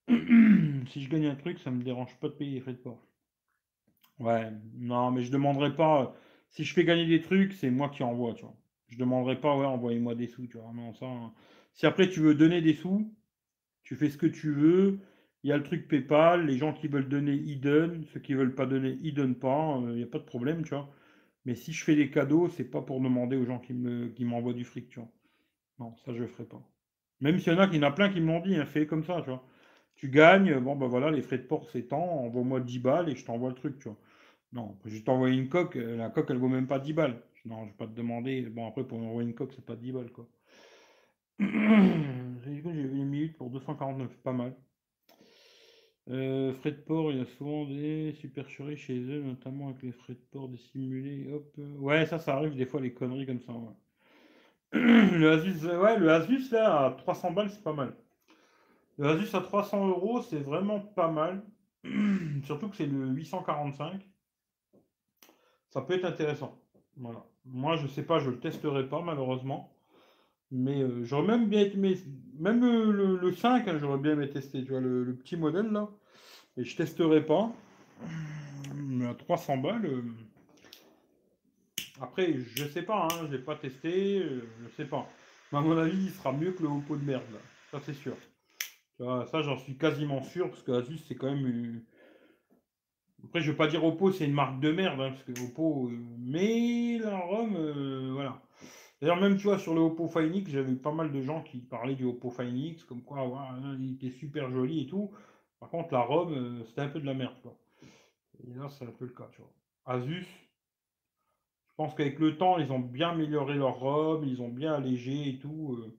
si 0.87 1.01
je 1.03 1.09
gagne 1.09 1.27
un 1.27 1.35
truc, 1.35 1.59
ça 1.59 1.71
me 1.71 1.83
dérange 1.83 2.13
pas 2.19 2.27
de 2.27 2.33
payer 2.33 2.55
les 2.55 2.59
frais 2.59 2.73
de 2.73 2.77
port. 2.77 3.01
Ouais, 4.19 4.51
non, 4.75 5.11
mais 5.11 5.21
je 5.21 5.31
demanderai 5.31 5.73
pas. 5.75 6.15
Si 6.49 6.65
je 6.65 6.73
fais 6.73 6.83
gagner 6.83 7.05
des 7.05 7.21
trucs, 7.21 7.53
c'est 7.53 7.69
moi 7.69 7.89
qui 7.89 8.03
envoie, 8.03 8.33
tu 8.33 8.41
vois. 8.41 8.57
Je 8.89 8.97
demanderai 8.97 9.39
pas, 9.39 9.55
ouais, 9.55 9.65
envoyez-moi 9.65 10.15
des 10.15 10.27
sous, 10.27 10.47
tu 10.47 10.57
vois. 10.57 10.73
Non, 10.73 10.93
ça. 10.95 11.05
Hein. 11.05 11.33
Si 11.73 11.85
après 11.85 12.09
tu 12.09 12.19
veux 12.19 12.35
donner 12.35 12.61
des 12.61 12.73
sous, 12.73 13.13
tu 13.87 13.95
fais 13.95 14.09
ce 14.09 14.17
que 14.17 14.27
tu 14.27 14.51
veux. 14.51 14.99
Il 15.43 15.49
y 15.49 15.53
a 15.53 15.57
le 15.57 15.63
truc 15.63 15.87
PayPal, 15.87 16.45
les 16.45 16.57
gens 16.57 16.73
qui 16.73 16.89
veulent 16.89 17.07
donner, 17.07 17.33
ils 17.33 17.61
donnent. 17.61 18.03
Ceux 18.13 18.19
qui 18.19 18.33
veulent 18.33 18.53
pas 18.53 18.65
donner, 18.65 18.99
ils 19.01 19.13
donnent 19.13 19.35
pas. 19.35 19.79
Il 19.81 19.95
n'y 19.95 20.03
a 20.03 20.07
pas 20.07 20.19
de 20.19 20.25
problème, 20.25 20.63
tu 20.63 20.71
vois. 20.71 20.89
Mais 21.45 21.55
si 21.55 21.71
je 21.73 21.83
fais 21.85 21.95
des 21.95 22.09
cadeaux, 22.11 22.49
c'est 22.49 22.65
pas 22.69 22.81
pour 22.81 22.99
demander 23.01 23.37
aux 23.37 23.45
gens 23.45 23.59
qui 23.59 23.73
me 23.73 24.09
qui 24.09 24.25
m'envoient 24.25 24.53
du 24.53 24.65
fric, 24.65 24.89
tu 24.89 24.99
vois. 24.99 25.09
Non, 25.79 25.95
ça 26.05 26.13
je 26.13 26.25
ferai 26.25 26.45
pas. 26.45 26.61
Même 27.21 27.39
s'il 27.39 27.53
y 27.53 27.55
en 27.55 27.59
a, 27.59 27.67
qui 27.67 27.83
en 27.83 27.91
plein 27.93 28.09
qui 28.11 28.21
me 28.21 28.27
l'ont 28.27 28.41
dit, 28.41 28.55
hein, 28.57 28.65
fais 28.65 28.87
comme 28.87 29.03
ça, 29.05 29.21
tu 29.21 29.29
vois. 29.29 29.43
Tu 29.95 30.09
gagnes, 30.09 30.59
bon 30.59 30.75
ben 30.75 30.87
voilà, 30.87 31.11
les 31.11 31.21
frais 31.21 31.37
de 31.39 31.43
port 31.43 31.69
c'est 31.71 31.87
tant, 31.89 32.03
envoie-moi 32.25 32.61
10 32.61 32.79
balles 32.79 33.09
et 33.09 33.15
je 33.15 33.25
t'envoie 33.25 33.49
le 33.49 33.55
truc, 33.55 33.79
tu 33.79 33.89
vois. 33.89 33.97
Non, 34.53 34.77
je 34.85 34.99
t'envoie 35.01 35.29
une 35.29 35.49
coque, 35.49 35.77
euh, 35.77 35.97
la 35.97 36.09
coque 36.09 36.29
elle 36.31 36.37
vaut 36.37 36.49
même 36.49 36.67
pas 36.67 36.79
10 36.79 36.93
balles. 36.93 37.21
Non, 37.45 37.63
je 37.65 37.71
vais 37.71 37.77
pas 37.77 37.87
te 37.87 37.93
demander. 37.95 38.41
Bon 38.43 38.67
après 38.67 38.85
pour 38.85 38.99
m'envoyer 38.99 39.29
une 39.29 39.35
coque, 39.35 39.53
c'est 39.55 39.65
pas 39.65 39.75
10 39.77 39.91
balles 39.93 40.11
quoi. 40.11 40.27
J'ai 41.39 41.45
une 41.45 43.05
minute 43.05 43.37
pour 43.37 43.49
249, 43.51 44.09
pas 44.23 44.33
mal. 44.33 44.55
Euh, 46.09 46.53
frais 46.53 46.71
de 46.71 46.77
port, 46.77 47.11
il 47.11 47.19
y 47.19 47.21
a 47.21 47.25
souvent 47.25 47.65
des 47.65 48.13
supercheries 48.13 48.77
chez 48.77 48.97
eux, 48.97 49.21
notamment 49.21 49.69
avec 49.69 49.83
les 49.83 49.91
frais 49.91 50.13
de 50.13 50.23
port 50.31 50.47
dissimulés. 50.49 51.31
Hop. 51.31 51.53
Ouais, 51.79 52.05
ça, 52.05 52.17
ça 52.17 52.35
arrive 52.35 52.55
des 52.55 52.65
fois 52.65 52.81
les 52.81 52.93
conneries 52.93 53.25
comme 53.25 53.41
ça. 53.41 53.53
Le 54.73 55.31
Asus, 55.31 55.65
ouais, 55.65 55.97
le 55.97 56.09
Asus 56.11 56.51
là 56.51 56.85
à 56.87 56.91
300 56.91 57.31
balles, 57.31 57.49
c'est 57.51 57.63
pas 57.63 57.73
mal. 57.73 57.95
Le 58.97 59.07
Asus 59.07 59.35
à 59.35 59.41
300 59.41 59.87
euros, 59.89 60.21
c'est 60.21 60.39
vraiment 60.39 60.79
pas 60.79 61.11
mal. 61.11 61.43
Surtout 62.45 62.69
que 62.69 62.75
c'est 62.75 62.87
le 62.87 63.07
845. 63.09 64.01
Ça 65.69 65.81
peut 65.81 65.93
être 65.93 66.05
intéressant. 66.05 66.59
Voilà. 66.95 67.23
Moi, 67.45 67.75
je 67.75 67.87
sais 67.87 68.03
pas, 68.03 68.19
je 68.19 68.29
le 68.29 68.39
testerai 68.39 68.87
pas 68.89 69.01
malheureusement. 69.01 69.76
Mais 70.51 70.81
euh, 70.81 71.03
j'aurais 71.03 71.27
même 71.27 71.47
bien 71.47 71.65
aimé, 71.65 71.97
même 72.39 72.61
le, 72.61 73.33
5, 73.33 73.67
hein, 73.67 73.77
j'aurais 73.79 73.97
bien 73.97 74.13
aimé 74.13 74.29
tester, 74.29 74.63
tu 74.63 74.71
vois, 74.71 74.79
le, 74.79 75.15
petit 75.15 75.35
modèle 75.35 75.71
là. 75.71 75.89
Et 76.55 76.63
je 76.63 76.75
testerai 76.75 77.25
pas. 77.25 77.51
Mais 78.75 79.07
à 79.07 79.13
300 79.13 79.57
balles. 79.57 79.85
Euh, 79.85 80.03
après, 81.99 82.35
je 82.55 82.65
sais 82.65 82.83
pas, 82.83 83.07
hein, 83.11 83.27
je 83.27 83.35
l'ai 83.35 83.43
pas 83.43 83.55
testé, 83.55 84.19
euh, 84.19 84.47
je 84.63 84.75
sais 84.75 84.85
pas. 84.85 85.07
Mais 85.51 85.57
à 85.57 85.61
mon 85.61 85.77
avis, 85.77 86.05
il 86.05 86.11
sera 86.11 86.31
mieux 86.31 86.51
que 86.51 86.63
le 86.63 86.69
Oppo 86.69 86.95
de 86.95 87.03
merde, 87.03 87.23
là. 87.33 87.39
Ça, 87.71 87.79
c'est 87.85 87.93
sûr. 87.93 88.15
ça, 88.99 89.41
j'en 89.41 89.57
suis 89.57 89.77
quasiment 89.77 90.21
sûr, 90.23 90.49
parce 90.49 90.63
que 90.63 90.71
Asus, 90.71 90.99
c'est 91.07 91.15
quand 91.15 91.33
même. 91.33 91.81
Après, 93.23 93.41
je 93.41 93.51
vais 93.51 93.57
pas 93.57 93.67
dire 93.67 93.83
Oppo, 93.83 94.11
c'est 94.11 94.25
une 94.25 94.33
marque 94.33 94.59
de 94.59 94.71
merde, 94.71 95.01
hein, 95.01 95.11
parce 95.11 95.23
que 95.23 95.43
Oppo. 95.43 95.89
Euh, 95.89 95.97
mais 96.19 96.99
la 96.99 97.17
ROM, 97.17 97.55
euh, 97.55 98.11
voilà. 98.13 98.41
D'ailleurs, 98.99 99.21
même, 99.21 99.37
tu 99.37 99.43
vois, 99.43 99.59
sur 99.59 99.75
le 99.75 99.81
Oppo 99.81 100.07
Find 100.07 100.35
X, 100.35 100.49
j'avais 100.49 100.75
pas 100.75 100.91
mal 100.91 101.11
de 101.11 101.21
gens 101.21 101.43
qui 101.43 101.59
parlaient 101.59 101.95
du 101.95 102.05
Oppo 102.05 102.31
Find 102.31 102.57
X, 102.57 102.83
comme 102.83 103.03
quoi, 103.03 103.27
il 103.79 103.93
était 103.93 104.09
super 104.09 104.49
joli 104.49 104.81
et 104.81 104.87
tout. 104.87 105.11
Par 105.59 105.69
contre, 105.69 105.93
la 105.93 106.01
ROM, 106.01 106.63
c'était 106.67 106.81
un 106.81 106.89
peu 106.89 106.99
de 106.99 107.05
la 107.05 107.13
merde, 107.13 107.35
quoi. 107.41 107.57
Et 108.43 108.53
là, 108.53 108.69
c'est 108.69 108.85
un 108.85 108.91
peu 108.91 109.05
le 109.05 109.13
cas, 109.13 109.29
tu 109.31 109.41
vois. 109.41 109.53
Asus, 109.85 110.25
je 111.77 111.83
pense 111.83 111.93
qu'avec 111.93 112.17
le 112.17 112.37
temps, 112.37 112.57
ils 112.57 112.71
ont 112.71 112.79
bien 112.79 113.11
amélioré 113.11 113.53
leur 113.53 113.79
robe, 113.79 114.25
ils 114.25 114.41
ont 114.41 114.49
bien 114.49 114.73
allégé 114.73 115.29
et 115.29 115.37
tout. 115.37 115.77
Euh. 115.79 115.95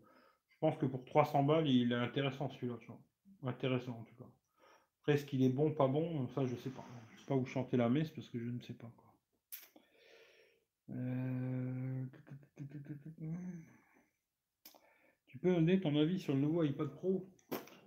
je 0.48 0.58
pense 0.58 0.76
que 0.76 0.86
pour 0.86 1.04
300 1.04 1.44
balles, 1.44 1.68
il 1.68 1.92
est 1.92 1.96
intéressant 1.96 2.48
celui-là, 2.48 2.74
tu 2.80 2.88
vois. 2.88 3.00
Intéressant 3.44 3.92
en 3.92 4.02
tout 4.02 4.16
cas. 4.16 4.28
Après, 5.00 5.12
est-ce 5.12 5.24
qu'il 5.24 5.42
est 5.44 5.48
bon, 5.48 5.72
pas 5.72 5.86
bon 5.86 6.26
Ça, 6.28 6.44
je 6.44 6.56
sais 6.56 6.70
pas. 6.70 6.84
Je 7.14 7.20
sais 7.20 7.26
pas 7.26 7.36
où 7.36 7.46
chanter 7.46 7.76
la 7.76 7.88
messe 7.88 8.10
parce 8.10 8.28
que 8.28 8.40
je 8.40 8.50
ne 8.50 8.60
sais 8.60 8.74
pas. 8.74 8.90
Quoi. 8.96 9.12
Euh, 10.90 12.04
tu 15.26 15.38
peux 15.38 15.54
donner 15.54 15.80
ton 15.80 15.96
avis 15.96 16.18
sur 16.18 16.34
le 16.34 16.40
nouveau 16.40 16.62
iPad 16.64 16.88
Pro? 16.88 17.28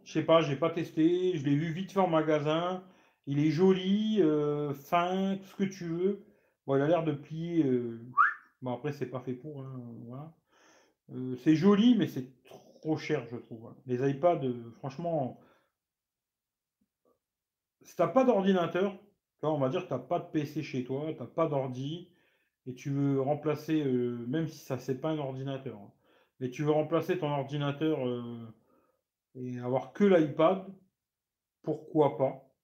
Je 0.03 0.13
sais 0.13 0.23
pas, 0.23 0.41
j'ai 0.41 0.55
pas 0.55 0.69
testé. 0.69 1.37
Je 1.37 1.45
l'ai 1.45 1.55
vu 1.55 1.71
vite 1.71 1.91
fait 1.91 1.99
en 1.99 2.07
magasin. 2.07 2.83
Il 3.27 3.39
est 3.39 3.51
joli, 3.51 4.21
euh, 4.21 4.73
fin, 4.73 5.37
tout 5.37 5.47
ce 5.47 5.55
que 5.55 5.63
tu 5.63 5.85
veux. 5.85 6.25
Il 6.67 6.81
a 6.81 6.87
l'air 6.87 7.03
de 7.03 7.11
plier. 7.11 7.63
Euh, 7.65 7.99
bon, 8.61 8.73
après, 8.73 8.93
c'est 8.93 9.07
pas 9.07 9.19
fait 9.19 9.33
pour. 9.33 9.61
Hein. 9.61 10.33
Euh, 11.13 11.35
c'est 11.43 11.55
joli, 11.55 11.95
mais 11.95 12.07
c'est 12.07 12.27
trop 12.81 12.97
cher, 12.97 13.25
je 13.29 13.37
trouve. 13.37 13.67
Hein. 13.67 13.75
Les 13.85 14.09
iPads, 14.09 14.41
franchement, 14.77 15.39
si 17.81 17.95
t'as 17.95 18.07
pas 18.07 18.23
d'ordinateur, 18.23 18.97
on 19.43 19.57
va 19.57 19.69
dire 19.69 19.83
que 19.83 19.89
t'as 19.89 19.99
pas 19.99 20.19
de 20.19 20.25
PC 20.31 20.63
chez 20.63 20.83
toi, 20.83 21.11
t'as 21.17 21.25
pas 21.25 21.47
d'ordi, 21.47 22.09
et 22.67 22.73
tu 22.75 22.89
veux 22.91 23.21
remplacer, 23.21 23.83
même 24.27 24.47
si 24.47 24.59
ça 24.59 24.77
c'est 24.79 24.99
pas 25.01 25.09
un 25.11 25.17
ordinateur, 25.19 25.77
hein, 25.79 25.91
mais 26.39 26.49
tu 26.49 26.63
veux 26.63 26.71
remplacer 26.71 27.17
ton 27.19 27.29
ordinateur 27.31 27.99
et 29.35 29.59
avoir 29.59 29.91
que 29.91 30.05
l'iPad, 30.05 30.73
pourquoi 31.63 32.17
pas, 32.17 32.55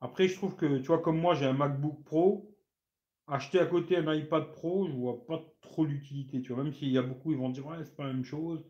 Après, 0.00 0.28
je 0.28 0.36
trouve 0.36 0.56
que, 0.56 0.78
tu 0.78 0.86
vois, 0.86 1.00
comme 1.02 1.18
moi, 1.18 1.34
j'ai 1.34 1.46
un 1.46 1.52
MacBook 1.52 2.04
Pro, 2.04 2.56
acheter 3.28 3.60
à 3.60 3.66
côté 3.66 3.96
un 3.98 4.14
iPad 4.14 4.52
Pro, 4.52 4.86
je 4.88 4.92
vois 4.92 5.26
pas 5.26 5.42
trop 5.62 5.84
l'utilité. 5.86 6.42
Tu 6.42 6.52
vois, 6.54 6.64
même 6.64 6.72
s'il 6.72 6.90
y 6.90 6.98
a 6.98 7.02
beaucoup, 7.02 7.32
ils 7.32 7.38
vont 7.38 7.50
dire 7.50 7.66
ouais, 7.66 7.84
c'est 7.84 7.96
pas 7.96 8.06
la 8.06 8.14
même 8.14 8.24
chose. 8.24 8.64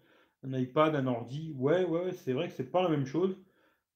Un 0.45 0.55
iPad, 0.59 0.97
un 0.97 1.07
ordi, 1.09 1.53
ouais, 1.59 1.85
ouais, 1.85 2.13
c'est 2.13 2.35
vrai 2.35 2.49
que 2.49 2.55
c'est 2.55 2.71
pas 2.73 2.83
la 2.83 2.91
même 2.91 3.07
chose. 3.07 3.39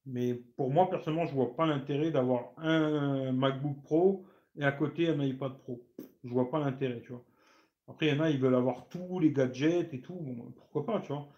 Mais 0.07 0.35
pour 0.35 0.71
moi, 0.73 0.91
personnellement, 0.91 1.27
je 1.27 1.35
vois 1.35 1.57
pas 1.57 1.67
l'intérêt 1.67 2.13
d'avoir 2.13 2.55
un 2.59 3.33
MacBook 3.33 3.83
Pro 3.85 4.27
et 4.59 4.65
à 4.65 4.73
côté 4.73 5.09
un 5.09 5.23
iPad 5.23 5.59
Pro. 5.59 5.83
Je 6.25 6.31
vois 6.31 6.51
pas 6.51 6.59
l'intérêt, 6.59 7.01
tu 7.01 7.13
vois. 7.13 7.25
Après, 7.89 8.07
il 8.09 8.15
y 8.15 8.19
en 8.19 8.21
a, 8.21 8.31
ils 8.31 8.39
veulent 8.39 8.55
avoir 8.55 8.89
tous 8.89 9.19
les 9.19 9.33
gadgets 9.33 9.95
et 9.95 10.01
tout. 10.01 10.15
Bon, 10.15 10.53
pourquoi 10.57 10.85
pas, 10.87 11.01
tu 11.01 11.09
vois. 11.09 11.29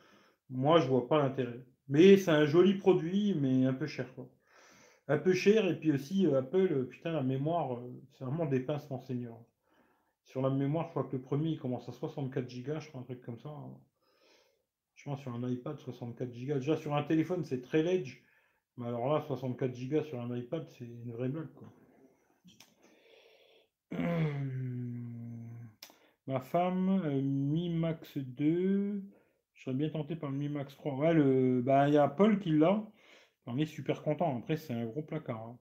Moi, 0.48 0.80
je 0.80 0.88
vois 0.88 1.06
pas 1.06 1.18
l'intérêt. 1.18 1.64
Mais 1.88 2.16
c'est 2.16 2.30
un 2.30 2.46
joli 2.46 2.74
produit, 2.74 3.34
mais 3.34 3.66
un 3.66 3.74
peu 3.74 3.86
cher, 3.86 4.12
quoi 4.14 4.28
un 5.10 5.18
peu 5.18 5.34
cher. 5.34 5.66
Et 5.68 5.78
puis 5.78 5.92
aussi, 5.92 6.26
euh, 6.26 6.38
Apple, 6.38 6.68
euh, 6.70 6.84
putain, 6.84 7.12
la 7.12 7.22
mémoire, 7.22 7.74
euh, 7.74 8.02
c'est 8.12 8.24
vraiment 8.24 8.46
des 8.46 8.60
pinces, 8.60 8.88
monseigneur. 8.90 9.36
Sur 10.22 10.42
la 10.42 10.50
mémoire, 10.50 10.86
je 10.86 10.90
crois 10.90 11.04
que 11.04 11.16
le 11.16 11.22
premier, 11.22 11.50
il 11.50 11.58
commence 11.58 11.88
à 11.88 11.92
64 11.92 12.46
Go, 12.62 12.80
je 12.80 12.88
crois, 12.88 13.00
un 13.00 13.04
truc 13.04 13.20
comme 13.22 13.38
ça. 13.38 13.50
Je 14.94 15.04
pense 15.04 15.20
sur 15.20 15.34
un 15.34 15.48
iPad, 15.48 15.78
64 15.78 16.30
Go. 16.32 16.54
Déjà, 16.54 16.76
sur 16.76 16.94
un 16.94 17.02
téléphone, 17.02 17.44
c'est 17.44 17.60
très 17.60 17.82
ledge. 17.82 18.22
Mais 18.76 18.86
alors 18.86 19.12
là, 19.12 19.20
64 19.26 19.72
Go 19.88 20.02
sur 20.04 20.20
un 20.20 20.36
iPad, 20.36 20.68
c'est 20.68 20.84
une 20.84 21.12
vraie 21.12 21.28
blague, 21.28 21.52
quoi. 21.54 21.72
Ma 26.26 26.40
femme, 26.40 27.02
euh, 27.04 27.20
Mi 27.20 27.68
Max 27.70 28.16
2. 28.18 29.02
Je 29.54 29.62
serais 29.62 29.74
bien 29.74 29.90
tenté 29.90 30.16
par 30.16 30.30
le 30.30 30.36
Mi 30.38 30.48
Max 30.48 30.74
3. 30.76 30.94
Ouais, 30.96 31.12
le... 31.14 31.60
bah, 31.62 31.88
il 31.88 31.94
y 31.94 31.98
a 31.98 32.08
Paul 32.08 32.38
qui 32.38 32.50
l'a. 32.50 32.82
On 33.46 33.58
est 33.58 33.66
super 33.66 34.02
content. 34.02 34.38
Après, 34.38 34.56
c'est 34.56 34.72
un 34.72 34.86
gros 34.86 35.02
placard. 35.02 35.40
Hein. 35.40 35.58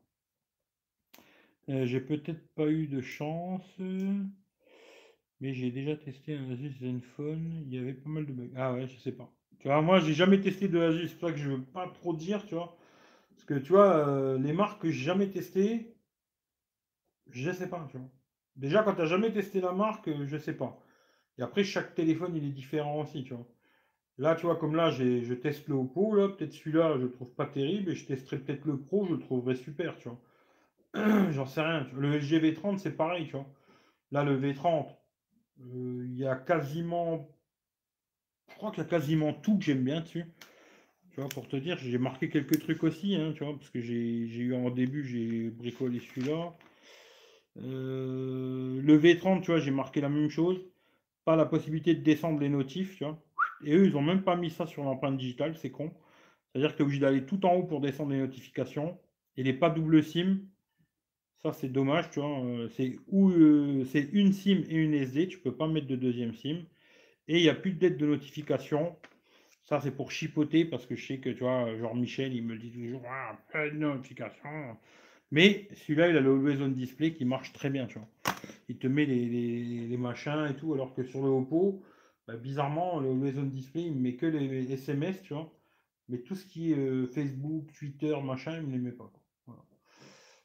Euh, 1.70 1.86
j'ai 1.86 2.02
peut-être 2.02 2.48
pas 2.56 2.68
eu 2.68 2.88
de 2.88 3.02
chance. 3.02 3.80
Mais 5.42 5.54
j'ai 5.54 5.72
déjà 5.72 5.96
testé 5.96 6.36
un 6.36 6.52
Asus 6.52 6.72
Zenfone. 6.80 7.64
Il 7.66 7.74
y 7.74 7.78
avait 7.78 7.94
pas 7.94 8.10
mal 8.10 8.26
de 8.26 8.34
bugs. 8.34 8.52
Ah 8.56 8.74
ouais, 8.74 8.88
je 8.88 8.98
sais 8.98 9.12
pas. 9.12 9.34
Tu 9.60 9.68
vois, 9.68 9.82
moi, 9.82 10.00
j'ai 10.00 10.14
jamais 10.14 10.40
testé 10.40 10.68
de 10.68 10.80
Asus. 10.80 11.10
C'est 11.10 11.18
pour 11.18 11.30
ça 11.30 11.34
que 11.34 11.40
je 11.40 11.50
veux 11.52 11.64
pas 11.64 11.88
trop 11.90 12.14
dire, 12.14 12.46
tu 12.46 12.56
vois. 12.56 12.78
Parce 13.32 13.46
que, 13.46 13.56
tu 13.56 13.72
vois, 13.74 14.08
euh, 14.08 14.38
les 14.40 14.54
marques 14.54 14.82
que 14.82 14.92
j'ai 14.92 15.04
jamais 15.04 15.30
testées, 15.30 15.96
je 17.32 17.52
sais 17.52 17.70
pas. 17.70 17.88
Déjà, 18.60 18.84
quand 18.84 18.94
tu 18.94 19.00
n'as 19.00 19.08
jamais 19.08 19.32
testé 19.32 19.62
la 19.62 19.72
marque, 19.72 20.10
je 20.26 20.38
sais 20.38 20.54
pas. 20.54 20.78
Et 21.38 21.42
après, 21.42 21.64
chaque 21.64 21.96
téléphone, 21.96 22.36
il 22.36 22.44
est 22.44 22.52
différent 22.52 23.00
aussi, 23.00 23.24
tu 23.24 23.34
vois. 23.34 23.48
Là, 24.18 24.36
tu 24.36 24.48
vois, 24.48 24.58
comme 24.58 24.76
là, 24.76 24.92
je 24.92 25.34
teste 25.34 25.70
le 25.70 25.76
Oppo, 25.76 26.14
là, 26.14 26.28
peut-être 26.28 26.52
celui-là, 26.52 26.96
je 26.98 27.04
le 27.04 27.12
trouve 27.12 27.34
pas 27.34 27.46
terrible, 27.46 27.92
et 27.92 27.96
je 27.96 28.06
testerai 28.06 28.38
peut-être 28.38 28.66
le 28.66 28.78
Pro, 28.78 29.06
je 29.06 29.14
le 29.14 29.20
trouverai 29.20 29.56
super, 29.56 29.98
tu 29.98 30.10
vois. 30.10 30.20
J'en 31.32 31.46
sais 31.46 31.62
rien. 31.62 31.88
Le 31.96 32.18
LG 32.18 32.42
V30, 32.44 32.80
c'est 32.80 32.98
pareil, 32.98 33.28
tu 33.28 33.32
vois. 33.32 33.48
Là, 34.12 34.26
le 34.26 34.38
V30, 34.38 34.88
euh, 35.62 36.06
il 36.06 36.18
y 36.18 36.28
a 36.28 36.36
quasiment. 36.36 37.30
Je 38.50 38.56
crois 38.56 38.72
qu'il 38.72 38.84
y 38.84 38.86
a 38.86 38.90
quasiment 38.90 39.32
tout 39.32 39.58
que 39.58 39.64
j'aime 39.64 39.86
bien 39.86 40.02
dessus. 40.02 40.26
Tu 41.12 41.22
vois, 41.22 41.30
pour 41.30 41.48
te 41.48 41.56
dire, 41.56 41.78
j'ai 41.78 41.98
marqué 41.98 42.30
quelques 42.30 42.60
trucs 42.60 42.84
aussi, 42.84 43.16
hein, 43.16 43.32
tu 43.34 43.46
vois, 43.46 43.54
parce 43.54 43.70
que 43.70 43.80
j'ai 43.80 44.26
eu 44.26 44.54
en 44.54 44.70
début, 44.70 45.06
j'ai 45.06 45.50
bricolé 45.50 46.02
celui-là. 46.02 46.54
Euh, 47.58 48.82
le 48.82 48.98
V30, 48.98 49.42
tu 49.42 49.52
vois, 49.52 49.60
j'ai 49.60 49.72
marqué 49.72 50.02
la 50.02 50.10
même 50.10 50.30
chose. 50.30 50.62
Pas 51.26 51.36
la 51.36 51.46
possibilité 51.46 51.96
de 51.96 52.02
descendre 52.02 52.40
les 52.40 52.50
notifs, 52.50 52.98
tu 52.98 53.04
vois. 53.04 53.22
Et 53.64 53.76
eux, 53.76 53.86
ils 53.86 53.96
ont 53.96 54.02
même 54.02 54.24
pas 54.24 54.36
mis 54.36 54.50
ça 54.50 54.66
sur 54.68 54.84
l'empreinte 54.84 55.18
digitale, 55.18 55.56
c'est 55.58 55.72
con. 55.72 55.94
C'est-à-dire 56.52 56.72
que 56.72 56.78
tu 56.78 56.82
es 56.82 56.86
obligé 56.86 57.02
d'aller 57.02 57.26
tout 57.26 57.46
en 57.46 57.56
haut 57.56 57.64
pour 57.64 57.82
descendre 57.82 58.12
les 58.12 58.20
notifications. 58.20 58.98
Et 59.38 59.44
les 59.44 59.54
pas 59.54 59.70
double 59.70 60.04
SIM, 60.04 60.40
ça 61.42 61.54
c'est 61.54 61.70
dommage, 61.70 62.10
tu 62.12 62.20
vois. 62.20 62.44
Euh, 62.44 62.68
c'est 62.70 62.98
où 63.08 63.30
euh, 63.30 63.86
c'est 63.86 64.10
une 64.14 64.34
SIM 64.34 64.64
et 64.70 64.76
une 64.76 64.94
SD, 64.94 65.28
tu 65.28 65.40
peux 65.40 65.56
pas 65.56 65.68
mettre 65.68 65.88
de 65.88 65.96
deuxième 65.96 66.34
SIM. 66.34 66.64
Et 67.28 67.38
il 67.38 67.44
n'y 67.44 67.50
a 67.50 67.56
plus 67.56 67.74
d'aide 67.74 67.98
de 67.98 68.06
notification. 68.06 68.98
Ça 69.64 69.80
c'est 69.82 69.92
pour 69.92 70.12
chipoter 70.12 70.66
parce 70.66 70.86
que 70.86 70.96
je 70.96 71.06
sais 71.06 71.20
que 71.20 71.30
tu 71.30 71.44
vois, 71.44 71.76
genre 71.78 71.96
Michel, 71.96 72.34
il 72.34 72.44
me 72.44 72.58
dit 72.58 72.72
toujours 72.72 73.02
ah, 73.08 73.38
pas 73.52 73.70
de 73.70 73.76
notification. 73.76 74.78
Mais 75.32 75.68
celui-là, 75.74 76.10
il 76.10 76.18
a 76.18 76.22
le 76.22 76.32
Always 76.32 76.62
On 76.62 76.70
Display 76.70 77.14
qui 77.14 77.26
marche 77.26 77.54
très 77.54 77.70
bien, 77.70 77.86
tu 77.86 78.00
vois. 78.00 78.08
Il 78.68 78.78
te 78.78 78.88
met 78.88 79.06
les, 79.06 79.98
machins 79.98 80.48
et 80.50 80.56
tout, 80.56 80.74
alors 80.74 80.94
que 80.94 81.04
sur 81.04 81.22
le 81.24 81.30
Oppo, 81.30 81.84
bah, 82.28 82.36
bizarrement, 82.36 83.00
le 83.00 83.10
Always 83.10 83.38
On 83.38 83.44
Display, 83.44 83.84
il 83.84 83.96
ne 83.96 84.02
met 84.02 84.16
que 84.16 84.26
les 84.26 84.72
SMS, 84.72 85.22
tu 85.22 85.34
vois. 85.34 85.52
Mais 86.08 86.20
tout 86.20 86.36
ce 86.36 86.46
qui 86.46 86.72
est 86.72 86.78
euh, 86.78 87.06
Facebook, 87.06 87.72
Twitter, 87.78 88.16
machin, 88.24 88.58
il 88.58 88.68
ne 88.68 88.72
les 88.72 88.80
met 88.80 88.92
pas. 88.92 89.12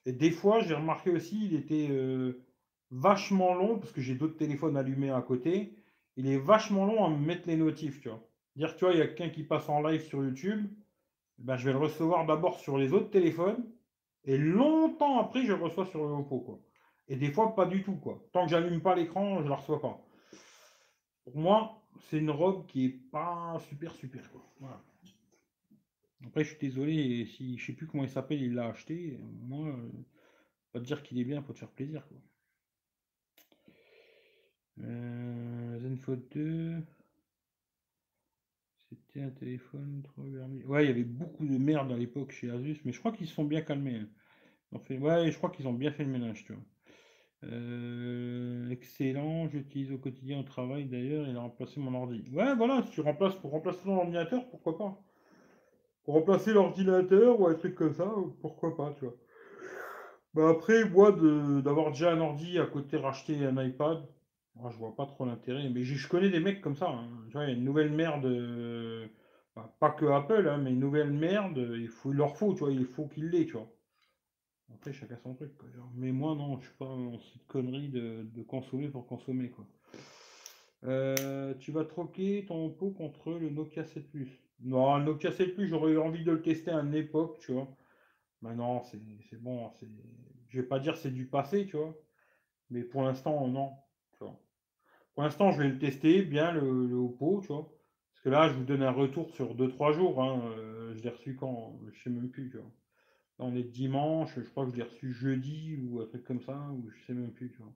Et 0.07 0.13
des 0.13 0.31
fois, 0.31 0.61
j'ai 0.61 0.75
remarqué 0.75 1.11
aussi, 1.11 1.47
il 1.47 1.55
était 1.55 1.89
euh, 1.91 2.45
vachement 2.91 3.55
long, 3.55 3.79
parce 3.79 3.93
que 3.93 4.03
j'ai 4.03 4.15
d'autres 4.15 4.37
téléphones 4.37 4.77
allumés 4.77 5.11
à 5.11 5.23
côté. 5.23 5.75
Il 6.17 6.27
est 6.29 6.37
vachement 6.37 6.85
long 6.85 7.05
à 7.07 7.09
me 7.09 7.17
mettre 7.17 7.49
les 7.49 7.57
notifs, 7.57 8.01
tu 8.01 8.11
vois. 8.11 8.23
Dire, 8.57 8.77
tu 8.77 8.85
vois, 8.85 8.93
il 8.93 8.99
y 8.99 9.03
a 9.03 9.07
quelqu'un 9.07 9.31
qui 9.31 9.43
passe 9.43 9.69
en 9.71 9.83
live 9.83 10.03
sur 10.03 10.23
YouTube, 10.23 10.67
ben, 11.39 11.57
je 11.57 11.65
vais 11.65 11.73
le 11.73 11.79
recevoir 11.79 12.27
d'abord 12.27 12.61
sur 12.61 12.77
les 12.77 12.93
autres 12.93 13.11
téléphones 13.11 13.65
et 14.25 14.39
longtemps 14.39 15.21
après, 15.21 15.45
je 15.45 15.53
reçois 15.53 15.87
sur 15.87 16.05
le 16.05 16.13
Oppo, 16.13 16.41
quoi. 16.41 16.61
Et 17.09 17.17
des 17.17 17.31
fois, 17.31 17.55
pas 17.55 17.67
du 17.67 17.83
tout, 17.83 17.97
quoi. 17.97 18.27
Tant 18.33 18.45
que 18.45 18.51
j'allume 18.51 18.81
pas 18.81 18.95
l'écran, 18.95 19.43
je 19.43 19.49
la 19.49 19.57
reçois 19.57 19.81
pas. 19.81 20.01
Pour 21.25 21.37
moi, 21.37 21.83
c'est 22.09 22.19
une 22.19 22.31
robe 22.31 22.67
qui 22.67 22.87
est 22.87 23.11
pas 23.11 23.59
super, 23.69 23.95
super, 23.95 24.31
quoi. 24.31 24.83
Après, 26.27 26.43
je 26.43 26.51
suis 26.51 26.59
désolé, 26.59 27.27
si 27.27 27.59
je 27.59 27.67
sais 27.67 27.73
plus 27.75 27.87
comment 27.87 28.05
il 28.05 28.09
s'appelle, 28.09 28.41
il 28.41 28.55
l'a 28.55 28.69
acheté. 28.69 29.19
Moi, 29.43 29.69
euh, 29.69 29.91
pas 30.73 30.81
te 30.81 30.85
dire 30.85 31.03
qu'il 31.03 31.19
est 31.19 31.25
bien 31.25 31.43
pour 31.43 31.55
te 31.55 31.59
faire 31.59 31.71
plaisir, 31.71 32.07
quoi. 32.09 32.19
Euh, 34.81 35.79
Zenfone 35.81 36.23
2. 36.33 36.83
C'était 38.95 39.23
un 39.23 39.31
téléphone 39.31 40.03
trop 40.03 40.23
Ouais, 40.23 40.85
il 40.85 40.89
y 40.89 40.91
avait 40.91 41.05
beaucoup 41.05 41.47
de 41.47 41.59
merde 41.59 41.93
à 41.93 41.97
l'époque 41.97 42.33
chez 42.33 42.51
Asus, 42.51 42.81
mais 42.85 42.93
je 42.93 42.99
crois 42.99 43.13
qu'ils 43.13 43.27
se 43.27 43.35
sont 43.35 43.45
bien 43.45 43.63
calmés. 43.63 43.97
Hein. 44.73 44.79
Fait... 44.81 44.99
Ouais, 44.99 45.31
je 45.31 45.37
crois 45.37 45.51
qu'ils 45.51 45.69
ont 45.69 45.73
bien 45.73 45.93
fait 45.93 46.05
le 46.05 46.11
ménage, 46.11 46.45
tu 46.45 46.53
vois. 46.53 46.63
Euh, 47.45 48.71
excellent, 48.71 49.49
j'utilise 49.49 49.93
au 49.93 49.99
quotidien 49.99 50.41
au 50.41 50.45
travail 50.45 50.87
d'ailleurs, 50.87 51.29
il 51.29 51.37
a 51.37 51.41
remplacé 51.41 51.79
mon 51.79 51.95
ordi. 51.95 52.25
Ouais, 52.33 52.55
voilà, 52.57 52.83
si 52.83 52.93
tu 52.93 53.01
remplaces 53.03 53.35
pour 53.35 53.51
remplacer 53.51 53.85
ton 53.85 53.99
ordinateur, 53.99 54.49
pourquoi 54.49 54.79
pas? 54.79 54.99
Pour 56.05 56.15
remplacer 56.15 56.53
l'ordinateur 56.53 57.41
ou 57.41 57.47
un 57.47 57.55
truc 57.55 57.75
comme 57.75 57.93
ça, 57.95 58.11
pourquoi 58.41 58.77
pas, 58.77 58.95
tu 58.99 59.05
vois. 59.05 59.15
Bah 60.35 60.49
après, 60.49 60.89
moi, 60.89 61.13
d'avoir 61.63 61.93
déjà 61.93 62.13
un 62.13 62.21
ordi 62.21 62.59
à 62.59 62.67
côté 62.67 62.97
racheter 62.97 63.45
un 63.45 63.63
iPad, 63.63 64.05
moi, 64.57 64.71
je 64.71 64.77
vois 64.79 64.95
pas 64.95 65.07
trop 65.07 65.25
l'intérêt. 65.25 65.69
Mais 65.71 65.83
je, 65.85 66.09
connais 66.09 66.31
des 66.31 66.41
mecs 66.41 66.61
comme 66.61 66.77
ça. 66.77 66.89
Hein. 66.89 67.09
Tu 67.27 67.33
vois, 67.33 67.45
il 67.45 67.51
y 67.51 67.53
a 67.53 67.57
une 67.57 67.65
nouvelle 67.65 67.91
merde. 67.91 68.25
Euh, 68.27 69.07
pas 69.81 69.91
que 69.91 70.07
Apple, 70.07 70.49
hein, 70.49 70.59
mais 70.59 70.71
une 70.73 70.81
nouvelle 70.81 71.11
merde. 71.11 71.59
Il, 71.59 71.91
leur 72.13 72.37
faut, 72.37 72.55
tu 72.55 72.61
vois. 72.61 72.73
Il 72.73 72.87
faut 72.87 73.07
qu'il 73.07 73.31
l'ait, 73.31 73.47
tu 73.47 73.53
vois. 73.53 73.71
Après, 74.73 74.93
chacun 74.93 75.17
son 75.23 75.35
truc. 75.35 75.53
Mais 75.95 76.13
moi, 76.13 76.35
non, 76.35 76.59
je 76.59 76.67
suis 76.67 76.77
pas 76.77 76.87
dans 76.87 77.19
cette 77.19 77.47
connerie 77.47 77.89
de, 77.89 78.43
consommer 78.43 78.89
pour 78.89 79.07
consommer, 79.07 79.51
quoi. 79.51 79.67
Euh, 80.85 81.55
tu 81.61 81.73
vas 81.73 81.85
troquer 81.85 82.45
ton 82.47 82.69
pot 82.71 82.91
contre 82.91 83.33
le 83.33 83.49
Nokia 83.49 83.85
7 83.85 84.11
Plus. 84.11 84.29
Non, 84.61 84.99
le 84.99 85.05
Nokia 85.05 85.33
7 85.33 85.55
Plus, 85.55 85.67
j'aurais 85.67 85.93
eu 85.93 85.99
envie 85.99 86.25
de 86.25 86.31
le 86.31 86.43
tester 86.43 86.71
à 86.71 86.81
une 86.81 86.95
époque, 86.95 87.39
tu 87.41 87.53
vois. 87.53 87.69
Maintenant, 88.43 88.83
c'est 88.83 89.01
bon. 89.41 89.71
Je 90.49 90.61
vais 90.61 90.67
pas 90.67 90.79
dire 90.79 90.97
c'est 90.97 91.11
du 91.11 91.27
passé, 91.27 91.67
tu 91.67 91.77
vois. 91.77 91.97
Mais 92.71 92.83
pour 92.83 93.03
l'instant, 93.03 93.47
non. 93.49 93.73
Pour 95.15 95.23
l'instant, 95.23 95.53
je 95.53 95.63
vais 95.63 95.69
le 95.69 95.79
tester 95.79 96.23
bien, 96.23 96.53
le, 96.53 96.87
le 96.87 96.97
Oppo, 96.97 97.41
tu 97.41 97.49
vois. 97.49 97.71
Parce 98.13 98.25
que 98.25 98.29
là, 98.31 98.49
je 98.49 98.55
vous 98.55 98.65
donne 98.65 98.83
un 98.83 98.91
retour 98.91 99.31
sur 99.31 99.55
2-3 99.55 99.93
jours. 99.93 100.23
Hein. 100.23 100.43
Euh, 100.59 100.95
je 100.97 101.03
l'ai 101.03 101.11
reçu 101.11 101.37
quand? 101.37 101.79
Je 101.93 102.03
sais 102.03 102.11
même 102.11 102.31
plus, 102.31 102.51
tu 102.51 102.57
vois. 102.57 102.71
Là, 103.39 103.47
on 103.47 103.55
est 103.55 103.63
dimanche, 103.63 104.35
je 104.37 104.49
crois 104.49 104.65
que 104.65 104.73
je 104.73 104.77
l'ai 104.77 104.83
reçu 104.83 105.13
jeudi 105.13 105.77
ou 105.83 106.01
un 106.01 106.07
truc 106.07 106.25
comme 106.25 106.41
ça, 106.41 106.57
ou 106.73 106.89
je 106.91 107.07
sais 107.07 107.15
même 107.15 107.33
plus, 107.33 107.51
tu 107.51 107.59
vois. 107.59 107.73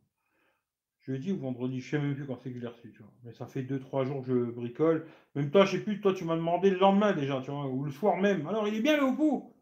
Jeudi 1.01 1.33
ou 1.33 1.39
vendredi, 1.39 1.81
je 1.81 1.91
sais 1.91 1.99
même 1.99 2.15
plus 2.15 2.27
quand 2.27 2.39
c'est 2.43 2.51
que 2.51 2.57
je 2.57 2.61
l'ai 2.61 2.69
reçu, 2.69 2.93
tu 2.93 2.99
vois. 2.99 3.13
Mais 3.25 3.33
ça 3.33 3.47
fait 3.47 3.63
2-3 3.63 4.05
jours 4.05 4.25
que 4.25 4.29
je 4.29 4.51
bricole. 4.51 5.07
Même 5.35 5.51
toi, 5.51 5.65
je 5.65 5.73
sais 5.73 5.83
plus, 5.83 6.01
toi, 6.01 6.13
tu 6.15 6.25
m'as 6.25 6.37
demandé 6.37 6.71
le 6.71 6.79
lendemain 6.79 7.13
déjà, 7.13 7.41
tu 7.41 7.51
vois, 7.51 7.67
ou 7.67 7.85
le 7.85 7.91
soir 7.91 8.17
même. 8.19 8.47
Alors, 8.47 8.69
il 8.69 8.75
est 8.75 8.81
bien 8.81 8.97
le 8.97 9.05
Oppo 9.05 9.55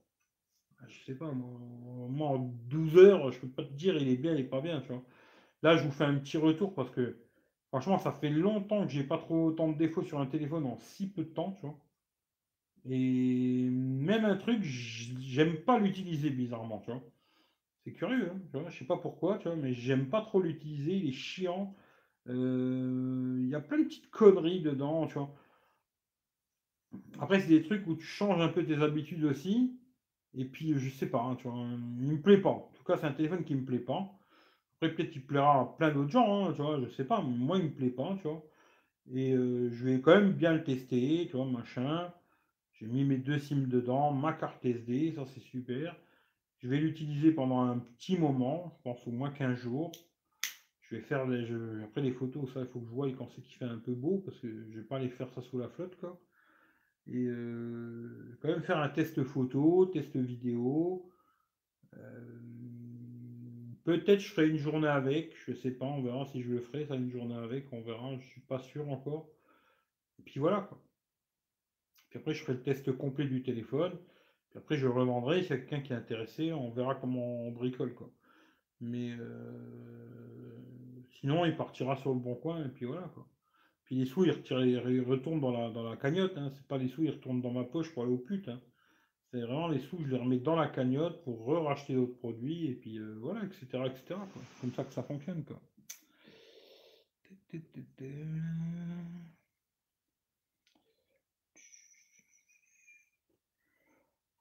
ah, 0.81 0.85
Je 0.89 1.05
sais 1.05 1.15
pas, 1.15 1.31
moi, 1.31 1.61
moi, 2.09 2.29
en 2.31 2.39
12 2.39 2.97
heures, 2.99 3.33
je 3.33 3.41
peux 3.41 3.49
pas 3.49 3.65
te 3.65 3.73
dire 3.73 3.97
il 3.97 4.09
est 4.09 4.17
bien, 4.17 4.35
il 4.35 4.41
est 4.41 4.45
pas 4.45 4.61
bien, 4.61 4.81
tu 4.81 4.89
vois. 4.89 5.05
Là, 5.63 5.77
je 5.77 5.85
vous 5.85 5.91
fais 5.91 6.05
un 6.05 6.15
petit 6.17 6.37
retour 6.37 6.75
parce 6.75 6.91
que 6.91 7.26
Franchement, 7.69 7.99
ça 7.99 8.11
fait 8.11 8.29
longtemps 8.31 8.85
que 8.85 8.93
j'ai 8.93 9.05
pas 9.05 9.19
trop 9.19 9.47
autant 9.47 9.69
de 9.71 9.79
défauts 9.79 10.03
sur 10.03 10.19
un 10.19 10.27
téléphone 10.27 10.67
en 10.67 10.77
si 10.79 11.09
peu 11.09 11.23
de 11.23 11.29
temps, 11.29 11.53
tu 11.53 11.63
vois. 11.67 11.79
Et 12.89 13.69
même 13.71 14.25
un 14.25 14.37
truc, 14.37 14.63
j'aime 14.63 15.57
pas 15.65 15.79
l'utiliser 15.79 16.31
bizarrement, 16.31 16.79
tu 16.81 16.91
vois. 16.91 17.03
C'est 17.85 17.93
curieux, 17.93 18.31
hein, 18.35 18.41
tu. 18.53 18.59
Je 18.71 18.79
sais 18.79 18.87
pas 18.87 18.99
pourquoi, 18.99 19.39
tu 19.39 19.49
vois, 19.49 19.57
mais 19.57 19.73
j'aime 19.75 20.09
pas 20.11 20.23
trop 20.23 20.41
l'utiliser. 20.41 20.97
Il 20.97 21.09
est 21.09 21.13
chiant. 21.13 21.75
Euh, 22.29 23.39
il 23.43 23.49
y 23.49 23.55
a 23.57 23.61
plein 23.61 23.79
de 23.81 23.85
petites 23.85 24.11
conneries 24.11 24.63
dedans, 24.63 25.07
tu 25.09 25.15
vois. 25.15 25.35
Après, 27.19 27.41
c'est 27.41 27.49
des 27.49 27.63
trucs 27.63 27.87
où 27.87 27.95
tu 27.95 28.05
changes 28.05 28.41
un 28.41 28.49
peu 28.49 28.65
tes 28.65 28.77
habitudes 28.83 29.25
aussi. 29.25 29.79
Et 30.35 30.45
puis, 30.45 30.75
je 30.79 30.91
sais 30.91 31.07
pas, 31.11 31.23
hein, 31.23 31.37
tu 31.37 31.49
vois. 31.49 31.59
Il 31.59 32.13
me 32.13 32.21
plaît 32.23 32.41
pas. 32.41 32.51
En 32.51 32.71
tout 32.77 32.85
cas, 32.85 32.97
c'est 32.97 33.07
un 33.07 33.13
téléphone 33.13 33.45
qui 33.45 33.55
me 33.55 33.65
plaît 33.65 33.79
pas. 33.79 34.19
Après, 34.77 34.95
peut-être 34.95 35.11
qu'il 35.11 35.25
plaira 35.27 35.61
à 35.61 35.65
plein 35.79 35.91
d'autres 35.91 36.11
gens, 36.11 36.49
hein, 36.49 36.53
tu 36.55 36.63
vois, 36.63 36.79
je 36.81 36.89
sais 36.91 37.05
pas, 37.05 37.21
moi, 37.23 37.59
il 37.59 37.65
me 37.65 37.71
plaît 37.71 37.91
pas, 37.91 38.17
tu 38.21 38.29
vois. 38.29 38.43
Et 39.13 39.33
euh, 39.33 39.71
je 39.73 39.85
vais 39.87 40.01
quand 40.01 40.15
même 40.15 40.33
bien 40.33 40.53
le 40.53 40.65
tester, 40.65 41.27
tu 41.31 41.37
vois, 41.37 41.47
machin. 41.47 42.13
J'ai 42.75 42.87
mis 42.87 43.05
mes 43.05 43.17
deux 43.17 43.39
SIM 43.39 43.69
dedans, 43.69 44.13
ma 44.13 44.33
carte 44.35 44.65
SD, 44.65 45.15
ça 45.17 45.25
c'est 45.35 45.41
super. 45.41 45.97
Je 46.59 46.69
vais 46.69 46.79
l'utiliser 46.79 47.33
pendant 47.33 47.63
un 47.63 47.79
petit 47.79 48.19
moment, 48.19 48.73
je 48.77 48.83
pense 48.83 49.07
au 49.07 49.11
moins 49.13 49.31
15 49.31 49.57
jours. 49.57 49.93
Je 50.83 50.97
vais 50.97 51.03
faire 51.03 51.27
des, 51.27 51.47
après 51.83 52.03
les 52.03 52.13
photos, 52.13 52.53
ça 52.53 52.61
il 52.61 52.67
faut 52.67 52.81
que 52.81 52.87
je 52.87 52.91
voie 52.91 53.11
quand 53.13 53.29
c'est 53.35 53.43
qu'il 53.43 53.57
fait 53.57 53.65
un 53.65 53.79
peu 53.79 53.93
beau, 53.93 54.19
parce 54.25 54.39
que 54.41 54.49
je 54.71 54.79
vais 54.79 54.85
pas 54.85 54.97
aller 54.97 55.09
faire 55.09 55.31
ça 55.31 55.41
sous 55.43 55.59
la 55.59 55.69
flotte, 55.69 55.97
quoi. 55.97 56.21
Et 57.07 57.27
euh, 57.29 58.37
quand 58.43 58.49
même 58.49 58.63
faire 58.63 58.79
un 58.79 58.89
test 58.89 59.23
photo, 59.23 59.87
test 59.87 60.17
vidéo. 60.17 61.11
Euh, 61.95 62.41
Peut-être 63.87 64.19
je 64.19 64.33
ferai 64.33 64.49
une 64.49 64.57
journée 64.57 64.89
avec, 64.89 65.33
je 65.47 65.55
sais 65.55 65.71
pas, 65.71 65.87
on 65.87 66.03
verra 66.03 66.27
si 66.27 66.43
je 66.43 66.51
le 66.51 66.61
ferai, 66.61 66.87
ça 66.87 66.97
une 66.97 67.09
journée 67.09 67.37
avec, 67.37 67.73
on 67.73 67.83
verra, 67.83 68.17
je 68.19 68.27
suis 68.27 68.41
pas 68.41 68.59
sûr 68.59 68.91
encore. 68.91 69.29
Puis 70.25 70.41
voilà 70.41 70.63
quoi. 70.63 70.83
Puis 72.11 72.19
après 72.19 72.35
je 72.35 72.43
ferai 72.43 72.55
le 72.55 72.63
test 72.63 72.91
complet 72.97 73.27
du 73.27 73.45
téléphone. 73.45 73.93
Puis 74.51 74.59
après 74.59 74.77
je 74.77 74.89
revendrai, 74.89 75.43
si 75.43 75.51
quelqu'un 75.51 75.83
qui 75.83 75.93
est 75.93 75.97
intéressé, 75.97 76.53
on 76.53 76.69
verra 76.71 76.97
comment 76.97 77.47
on 77.47 77.53
bricole 77.53 77.95
quoi. 77.95 78.11
Mais 78.81 79.13
euh, 79.13 79.47
sinon 81.21 81.45
il 81.45 81.57
partira 81.57 81.95
sur 81.95 82.13
le 82.13 82.19
bon 82.19 82.35
coin 82.35 82.67
et 82.67 82.69
puis 82.71 82.87
voilà 82.87 83.09
quoi. 83.15 83.29
Puis 83.85 83.95
les 83.95 84.05
sous 84.05 84.25
ils, 84.25 84.33
retournent 85.07 85.41
dans 85.41 85.53
la, 85.53 85.71
dans 85.71 85.89
la 85.89 85.97
cagnotte, 85.97 86.37
hein. 86.37 86.51
c'est 86.57 86.67
pas 86.67 86.77
les 86.77 86.89
sous 86.89 87.05
ils 87.05 87.13
retournent 87.13 87.41
dans 87.41 87.53
ma 87.53 87.63
poche 87.63 87.95
pour 87.95 88.03
aller 88.03 88.13
au 88.13 88.19
pute. 88.19 88.49
Hein. 88.49 88.61
C'est 89.31 89.41
vraiment 89.41 89.69
les 89.69 89.81
sous, 89.81 89.99
je 90.05 90.11
les 90.11 90.19
remets 90.19 90.39
dans 90.39 90.55
la 90.55 90.69
cagnotte 90.69 91.23
pour 91.25 91.45
re-racheter 91.45 91.95
d'autres 91.95 92.17
produits, 92.19 92.67
et 92.67 92.75
puis 92.75 92.99
euh, 92.99 93.19
voilà, 93.21 93.45
etc. 93.45 93.67
etc. 93.87 94.21
Comme 94.61 94.73
ça 94.73 94.85
que 94.85 94.93
ça 94.93 95.03
fonctionne. 95.03 95.45
Quoi. 95.45 95.61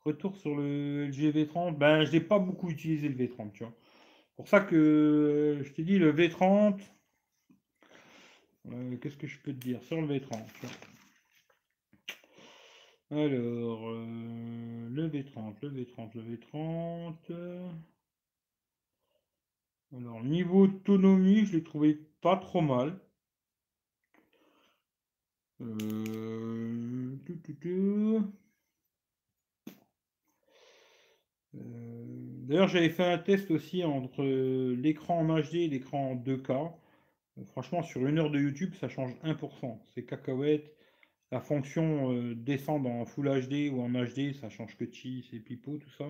Retour 0.06 0.38
sur 0.38 0.56
le 0.56 1.08
LG 1.08 1.34
V30, 1.34 1.78
ben 1.78 2.06
je 2.06 2.12
n'ai 2.12 2.22
pas 2.22 2.38
beaucoup 2.38 2.70
utilisé 2.70 3.10
le 3.10 3.16
V30, 3.16 3.52
tu 3.54 3.64
vois. 3.64 3.74
Pour 4.36 4.48
ça 4.48 4.60
que 4.60 5.62
je 5.64 5.72
t'ai 5.72 5.84
dit 5.84 5.98
le 5.98 6.14
V30. 6.14 6.80
Euh, 8.68 8.98
qu'est-ce 8.98 9.18
que 9.18 9.28
je 9.28 9.40
peux 9.40 9.52
te 9.54 9.60
dire 9.60 9.82
sur 9.84 10.00
le 10.00 10.08
V30 10.08 10.44
alors, 13.12 13.92
le 13.92 15.08
V30, 15.10 15.56
le 15.62 15.70
V30, 15.72 16.12
le 16.16 16.38
V30. 16.38 17.74
Alors, 19.96 20.24
niveau 20.24 20.64
autonomie, 20.64 21.46
je 21.46 21.54
l'ai 21.54 21.64
trouvé 21.64 22.00
pas 22.22 22.38
trop 22.38 22.62
mal. 22.62 23.00
Euh, 25.62 27.18
euh, 27.66 28.22
d'ailleurs, 32.48 32.68
j'avais 32.68 32.90
fait 32.90 33.06
un 33.06 33.18
test 33.18 33.52
aussi 33.52 33.84
entre 33.84 34.24
l'écran 34.24 35.20
en 35.20 35.40
HD 35.40 35.56
et 35.56 35.68
l'écran 35.68 36.12
en 36.12 36.16
2K. 36.16 36.74
Franchement, 37.48 37.84
sur 37.84 38.06
une 38.06 38.18
heure 38.20 38.32
de 38.32 38.40
YouTube, 38.40 38.74
ça 38.80 38.90
change 38.90 39.12
1%. 39.24 39.80
C'est 39.94 40.06
cacahuète. 40.06 40.75
La 41.36 41.42
fonction 41.42 42.14
euh, 42.14 42.34
descendre 42.34 42.90
en 42.90 43.04
Full 43.04 43.28
HD 43.28 43.70
ou 43.70 43.82
en 43.82 43.90
HD, 43.90 44.32
ça 44.32 44.48
change 44.50 44.78
que 44.78 44.90
chi, 44.90 45.28
c'est 45.30 45.42
pipeau, 45.42 45.78
tout 45.78 45.90
ça. 45.90 46.06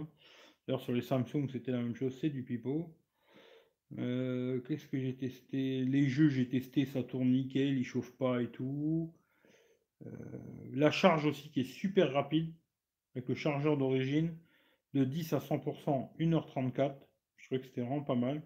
D'ailleurs, 0.68 0.82
sur 0.82 0.94
les 0.94 1.02
Samsung, 1.02 1.50
c'était 1.52 1.72
la 1.72 1.82
même 1.82 1.96
chose, 1.96 2.16
c'est 2.22 2.30
du 2.30 2.44
pipeau. 2.44 2.96
Euh, 3.98 4.62
qu'est-ce 4.62 4.86
que 4.86 5.00
j'ai 5.00 5.16
testé? 5.16 5.84
Les 5.84 6.08
jeux, 6.08 6.30
j'ai 6.30 6.48
testé, 6.48 6.86
ça 6.86 7.02
tourne 7.02 7.32
nickel, 7.32 7.76
il 7.76 7.84
chauffe 7.84 8.12
pas 8.12 8.40
et 8.40 8.52
tout. 8.52 9.16
Euh, 10.06 10.12
la 10.74 10.92
charge 10.92 11.26
aussi 11.26 11.50
qui 11.50 11.62
est 11.62 11.64
super 11.64 12.14
rapide, 12.14 12.54
avec 13.16 13.28
le 13.28 13.34
chargeur 13.34 13.78
d'origine, 13.78 14.38
de 14.94 15.06
10 15.06 15.34
à 15.34 15.40
100%, 15.40 16.12
1h34. 16.20 16.98
Je 17.38 17.46
trouvais 17.48 17.62
que 17.62 17.66
c'était 17.66 17.82
vraiment 17.82 18.04
pas 18.04 18.14
mal. 18.14 18.44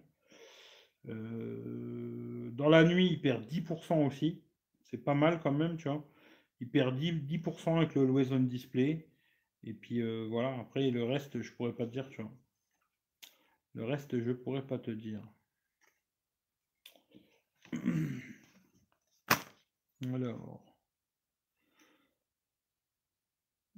dans 1.03 2.69
la 2.69 2.86
nuit, 2.86 3.09
il 3.11 3.19
perd 3.19 3.45
10% 3.51 4.07
aussi. 4.07 4.41
C'est 4.84 5.03
pas 5.03 5.13
mal 5.13 5.41
quand 5.41 5.51
même, 5.51 5.75
tu 5.75 5.89
vois 5.89 6.09
il 6.60 6.70
perd 6.70 6.99
10%, 6.99 7.78
avec 7.78 7.95
le 7.95 8.01
Always 8.01 8.32
On 8.32 8.39
Display. 8.39 9.07
Et 9.64 9.74
puis 9.74 10.01
euh, 10.01 10.28
voilà, 10.30 10.57
après 10.60 10.89
le 10.91 11.03
reste, 11.03 11.41
je 11.41 11.51
pourrais 11.53 11.74
pas 11.74 11.86
te 11.86 11.91
dire, 11.91 12.10
tu 12.10 12.22
vois. 12.22 12.32
Le 13.74 13.86
reste, 13.86 14.20
je 14.20 14.32
pourrais 14.32 14.66
pas 14.66 14.80
te 14.80 14.91
dire. 14.91 15.22
Alors. 20.14 20.64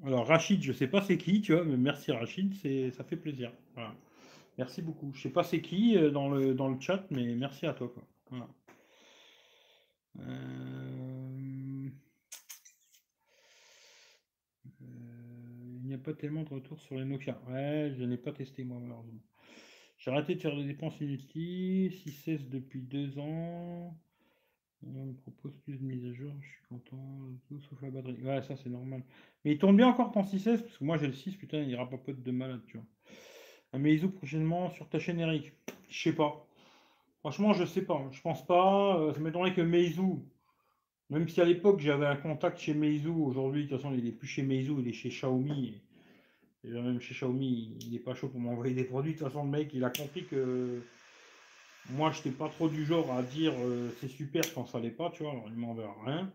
Alors 0.03 0.27
Rachid, 0.27 0.63
je 0.63 0.73
sais 0.73 0.87
pas 0.87 1.01
c'est 1.01 1.17
qui, 1.17 1.41
tu 1.41 1.53
vois, 1.53 1.63
mais 1.63 1.77
merci 1.77 2.11
Rachid, 2.11 2.55
c'est 2.55 2.91
ça 2.91 3.03
fait 3.03 3.17
plaisir. 3.17 3.51
Merci 4.57 4.81
beaucoup. 4.81 5.11
Je 5.13 5.21
sais 5.21 5.29
pas 5.29 5.43
c'est 5.43 5.61
qui 5.61 5.97
euh, 5.97 6.09
dans 6.11 6.29
le, 6.29 6.53
dans 6.55 6.69
le 6.69 6.79
chat, 6.79 7.05
mais 7.11 7.35
merci 7.35 7.65
à 7.65 7.73
toi. 7.73 7.91
Voilà. 8.29 8.47
Euh... 10.19 10.80
n'y 15.95 16.01
a 16.01 16.03
pas 16.03 16.13
tellement 16.13 16.43
de 16.43 16.49
retour 16.49 16.79
sur 16.79 16.95
les 16.95 17.05
Nokia. 17.05 17.39
Ouais, 17.49 17.93
je 17.97 18.03
n'ai 18.03 18.17
pas 18.17 18.31
testé 18.31 18.63
moi 18.63 18.79
malheureusement. 18.79 19.21
J'ai 19.97 20.11
arrêté 20.11 20.35
de 20.35 20.41
faire 20.41 20.55
des 20.55 20.63
dépenses 20.63 20.99
inutiles. 21.01 21.93
6 21.93 22.49
depuis 22.49 22.81
deux 22.81 23.19
ans. 23.19 23.95
On 24.83 25.05
me 25.05 25.13
propose 25.13 25.55
plus 25.63 25.77
de 25.77 25.83
mise 25.83 26.05
à 26.05 26.13
jour. 26.13 26.33
Je 26.41 26.47
suis 26.47 26.63
content. 26.69 27.19
Sauf 27.69 27.81
la 27.81 27.91
batterie. 27.91 28.23
Ouais, 28.23 28.41
ça 28.41 28.55
c'est 28.55 28.69
normal. 28.69 29.03
Mais 29.43 29.51
il 29.51 29.57
tourne 29.59 29.77
bien 29.77 29.87
encore 29.87 30.11
ton 30.11 30.23
6 30.23 30.43
parce 30.43 30.77
que 30.77 30.83
moi 30.83 30.97
j'ai 30.97 31.07
le 31.07 31.13
6, 31.13 31.35
putain, 31.35 31.59
il 31.59 31.75
pas 31.75 31.97
de 32.07 32.31
malade, 32.31 32.61
tu 32.65 32.77
vois. 32.77 32.85
Un 33.73 33.79
Meizu 33.79 34.09
prochainement 34.09 34.71
sur 34.71 34.89
ta 34.89 34.97
chaîne 34.97 35.19
Eric. 35.19 35.53
Je 35.89 36.01
sais 36.01 36.15
pas. 36.15 36.47
Franchement, 37.19 37.53
je 37.53 37.65
sais 37.65 37.83
pas. 37.83 38.07
Je 38.11 38.21
pense 38.21 38.45
pas. 38.45 38.97
Euh, 38.97 39.13
ça 39.13 39.19
m'étonnerait 39.19 39.53
que 39.53 39.61
Meizu 39.61 40.23
même 41.11 41.27
si 41.27 41.41
à 41.41 41.45
l'époque 41.45 41.81
j'avais 41.81 42.05
un 42.05 42.15
contact 42.15 42.57
chez 42.57 42.73
Meizu, 42.73 43.09
aujourd'hui 43.09 43.65
de 43.65 43.69
toute 43.69 43.81
façon 43.81 43.93
il 43.93 44.05
n'est 44.05 44.11
plus 44.11 44.27
chez 44.27 44.43
Meizu, 44.43 44.71
il 44.79 44.87
est 44.87 44.93
chez 44.93 45.09
Xiaomi. 45.09 45.81
Et 46.63 46.69
même 46.69 47.01
chez 47.01 47.13
Xiaomi, 47.13 47.77
il 47.81 47.91
n'est 47.91 47.99
pas 47.99 48.15
chaud 48.15 48.29
pour 48.29 48.39
m'envoyer 48.39 48.73
des 48.73 48.85
produits. 48.85 49.13
De 49.13 49.17
toute 49.17 49.27
façon 49.27 49.43
le 49.43 49.49
mec 49.49 49.73
il 49.73 49.83
a 49.83 49.89
compris 49.89 50.23
que 50.23 50.81
moi 51.89 52.11
je 52.11 52.19
n'étais 52.19 52.31
pas 52.31 52.47
trop 52.47 52.69
du 52.69 52.85
genre 52.85 53.11
à 53.11 53.23
dire 53.23 53.53
euh, 53.59 53.89
c'est 53.99 54.07
super 54.07 54.41
quand 54.53 54.65
ça 54.65 54.79
l'est 54.79 54.89
pas, 54.89 55.11
tu 55.11 55.23
vois, 55.23 55.33
alors 55.33 55.45
il 55.47 55.55
m'enverra 55.55 55.93
rien. 56.05 56.33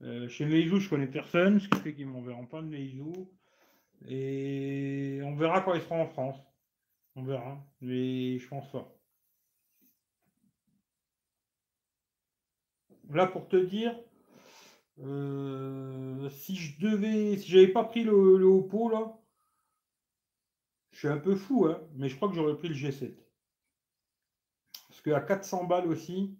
Euh, 0.00 0.26
chez 0.28 0.46
Meizu 0.46 0.80
je 0.80 0.88
connais 0.88 1.06
personne, 1.06 1.60
ce 1.60 1.68
qui 1.68 1.78
fait 1.80 1.94
qu'ils 1.94 2.06
m'enverront 2.06 2.46
pas 2.46 2.62
de 2.62 2.68
Meizu. 2.68 3.12
Et 4.08 5.20
on 5.22 5.34
verra 5.36 5.60
quand 5.60 5.74
ils 5.74 5.82
seront 5.82 6.02
en 6.02 6.06
France. 6.06 6.40
On 7.14 7.24
verra. 7.24 7.62
Mais 7.82 8.38
je 8.38 8.48
pense 8.48 8.70
pas. 8.72 8.90
Là 13.16 13.26
pour 13.26 13.48
te 13.48 13.56
dire, 13.56 13.94
euh, 15.00 16.28
si 16.30 16.56
je 16.56 16.80
devais, 16.80 17.36
si 17.36 17.50
j'avais 17.50 17.68
pas 17.68 17.84
pris 17.84 18.04
le, 18.04 18.44
Oppo 18.44 18.88
là, 18.88 19.18
je 20.90 20.98
suis 20.98 21.08
un 21.08 21.18
peu 21.18 21.34
fou, 21.34 21.66
hein, 21.66 21.80
mais 21.94 22.08
je 22.08 22.16
crois 22.16 22.28
que 22.28 22.34
j'aurais 22.34 22.56
pris 22.56 22.68
le 22.68 22.74
G7. 22.74 23.14
Parce 24.88 25.00
qu'à 25.00 25.20
400 25.20 25.64
balles 25.64 25.88
aussi, 25.88 26.36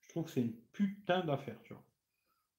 je 0.00 0.08
trouve 0.08 0.24
que 0.24 0.30
c'est 0.30 0.40
une 0.40 0.56
putain 0.72 1.24
d'affaire, 1.24 1.58
tu 1.64 1.72
vois. 1.72 1.82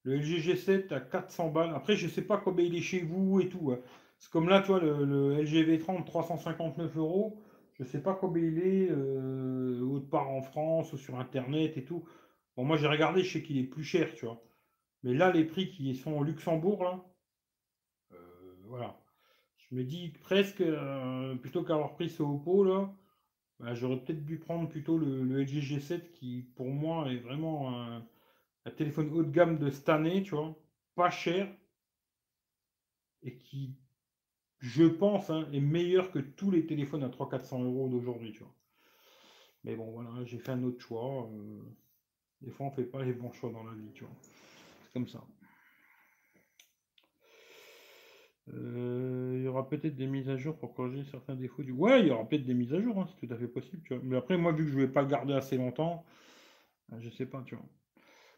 Le 0.04 0.16
LG 0.16 0.40
G7 0.40 0.94
à 0.94 1.00
400 1.00 1.50
balles. 1.50 1.74
Après, 1.74 1.96
je 1.96 2.08
sais 2.08 2.22
pas 2.22 2.38
combien 2.38 2.64
il 2.64 2.74
est 2.74 2.80
chez 2.80 3.00
vous 3.00 3.40
et 3.40 3.48
tout. 3.48 3.72
Hein. 3.72 3.78
C'est 4.18 4.30
comme 4.30 4.48
là, 4.48 4.62
tu 4.62 4.72
le, 4.72 5.42
LG 5.42 5.68
V30, 5.68 6.04
359 6.04 6.96
euros. 6.96 7.38
Je 7.74 7.84
sais 7.84 8.00
pas 8.00 8.14
combien 8.14 8.42
il 8.42 8.58
est 8.58 8.88
euh, 8.90 9.80
autre 9.82 10.08
part 10.08 10.30
en 10.30 10.42
France 10.42 10.92
ou 10.92 10.96
sur 10.96 11.18
Internet 11.18 11.76
et 11.76 11.84
tout. 11.84 12.04
Bon, 12.58 12.64
moi 12.64 12.76
j'ai 12.76 12.88
regardé, 12.88 13.22
je 13.22 13.34
sais 13.34 13.42
qu'il 13.44 13.56
est 13.58 13.62
plus 13.62 13.84
cher, 13.84 14.12
tu 14.16 14.26
vois. 14.26 14.42
Mais 15.04 15.14
là, 15.14 15.30
les 15.30 15.44
prix 15.44 15.70
qui 15.70 15.94
sont 15.94 16.10
au 16.14 16.24
Luxembourg, 16.24 16.82
là, 16.82 17.04
euh, 18.12 18.54
voilà. 18.64 19.00
Je 19.58 19.76
me 19.76 19.84
dis 19.84 20.08
presque, 20.08 20.60
euh, 20.60 21.36
plutôt 21.36 21.62
qu'avoir 21.62 21.94
pris 21.94 22.10
ce 22.10 22.20
Oppo, 22.20 22.64
là, 22.64 22.92
bah, 23.60 23.74
j'aurais 23.74 24.00
peut-être 24.00 24.24
dû 24.24 24.40
prendre 24.40 24.68
plutôt 24.68 24.98
le, 24.98 25.22
LG 25.40 25.60
G7 25.60 26.10
qui, 26.10 26.48
pour 26.56 26.66
moi, 26.66 27.08
est 27.12 27.18
vraiment 27.18 27.80
un, 27.80 28.04
téléphone 28.76 29.12
haut 29.12 29.22
de 29.22 29.30
gamme 29.30 29.58
de 29.58 29.70
cette 29.70 29.88
année, 29.88 30.24
tu 30.24 30.34
vois. 30.34 30.58
Pas 30.96 31.10
cher. 31.10 31.48
Et 33.22 33.38
qui, 33.38 33.76
je 34.58 34.84
pense, 34.84 35.30
hein, 35.30 35.48
est 35.52 35.60
meilleur 35.60 36.10
que 36.10 36.18
tous 36.18 36.50
les 36.50 36.66
téléphones 36.66 37.04
à 37.04 37.08
300-400 37.08 37.62
euros 37.64 37.88
d'aujourd'hui, 37.88 38.32
tu 38.32 38.40
vois. 38.40 38.54
Mais 39.62 39.76
bon, 39.76 39.92
voilà, 39.92 40.24
j'ai 40.24 40.38
fait 40.38 40.52
un 40.52 40.64
autre 40.64 40.80
choix. 40.80 41.30
Euh, 41.32 41.62
des 42.40 42.50
fois, 42.50 42.66
on 42.66 42.70
fait 42.70 42.84
pas 42.84 43.02
les 43.02 43.12
bons 43.12 43.32
choix 43.32 43.50
dans 43.50 43.64
la 43.64 43.74
vie, 43.74 43.90
tu 43.94 44.04
vois. 44.04 44.14
C'est 44.84 44.92
comme 44.92 45.08
ça. 45.08 45.24
Euh, 48.54 49.34
il 49.36 49.42
y 49.42 49.48
aura 49.48 49.68
peut-être 49.68 49.96
des 49.96 50.06
mises 50.06 50.28
à 50.28 50.36
jour 50.36 50.56
pour 50.56 50.74
corriger 50.74 51.04
certains 51.10 51.34
défauts 51.34 51.62
du. 51.62 51.72
Ouais, 51.72 52.00
il 52.00 52.06
y 52.08 52.10
aura 52.10 52.26
peut-être 52.26 52.44
des 52.44 52.54
mises 52.54 52.72
à 52.72 52.80
jour, 52.80 52.98
hein, 52.98 53.06
c'est 53.08 53.26
tout 53.26 53.32
à 53.32 53.36
fait 53.36 53.48
possible, 53.48 53.82
tu 53.84 53.94
vois. 53.94 54.02
Mais 54.04 54.16
après, 54.16 54.38
moi, 54.38 54.52
vu 54.52 54.64
que 54.64 54.70
je 54.70 54.76
ne 54.76 54.82
vais 54.82 54.92
pas 54.92 55.02
le 55.02 55.08
garder 55.08 55.34
assez 55.34 55.56
longtemps, 55.56 56.04
euh, 56.92 56.96
je 57.00 57.10
sais 57.10 57.26
pas, 57.26 57.42
tu 57.44 57.56
vois. 57.56 57.66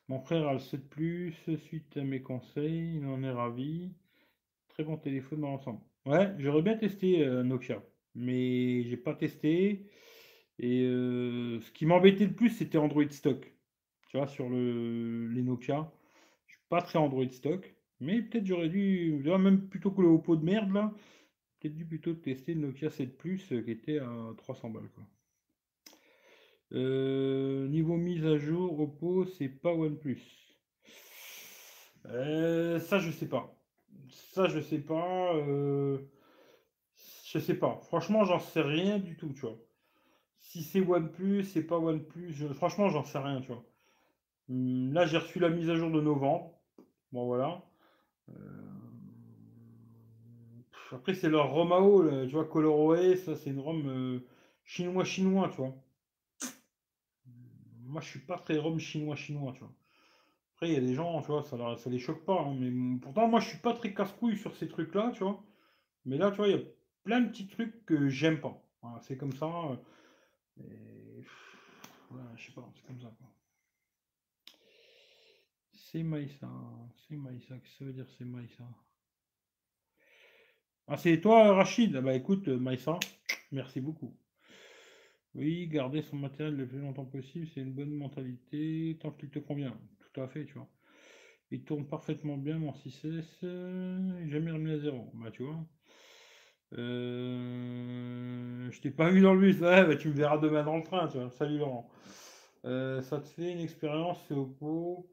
Mon 0.09 0.19
frère 0.21 0.49
a 0.49 0.55
le 0.55 0.59
7 0.59 0.89
Plus, 0.89 1.35
suite 1.69 1.97
à 1.97 2.03
mes 2.03 2.23
conseils, 2.23 2.97
il 2.97 3.07
en 3.07 3.23
est 3.23 3.31
ravi. 3.31 3.93
Très 4.69 4.83
bon 4.83 4.97
téléphone 4.97 5.43
dans 5.43 5.51
l'ensemble. 5.51 5.81
Ouais, 6.07 6.35
j'aurais 6.39 6.63
bien 6.63 6.77
testé 6.77 7.25
euh, 7.25 7.45
Nokia, 7.45 7.83
mais 8.15 8.83
j'ai 8.85 8.97
pas 8.97 9.15
testé. 9.15 9.87
Et 10.59 10.83
ce 10.83 11.71
qui 11.71 11.87
m'embêtait 11.87 12.27
le 12.27 12.35
plus, 12.35 12.51
c'était 12.51 12.77
Android 12.77 13.09
Stock 13.09 13.51
tu 14.11 14.17
vois, 14.19 14.27
sur 14.27 14.49
le, 14.51 15.29
les 15.29 15.43
Nokia. 15.43 15.91
Je 16.47 16.55
suis 16.55 16.63
pas 16.69 16.83
très 16.83 16.99
Android 16.99 17.29
stock, 17.31 17.75
mais 18.01 18.23
peut-être 18.23 18.47
j'aurais 18.47 18.69
dû, 18.69 19.23
même 19.25 19.69
plutôt 19.69 19.93
que 19.93 20.03
le 20.03 20.09
Oppo 20.09 20.37
de 20.37 20.45
merde 20.45 20.73
là, 20.73 20.93
peut-être 21.61 21.77
dû 21.77 21.87
plutôt 21.87 22.15
tester 22.15 22.55
le 22.55 22.61
Nokia 22.61 22.91
7 22.91 23.17
Plus 23.17 23.53
euh, 23.53 23.63
qui 23.63 23.71
était 23.71 24.01
à 24.01 24.35
300 24.37 24.71
balles 24.71 24.91
quoi. 24.95 25.05
Euh, 26.73 27.67
niveau 27.69 27.97
mise 27.97 28.25
à 28.27 28.39
jour, 28.39 28.79
Oppo, 28.81 29.25
c'est 29.27 29.49
pas 29.49 29.73
OnePlus. 29.73 30.23
Euh, 32.07 32.79
ça, 32.81 32.99
je 32.99 33.11
sais 33.11 33.29
pas. 33.29 33.57
Ça, 34.11 34.49
je 34.49 34.61
sais 34.61 34.79
pas. 34.79 35.35
Euh, 35.37 35.99
je 37.27 37.39
sais 37.39 37.55
pas. 37.55 37.81
Franchement, 37.89 38.25
j'en 38.25 38.39
sais 38.39 38.63
rien 38.63 38.99
du 38.99 39.17
tout, 39.17 39.33
tu 39.33 39.41
vois. 39.41 39.59
Si 40.39 40.63
c'est 40.63 40.81
OnePlus, 40.81 41.45
c'est 41.45 41.65
pas 41.65 41.79
OnePlus. 41.79 42.35
Franchement, 42.55 42.89
j'en 42.89 43.05
sais 43.05 43.19
rien, 43.19 43.41
tu 43.41 43.49
vois. 43.49 43.65
Hum, 44.51 44.93
là, 44.93 45.07
j'ai 45.07 45.19
reçu 45.19 45.39
la 45.39 45.49
mise 45.49 45.71
à 45.71 45.77
jour 45.77 45.91
de 45.91 46.01
novembre. 46.01 46.53
Bon, 47.13 47.27
voilà. 47.27 47.63
Après, 50.93 51.15
c'est 51.15 51.29
leur 51.29 51.51
Romao, 51.51 52.09
tu 52.27 52.33
vois, 52.33 52.45
ColorOS, 52.47 53.17
ça, 53.17 53.37
c'est 53.37 53.51
une 53.51 53.61
ROM 53.61 54.21
chinois-chinois, 54.65 55.49
tu 55.51 55.59
vois. 55.59 55.75
Moi, 57.85 58.01
je 58.01 58.09
suis 58.09 58.21
pas 58.21 58.39
très 58.39 58.59
ROM 58.59 58.79
chinois-chinois, 58.79 59.53
tu 59.53 59.61
vois. 59.61 59.73
Après, 60.55 60.69
il 60.69 60.75
y 60.75 60.77
a 60.77 60.81
des 60.81 60.95
gens, 60.95 61.21
tu 61.23 61.29
vois, 61.29 61.43
ça, 61.45 61.57
les 61.91 61.99
choque 61.99 62.25
pas. 62.25 62.41
Hein, 62.41 62.57
mais 62.59 62.99
pourtant, 62.99 63.29
moi, 63.29 63.41
je 63.41 63.49
suis 63.49 63.59
pas 63.59 63.73
très 63.73 63.95
casse-couille 63.95 64.37
sur 64.37 64.57
ces 64.57 64.69
trucs-là, 64.69 65.13
tu 65.15 65.25
vois. 65.25 65.43
Mais 66.05 66.19
là, 66.19 66.31
tu 66.31 66.39
vois, 66.39 66.49
il 66.49 66.57
y 66.57 66.59
a 66.59 66.63
plein 67.05 67.21
de 67.21 67.29
petits 67.29 67.49
trucs 67.49 67.85
que 67.87 68.09
j'aime 68.09 68.41
pas. 68.41 68.63
c'est 69.03 69.17
comme 69.17 69.33
ça. 69.33 69.47
Euh, 70.61 71.23
je 72.37 72.47
sais 72.47 72.53
pas, 72.53 72.69
c'est 72.75 72.87
comme 72.87 73.01
ça. 73.01 73.13
C'est 75.91 76.05
Maïsa. 76.05 76.49
C'est 77.09 77.17
Maïsa. 77.17 77.59
Qu'est-ce 77.59 77.73
que 77.73 77.79
ça 77.79 77.85
veut 77.85 77.93
dire, 77.93 78.07
c'est 78.17 78.25
Maïsa 78.25 78.65
Ah, 80.87 80.97
c'est 80.97 81.21
toi, 81.21 81.53
Rachid? 81.53 81.97
Bah 81.97 82.15
écoute, 82.15 82.47
Maïsa, 82.47 82.97
merci 83.51 83.81
beaucoup. 83.81 84.17
Oui, 85.35 85.67
garder 85.67 86.03
son 86.03 86.17
matériel 86.17 86.55
le 86.55 86.69
plus 86.69 86.79
longtemps 86.79 87.07
possible, 87.07 87.49
c'est 87.53 87.61
une 87.61 87.73
bonne 87.73 87.93
mentalité, 87.93 88.99
tant 89.01 89.11
qu'il 89.11 89.31
te 89.31 89.41
convient 89.41 89.77
tout 89.99 90.21
à 90.21 90.29
fait, 90.29 90.45
tu 90.47 90.55
vois. 90.55 90.69
Il 91.51 91.65
tourne 91.65 91.87
parfaitement 91.89 92.37
bien 92.37 92.59
mon 92.59 92.73
6S, 92.73 93.41
euh, 93.43 94.29
jamais 94.29 94.53
remis 94.53 94.71
à 94.71 94.79
zéro. 94.79 95.11
Bah, 95.15 95.33
tu 95.33 95.43
vois. 95.43 95.67
Euh, 96.75 98.71
je 98.71 98.81
t'ai 98.81 98.93
pas 98.93 99.11
vu 99.11 99.23
dans 99.23 99.35
le 99.35 99.41
bus, 99.41 99.59
bah, 99.59 99.97
tu 99.97 100.09
me 100.09 100.15
verras 100.15 100.39
demain 100.39 100.63
dans 100.63 100.77
le 100.77 100.85
train, 100.85 101.09
tu 101.09 101.19
vois. 101.19 101.31
Salut 101.31 101.59
Laurent. 101.59 101.91
Euh, 102.65 103.03
ça 103.03 103.19
te 103.21 103.29
fait 103.29 103.51
une 103.51 103.61
expérience, 103.61 104.25
c'est 104.29 104.35
Oppo. 104.35 105.11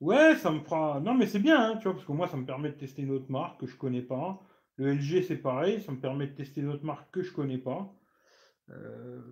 Ouais, 0.00 0.36
ça 0.36 0.50
me 0.50 0.60
fera. 0.60 1.00
Non, 1.00 1.14
mais 1.14 1.26
c'est 1.26 1.38
bien, 1.40 1.60
hein, 1.72 1.76
tu 1.76 1.84
vois, 1.84 1.92
parce 1.94 2.04
que 2.06 2.12
moi, 2.12 2.26
ça 2.28 2.36
me 2.36 2.44
permet 2.46 2.70
de 2.70 2.74
tester 2.76 3.02
une 3.02 3.10
autre 3.12 3.30
marque 3.30 3.60
que 3.60 3.66
je 3.66 3.76
connais 3.76 4.02
pas. 4.02 4.40
Le 4.76 4.88
LG, 4.92 5.22
c'est 5.22 5.36
pareil, 5.38 5.80
ça 5.82 5.92
me 5.92 6.00
permet 6.00 6.26
de 6.28 6.34
tester 6.34 6.60
une 6.60 6.68
autre 6.68 6.84
marque 6.84 7.10
que 7.12 7.22
je 7.22 7.32
connais 7.32 7.58
pas. 7.58 7.92
Euh... 8.70 9.22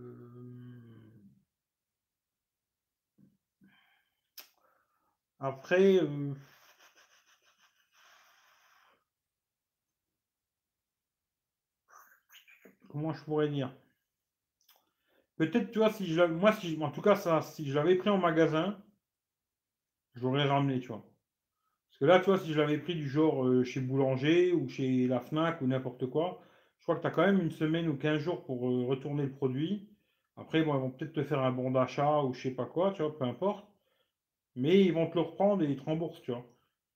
Après, 5.41 5.97
euh, 6.03 6.35
comment 12.89 13.13
je 13.13 13.23
pourrais 13.23 13.49
dire? 13.49 13.73
Peut-être, 15.39 15.71
tu 15.71 15.79
vois, 15.79 15.91
si 15.91 16.07
je 16.07 16.21
moi, 16.23 16.53
si 16.53 16.77
en 16.83 16.91
tout 16.91 17.01
cas, 17.01 17.17
ça, 17.17 17.41
si 17.41 17.67
je 17.69 17.75
l'avais 17.75 17.95
pris 17.97 18.11
en 18.11 18.19
magasin, 18.19 18.77
j'aurais 20.17 20.45
ramené, 20.45 20.81
tu 20.81 20.89
vois. 20.89 21.05
Parce 21.91 21.99
que 22.01 22.05
là, 22.07 22.21
tu 22.21 22.27
vois, 22.27 22.39
si 22.39 22.53
je 22.53 22.59
l'avais 22.61 22.79
pris 22.79 22.95
du 22.95 23.09
genre 23.09 23.45
euh, 23.47 23.65
chez 23.65 23.81
Boulanger 23.81 24.53
ou 24.53 24.69
chez 24.69 25.07
la 25.09 25.21
Fnac 25.21 25.61
ou 25.63 25.67
n'importe 25.67 26.07
quoi, 26.09 26.41
je 26.79 26.85
crois 26.85 26.97
que 26.97 27.03
tu 27.03 27.07
as 27.09 27.11
quand 27.11 27.27
même 27.27 27.41
une 27.41 27.51
semaine 27.51 27.89
ou 27.89 27.97
15 27.97 28.21
jours 28.21 28.45
pour 28.45 28.69
euh, 28.71 28.87
retourner 28.87 29.25
le 29.25 29.33
produit. 29.33 29.89
Après, 30.37 30.63
bon, 30.65 30.75
ils 30.77 30.81
vont 30.81 30.91
peut-être 30.91 31.15
te 31.15 31.25
faire 31.25 31.41
un 31.41 31.53
bon 31.53 31.71
d'achat 31.71 32.23
ou 32.23 32.35
je 32.35 32.43
sais 32.43 32.51
pas 32.55 32.67
quoi, 32.67 32.93
tu 32.93 33.03
vois, 33.03 33.17
peu 33.19 33.25
importe 33.25 33.67
mais 34.57 34.83
ils 34.85 34.93
vont 34.93 35.07
te 35.09 35.15
le 35.15 35.21
reprendre 35.21 35.63
et 35.63 35.71
ils 35.71 35.77
te 35.77 35.85
remboursent, 35.85 36.23
tu 36.23 36.33
vois. 36.33 36.47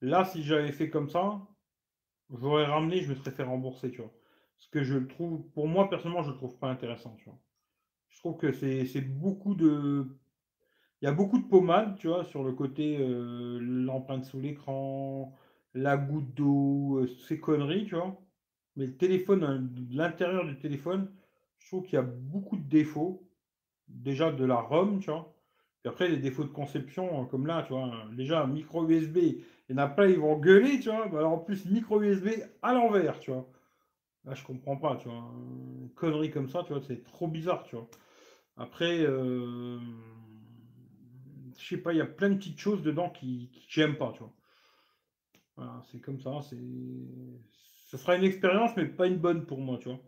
Là, 0.00 0.24
si 0.24 0.42
j'avais 0.42 0.72
fait 0.72 0.90
comme 0.90 1.10
ça, 1.10 1.46
j'aurais 2.30 2.64
ramené, 2.64 3.02
je 3.02 3.10
me 3.10 3.14
serais 3.14 3.30
fait 3.30 3.42
rembourser, 3.42 3.90
tu 3.90 4.02
vois. 4.02 4.12
Ce 4.58 4.68
que 4.68 4.82
je 4.82 4.98
trouve, 4.98 5.48
pour 5.52 5.68
moi, 5.68 5.88
personnellement, 5.88 6.22
je 6.22 6.30
le 6.30 6.36
trouve 6.36 6.58
pas 6.58 6.68
intéressant, 6.70 7.16
tu 7.18 7.24
vois. 7.26 7.38
Je 8.08 8.18
trouve 8.18 8.36
que 8.38 8.52
c'est 8.52 9.00
beaucoup 9.02 9.54
de. 9.54 10.19
Il 11.02 11.06
y 11.06 11.08
a 11.08 11.12
beaucoup 11.12 11.38
de 11.38 11.46
pommade, 11.46 11.96
tu 11.98 12.08
vois, 12.08 12.24
sur 12.24 12.44
le 12.44 12.52
côté 12.52 12.98
euh, 13.00 13.58
l'empreinte 13.60 14.24
sous 14.24 14.40
l'écran, 14.40 15.34
la 15.74 15.96
goutte 15.96 16.34
d'eau, 16.34 16.98
euh, 16.98 17.06
ces 17.28 17.40
conneries, 17.40 17.86
tu 17.86 17.94
vois. 17.94 18.20
Mais 18.76 18.86
le 18.86 18.96
téléphone, 18.96 19.44
hein, 19.44 19.68
l'intérieur 19.90 20.44
du 20.46 20.58
téléphone, 20.58 21.10
je 21.58 21.68
trouve 21.68 21.84
qu'il 21.84 21.94
y 21.94 21.98
a 21.98 22.02
beaucoup 22.02 22.56
de 22.56 22.68
défauts. 22.68 23.26
Déjà 23.88 24.30
de 24.32 24.44
la 24.44 24.56
ROM, 24.60 25.00
tu 25.00 25.10
vois 25.10 25.34
après, 25.88 26.08
les 26.08 26.18
défauts 26.18 26.44
de 26.44 26.50
conception, 26.50 27.24
comme 27.26 27.46
là, 27.46 27.62
tu 27.62 27.72
vois, 27.72 27.90
déjà, 28.12 28.46
micro 28.46 28.86
USB, 28.86 29.16
il 29.16 29.42
y 29.70 29.74
en 29.74 29.78
a 29.78 29.88
pas, 29.88 30.08
ils 30.08 30.18
vont 30.18 30.36
gueuler, 30.38 30.78
tu 30.78 30.90
vois. 30.90 31.04
alors 31.06 31.32
en 31.32 31.38
plus, 31.38 31.64
micro 31.66 32.02
USB 32.02 32.28
à 32.62 32.74
l'envers, 32.74 33.18
tu 33.18 33.30
vois. 33.30 33.48
Là, 34.24 34.34
je 34.34 34.44
comprends 34.44 34.76
pas, 34.76 34.96
tu 34.96 35.08
vois. 35.08 35.24
Une 35.80 35.90
connerie 35.94 36.30
comme 36.30 36.48
ça, 36.50 36.62
tu 36.64 36.72
vois, 36.74 36.82
c'est 36.82 37.04
trop 37.04 37.28
bizarre, 37.28 37.64
tu 37.64 37.76
vois. 37.76 37.88
Après, 38.58 39.00
euh, 39.00 39.78
je 41.60 41.68
sais 41.68 41.76
pas, 41.82 41.92
il 41.92 41.98
y 41.98 42.00
a 42.00 42.06
plein 42.06 42.30
de 42.30 42.36
petites 42.36 42.58
choses 42.58 42.82
dedans 42.82 43.10
qui, 43.10 43.50
qui 43.52 43.64
j'aime 43.68 43.96
pas, 43.96 44.12
tu 44.12 44.20
vois. 44.20 44.32
Voilà, 45.56 45.82
c'est 45.90 46.00
comme 46.00 46.20
ça, 46.20 46.40
c'est. 46.48 46.56
Ce 47.86 47.96
sera 47.96 48.16
une 48.16 48.24
expérience, 48.24 48.70
mais 48.76 48.86
pas 48.86 49.06
une 49.06 49.18
bonne 49.18 49.44
pour 49.44 49.58
moi, 49.58 49.78
tu 49.78 49.88
vois. 49.88 50.00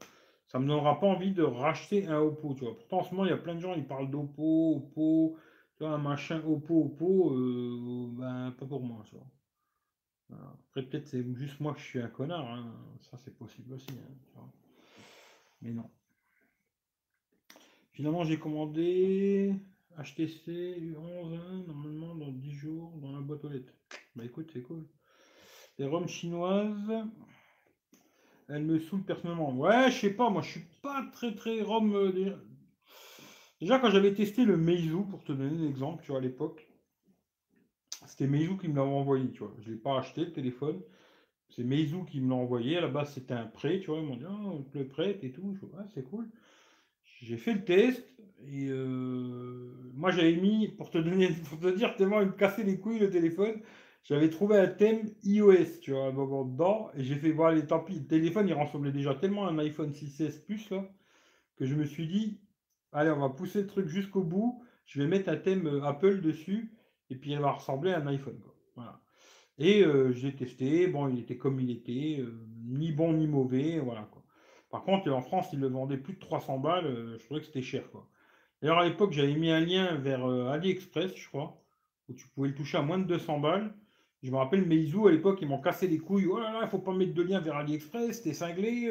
Ça 0.47 0.59
me 0.59 0.67
donnera 0.67 1.01
pas 1.01 1.07
envie 1.07 1.33
de 1.33 1.43
racheter 1.43 2.07
un 2.07 2.19
Oppo, 2.19 2.55
tu 2.55 2.65
vois. 2.65 2.77
Pourtant, 2.77 2.99
en 3.01 3.05
ce 3.05 3.11
moment, 3.11 3.25
il 3.25 3.31
y 3.31 3.35
a 3.35 3.39
plein 3.39 3.55
de 3.55 3.61
gens, 3.61 3.75
ils 3.75 3.87
parlent 3.87 4.11
d'Oppo, 4.11 4.77
Oppo, 4.77 5.37
un 5.81 5.99
machin 5.99 6.43
Oppo, 6.47 6.85
Oppo, 6.85 7.35
euh, 7.35 8.09
ben, 8.13 8.53
pas 8.53 8.67
pour 8.67 8.83
moi, 8.83 9.05
Après, 10.31 10.83
peut-être 10.83 11.09
c'est 11.09 11.25
juste 11.35 11.59
moi 11.61 11.75
que 11.75 11.81
je 11.81 11.85
suis 11.85 12.01
un 12.01 12.09
connard, 12.09 12.47
hein. 12.47 12.73
ça 13.01 13.17
c'est 13.19 13.37
possible 13.37 13.75
aussi. 13.75 13.91
Hein, 14.37 14.43
Mais 15.61 15.73
non. 15.73 15.91
Finalement, 17.93 18.25
j'ai 18.25 18.39
commandé 18.39 19.55
HTC 19.99 20.95
11 20.97 21.35
hein, 21.35 21.65
normalement 21.67 22.15
dans 22.15 22.31
10 22.31 22.53
jours 22.53 22.93
dans 22.99 23.13
la 23.13 23.21
boîte 23.21 23.45
aux 23.45 23.49
lettres. 23.49 23.73
Bah 24.17 24.25
écoute, 24.25 24.51
c'est 24.53 24.63
cool. 24.63 24.87
Les 25.79 25.87
roms 25.87 26.09
chinoises, 26.09 26.93
elles 28.49 28.65
me 28.65 28.79
saoulent 28.79 29.05
personnellement. 29.05 29.55
Ouais, 29.55 29.91
je 29.91 30.01
sais 30.01 30.15
pas, 30.15 30.31
moi 30.31 30.43
je 30.43 30.51
suis 30.51 30.67
pas 30.83 31.05
très 31.13 31.35
très 31.35 31.63
rom 31.63 31.95
euh, 31.95 32.37
Déjà, 33.61 33.79
quand 33.79 33.91
j'avais 33.91 34.13
testé 34.13 34.45
le 34.45 34.57
Meizu, 34.57 35.05
pour 35.09 35.23
te 35.23 35.33
donner 35.33 35.57
un 35.57 35.69
exemple, 35.69 36.03
tu 36.03 36.11
vois, 36.11 36.19
à 36.19 36.23
l'époque, 36.23 36.67
c'était 38.07 38.27
Meizu 38.27 38.57
qui 38.59 38.67
me 38.69 38.75
l'avait 38.75 38.91
envoyé, 38.91 39.31
tu 39.31 39.39
vois. 39.39 39.55
Je 39.61 39.71
l'ai 39.71 39.77
pas 39.77 39.99
acheté, 39.99 40.25
le 40.25 40.33
téléphone. 40.33 40.83
C'est 41.49 41.63
Meizu 41.63 42.05
qui 42.11 42.21
me 42.21 42.31
l'a 42.31 42.35
envoyé. 42.35 42.79
À 42.79 42.81
la 42.81 42.89
base, 42.89 43.13
c'était 43.15 43.35
un 43.35 43.47
prêt, 43.47 43.79
tu 43.79 43.91
vois. 43.91 44.01
Ils 44.01 44.07
m'ont 44.07 44.17
dit, 44.17 44.25
oh, 44.29 44.65
le 44.75 44.89
prête 44.89 45.23
et 45.23 45.31
tout. 45.31 45.55
Je 45.55 45.67
c'est 45.95 46.03
cool. 46.03 46.29
J'ai 47.23 47.37
fait 47.37 47.55
le 47.55 47.65
test 47.65 48.05
et 48.49 48.67
euh, 48.69 49.73
moi, 49.95 50.11
j'avais 50.11 50.35
mis, 50.35 50.69
pour 50.69 50.91
te 50.91 50.99
donner, 50.99 51.29
pour 51.49 51.59
te 51.61 51.69
dire 51.69 51.95
tellement 51.97 52.21
il 52.21 52.29
me 52.29 52.33
cassait 52.33 52.65
les 52.65 52.79
couilles 52.79 52.99
le 52.99 53.11
téléphone, 53.11 53.61
j'avais 54.03 54.29
trouvé 54.29 54.59
un 54.59 54.67
thème 54.67 55.09
iOS, 55.23 55.81
tu 55.81 55.93
vois, 55.93 56.07
un 56.07 56.13
moment 56.13 56.45
dedans, 56.45 56.91
et 56.97 57.05
j'ai 57.05 57.15
fait, 57.15 57.31
voir 57.31 57.53
les 57.53 57.65
tant 57.65 57.79
pis, 57.79 58.01
le 58.01 58.07
téléphone, 58.07 58.49
il 58.49 58.55
ressemblait 58.55 58.91
déjà 58.91 59.15
tellement 59.15 59.47
à 59.47 59.51
un 59.53 59.59
iPhone 59.59 59.93
6S 59.93 60.45
Plus, 60.45 60.69
là, 60.71 60.85
que 61.57 61.65
je 61.65 61.77
me 61.77 61.85
suis 61.85 62.09
dit, 62.09 62.41
Allez, 62.91 63.11
on 63.11 63.21
va 63.21 63.31
pousser 63.31 63.63
le 63.63 63.69
truc 63.69 63.87
jusqu'au 63.89 64.23
bout. 64.23 64.63
Je 64.85 65.01
vais 65.01 65.09
mettre 65.09 65.31
un 65.31 65.37
thème 65.37 65.67
euh, 65.67 65.85
Apple 65.85 66.21
dessus. 66.21 66.75
Et 67.09 67.17
puis, 67.17 67.33
il 67.33 67.39
va 67.39 67.53
ressembler 67.53 67.93
à 67.93 68.01
un 68.01 68.07
iPhone. 68.07 68.39
Voilà. 68.77 69.01
Et 69.57 69.83
euh, 69.83 70.13
j'ai 70.13 70.35
testé. 70.35 70.89
Bon, 70.89 71.09
il 71.09 71.21
était 71.21 71.39
comme 71.39 71.59
il 71.59 71.71
était. 71.71 72.23
Ni 72.65 72.93
bon 72.93 73.15
ni 73.15 73.27
mauvais. 73.27 73.79
Voilà. 73.79 74.03
Quoi. 74.13 74.22
Par 74.73 74.83
contre, 74.83 75.09
en 75.13 75.21
France, 75.21 75.51
il 75.53 75.61
le 75.61 75.69
vendait 75.69 75.99
plus 75.99 76.15
de 76.15 76.19
300 76.19 76.59
balles. 76.59 77.17
je 77.19 77.25
trouvais 77.25 77.41
que 77.41 77.47
c'était 77.47 77.63
cher. 77.63 77.85
D'ailleurs, 78.61 78.79
à 78.79 78.85
l'époque, 78.85 79.13
j'avais 79.13 79.37
mis 79.37 79.51
un 79.51 79.61
lien 79.61 79.95
vers 79.97 80.27
AliExpress, 80.27 81.15
je 81.15 81.29
crois, 81.29 81.63
où 82.09 82.15
tu 82.15 82.27
pouvais 82.29 82.49
le 82.49 82.55
toucher 82.55 82.79
à 82.79 82.83
moins 82.83 82.99
de 82.99 83.05
200 83.05 83.39
balles. 83.39 83.73
Je 84.25 84.31
me 84.31 84.37
rappelle, 84.37 84.67
Meizu, 84.67 85.07
à 85.07 85.11
l'époque, 85.11 85.39
ils 85.43 85.49
m'ont 85.49 85.61
cassé 85.61 85.87
les 85.87 85.99
couilles. 85.99 86.27
Oh 86.27 86.41
là 86.41 86.53
là, 86.53 86.61
il 86.63 86.69
faut 86.69 86.79
pas 86.79 86.93
mettre 86.95 87.15
de 87.15 87.23
lien 87.23 87.41
vers 87.41 87.57
AliExpress, 87.57 88.17
c'était 88.17 88.35
cinglé. 88.35 88.91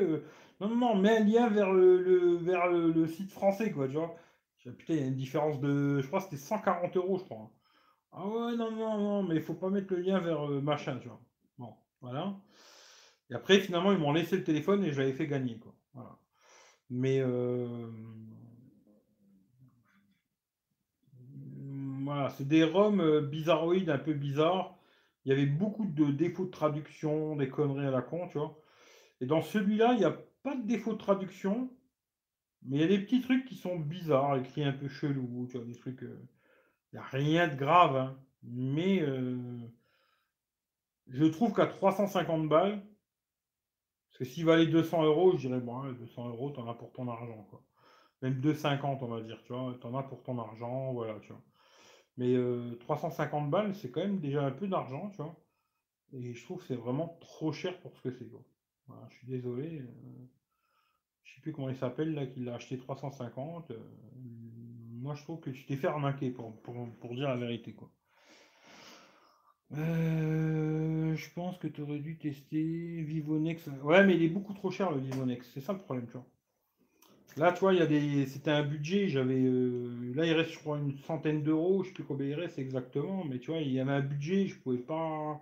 Non, 0.61 0.69
non, 0.69 0.75
non, 0.75 0.95
mets 0.95 1.17
un 1.17 1.23
lien 1.23 1.49
vers 1.49 1.73
le, 1.73 3.07
site 3.07 3.31
français, 3.31 3.71
quoi, 3.71 3.87
tu 3.87 3.95
vois. 3.95 4.15
Putain, 4.77 4.93
il 4.93 4.99
y 4.99 5.03
a 5.03 5.07
une 5.07 5.15
différence 5.15 5.59
de. 5.59 5.99
Je 5.99 6.05
crois 6.05 6.19
que 6.19 6.25
c'était 6.25 6.37
140 6.37 6.95
euros, 6.97 7.17
je 7.17 7.23
crois. 7.23 7.49
Ah 8.11 8.27
ouais, 8.27 8.55
non, 8.55 8.71
non, 8.71 8.97
non, 8.99 9.23
mais 9.23 9.35
il 9.35 9.41
faut 9.41 9.55
pas 9.55 9.69
mettre 9.71 9.91
le 9.93 10.01
lien 10.01 10.19
vers 10.19 10.47
euh, 10.47 10.61
machin, 10.61 10.99
tu 11.01 11.07
vois. 11.07 11.19
Bon, 11.57 11.73
voilà. 12.01 12.35
Et 13.31 13.33
après, 13.33 13.59
finalement, 13.59 13.93
ils 13.93 13.97
m'ont 13.97 14.11
laissé 14.11 14.35
le 14.35 14.43
téléphone 14.43 14.83
et 14.83 14.91
je 14.91 14.99
l'avais 14.99 15.13
fait 15.13 15.27
gagner, 15.27 15.57
quoi. 15.57 15.73
Mais. 16.89 17.19
Euh, 17.21 17.89
voilà, 22.03 22.29
c'est 22.31 22.47
des 22.47 22.65
ROM 22.65 22.99
euh, 22.99 23.21
bizarroïdes, 23.21 23.89
un 23.89 23.97
peu 23.97 24.13
bizarres. 24.13 24.77
Il 25.23 25.29
y 25.29 25.31
avait 25.31 25.45
beaucoup 25.45 25.85
de 25.85 26.11
défauts 26.11 26.45
de 26.45 26.51
traduction, 26.51 27.37
des 27.37 27.47
conneries 27.47 27.85
à 27.85 27.91
la 27.91 28.01
con, 28.01 28.27
tu 28.27 28.37
vois. 28.37 28.59
Et 29.21 29.25
dans 29.25 29.41
celui-là, 29.41 29.93
il 29.93 30.01
y 30.01 30.05
a 30.05 30.17
pas 30.43 30.55
de 30.55 30.67
défaut 30.67 30.93
de 30.93 30.97
traduction. 30.97 31.69
Mais 32.63 32.77
il 32.77 32.81
y 32.81 32.83
a 32.83 32.87
des 32.87 32.99
petits 32.99 33.21
trucs 33.21 33.45
qui 33.45 33.55
sont 33.55 33.79
bizarres, 33.79 34.37
écrits 34.37 34.65
un 34.65 34.73
peu 34.73 34.89
chelous, 34.89 35.47
tu 35.49 35.57
vois, 35.57 35.65
des 35.65 35.75
trucs. 35.75 36.01
Il 36.01 36.17
n'y 36.93 36.99
a 36.99 37.03
rien 37.03 37.47
de 37.47 37.55
grave, 37.55 37.95
hein. 37.95 38.17
mais 38.43 39.03
je 41.07 41.25
trouve 41.25 41.53
qu'à 41.53 41.65
350 41.65 42.49
balles, 42.49 42.83
parce 44.11 44.19
que 44.19 44.25
s'il 44.25 44.45
valait 44.45 44.67
200 44.67 45.03
euros, 45.03 45.31
je 45.37 45.47
dirais, 45.47 45.59
bon, 45.59 45.91
200 45.93 46.29
euros, 46.29 46.51
t'en 46.51 46.69
as 46.69 46.73
pour 46.73 46.91
ton 46.91 47.07
argent, 47.07 47.47
quoi. 47.49 47.63
Même 48.21 48.39
250, 48.39 49.01
on 49.01 49.07
va 49.07 49.21
dire, 49.21 49.41
tu 49.45 49.53
vois, 49.53 49.73
t'en 49.81 49.95
as 49.95 50.03
pour 50.03 50.21
ton 50.21 50.37
argent, 50.37 50.93
voilà, 50.93 51.19
tu 51.21 51.29
vois. 51.29 51.41
Mais 52.17 52.35
350 52.81 53.49
balles, 53.49 53.73
c'est 53.73 53.89
quand 53.89 54.01
même 54.01 54.19
déjà 54.19 54.45
un 54.45 54.51
peu 54.51 54.67
d'argent, 54.67 55.09
tu 55.11 55.17
vois. 55.17 55.35
Et 56.13 56.33
je 56.33 56.43
trouve 56.43 56.59
que 56.59 56.65
c'est 56.65 56.75
vraiment 56.75 57.17
trop 57.21 57.51
cher 57.53 57.79
pour 57.79 57.95
ce 57.95 58.01
que 58.01 58.11
c'est, 58.11 58.29
je 59.09 59.15
suis 59.15 59.27
désolé. 59.27 59.81
Je 61.23 61.35
sais 61.35 61.41
plus 61.41 61.53
comment 61.53 61.69
il 61.69 61.75
s'appelle 61.75 62.13
là, 62.13 62.25
qui 62.27 62.41
l'a 62.41 62.55
acheté 62.55 62.77
350. 62.77 63.71
Euh, 63.71 63.77
moi, 65.01 65.15
je 65.15 65.23
trouve 65.23 65.39
que 65.39 65.49
tu 65.49 65.65
t'es 65.65 65.77
fait 65.77 65.87
arnaquer 65.87 66.31
pour, 66.31 66.53
dire 67.15 67.29
la 67.29 67.37
vérité. 67.37 67.75
Euh, 69.77 71.15
je 71.15 71.29
pense 71.33 71.57
que 71.57 71.67
tu 71.67 71.81
aurais 71.81 71.99
dû 71.99 72.17
tester 72.17 73.01
Vivonex. 73.03 73.67
Ouais, 73.83 74.05
mais 74.05 74.15
il 74.15 74.23
est 74.23 74.29
beaucoup 74.29 74.53
trop 74.53 74.71
cher 74.71 74.91
le 74.91 74.99
Vivonex. 74.99 75.49
C'est 75.53 75.61
ça 75.61 75.73
le 75.73 75.79
problème, 75.79 76.07
tu 76.07 76.13
vois. 76.13 76.25
Là, 77.37 77.53
tu 77.53 77.61
vois, 77.61 77.73
il 77.73 77.79
y 77.79 77.81
a 77.81 77.85
des. 77.85 78.25
C'était 78.25 78.51
un 78.51 78.63
budget. 78.63 79.07
J'avais. 79.07 79.41
Euh, 79.41 80.13
là, 80.15 80.25
il 80.25 80.33
reste, 80.33 80.51
je 80.51 80.59
crois, 80.59 80.77
une 80.77 80.97
centaine 80.97 81.43
d'euros. 81.43 81.83
Je 81.83 81.89
sais 81.89 81.93
plus 81.93 82.03
combien 82.03 82.27
il 82.27 82.35
reste 82.35 82.59
exactement. 82.59 83.23
Mais 83.23 83.39
tu 83.39 83.51
vois, 83.51 83.61
il 83.61 83.71
y 83.71 83.79
avait 83.79 83.91
un 83.91 84.01
budget. 84.01 84.47
Je 84.47 84.59
pouvais 84.59 84.77
pas. 84.77 85.39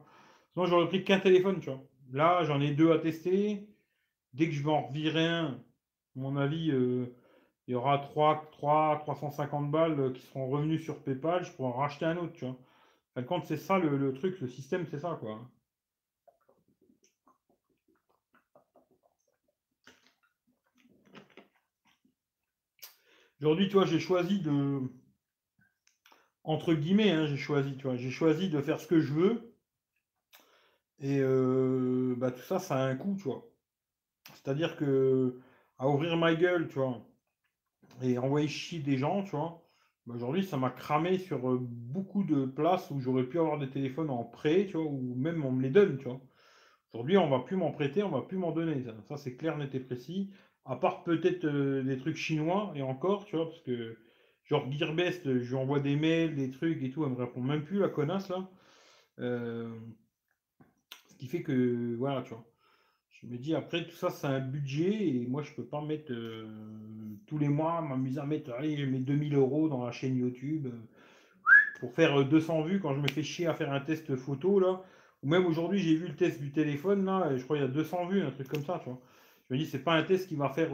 Sinon, 0.53 0.65
j'aurais 0.65 0.87
pris 0.87 1.03
qu'un 1.03 1.19
téléphone, 1.19 1.59
tu 1.59 1.69
vois. 1.69 1.81
Là, 2.11 2.43
j'en 2.43 2.61
ai 2.61 2.71
deux 2.71 2.91
à 2.91 2.99
tester. 2.99 3.67
Dès 4.33 4.47
que 4.47 4.53
je 4.53 4.63
vais 4.63 4.69
en 4.69 4.83
revirer 4.83 5.25
un, 5.25 5.59
mon 6.15 6.37
avis, 6.37 6.71
euh, 6.71 7.07
il 7.67 7.71
y 7.71 7.75
aura 7.75 7.97
3, 7.99 8.49
3, 8.51 8.99
350 8.99 9.71
balles 9.71 10.13
qui 10.13 10.21
seront 10.21 10.49
revenus 10.49 10.83
sur 10.83 10.99
PayPal, 11.01 11.43
je 11.43 11.51
pourrai 11.51 11.69
en 11.69 11.73
racheter 11.73 12.05
un 12.05 12.17
autre, 12.17 12.33
tu 12.33 12.45
vois. 12.45 12.57
Enfin, 13.15 13.23
quand 13.25 13.45
c'est 13.45 13.57
ça 13.57 13.79
le, 13.79 14.13
truc, 14.13 14.39
le 14.39 14.47
système, 14.47 14.85
c'est 14.89 14.99
ça, 14.99 15.17
quoi. 15.19 15.49
Aujourd'hui, 23.41 23.67
tu 23.69 23.75
vois, 23.75 23.85
j'ai 23.85 23.99
choisi 23.99 24.39
de. 24.41 24.81
Entre 26.43 26.73
guillemets, 26.73 27.11
hein, 27.11 27.25
j'ai 27.25 27.37
choisi, 27.37 27.77
tu 27.77 27.83
vois, 27.83 27.95
j'ai 27.95 28.11
choisi 28.11 28.49
de 28.49 28.61
faire 28.61 28.79
ce 28.79 28.87
que 28.87 28.99
je 28.99 29.13
veux. 29.13 29.55
Et 30.99 31.19
euh, 31.21 32.15
bah, 32.17 32.31
tout 32.31 32.41
ça, 32.41 32.59
ça 32.59 32.75
a 32.75 32.87
un 32.87 32.95
coût, 32.95 33.15
tu 33.15 33.23
vois. 33.23 33.45
C'est-à-dire 34.33 34.75
que 34.75 35.39
à 35.77 35.87
ouvrir 35.87 36.17
ma 36.17 36.35
gueule, 36.35 36.67
tu 36.67 36.75
vois, 36.75 37.01
et 38.01 38.17
envoyer 38.17 38.47
chier 38.47 38.79
des 38.79 38.97
gens, 38.97 39.23
tu 39.23 39.31
vois. 39.31 39.68
Bah, 40.09 40.15
aujourd'hui, 40.15 40.43
ça 40.43 40.57
m'a 40.57 40.71
cramé 40.71 41.19
sur 41.19 41.47
euh, 41.51 41.59
beaucoup 41.61 42.23
de 42.23 42.45
places 42.45 42.89
où 42.89 42.99
j'aurais 42.99 43.25
pu 43.25 43.37
avoir 43.37 43.59
des 43.59 43.69
téléphones 43.69 44.09
en 44.09 44.23
prêt, 44.23 44.65
tu 44.65 44.75
vois, 44.75 44.87
ou 44.87 45.13
même 45.15 45.45
on 45.45 45.51
me 45.51 45.61
les 45.61 45.69
donne, 45.69 45.99
tu 45.99 46.05
vois. 46.05 46.19
Aujourd'hui, 46.91 47.17
on 47.17 47.29
va 47.29 47.41
plus 47.41 47.55
m'en 47.57 47.71
prêter, 47.71 48.01
on 48.01 48.09
va 48.09 48.23
plus 48.23 48.37
m'en 48.37 48.51
donner. 48.51 48.83
Ça, 49.07 49.17
c'est 49.17 49.35
clair, 49.35 49.55
net 49.57 49.75
et 49.75 49.79
précis. 49.79 50.31
À 50.65 50.77
part 50.77 51.03
peut-être 51.03 51.45
euh, 51.45 51.83
des 51.83 51.97
trucs 51.97 52.15
chinois, 52.17 52.73
et 52.75 52.81
encore, 52.81 53.25
tu 53.25 53.35
vois, 53.35 53.45
parce 53.45 53.61
que 53.61 53.97
genre 54.45 54.71
Gearbest, 54.71 55.25
je 55.41 55.49
lui 55.49 55.55
envoie 55.55 55.79
des 55.79 55.95
mails, 55.95 56.35
des 56.35 56.49
trucs 56.49 56.81
et 56.81 56.89
tout, 56.89 57.05
elle 57.05 57.11
me 57.11 57.15
répond 57.15 57.41
même 57.41 57.63
plus, 57.63 57.77
la 57.79 57.89
connasse, 57.89 58.29
là. 58.29 58.49
Euh, 59.19 59.69
ce 61.09 61.17
qui 61.17 61.27
fait 61.27 61.43
que, 61.43 61.95
voilà, 61.97 62.23
tu 62.23 62.33
vois. 62.33 62.48
Je 63.21 63.27
me 63.27 63.37
dis, 63.37 63.53
après, 63.53 63.85
tout 63.85 63.95
ça, 63.95 64.09
c'est 64.09 64.27
un 64.27 64.39
budget 64.39 65.07
et 65.07 65.27
moi, 65.27 65.41
je 65.43 65.51
peux 65.53 65.65
pas 65.65 65.81
mettre 65.81 66.11
euh, 66.13 66.47
tous 67.27 67.37
les 67.37 67.49
mois, 67.49 67.81
m'amuser 67.81 68.19
à 68.19 68.25
mettre, 68.25 68.53
allez, 68.53 68.77
je 68.77 68.85
mets 68.85 68.99
2000 68.99 69.35
euros 69.35 69.67
dans 69.67 69.83
la 69.85 69.91
chaîne 69.91 70.17
YouTube 70.17 70.67
euh, 70.67 70.87
pour 71.79 71.93
faire 71.93 72.25
200 72.25 72.61
euh, 72.61 72.63
vues 72.65 72.79
quand 72.79 72.93
je 72.93 73.01
me 73.01 73.07
fais 73.09 73.23
chier 73.23 73.47
à 73.47 73.53
faire 73.53 73.73
un 73.73 73.81
test 73.81 74.15
photo, 74.15 74.59
là. 74.59 74.83
Ou 75.23 75.27
même 75.27 75.45
aujourd'hui, 75.45 75.79
j'ai 75.79 75.95
vu 75.95 76.07
le 76.07 76.15
test 76.15 76.39
du 76.41 76.51
téléphone, 76.51 77.03
là, 77.03 77.35
je 77.35 77.43
crois 77.43 77.57
qu'il 77.57 77.65
y 77.65 77.69
a 77.69 77.71
200 77.71 78.07
vues, 78.07 78.21
un 78.21 78.31
truc 78.31 78.47
comme 78.47 78.63
ça, 78.63 78.79
tu 78.79 78.89
vois. 78.89 79.01
Je 79.49 79.55
me 79.55 79.59
dis, 79.59 79.65
c'est 79.65 79.83
pas 79.83 79.95
un 79.95 80.03
test 80.03 80.29
qui 80.29 80.35
va 80.35 80.49
faire 80.49 80.71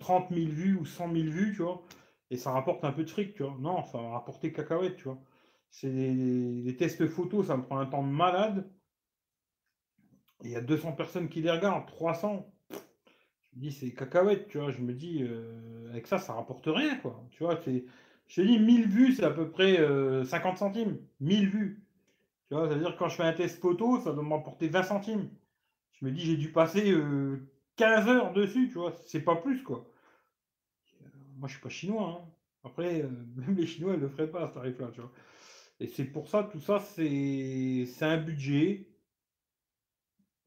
30 0.00 0.28
000 0.30 0.50
vues 0.50 0.76
ou 0.76 0.84
100 0.84 1.12
000 1.12 1.28
vues, 1.28 1.52
tu 1.52 1.62
vois, 1.62 1.82
et 2.30 2.36
ça 2.36 2.50
rapporte 2.50 2.84
un 2.84 2.92
peu 2.92 3.04
de 3.04 3.10
fric, 3.10 3.34
tu 3.34 3.42
vois. 3.42 3.56
Non, 3.60 3.84
ça 3.84 3.98
va 3.98 4.10
rapporter 4.10 4.52
cacahuète, 4.52 4.96
tu 4.96 5.04
vois. 5.04 5.18
C'est 5.70 5.90
des 5.90 6.76
tests 6.76 7.06
photos, 7.08 7.46
ça 7.46 7.56
me 7.56 7.62
prend 7.62 7.78
un 7.78 7.86
temps 7.86 8.02
malade 8.02 8.68
il 10.44 10.50
y 10.50 10.56
a 10.56 10.60
200 10.60 10.92
personnes 10.92 11.28
qui 11.28 11.40
les 11.42 11.50
regardent, 11.50 11.86
300. 11.86 12.52
Je 12.70 12.76
me 13.56 13.60
dis, 13.60 13.72
c'est 13.72 13.92
cacahuète, 13.92 14.48
tu 14.48 14.58
vois. 14.58 14.70
Je 14.70 14.80
me 14.80 14.92
dis, 14.92 15.22
euh, 15.22 15.88
avec 15.90 16.06
ça, 16.06 16.18
ça 16.18 16.34
rapporte 16.34 16.66
rien, 16.66 16.96
quoi. 16.98 17.24
Tu 17.30 17.42
vois, 17.42 17.58
c'est. 17.64 17.84
Je 18.28 18.42
te 18.42 18.46
dis, 18.46 18.58
1000 18.58 18.88
vues, 18.88 19.12
c'est 19.12 19.24
à 19.24 19.30
peu 19.30 19.50
près 19.50 19.76
50 19.76 19.82
euh, 19.82 20.56
centimes. 20.56 20.98
1000 21.20 21.48
vues. 21.48 21.84
Tu 22.48 22.54
vois, 22.54 22.68
c'est-à-dire 22.68 22.94
que 22.94 22.98
quand 22.98 23.08
je 23.08 23.16
fais 23.16 23.22
un 23.22 23.32
test 23.32 23.60
photo, 23.60 24.00
ça 24.00 24.12
doit 24.12 24.22
m'apporter 24.22 24.68
20 24.68 24.82
centimes. 24.82 25.30
Je 25.92 26.04
me 26.04 26.10
dis, 26.10 26.20
j'ai 26.20 26.36
dû 26.36 26.52
passer 26.52 26.94
15 27.76 28.08
euh, 28.08 28.10
heures 28.10 28.32
dessus, 28.32 28.68
tu 28.68 28.74
vois. 28.74 28.92
C'est 29.06 29.22
pas 29.22 29.36
plus, 29.36 29.62
quoi. 29.62 29.88
Moi, 31.36 31.48
je 31.48 31.54
suis 31.54 31.62
pas 31.62 31.68
chinois. 31.68 32.20
Hein. 32.22 32.30
Après, 32.64 33.02
même 33.36 33.56
les 33.56 33.66
Chinois, 33.66 33.94
ils 33.94 34.00
le 34.00 34.08
feraient 34.08 34.30
pas, 34.30 34.48
ce 34.48 34.54
tarif-là, 34.54 34.90
tu 34.92 35.00
vois. 35.00 35.12
Et 35.78 35.86
c'est 35.86 36.04
pour 36.04 36.28
ça, 36.28 36.48
tout 36.50 36.60
ça, 36.60 36.80
c'est 36.80 37.86
un 38.00 38.16
budget. 38.18 38.88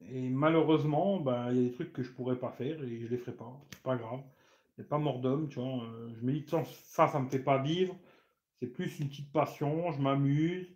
Et 0.07 0.29
malheureusement, 0.29 1.19
ben, 1.19 1.51
il 1.51 1.57
y 1.57 1.59
a 1.59 1.69
des 1.69 1.73
trucs 1.73 1.93
que 1.93 2.03
je 2.03 2.11
pourrais 2.11 2.37
pas 2.37 2.51
faire 2.51 2.81
et 2.83 3.01
je 3.01 3.07
les 3.07 3.17
ferai 3.17 3.33
pas. 3.33 3.51
C'est 3.71 3.83
pas 3.83 3.95
grave. 3.95 4.21
C'est 4.75 4.87
pas 4.87 4.97
mort 4.97 5.19
d'homme, 5.19 5.49
tu 5.49 5.59
vois. 5.59 5.83
Euh, 5.83 6.09
je 6.15 6.25
me 6.25 6.31
dis 6.31 6.45
que 6.45 6.51
ça, 6.83 7.07
ça 7.07 7.19
me 7.19 7.27
fait 7.29 7.43
pas 7.43 7.57
vivre. 7.61 7.95
C'est 8.59 8.67
plus 8.67 8.99
une 8.99 9.09
petite 9.09 9.31
passion. 9.31 9.91
Je 9.91 10.01
m'amuse. 10.01 10.67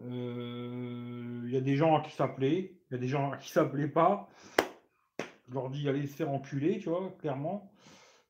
Euh, 0.00 1.42
il 1.44 1.52
y 1.52 1.56
a 1.56 1.60
des 1.60 1.76
gens 1.76 1.96
à 1.96 2.00
qui 2.00 2.12
ça. 2.12 2.34
Il 2.40 2.70
y 2.90 2.94
a 2.94 2.98
des 2.98 3.08
gens 3.08 3.32
à 3.32 3.36
qui 3.36 3.50
ça 3.50 3.64
plaît 3.64 3.88
pas. 3.88 4.28
Je 5.48 5.54
leur 5.54 5.70
dis 5.70 5.88
allez 5.88 6.06
se 6.06 6.16
faire 6.16 6.30
enculer, 6.30 6.78
tu 6.78 6.88
vois, 6.88 7.14
clairement. 7.18 7.72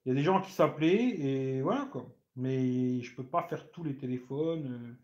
Il 0.04 0.08
y 0.08 0.12
a 0.12 0.14
des 0.14 0.22
gens 0.22 0.38
à 0.38 0.42
qui 0.42 0.50
ça 0.50 0.74
et 0.80 1.60
voilà 1.62 1.86
quoi. 1.92 2.06
Mais 2.36 3.00
je 3.02 3.14
peux 3.14 3.26
pas 3.26 3.42
faire 3.42 3.70
tous 3.70 3.84
les 3.84 3.96
téléphones. 3.96 4.66
Euh. 4.66 4.94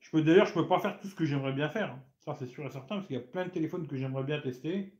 Je 0.00 0.10
peux 0.10 0.22
d'ailleurs, 0.22 0.46
je 0.46 0.54
peux 0.54 0.68
pas 0.68 0.78
faire 0.78 0.98
tout 1.00 1.08
ce 1.08 1.14
que 1.14 1.24
j'aimerais 1.24 1.52
bien 1.52 1.68
faire. 1.68 1.98
Ça, 2.26 2.34
c'est 2.34 2.46
sûr 2.46 2.66
et 2.66 2.70
certain, 2.70 2.96
parce 2.96 3.06
qu'il 3.06 3.14
y 3.14 3.20
a 3.20 3.22
plein 3.22 3.46
de 3.46 3.52
téléphones 3.52 3.86
que 3.86 3.96
j'aimerais 3.96 4.24
bien 4.24 4.40
tester, 4.40 4.92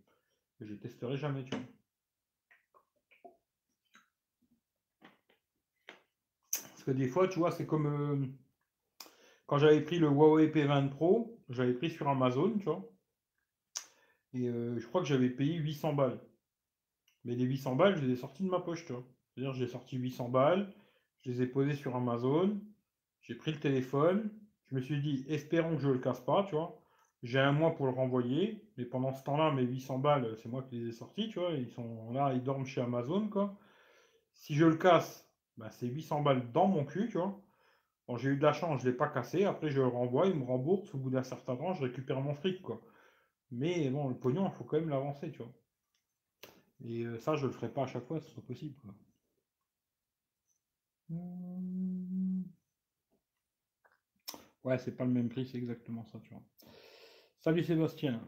que 0.61 0.65
je 0.65 0.75
testerai 0.75 1.17
jamais, 1.17 1.43
tu 1.43 1.51
vois. 1.51 1.67
Parce 6.53 6.85
que 6.85 6.93
des 6.93 7.09
fois, 7.09 7.27
tu 7.27 7.41
vois, 7.41 7.51
c'est 7.51 7.67
comme 7.67 7.87
euh, 7.87 8.27
quand 9.47 9.59
j'avais 9.59 9.81
pris 9.81 9.99
le 9.99 10.07
Huawei 10.07 10.47
P20 10.53 10.89
Pro, 10.91 11.37
j'avais 11.49 11.75
pris 11.75 11.91
sur 11.91 12.07
Amazon, 12.09 12.57
tu 12.59 12.65
vois. 12.65 12.89
Et 14.33 14.49
euh, 14.49 14.79
je 14.79 14.87
crois 14.87 15.01
que 15.01 15.09
j'avais 15.09 15.31
payé 15.31 15.57
800 15.57 15.95
balles. 15.95 16.21
Mais 17.25 17.35
les 17.35 17.45
800 17.45 17.75
balles, 17.75 17.97
je 17.97 18.05
les 18.05 18.13
ai 18.13 18.17
sortis 18.17 18.45
de 18.45 18.49
ma 18.49 18.61
poche, 18.61 18.85
tu 18.87 18.93
vois. 18.93 19.05
C'est-à-dire, 19.35 19.53
j'ai 19.53 19.67
sorti 19.67 19.97
800 19.97 20.29
balles, 20.29 20.73
je 21.25 21.31
les 21.33 21.43
ai 21.43 21.47
posées 21.49 21.75
sur 21.75 21.97
Amazon, 21.97 22.61
j'ai 23.23 23.35
pris 23.35 23.51
le 23.51 23.59
téléphone, 23.59 24.31
je 24.71 24.77
me 24.77 24.81
suis 24.81 25.01
dit, 25.01 25.25
espérons 25.29 25.75
que 25.75 25.83
je 25.83 25.89
ne 25.89 25.95
le 25.95 25.99
casse 25.99 26.21
pas, 26.21 26.45
tu 26.45 26.55
vois. 26.55 26.81
J'ai 27.23 27.39
un 27.41 27.53
mois 27.53 27.75
pour 27.75 27.87
le 27.87 27.93
renvoyer, 27.93 28.63
mais 28.77 28.85
pendant 28.85 29.13
ce 29.13 29.23
temps-là, 29.25 29.53
mes 29.53 29.63
800 29.63 29.99
balles, 29.99 30.37
c'est 30.39 30.49
moi 30.49 30.63
qui 30.63 30.77
les 30.79 30.89
ai 30.89 30.93
sortis, 30.93 31.29
tu 31.29 31.39
vois. 31.41 31.51
Ils 31.53 31.71
sont 31.71 32.11
là, 32.13 32.33
ils 32.35 32.43
dorment 32.43 32.67
chez 32.67 32.81
Amazon, 32.81 33.29
quoi. 33.29 33.57
Si 34.35 34.55
je 34.55 34.67
le 34.67 34.77
casse, 34.77 35.29
bah, 35.59 35.71
c'est 35.71 35.87
800 35.89 36.23
balles 36.23 36.53
dans 36.53 36.69
mon 36.69 36.85
cul, 36.85 37.09
tu 37.09 37.19
vois. 37.19 37.41
Bon, 38.09 38.17
j'ai 38.19 38.31
eu 38.31 38.37
de 38.39 38.43
la 38.43 38.53
chance, 38.53 38.83
je 38.83 38.87
ne 38.87 38.93
l'ai 38.93 38.97
pas 38.97 39.09
cassé. 39.09 39.45
Après, 39.45 39.71
je 39.71 39.81
le 39.81 39.89
renvoie, 39.89 40.27
il 40.29 40.37
me 40.37 40.45
rembourse. 40.45 40.95
Au 40.95 40.99
bout 40.99 41.11
d'un 41.11 41.25
certain 41.25 41.57
temps, 41.57 41.75
je 41.75 41.83
récupère 41.85 42.21
mon 42.21 42.35
fric, 42.35 42.63
quoi. 42.63 42.81
Mais 43.53 43.91
bon, 43.91 44.09
le 44.09 44.17
pognon, 44.17 44.47
il 44.47 44.53
faut 44.53 44.65
quand 44.65 44.79
même 44.81 44.91
l'avancer, 44.91 45.31
tu 45.33 45.39
vois. 45.39 45.53
Et 46.85 47.03
euh, 47.05 47.19
ça, 47.19 47.37
je 47.37 47.43
ne 47.43 47.49
le 47.49 47.53
ferai 47.53 47.69
pas 47.71 47.83
à 47.83 47.87
chaque 47.87 48.07
fois, 48.07 48.19
ce 48.21 48.29
serait 48.31 48.41
possible, 48.43 48.75
quoi. 48.81 48.95
Ouais, 54.65 54.77
c'est 54.79 54.95
pas 54.95 55.05
le 55.07 55.13
même 55.13 55.29
prix, 55.31 55.47
c'est 55.47 55.57
exactement 55.59 56.05
ça, 56.05 56.19
tu 56.21 56.29
vois. 56.31 56.43
Salut 57.47 57.63
Sébastien. 57.63 58.21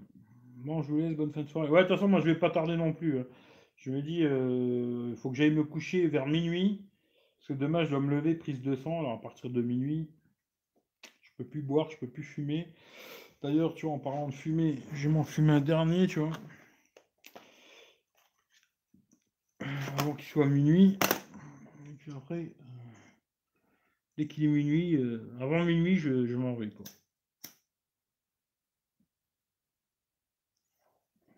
Bon, 0.58 0.80
je 0.80 0.92
vous 0.92 0.98
laisse, 0.98 1.16
bonne 1.16 1.32
fin 1.32 1.42
de 1.42 1.48
soirée. 1.48 1.68
Ouais, 1.68 1.82
de 1.82 1.88
toute 1.88 1.96
façon, 1.96 2.06
moi, 2.06 2.20
je 2.20 2.26
vais 2.26 2.38
pas 2.38 2.50
tarder 2.50 2.76
non 2.76 2.92
plus. 2.92 3.18
Hein. 3.18 3.26
Je 3.74 3.90
me 3.90 4.00
dis, 4.00 4.18
il 4.18 4.26
euh, 4.26 5.16
faut 5.16 5.30
que 5.30 5.36
j'aille 5.36 5.50
me 5.50 5.64
coucher 5.64 6.06
vers 6.06 6.24
minuit. 6.26 6.86
Parce 7.36 7.48
que 7.48 7.52
demain, 7.54 7.82
je 7.82 7.90
dois 7.90 7.98
me 7.98 8.12
lever, 8.12 8.36
prise 8.36 8.62
de 8.62 8.76
sang. 8.76 9.00
Alors, 9.00 9.14
à 9.14 9.20
partir 9.20 9.50
de 9.50 9.60
minuit, 9.60 10.08
je 11.20 11.30
peux 11.36 11.42
plus 11.42 11.62
boire, 11.62 11.90
je 11.90 11.96
peux 11.96 12.06
plus 12.06 12.22
fumer. 12.22 12.68
D'ailleurs, 13.42 13.74
tu 13.74 13.86
vois, 13.86 13.96
en 13.96 13.98
parlant 13.98 14.28
de 14.28 14.34
fumer, 14.34 14.76
je 14.92 15.08
vais 15.08 15.14
m'en 15.14 15.24
fumer 15.24 15.50
un 15.50 15.60
dernier, 15.60 16.06
tu 16.06 16.20
vois. 16.20 16.30
Avant 19.98 20.14
qu'il 20.14 20.28
soit 20.28 20.46
minuit. 20.46 20.96
Et 21.88 21.94
puis 21.98 22.12
après, 22.12 22.36
euh, 22.36 22.52
dès 24.16 24.28
qu'il 24.28 24.44
est 24.44 24.46
minuit, 24.46 24.94
euh, 24.94 25.28
avant 25.40 25.64
minuit, 25.64 25.96
je, 25.96 26.36
m'en 26.36 26.54
vais. 26.54 26.68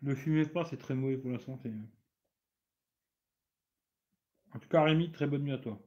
Ne 0.03 0.15
fumez 0.15 0.47
pas, 0.47 0.65
c'est 0.65 0.77
très 0.77 0.95
mauvais 0.95 1.17
pour 1.17 1.31
la 1.31 1.39
santé. 1.39 1.69
Hein. 1.71 1.87
En 4.55 4.59
tout 4.59 4.69
cas, 4.69 4.83
Rémi, 4.83 5.11
très 5.11 5.27
bonne 5.27 5.43
nuit 5.43 5.53
à 5.53 5.59
toi. 5.59 5.79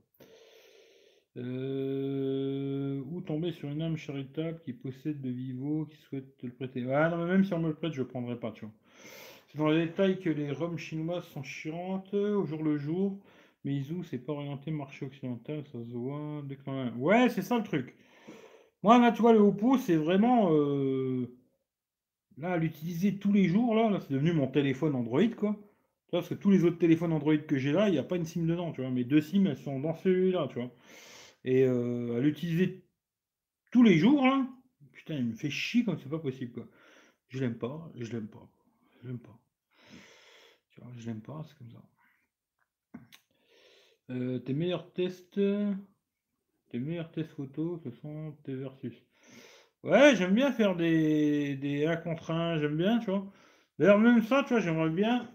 Euh, 1.35 3.01
ou 3.11 3.21
tomber 3.21 3.51
sur 3.51 3.69
une 3.69 3.81
âme 3.81 3.97
charitable 3.97 4.59
qui 4.63 4.73
possède 4.73 5.19
de 5.21 5.29
Vivo, 5.29 5.85
qui 5.85 5.97
souhaite 5.97 6.37
te 6.37 6.45
le 6.45 6.53
prêter? 6.53 6.85
Ah 6.93 7.09
non, 7.09 7.17
mais 7.17 7.31
même 7.31 7.43
si 7.43 7.53
on 7.53 7.59
me 7.59 7.69
le 7.69 7.75
prête, 7.75 7.93
je 7.93 8.01
ne 8.01 8.07
prendrai 8.07 8.39
pas, 8.39 8.51
tu 8.51 8.65
vois. 8.65 8.73
C'est 9.47 9.57
dans 9.57 9.69
les 9.69 9.87
détails 9.87 10.19
que 10.19 10.29
les 10.29 10.51
roms 10.51 10.77
chinoises 10.77 11.25
sont 11.25 11.43
chiantes 11.43 12.13
au 12.13 12.45
jour 12.45 12.63
le 12.63 12.77
jour. 12.77 13.19
Mais 13.65 13.73
Izu, 13.75 14.03
c'est 14.03 14.19
pas 14.19 14.33
orienté 14.33 14.71
marché 14.71 15.05
occidental, 15.05 15.63
ça 15.71 15.79
se 15.83 15.93
voit 15.93 16.43
Ouais, 16.97 17.29
c'est 17.29 17.41
ça 17.41 17.57
le 17.57 17.63
truc. 17.63 17.95
Moi, 18.83 18.99
là, 18.99 19.11
tu 19.11 19.21
vois, 19.21 19.33
le 19.33 19.39
Oppo, 19.39 19.77
c'est 19.77 19.95
vraiment. 19.95 20.51
Euh, 20.53 21.29
là, 22.37 22.53
à 22.53 22.57
l'utiliser 22.57 23.17
tous 23.17 23.31
les 23.31 23.47
jours, 23.47 23.75
là, 23.75 23.99
c'est 23.99 24.13
devenu 24.13 24.33
mon 24.33 24.47
téléphone 24.47 24.95
Android, 24.95 25.27
quoi. 25.29 25.57
Parce 26.11 26.29
que 26.29 26.35
tous 26.35 26.51
les 26.51 26.63
autres 26.63 26.77
téléphones 26.77 27.11
Android 27.11 27.37
que 27.37 27.57
j'ai 27.57 27.71
là, 27.71 27.89
il 27.89 27.93
n'y 27.93 27.97
a 27.97 28.03
pas 28.03 28.17
une 28.17 28.25
SIM 28.25 28.45
dedans, 28.45 28.71
tu 28.71 28.81
vois. 28.81 28.91
Mes 28.91 29.03
deux 29.03 29.21
SIM, 29.21 29.45
elles 29.47 29.57
sont 29.57 29.79
dans 29.79 29.95
celui-là, 29.95 30.47
tu 30.49 30.59
vois. 30.59 30.71
Et 31.43 31.63
euh, 31.65 32.17
à 32.17 32.19
l'utiliser 32.19 32.85
tous 33.71 33.83
les 33.83 33.97
jours, 33.97 34.25
là, 34.25 34.47
putain, 34.91 35.15
il 35.15 35.25
me 35.25 35.33
fait 35.33 35.49
chier 35.49 35.83
comme 35.83 35.97
c'est 35.97 36.09
pas 36.09 36.19
possible, 36.19 36.51
quoi. 36.51 36.67
Je 37.29 37.39
l'aime 37.39 37.57
pas, 37.57 37.91
je 37.95 38.11
l'aime 38.11 38.27
pas, 38.27 38.47
je 39.01 39.07
l'aime 39.07 39.19
pas. 39.19 39.39
Tu 40.69 40.81
vois, 40.81 40.91
je 40.97 41.05
l'aime 41.07 41.21
pas, 41.21 41.43
c'est 41.47 41.57
comme 41.57 41.71
ça. 41.71 41.83
Euh, 44.11 44.37
tes 44.39 44.53
meilleurs 44.53 44.91
tests, 44.93 45.39
tes 46.69 46.79
meilleurs 46.79 47.11
tests 47.11 47.31
photos, 47.31 47.81
ce 47.83 47.89
sont 47.89 48.37
tes 48.43 48.53
versus. 48.53 48.93
Ouais, 49.83 50.15
j'aime 50.15 50.33
bien 50.33 50.51
faire 50.51 50.75
des, 50.75 51.55
des 51.55 51.85
1 51.85 51.95
contre 51.97 52.31
1, 52.31 52.57
j'aime 52.57 52.75
bien, 52.77 52.99
tu 52.99 53.11
vois. 53.11 53.25
D'ailleurs, 53.79 53.99
même 53.99 54.21
ça, 54.23 54.43
tu 54.43 54.49
vois, 54.53 54.59
j'aimerais 54.61 54.89
bien 54.89 55.29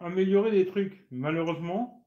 améliorer 0.00 0.50
des 0.50 0.64
trucs. 0.66 1.04
Malheureusement, 1.10 2.02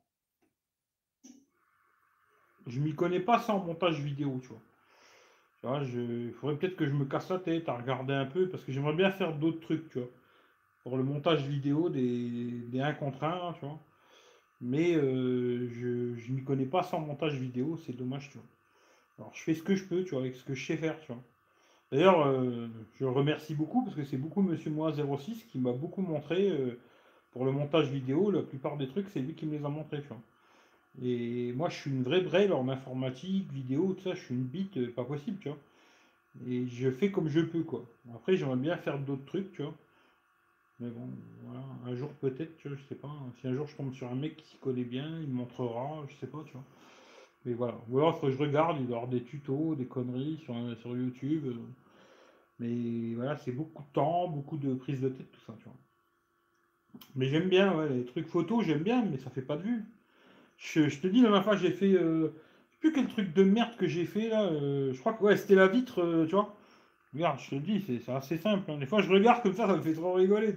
je 2.67 2.79
m'y 2.79 2.95
connais 2.95 3.19
pas 3.19 3.39
sans 3.39 3.59
montage 3.59 3.99
vidéo, 3.99 4.39
tu 4.41 4.47
vois. 4.49 4.61
Tu 5.61 5.67
vois, 5.67 5.81
il 5.83 6.33
faudrait 6.33 6.57
peut-être 6.57 6.75
que 6.75 6.85
je 6.85 6.91
me 6.93 7.05
casse 7.05 7.29
la 7.29 7.39
tête 7.39 7.69
à 7.69 7.75
regarder 7.77 8.13
un 8.13 8.25
peu, 8.25 8.49
parce 8.49 8.63
que 8.63 8.71
j'aimerais 8.71 8.93
bien 8.95 9.11
faire 9.11 9.33
d'autres 9.37 9.59
trucs, 9.61 9.89
tu 9.89 9.99
vois. 9.99 10.09
Pour 10.83 10.97
le 10.97 11.03
montage 11.03 11.47
vidéo 11.47 11.89
des, 11.89 12.61
des 12.69 12.81
1 12.81 12.93
contre 12.93 13.23
1, 13.25 13.53
tu 13.53 13.65
vois. 13.65 13.79
Mais 14.61 14.95
euh, 14.95 15.69
je 15.69 15.87
ne 16.31 16.35
m'y 16.37 16.43
connais 16.45 16.65
pas 16.67 16.83
sans 16.83 16.99
montage 17.01 17.35
vidéo, 17.35 17.77
c'est 17.77 17.93
dommage, 17.93 18.29
tu 18.31 18.37
vois. 18.39 18.47
Alors 19.19 19.31
je 19.35 19.41
fais 19.43 19.53
ce 19.53 19.63
que 19.63 19.75
je 19.75 19.83
peux, 19.83 20.03
tu 20.03 20.11
vois, 20.11 20.21
avec 20.21 20.35
ce 20.35 20.43
que 20.43 20.55
je 20.55 20.65
sais 20.65 20.77
faire, 20.77 20.99
tu 21.01 21.07
vois. 21.11 21.21
D'ailleurs, 21.91 22.25
euh, 22.27 22.67
je 22.99 23.05
remercie 23.05 23.55
beaucoup 23.55 23.83
parce 23.83 23.95
que 23.95 24.05
c'est 24.05 24.17
beaucoup 24.17 24.41
Monsieur 24.41 24.71
Moi 24.71 24.93
06 24.93 25.43
qui 25.45 25.59
m'a 25.59 25.73
beaucoup 25.73 26.01
montré 26.01 26.49
euh, 26.49 26.79
pour 27.31 27.45
le 27.45 27.51
montage 27.51 27.89
vidéo. 27.89 28.31
La 28.31 28.43
plupart 28.43 28.77
des 28.77 28.87
trucs, 28.87 29.09
c'est 29.09 29.21
lui 29.21 29.35
qui 29.35 29.45
me 29.45 29.57
les 29.57 29.65
a 29.65 29.69
montrés, 29.69 30.01
tu 30.01 30.07
vois. 30.09 30.21
Et 31.03 31.53
moi, 31.53 31.69
je 31.69 31.77
suis 31.77 31.91
une 31.91 32.03
vraie 32.03 32.21
brêle 32.21 32.53
en 32.53 32.69
informatique, 32.69 33.51
vidéo, 33.51 33.93
tout 33.93 34.03
ça. 34.03 34.15
Je 34.15 34.21
suis 34.21 34.35
une 34.35 34.43
bite, 34.43 34.93
pas 34.95 35.05
possible, 35.05 35.37
tu 35.39 35.49
vois. 35.49 35.57
Et 36.47 36.67
je 36.67 36.91
fais 36.91 37.11
comme 37.11 37.29
je 37.29 37.41
peux, 37.41 37.63
quoi. 37.63 37.85
Après, 38.15 38.37
j'aimerais 38.37 38.57
bien 38.57 38.77
faire 38.77 38.99
d'autres 38.99 39.25
trucs, 39.25 39.51
tu 39.53 39.63
vois. 39.63 39.75
Mais 40.79 40.89
bon, 40.89 41.09
voilà, 41.43 41.63
un 41.87 41.95
jour 41.95 42.09
peut-être, 42.21 42.57
tu 42.57 42.69
vois, 42.69 42.77
je 42.77 42.83
sais 42.87 42.95
pas. 42.95 43.11
Si 43.41 43.47
un 43.47 43.53
jour 43.53 43.67
je 43.67 43.75
tombe 43.75 43.93
sur 43.93 44.09
un 44.09 44.15
mec 44.15 44.37
qui 44.37 44.45
s'y 44.47 44.57
connaît 44.57 44.83
bien, 44.83 45.19
il 45.21 45.27
me 45.27 45.33
montrera, 45.33 46.03
je 46.07 46.15
sais 46.15 46.27
pas, 46.27 46.41
tu 46.45 46.53
vois. 46.53 46.63
Mais 47.45 47.53
voilà. 47.53 47.79
Ou 47.89 47.99
alors, 47.99 48.19
que 48.19 48.29
je 48.29 48.37
regarde, 48.37 48.77
il 48.79 48.89
y 48.89 48.93
avoir 48.93 49.07
des 49.07 49.23
tutos, 49.23 49.75
des 49.75 49.85
conneries 49.85 50.37
sur, 50.43 50.55
YouTube. 50.95 51.45
Euh. 51.47 51.55
Mais 52.59 53.15
voilà, 53.15 53.37
c'est 53.37 53.51
beaucoup 53.51 53.83
de 53.83 53.93
temps, 53.93 54.27
beaucoup 54.27 54.57
de 54.57 54.73
prise 54.73 55.01
de 55.01 55.09
tête, 55.09 55.31
tout 55.31 55.41
ça, 55.45 55.53
tu 55.57 55.63
vois. 55.65 55.77
Mais 57.15 57.27
j'aime 57.27 57.47
bien, 57.47 57.75
ouais, 57.77 57.89
les 57.89 58.05
trucs 58.05 58.27
photos, 58.27 58.65
j'aime 58.65 58.83
bien, 58.83 59.05
mais 59.05 59.17
ça 59.17 59.29
fait 59.29 59.41
pas 59.41 59.55
de 59.55 59.63
vue. 59.63 59.85
Je, 60.57 60.81
te 60.99 61.07
dis, 61.07 61.21
la 61.21 61.29
dernière 61.29 61.43
fois, 61.43 61.55
j'ai 61.55 61.71
fait. 61.71 61.93
Euh, 61.93 62.29
je 62.69 62.73
sais 62.73 62.79
plus 62.79 62.91
quel 62.91 63.07
truc 63.07 63.33
de 63.33 63.43
merde 63.43 63.75
que 63.77 63.87
j'ai 63.87 64.05
fait 64.05 64.29
là. 64.29 64.43
Euh, 64.45 64.91
je 64.91 64.99
crois 64.99 65.13
que 65.13 65.23
ouais, 65.23 65.37
c'était 65.37 65.55
la 65.55 65.67
vitre, 65.67 66.25
tu 66.27 66.35
vois. 66.35 66.55
Regarde, 67.13 67.39
je 67.39 67.49
te 67.51 67.55
dis, 67.55 67.81
c'est 67.81 68.11
assez 68.11 68.37
simple. 68.37 68.69
Hein. 68.69 68.77
Des 68.77 68.85
fois, 68.85 69.01
je 69.01 69.09
regarde 69.09 69.41
comme 69.41 69.53
ça, 69.53 69.67
ça 69.67 69.75
me 69.75 69.81
fait 69.81 69.93
trop 69.93 70.13
rigoler. 70.13 70.53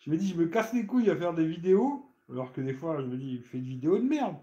Je 0.00 0.10
me 0.10 0.16
dis, 0.16 0.28
je 0.28 0.36
me 0.36 0.46
casse 0.46 0.72
les 0.74 0.84
couilles 0.84 1.10
à 1.10 1.16
faire 1.16 1.32
des 1.32 1.46
vidéos, 1.46 2.04
alors 2.30 2.52
que 2.52 2.60
des 2.60 2.74
fois, 2.74 3.00
je 3.00 3.06
me 3.06 3.16
dis, 3.16 3.38
fais 3.38 3.58
une 3.58 3.64
vidéo 3.64 3.98
de 3.98 4.04
merde. 4.04 4.36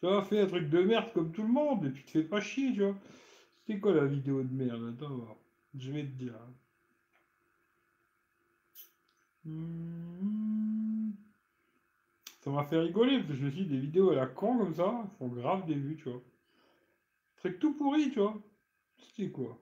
Tu 0.00 0.06
vois, 0.06 0.22
fais 0.24 0.40
un 0.40 0.46
truc 0.46 0.68
de 0.68 0.82
merde 0.82 1.12
comme 1.12 1.32
tout 1.32 1.42
le 1.42 1.48
monde, 1.48 1.86
et 1.86 1.90
puis 1.90 2.04
te 2.04 2.10
fais 2.10 2.22
pas 2.24 2.40
chier, 2.40 2.72
tu 2.72 2.82
vois. 2.84 2.96
C'était 3.58 3.80
quoi 3.80 3.94
la 3.94 4.06
vidéo 4.06 4.42
de 4.42 4.52
merde 4.52 4.94
Attends, 4.94 5.38
je 5.74 5.90
vais 5.92 6.02
te 6.02 6.12
dire. 6.12 6.34
Ça 12.40 12.50
m'a 12.50 12.64
fait 12.64 12.78
rigoler, 12.78 13.18
parce 13.18 13.30
que 13.30 13.34
je 13.36 13.44
me 13.44 13.50
suis 13.50 13.64
dit, 13.64 13.70
des 13.70 13.80
vidéos 13.80 14.10
à 14.10 14.14
la 14.14 14.26
con 14.26 14.58
comme 14.58 14.74
ça, 14.74 15.04
font 15.18 15.28
grave 15.28 15.66
des 15.66 15.74
vues, 15.74 15.96
tu 15.96 16.10
vois. 16.10 16.22
Truc 17.36 17.58
tout 17.58 17.74
pourri, 17.74 18.10
tu 18.10 18.20
vois. 18.20 18.38
C'était 18.98 19.30
quoi? 19.30 19.58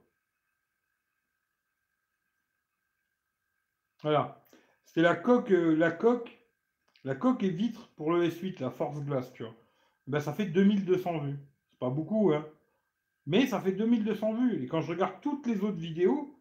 Voilà. 4.03 4.45
C'était 4.85 5.03
la 5.03 5.15
coque, 5.17 5.51
euh, 5.53 5.75
la 5.77 5.91
coque, 5.91 6.37
la 7.05 7.15
coque 7.15 7.43
et 7.45 7.51
vitre 7.51 7.89
pour 7.97 8.13
le 8.13 8.25
S8, 8.29 8.61
la 8.61 8.71
Force 8.71 9.01
Glass, 9.01 9.33
tu 9.33 9.45
vois. 9.45 9.55
Ben, 10.07 10.20
ça 10.20 10.33
fait 10.33 10.47
2200 10.47 11.19
vues. 11.19 11.39
C'est 11.70 11.79
pas 11.79 11.91
beaucoup, 11.91 12.33
hein. 12.33 12.47
Mais 13.27 13.47
ça 13.47 13.61
fait 13.61 13.73
2200 13.73 14.35
vues. 14.35 14.65
Et 14.65 14.66
quand 14.66 14.81
je 14.81 14.91
regarde 14.91 15.20
toutes 15.20 15.47
les 15.47 15.62
autres 15.62 15.79
vidéos, 15.79 16.39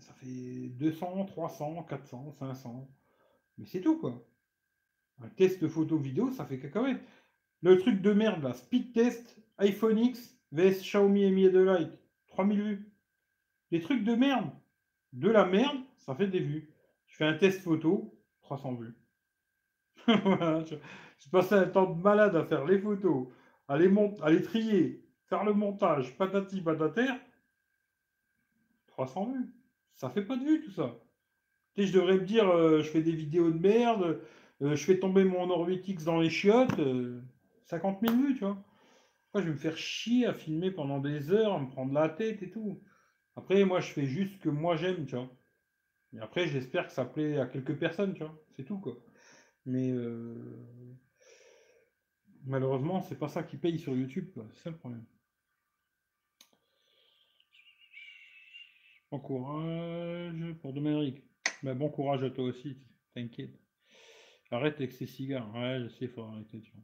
ça 0.00 0.12
fait 0.14 0.68
200, 0.68 1.24
300, 1.26 1.82
400, 1.84 2.32
500. 2.38 2.88
Mais 3.56 3.66
c'est 3.66 3.80
tout, 3.80 3.98
quoi. 3.98 4.24
Un 5.20 5.28
test 5.28 5.66
photo 5.66 5.96
vidéo, 5.96 6.30
ça 6.30 6.44
fait 6.44 6.58
cacahuète. 6.58 7.00
Le 7.62 7.78
truc 7.78 8.00
de 8.00 8.12
merde, 8.12 8.42
là, 8.42 8.52
speed 8.52 8.92
test, 8.92 9.36
iPhone 9.58 9.98
X, 9.98 10.38
vs 10.52 10.80
Xiaomi 10.80 11.30
Mi 11.32 11.50
2 11.50 11.76
Lite, 11.76 11.98
3000 12.28 12.62
vues. 12.62 12.92
Les 13.70 13.80
trucs 13.80 14.04
de 14.04 14.14
merde. 14.14 14.50
De 15.12 15.28
la 15.28 15.44
merde, 15.44 15.78
ça 15.96 16.14
fait 16.14 16.28
des 16.28 16.40
vues. 16.40 16.70
Je 17.06 17.16
fais 17.16 17.24
un 17.24 17.34
test 17.34 17.62
photo, 17.62 18.14
300 18.42 18.74
vues. 18.74 18.94
je, 21.18 21.28
passais 21.30 21.54
un 21.54 21.66
temps 21.66 21.92
de 21.92 22.02
malade 22.02 22.36
à 22.36 22.44
faire 22.44 22.64
les 22.64 22.78
photos, 22.78 23.28
à 23.68 23.76
les, 23.76 23.92
à 24.22 24.30
les 24.30 24.42
trier, 24.42 25.04
faire 25.26 25.44
le 25.44 25.52
montage, 25.52 26.16
patati 26.16 26.60
patater. 26.60 27.12
300 28.88 29.32
vues. 29.32 29.54
Ça 29.94 30.10
fait 30.10 30.22
pas 30.22 30.36
de 30.36 30.44
vues 30.44 30.62
tout 30.64 30.72
ça. 30.72 30.96
Tu 31.74 31.86
je 31.86 31.92
devrais 31.92 32.16
me 32.16 32.24
dire, 32.24 32.48
euh, 32.48 32.82
je 32.82 32.88
fais 32.88 33.02
des 33.02 33.12
vidéos 33.12 33.50
de 33.50 33.58
merde, 33.58 34.20
euh, 34.62 34.74
je 34.74 34.84
fais 34.84 34.98
tomber 34.98 35.24
mon 35.24 35.50
Orbitix 35.50 36.04
dans 36.04 36.20
les 36.20 36.30
chiottes, 36.30 36.80
50 37.66 38.02
euh, 38.02 38.06
000 38.08 38.20
vues, 38.20 38.34
tu 38.34 38.44
vois. 38.44 38.58
Je 39.34 39.40
vais 39.40 39.50
me 39.50 39.56
faire 39.56 39.76
chier 39.76 40.26
à 40.26 40.34
filmer 40.34 40.72
pendant 40.72 40.98
des 40.98 41.30
heures, 41.30 41.54
à 41.54 41.60
me 41.60 41.68
prendre 41.68 41.92
la 41.92 42.08
tête 42.08 42.42
et 42.42 42.50
tout. 42.50 42.80
Après, 43.36 43.64
moi, 43.64 43.78
je 43.78 43.92
fais 43.92 44.06
juste 44.06 44.34
ce 44.34 44.38
que 44.38 44.48
moi 44.48 44.74
j'aime, 44.76 45.06
tu 45.06 45.14
vois. 45.14 45.30
Et 46.16 46.18
après, 46.18 46.48
j'espère 46.48 46.86
que 46.86 46.92
ça 46.92 47.04
plaît 47.04 47.38
à 47.38 47.46
quelques 47.46 47.76
personnes, 47.76 48.14
tu 48.14 48.24
vois. 48.24 48.36
C'est 48.56 48.64
tout, 48.64 48.78
quoi. 48.78 48.96
Mais. 49.66 49.92
Malheureusement, 52.48 53.02
c'est 53.02 53.18
pas 53.18 53.28
ça 53.28 53.42
qui 53.42 53.56
paye 53.56 53.78
sur 53.78 53.94
YouTube. 53.94 54.30
C'est 54.52 54.62
ça 54.64 54.70
le 54.70 54.76
problème. 54.76 55.04
Bon 59.10 59.20
courage 59.20 60.54
pour 60.60 60.72
Dominique. 60.72 61.22
Mais 61.62 61.74
bon 61.74 61.88
courage 61.88 62.22
à 62.24 62.30
toi 62.30 62.44
aussi, 62.44 62.76
t'inquiète. 63.14 63.58
Arrête 64.50 64.76
avec 64.76 64.92
ces 64.92 65.06
cigares. 65.06 65.52
Ouais, 65.54 65.80
je 65.82 65.88
sais, 65.88 66.08
faut 66.08 66.22
arrêter, 66.22 66.60
tu 66.60 66.72
vois. 66.72 66.82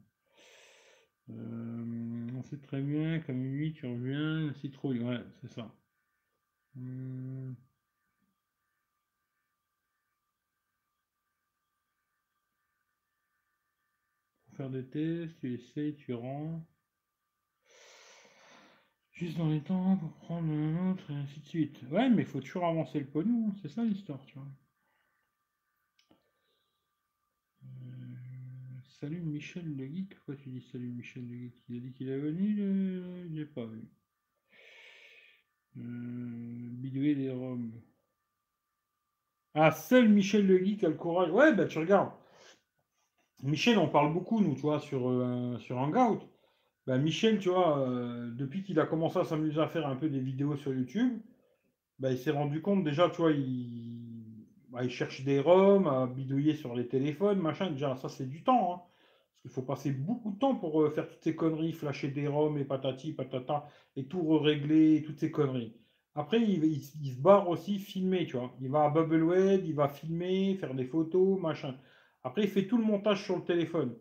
Euh, 1.31 2.27
on 2.35 2.43
sait 2.43 2.59
très 2.59 2.81
bien 2.81 3.19
qu'à 3.19 3.33
minuit 3.33 3.73
tu 3.73 3.87
reviens, 3.87 4.53
citrouille. 4.53 4.99
Ouais, 4.99 5.21
c'est 5.41 5.49
ça. 5.49 5.73
Hmm. 6.75 7.53
Faire 14.55 14.69
des 14.69 14.85
tests, 14.85 15.39
tu 15.39 15.53
essayes, 15.53 15.95
tu 15.95 16.13
rends. 16.13 16.65
Juste 19.11 19.37
dans 19.37 19.49
les 19.49 19.61
temps 19.61 19.97
pour 19.97 20.11
prendre 20.13 20.51
un 20.51 20.91
autre 20.91 21.09
et 21.09 21.15
ainsi 21.15 21.39
de 21.39 21.45
suite. 21.45 21.81
Ouais, 21.89 22.09
mais 22.09 22.21
il 22.21 22.27
faut 22.27 22.39
toujours 22.39 22.65
avancer 22.65 22.99
le 22.99 23.07
pognon, 23.07 23.51
c'est 23.61 23.69
ça 23.69 23.83
l'histoire, 23.83 24.23
tu 24.25 24.35
vois. 24.35 24.47
Euh, 27.63 28.79
salut 28.99 29.19
Michel 29.21 29.75
le 29.75 29.85
geek. 29.87 30.15
Pourquoi 30.15 30.35
tu 30.37 30.49
dis 30.49 30.61
salut 30.61 30.89
Michel 30.89 31.27
le 31.27 31.35
geek? 31.37 31.63
Il 31.69 31.77
a 31.77 31.79
dit 31.81 31.93
qu'il 31.93 32.09
est 32.09 32.17
venu, 32.17 32.55
je 32.57 33.35
l'ai 33.35 33.45
pas 33.45 33.65
vu. 33.65 33.81
Euh, 35.77 36.69
bidouiller 36.71 37.15
des 37.15 37.29
roms. 37.31 37.71
Ah, 39.55 39.71
seul 39.71 40.07
Michel 40.09 40.45
Le 40.45 40.63
Geek 40.63 40.83
a 40.83 40.89
le 40.89 40.93
courage. 40.93 41.31
Ouais, 41.31 41.51
bah 41.55 41.65
tu 41.65 41.79
regardes. 41.79 42.11
Michel, 43.43 43.77
on 43.77 43.87
parle 43.87 44.13
beaucoup, 44.13 44.41
nous, 44.41 44.55
tu 44.55 44.61
vois, 44.61 44.79
sur, 44.79 45.09
euh, 45.09 45.57
Hangout. 45.71 46.21
Bah, 46.87 46.97
Michel, 46.97 47.39
tu 47.39 47.49
vois, 47.49 47.79
euh, 47.79 48.31
depuis 48.31 48.63
qu'il 48.63 48.79
a 48.79 48.85
commencé 48.85 49.19
à 49.19 49.25
s'amuser 49.25 49.59
à 49.59 49.67
faire 49.67 49.87
un 49.87 49.95
peu 49.95 50.09
des 50.09 50.19
vidéos 50.19 50.55
sur 50.55 50.73
YouTube, 50.73 51.19
bah, 51.99 52.11
il 52.11 52.17
s'est 52.17 52.31
rendu 52.31 52.61
compte, 52.61 52.83
déjà, 52.83 53.09
tu 53.09 53.17
vois, 53.17 53.31
il, 53.31 54.05
bah, 54.69 54.83
il 54.83 54.89
cherche 54.89 55.23
des 55.23 55.39
ROM 55.39 55.87
à 55.87 56.07
bidouiller 56.07 56.55
sur 56.55 56.75
les 56.75 56.87
téléphones, 56.87 57.39
machin. 57.39 57.71
Déjà, 57.71 57.95
ça, 57.95 58.09
c'est 58.09 58.27
du 58.29 58.43
temps. 58.43 58.73
Hein. 58.73 58.81
Parce 59.29 59.45
Il 59.45 59.51
faut 59.51 59.61
passer 59.61 59.91
beaucoup 59.91 60.31
de 60.31 60.39
temps 60.39 60.55
pour 60.55 60.81
euh, 60.81 60.89
faire 60.91 61.07
toutes 61.07 61.23
ces 61.23 61.35
conneries, 61.35 61.73
flasher 61.73 62.09
des 62.09 62.27
ROM 62.27 62.57
et 62.57 62.65
patati, 62.65 63.13
patata, 63.13 63.67
et 63.95 64.05
tout 64.05 64.37
régler, 64.37 65.03
toutes 65.05 65.19
ces 65.19 65.31
conneries. 65.31 65.75
Après, 66.15 66.41
il, 66.41 66.81
se 66.81 67.21
barre 67.21 67.49
aussi 67.49 67.77
filmer, 67.79 68.25
tu 68.25 68.37
vois. 68.37 68.53
Il 68.61 68.69
va 68.69 68.85
à 68.85 68.89
Bubblewed, 68.89 69.65
il 69.65 69.75
va 69.75 69.89
filmer, 69.89 70.55
faire 70.55 70.73
des 70.73 70.85
photos, 70.85 71.39
machin. 71.39 71.75
Après, 72.25 72.43
il 72.43 72.49
fait 72.49 72.67
tout 72.67 72.77
le 72.77 72.83
montage 72.83 73.23
sur 73.23 73.37
le 73.37 73.43
téléphone. 73.43 73.95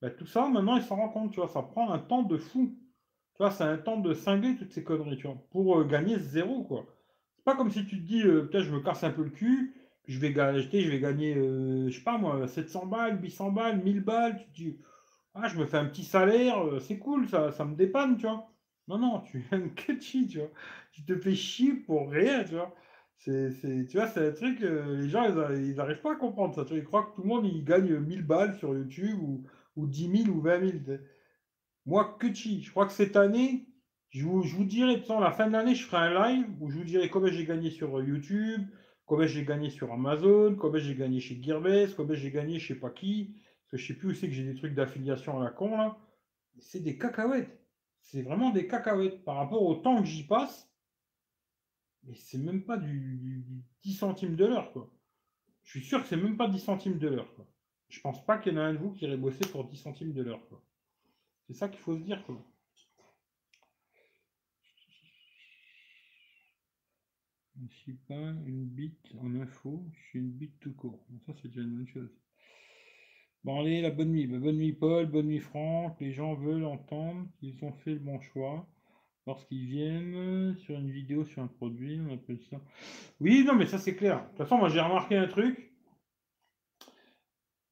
Ben, 0.00 0.10
tout 0.10 0.26
ça, 0.26 0.48
maintenant, 0.48 0.76
il 0.76 0.82
s'en 0.82 0.96
rend 0.96 1.08
compte, 1.10 1.32
tu 1.32 1.40
vois. 1.40 1.48
Ça 1.48 1.60
prend 1.62 1.90
un 1.90 1.98
temps 1.98 2.22
de 2.22 2.38
fou. 2.38 2.78
Tu 3.34 3.38
vois, 3.38 3.50
c'est 3.50 3.64
un 3.64 3.78
temps 3.78 3.98
de 3.98 4.14
cingler 4.14 4.56
toutes 4.56 4.72
ces 4.72 4.84
conneries, 4.84 5.16
tu 5.16 5.26
vois, 5.26 5.36
pour 5.50 5.80
euh, 5.80 5.84
gagner 5.84 6.18
zéro, 6.20 6.62
quoi. 6.62 6.86
C'est 7.36 7.44
pas 7.44 7.56
comme 7.56 7.70
si 7.70 7.84
tu 7.84 7.98
te 8.00 8.06
dis, 8.06 8.22
euh, 8.22 8.42
peut-être 8.46 8.64
je 8.64 8.72
me 8.72 8.80
casse 8.80 9.02
un 9.04 9.10
peu 9.10 9.24
le 9.24 9.30
cul, 9.30 9.74
je 10.06 10.20
vais, 10.20 10.32
je 10.32 10.90
vais 10.90 11.00
gagner, 11.00 11.34
euh, 11.36 11.88
je 11.90 11.98
sais 11.98 12.04
pas 12.04 12.16
moi, 12.18 12.46
700 12.46 12.86
balles, 12.86 13.20
800 13.22 13.50
balles, 13.50 13.82
1000 13.82 14.02
balles, 14.02 14.38
tu 14.38 14.44
te 14.46 14.52
dis, 14.54 14.78
ah, 15.34 15.48
je 15.48 15.58
me 15.58 15.66
fais 15.66 15.78
un 15.78 15.86
petit 15.86 16.04
salaire, 16.04 16.56
c'est 16.80 16.98
cool, 16.98 17.28
ça, 17.28 17.50
ça 17.52 17.64
me 17.64 17.74
dépanne, 17.76 18.16
tu 18.16 18.26
vois. 18.26 18.48
Non, 18.88 18.98
non, 18.98 19.20
tu 19.22 19.38
es 19.50 19.54
un 19.56 19.68
catchy, 19.70 20.28
tu 20.28 20.38
vois. 20.38 20.50
Tu 20.92 21.04
te 21.04 21.16
fais 21.18 21.34
chier 21.34 21.74
pour 21.74 22.10
rien, 22.10 22.44
tu 22.44 22.54
vois. 22.54 22.74
C'est, 23.24 23.86
tu 23.88 23.96
vois, 23.96 24.06
c'est 24.08 24.28
un 24.28 24.32
truc, 24.32 24.60
les 24.60 25.08
gens, 25.08 25.24
ils 25.54 25.74
n'arrivent 25.76 26.02
pas 26.02 26.12
à 26.12 26.16
comprendre 26.16 26.54
ça. 26.54 26.66
Ils 26.74 26.84
croient 26.84 27.04
que 27.04 27.16
tout 27.16 27.22
le 27.22 27.28
monde, 27.28 27.64
gagne 27.64 27.98
1000 27.98 28.22
balles 28.22 28.54
sur 28.58 28.76
YouTube 28.76 29.18
ou, 29.18 29.44
ou 29.76 29.86
10 29.86 30.24
000 30.24 30.36
ou 30.36 30.42
20 30.42 30.60
000. 30.60 30.98
Moi, 31.86 32.18
que 32.20 32.26
Je 32.34 32.70
crois 32.70 32.84
que 32.84 32.92
cette 32.92 33.16
année, 33.16 33.66
je 34.10 34.26
vous, 34.26 34.42
je 34.42 34.54
vous 34.54 34.64
dirai, 34.64 34.96
de 34.96 35.20
la 35.22 35.32
fin 35.32 35.46
de 35.46 35.52
l'année, 35.52 35.74
je 35.74 35.86
ferai 35.86 36.02
un 36.02 36.32
live 36.32 36.46
où 36.60 36.70
je 36.70 36.76
vous 36.76 36.84
dirai 36.84 37.08
combien 37.08 37.32
j'ai 37.32 37.46
gagné 37.46 37.70
sur 37.70 38.02
YouTube, 38.02 38.62
combien 39.06 39.26
j'ai 39.26 39.44
gagné 39.44 39.70
sur 39.70 39.90
Amazon, 39.90 40.54
combien 40.56 40.80
j'ai 40.80 40.94
gagné 40.94 41.20
chez 41.20 41.42
Gearbest, 41.42 41.96
combien 41.96 42.16
j'ai 42.16 42.30
gagné 42.30 42.58
sais 42.60 42.74
pas 42.74 42.90
qui. 42.90 43.36
Parce 43.62 43.70
que 43.70 43.76
je 43.78 43.86
sais 43.86 43.94
plus 43.94 44.10
où 44.10 44.20
que 44.20 44.34
j'ai 44.34 44.44
des 44.44 44.54
trucs 44.54 44.74
d'affiliation 44.74 45.40
à 45.40 45.44
la 45.44 45.50
con, 45.50 45.78
là. 45.78 45.96
C'est 46.58 46.80
des 46.80 46.98
cacahuètes. 46.98 47.58
C'est 48.02 48.20
vraiment 48.20 48.50
des 48.50 48.66
cacahuètes 48.66 49.24
par 49.24 49.36
rapport 49.36 49.62
au 49.62 49.76
temps 49.76 50.00
que 50.02 50.06
j'y 50.06 50.24
passe. 50.24 50.70
Mais 52.06 52.14
c'est 52.14 52.38
même 52.38 52.64
pas 52.64 52.76
du, 52.76 53.44
10 53.82 53.94
centimes 53.94 54.36
de 54.36 54.44
l'heure, 54.44 54.72
quoi. 54.72 54.90
Je 55.62 55.70
suis 55.70 55.82
sûr 55.82 56.02
que 56.02 56.08
c'est 56.08 56.16
même 56.16 56.36
pas 56.36 56.48
10 56.48 56.58
centimes 56.60 56.98
de 56.98 57.08
l'heure, 57.08 57.34
quoi. 57.34 57.46
Je 57.88 58.00
pense 58.00 58.24
pas 58.24 58.38
qu'il 58.38 58.52
y 58.52 58.56
en 58.56 58.60
a 58.60 58.64
un 58.64 58.74
de 58.74 58.78
vous 58.78 58.92
qui 58.92 59.04
irait 59.04 59.16
bosser 59.16 59.46
pour 59.50 59.64
10 59.64 59.76
centimes 59.76 60.12
de 60.12 60.22
l'heure, 60.22 60.46
quoi. 60.48 60.62
C'est 61.46 61.54
ça 61.54 61.68
qu'il 61.68 61.80
faut 61.80 61.96
se 61.96 62.02
dire. 62.02 62.24
Quoi. 62.24 62.44
Je 67.56 67.74
suis 67.74 67.94
pas 67.94 68.14
une 68.14 68.66
bite 68.66 69.12
en 69.20 69.34
info, 69.36 69.84
je 69.92 70.08
suis 70.08 70.18
une 70.18 70.32
bite 70.32 70.58
tout 70.60 70.74
court. 70.74 71.06
ça, 71.26 71.32
c'est 71.40 71.48
déjà 71.48 71.62
une 71.62 71.76
bonne 71.76 71.86
chose. 71.86 72.10
Bon, 73.44 73.60
allez, 73.60 73.82
la 73.82 73.90
bonne 73.90 74.10
nuit. 74.10 74.26
Bah, 74.26 74.38
bonne 74.38 74.56
nuit, 74.56 74.72
Paul. 74.72 75.06
Bonne 75.06 75.26
nuit, 75.26 75.40
Franck. 75.40 76.00
Les 76.00 76.12
gens 76.12 76.34
veulent 76.34 76.64
entendre 76.64 77.28
qu'ils 77.38 77.62
ont 77.64 77.72
fait 77.72 77.92
le 77.92 77.98
bon 77.98 78.18
choix 78.20 78.66
lorsqu'ils 79.26 79.66
viennent 79.66 80.56
sur 80.58 80.76
une 80.78 80.90
vidéo, 80.90 81.24
sur 81.24 81.42
un 81.42 81.46
produit. 81.46 82.00
On 82.08 82.14
appelle 82.14 82.40
ça. 82.50 82.56
Oui, 83.20 83.44
non, 83.46 83.54
mais 83.54 83.66
ça, 83.66 83.78
c'est 83.78 83.96
clair. 83.96 84.22
De 84.22 84.28
toute 84.28 84.38
façon, 84.38 84.58
moi, 84.58 84.68
j'ai 84.68 84.80
remarqué 84.80 85.16
un 85.16 85.26
truc 85.26 85.74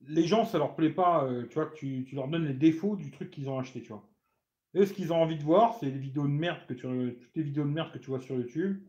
les 0.08 0.24
gens, 0.24 0.44
ça 0.44 0.58
leur 0.58 0.74
plaît 0.74 0.90
pas, 0.90 1.24
euh, 1.24 1.46
tu 1.48 1.54
vois, 1.54 1.66
que 1.66 1.74
tu, 1.74 2.06
leur 2.12 2.28
donnes 2.28 2.46
les 2.46 2.54
défauts 2.54 2.96
du 2.96 3.10
truc 3.10 3.30
qu'ils 3.30 3.48
ont 3.48 3.58
acheté, 3.58 3.82
tu 3.82 3.88
vois. 3.88 4.08
Et 4.74 4.86
ce 4.86 4.92
qu'ils 4.92 5.12
ont 5.12 5.20
envie 5.20 5.36
de 5.36 5.42
voir, 5.42 5.76
c'est 5.78 5.86
les 5.86 5.98
vidéos 5.98 6.24
de 6.24 6.32
merde 6.32 6.60
que 6.66 6.74
tu, 6.74 6.82
toutes 6.82 7.36
les 7.36 7.42
vidéos 7.42 7.64
de 7.64 7.70
merde 7.70 7.92
que 7.92 7.98
tu 7.98 8.08
vois 8.08 8.20
sur 8.20 8.36
YouTube. 8.36 8.82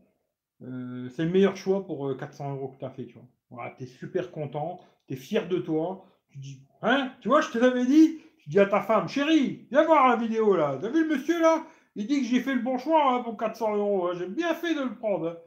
Euh, 0.62 1.08
c'est 1.10 1.24
le 1.24 1.30
meilleur 1.30 1.56
choix 1.56 1.84
pour 1.84 2.16
400 2.16 2.44
euh, 2.44 2.54
euros 2.54 2.68
que 2.68 2.78
tu 2.78 2.84
as 2.84 2.90
fait, 2.90 3.06
tu 3.06 3.14
vois. 3.14 3.28
Voilà, 3.50 3.74
tu 3.76 3.84
es 3.84 3.86
super 3.86 4.30
content, 4.30 4.80
tu 5.06 5.14
es 5.14 5.16
fier 5.16 5.46
de 5.46 5.58
toi. 5.58 6.06
Tu 6.30 6.38
dis, 6.38 6.62
hein, 6.82 7.12
tu 7.20 7.28
vois, 7.28 7.42
je 7.42 7.50
te 7.50 7.58
l'avais 7.58 7.84
dit? 7.84 8.18
Tu 8.38 8.48
dis 8.48 8.58
à 8.58 8.66
ta 8.66 8.80
femme, 8.80 9.08
chérie, 9.08 9.66
viens 9.70 9.84
voir 9.84 10.08
la 10.08 10.16
vidéo 10.16 10.56
là. 10.56 10.78
T'as 10.80 10.88
vu 10.88 11.06
le 11.06 11.16
monsieur 11.16 11.40
là? 11.40 11.66
Il 11.96 12.06
dit 12.06 12.20
que 12.20 12.26
j'ai 12.26 12.40
fait 12.40 12.54
le 12.54 12.62
bon 12.62 12.78
choix 12.78 13.14
hein, 13.14 13.22
pour 13.22 13.36
400 13.36 13.76
euros. 13.76 14.08
Hein. 14.08 14.14
J'ai 14.18 14.26
bien 14.26 14.54
fait 14.54 14.74
de 14.74 14.82
le 14.82 14.94
prendre. 14.94 15.40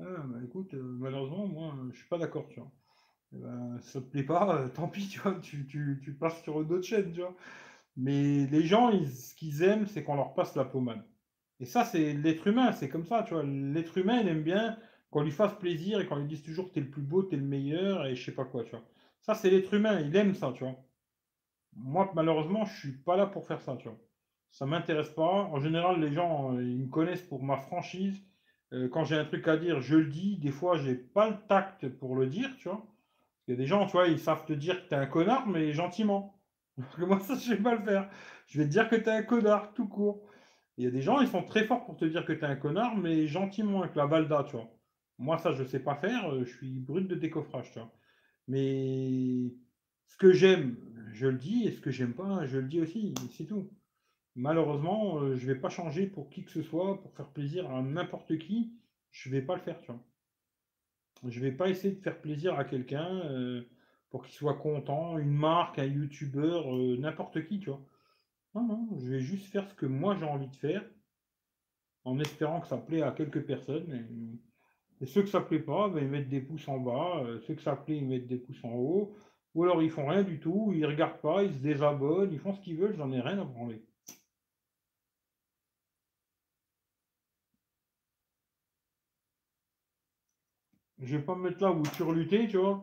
Ah, 0.00 0.04
bah, 0.24 0.38
écoute, 0.44 0.74
malheureusement, 0.74 1.46
moi, 1.46 1.74
je 1.92 1.98
suis 1.98 2.08
pas 2.08 2.18
d'accord, 2.18 2.48
tu 2.48 2.60
vois. 2.60 2.70
Eh 3.34 3.38
ben, 3.38 3.78
ça 3.80 4.00
te 4.00 4.06
plaît 4.06 4.22
pas, 4.22 4.56
euh, 4.56 4.68
tant 4.68 4.88
pis, 4.88 5.08
tu 5.08 5.20
vois, 5.20 5.34
tu, 5.40 5.66
tu, 5.66 6.12
passes 6.18 6.42
sur 6.42 6.60
une 6.60 6.72
autre 6.72 6.84
chaîne, 6.84 7.12
tu 7.12 7.20
vois. 7.20 7.34
Mais 7.96 8.46
les 8.46 8.62
gens, 8.64 8.92
ce 9.06 9.34
qu'ils 9.34 9.62
aiment, 9.62 9.86
c'est 9.86 10.04
qu'on 10.04 10.16
leur 10.16 10.34
passe 10.34 10.56
la 10.56 10.64
pommade. 10.64 11.04
Et 11.60 11.66
ça, 11.66 11.84
c'est 11.84 12.12
l'être 12.14 12.46
humain, 12.46 12.72
c'est 12.72 12.88
comme 12.88 13.04
ça, 13.06 13.22
tu 13.24 13.34
vois. 13.34 13.44
L'être 13.44 13.98
humain, 13.98 14.20
il 14.20 14.28
aime 14.28 14.42
bien 14.42 14.78
qu'on 15.10 15.22
lui 15.22 15.30
fasse 15.30 15.54
plaisir 15.58 16.00
et 16.00 16.06
qu'on 16.06 16.16
lui 16.16 16.26
dise 16.26 16.42
toujours 16.42 16.72
t'es 16.72 16.80
le 16.80 16.90
plus 16.90 17.02
beau, 17.02 17.22
t'es 17.22 17.36
le 17.36 17.44
meilleur 17.44 18.06
et 18.06 18.16
je 18.16 18.24
sais 18.24 18.32
pas 18.34 18.44
quoi, 18.44 18.64
tu 18.64 18.72
vois. 18.72 18.84
Ça, 19.20 19.34
c'est 19.34 19.50
l'être 19.50 19.72
humain, 19.74 20.00
il 20.00 20.14
aime 20.16 20.34
ça, 20.34 20.52
tu 20.52 20.64
vois. 20.64 20.76
Moi, 21.76 22.10
malheureusement, 22.14 22.64
je 22.64 22.78
suis 22.78 22.92
pas 22.92 23.16
là 23.16 23.26
pour 23.26 23.46
faire 23.46 23.60
ça, 23.60 23.76
tu 23.76 23.88
vois. 23.88 23.98
Ça 24.54 24.66
m'intéresse 24.66 25.10
pas. 25.10 25.48
En 25.50 25.58
général, 25.58 26.00
les 26.00 26.12
gens, 26.12 26.54
euh, 26.54 26.62
ils 26.62 26.78
me 26.78 26.88
connaissent 26.88 27.22
pour 27.22 27.42
ma 27.42 27.56
franchise. 27.56 28.22
Euh, 28.72 28.88
quand 28.88 29.04
j'ai 29.04 29.16
un 29.16 29.24
truc 29.24 29.48
à 29.48 29.56
dire, 29.56 29.80
je 29.80 29.96
le 29.96 30.06
dis. 30.06 30.36
Des 30.38 30.52
fois, 30.52 30.78
j'ai 30.78 30.94
pas 30.94 31.28
le 31.28 31.36
tact 31.48 31.88
pour 31.88 32.14
le 32.14 32.28
dire, 32.28 32.48
tu 32.58 32.68
vois. 32.68 32.86
Il 33.48 33.50
y 33.50 33.54
a 33.54 33.56
des 33.56 33.66
gens, 33.66 33.84
tu 33.86 33.92
vois, 33.92 34.06
ils 34.06 34.20
savent 34.20 34.46
te 34.46 34.52
dire 34.52 34.84
que 34.84 34.88
tu 34.88 34.94
es 34.94 34.96
un 34.96 35.06
connard, 35.06 35.48
mais 35.48 35.72
gentiment. 35.72 36.40
Moi, 36.98 37.18
ça, 37.18 37.34
je 37.34 37.54
vais 37.54 37.62
pas 37.62 37.74
le 37.74 37.82
faire. 37.82 38.08
Je 38.46 38.58
vais 38.60 38.66
te 38.66 38.70
dire 38.70 38.88
que 38.88 38.94
tu 38.94 39.02
es 39.02 39.10
un 39.10 39.24
connard, 39.24 39.74
tout 39.74 39.88
court. 39.88 40.22
Il 40.76 40.84
y 40.84 40.86
a 40.86 40.90
des 40.92 41.02
gens, 41.02 41.20
ils 41.20 41.28
sont 41.28 41.42
très 41.42 41.64
forts 41.64 41.84
pour 41.84 41.96
te 41.96 42.04
dire 42.04 42.24
que 42.24 42.32
tu 42.32 42.40
es 42.40 42.44
un 42.44 42.56
connard, 42.56 42.96
mais 42.96 43.26
gentiment, 43.26 43.82
avec 43.82 43.96
la 43.96 44.06
valda, 44.06 44.44
tu 44.44 44.54
vois. 44.54 44.70
Moi, 45.18 45.36
ça, 45.38 45.50
je 45.50 45.64
sais 45.64 45.80
pas 45.80 45.96
faire. 45.96 46.32
Euh, 46.32 46.44
je 46.44 46.56
suis 46.56 46.78
brut 46.78 47.08
de 47.08 47.16
décoffrage, 47.16 47.72
tu 47.72 47.80
vois. 47.80 47.92
Mais 48.46 49.52
ce 50.06 50.16
que 50.16 50.32
j'aime, 50.32 50.76
je 51.12 51.26
le 51.26 51.38
dis, 51.38 51.64
et 51.66 51.72
ce 51.72 51.80
que 51.80 51.90
j'aime 51.90 52.14
pas, 52.14 52.46
je 52.46 52.58
le 52.58 52.68
dis 52.68 52.80
aussi. 52.80 53.14
C'est 53.36 53.46
tout. 53.46 53.68
Malheureusement, 54.36 55.20
euh, 55.20 55.36
je 55.36 55.46
vais 55.46 55.54
pas 55.58 55.68
changer 55.68 56.06
pour 56.06 56.30
qui 56.30 56.44
que 56.44 56.50
ce 56.50 56.62
soit, 56.62 57.00
pour 57.00 57.12
faire 57.14 57.28
plaisir 57.28 57.70
à 57.70 57.82
n'importe 57.82 58.38
qui. 58.38 58.72
Je 59.10 59.30
vais 59.30 59.42
pas 59.42 59.54
le 59.54 59.60
faire, 59.62 59.80
tu 59.80 59.92
vois. 59.92 60.00
Je 61.26 61.40
vais 61.40 61.52
pas 61.52 61.68
essayer 61.68 61.94
de 61.94 62.00
faire 62.00 62.20
plaisir 62.20 62.58
à 62.58 62.64
quelqu'un 62.64 63.08
euh, 63.26 63.62
pour 64.10 64.24
qu'il 64.24 64.34
soit 64.34 64.54
content, 64.54 65.18
une 65.18 65.32
marque, 65.32 65.78
un 65.78 65.86
youtubeur, 65.86 66.74
euh, 66.74 66.96
n'importe 66.98 67.44
qui, 67.46 67.60
tu 67.60 67.70
vois. 67.70 67.80
Non, 68.54 68.66
non, 68.66 68.98
je 68.98 69.10
vais 69.10 69.20
juste 69.20 69.46
faire 69.50 69.68
ce 69.68 69.74
que 69.74 69.86
moi 69.86 70.16
j'ai 70.18 70.24
envie 70.24 70.48
de 70.48 70.56
faire, 70.56 70.84
en 72.04 72.18
espérant 72.18 72.60
que 72.60 72.68
ça 72.68 72.76
plaît 72.76 73.02
à 73.02 73.10
quelques 73.10 73.44
personnes. 73.44 74.40
Et, 75.00 75.06
ceux 75.06 75.22
que 75.22 75.28
ça 75.28 75.40
plaît 75.40 75.58
pas, 75.58 75.88
ben, 75.88 76.02
ils 76.04 76.08
mettent 76.08 76.28
des 76.28 76.40
pouces 76.40 76.68
en 76.68 76.78
bas, 76.78 77.22
euh, 77.24 77.40
ceux 77.40 77.54
que 77.54 77.62
ça 77.62 77.76
plaît, 77.76 77.96
ils 77.96 78.06
mettent 78.06 78.26
des 78.26 78.38
pouces 78.38 78.64
en 78.64 78.72
haut, 78.72 79.14
ou 79.54 79.64
alors 79.64 79.82
ils 79.82 79.90
font 79.90 80.06
rien 80.06 80.22
du 80.22 80.40
tout, 80.40 80.72
ils 80.74 80.86
regardent 80.86 81.20
pas, 81.20 81.42
ils 81.42 81.52
se 81.52 81.58
désabonnent, 81.58 82.32
ils 82.32 82.38
font 82.38 82.54
ce 82.54 82.60
qu'ils 82.60 82.76
veulent, 82.76 82.96
j'en 82.96 83.12
ai 83.12 83.20
rien 83.20 83.38
à 83.38 83.44
branler. 83.44 83.84
Je 91.04 91.18
vais 91.18 91.22
pas 91.22 91.34
me 91.34 91.50
mettre 91.50 91.62
là 91.62 91.70
où 91.70 91.82
turluter, 91.82 92.48
tu 92.48 92.56
vois. 92.56 92.82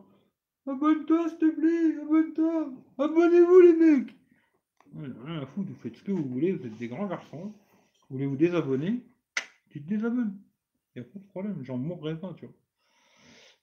Abonne-toi, 0.66 1.28
s'il 1.28 1.38
te 1.38 1.50
plaît, 1.50 2.00
abonne-toi. 2.00 2.72
Abonnez-vous, 2.98 3.60
les 3.60 3.72
mecs. 3.72 4.16
rien 4.94 5.42
à 5.42 5.46
foutre, 5.46 5.70
vous 5.70 5.74
faites 5.74 5.96
ce 5.96 6.04
que 6.04 6.12
vous 6.12 6.28
voulez, 6.28 6.52
vous 6.52 6.64
êtes 6.64 6.76
des 6.78 6.86
grands 6.86 7.08
garçons. 7.08 7.52
Vous 8.08 8.16
voulez 8.16 8.26
vous 8.26 8.36
désabonner, 8.36 9.04
tu 9.70 9.82
te 9.82 9.88
désabonnes. 9.88 10.40
Il 10.94 11.02
n'y 11.02 11.08
a 11.08 11.10
pas 11.10 11.18
de 11.18 11.24
problème, 11.24 11.64
j'en 11.64 11.78
mourrai 11.78 12.18
pas, 12.20 12.32
tu 12.34 12.46
vois. 12.46 12.54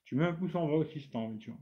Tu 0.03 0.15
mets 0.15 0.25
un 0.25 0.33
pouce 0.33 0.55
en 0.55 0.67
bas 0.67 0.73
aussi 0.73 0.99
si 0.99 1.09
t'as 1.09 1.19
envie, 1.19 1.37
tu 1.37 1.51
vois. 1.51 1.59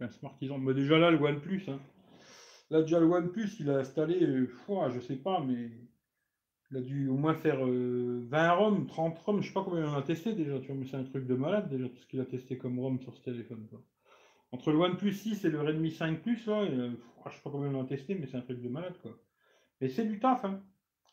Un 0.00 0.08
smartisant. 0.08 0.58
Mais 0.58 0.74
déjà 0.74 0.98
là, 0.98 1.12
le 1.12 1.18
OnePlus, 1.22 1.62
hein. 1.68 1.78
Là, 2.70 2.80
déjà, 2.80 2.98
le 2.98 3.06
OnePlus, 3.06 3.50
il 3.60 3.70
a 3.70 3.76
installé, 3.76 4.20
euh, 4.20 4.48
je 4.90 4.98
sais 4.98 5.16
pas, 5.16 5.44
mais 5.44 5.70
il 6.72 6.78
a 6.78 6.80
dû 6.80 7.08
au 7.08 7.16
moins 7.16 7.34
faire 7.34 7.58
20 7.58 7.68
euh, 7.68 8.54
ROM, 8.54 8.86
30 8.86 9.18
ROM, 9.18 9.42
je 9.42 9.48
sais 9.48 9.52
pas 9.52 9.62
combien 9.62 9.82
il 9.82 9.86
en 9.86 9.94
a 9.94 10.02
testé 10.02 10.32
déjà, 10.32 10.58
tu 10.58 10.68
vois, 10.68 10.76
mais 10.76 10.86
c'est 10.86 10.96
un 10.96 11.04
truc 11.04 11.26
de 11.26 11.34
malade 11.34 11.68
déjà, 11.68 11.86
tout 11.86 11.98
ce 12.00 12.06
qu'il 12.06 12.20
a 12.20 12.24
testé 12.24 12.56
comme 12.56 12.78
ROM 12.78 12.98
sur 12.98 13.14
ce 13.14 13.20
téléphone. 13.20 13.68
Entre 14.52 14.72
le 14.72 14.78
OnePlus 14.78 15.12
6 15.12 15.44
et 15.44 15.50
le 15.50 15.60
Redmi 15.60 15.90
5 15.90 16.22
Plus, 16.22 16.46
là, 16.46 16.64
ne 16.64 16.90
je 16.90 17.36
sais 17.36 17.42
pas 17.42 17.50
combien 17.50 17.70
il 17.70 17.76
en 17.76 17.82
a 17.82 17.86
testé, 17.86 18.14
mais 18.14 18.26
c'est 18.26 18.38
un 18.38 18.42
truc 18.42 18.62
de 18.62 18.68
malade, 18.68 18.96
quoi. 19.02 19.12
Et 19.82 19.88
c'est 19.88 20.06
du 20.06 20.18
taf, 20.18 20.44
hein. 20.46 20.62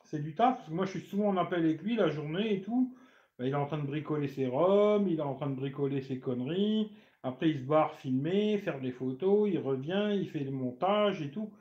C'est 0.05 0.23
du 0.23 0.33
taf, 0.33 0.55
parce 0.55 0.69
que 0.69 0.73
moi 0.73 0.85
je 0.85 0.91
suis 0.91 1.01
souvent 1.01 1.27
en 1.27 1.37
appel 1.37 1.65
avec 1.65 1.81
lui 1.81 1.95
la 1.95 2.09
journée 2.09 2.55
et 2.55 2.61
tout. 2.61 2.95
Ben, 3.37 3.45
il 3.45 3.51
est 3.51 3.55
en 3.55 3.65
train 3.65 3.79
de 3.79 3.85
bricoler 3.85 4.29
ses 4.29 4.47
ROM, 4.47 5.07
il 5.07 5.19
est 5.19 5.23
en 5.23 5.35
train 5.35 5.49
de 5.49 5.55
bricoler 5.55 6.01
ses 6.01 6.19
conneries. 6.19 6.91
Après, 7.21 7.49
il 7.49 7.59
se 7.59 7.65
barre 7.65 7.95
filmer, 7.95 8.57
faire 8.59 8.79
des 8.79 8.91
photos, 8.91 9.49
il 9.51 9.59
revient, 9.59 10.11
il 10.13 10.29
fait 10.29 10.39
le 10.39 10.51
montage 10.51 11.21
et 11.21 11.31
tout. 11.31 11.51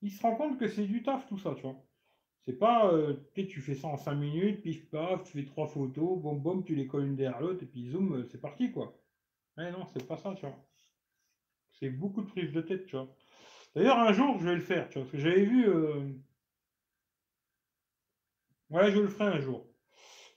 Il 0.00 0.12
se 0.12 0.22
rend 0.22 0.36
compte 0.36 0.58
que 0.58 0.68
c'est 0.68 0.86
du 0.86 1.02
taf 1.02 1.26
tout 1.26 1.38
ça, 1.38 1.54
tu 1.56 1.62
vois. 1.62 1.76
C'est 2.48 2.58
pas, 2.58 2.90
euh, 2.94 3.14
tu 3.34 3.60
fais 3.60 3.74
ça 3.74 3.88
en 3.88 3.98
5 3.98 4.14
minutes, 4.14 4.62
pif 4.62 4.88
paf, 4.88 5.22
tu 5.22 5.32
fais 5.32 5.44
trois 5.44 5.66
photos, 5.66 6.18
bom 6.18 6.34
bom, 6.34 6.64
tu 6.64 6.74
les 6.74 6.86
colles 6.86 7.04
une 7.04 7.14
derrière 7.14 7.42
l'autre, 7.42 7.62
et 7.62 7.66
puis 7.66 7.90
zoom, 7.90 8.14
euh, 8.14 8.24
c'est 8.24 8.40
parti 8.40 8.72
quoi. 8.72 8.98
Eh 9.58 9.70
non, 9.70 9.84
c'est 9.92 10.06
pas 10.06 10.16
ça, 10.16 10.34
tu 10.34 10.46
vois. 10.46 10.56
C'est 11.72 11.90
beaucoup 11.90 12.22
de 12.22 12.26
prise 12.26 12.50
de 12.50 12.62
tête, 12.62 12.86
tu 12.86 12.96
vois. 12.96 13.14
D'ailleurs, 13.74 13.98
un 13.98 14.14
jour, 14.14 14.38
je 14.38 14.48
vais 14.48 14.54
le 14.54 14.62
faire, 14.62 14.88
tu 14.88 14.94
vois, 14.94 15.02
parce 15.02 15.12
que 15.12 15.18
j'avais 15.18 15.44
vu. 15.44 15.68
Euh, 15.68 16.10
ouais, 18.70 18.92
je 18.92 19.00
le 19.00 19.08
ferai 19.08 19.26
un 19.26 19.40
jour. 19.40 19.66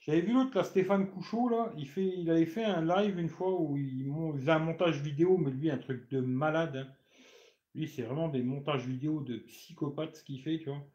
J'avais 0.00 0.20
vu 0.20 0.34
l'autre, 0.34 0.54
là, 0.54 0.64
Stéphane 0.64 1.08
Couchot, 1.10 1.48
là, 1.48 1.72
il, 1.78 1.88
fait, 1.88 2.04
il 2.04 2.30
avait 2.30 2.44
fait 2.44 2.64
un 2.64 2.84
live 2.84 3.18
une 3.18 3.30
fois 3.30 3.58
où 3.58 3.78
il, 3.78 4.12
faisait 4.34 4.52
un 4.52 4.58
montage 4.58 5.00
vidéo, 5.00 5.38
mais 5.38 5.50
lui, 5.50 5.70
un 5.70 5.78
truc 5.78 6.10
de 6.10 6.20
malade. 6.20 6.76
Hein. 6.76 6.92
Lui, 7.74 7.88
c'est 7.88 8.02
vraiment 8.02 8.28
des 8.28 8.42
montages 8.42 8.86
vidéo 8.86 9.22
de 9.22 9.38
psychopathe 9.38 10.16
ce 10.16 10.24
qu'il 10.24 10.42
fait, 10.42 10.58
tu 10.58 10.68
vois. 10.68 10.86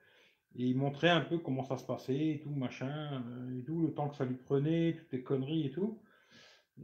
Et 0.56 0.64
il 0.64 0.78
montrait 0.78 1.10
un 1.10 1.22
peu 1.22 1.38
comment 1.38 1.64
ça 1.64 1.78
se 1.78 1.86
passait 1.86 2.30
et 2.30 2.40
tout, 2.40 2.50
machin, 2.50 3.24
euh, 3.28 3.60
et 3.60 3.64
tout, 3.64 3.82
le 3.82 3.94
temps 3.94 4.10
que 4.10 4.16
ça 4.16 4.26
lui 4.26 4.36
prenait, 4.36 4.96
toutes 4.98 5.12
les 5.12 5.24
conneries 5.24 5.68
et 5.68 5.72
tout. 5.72 6.02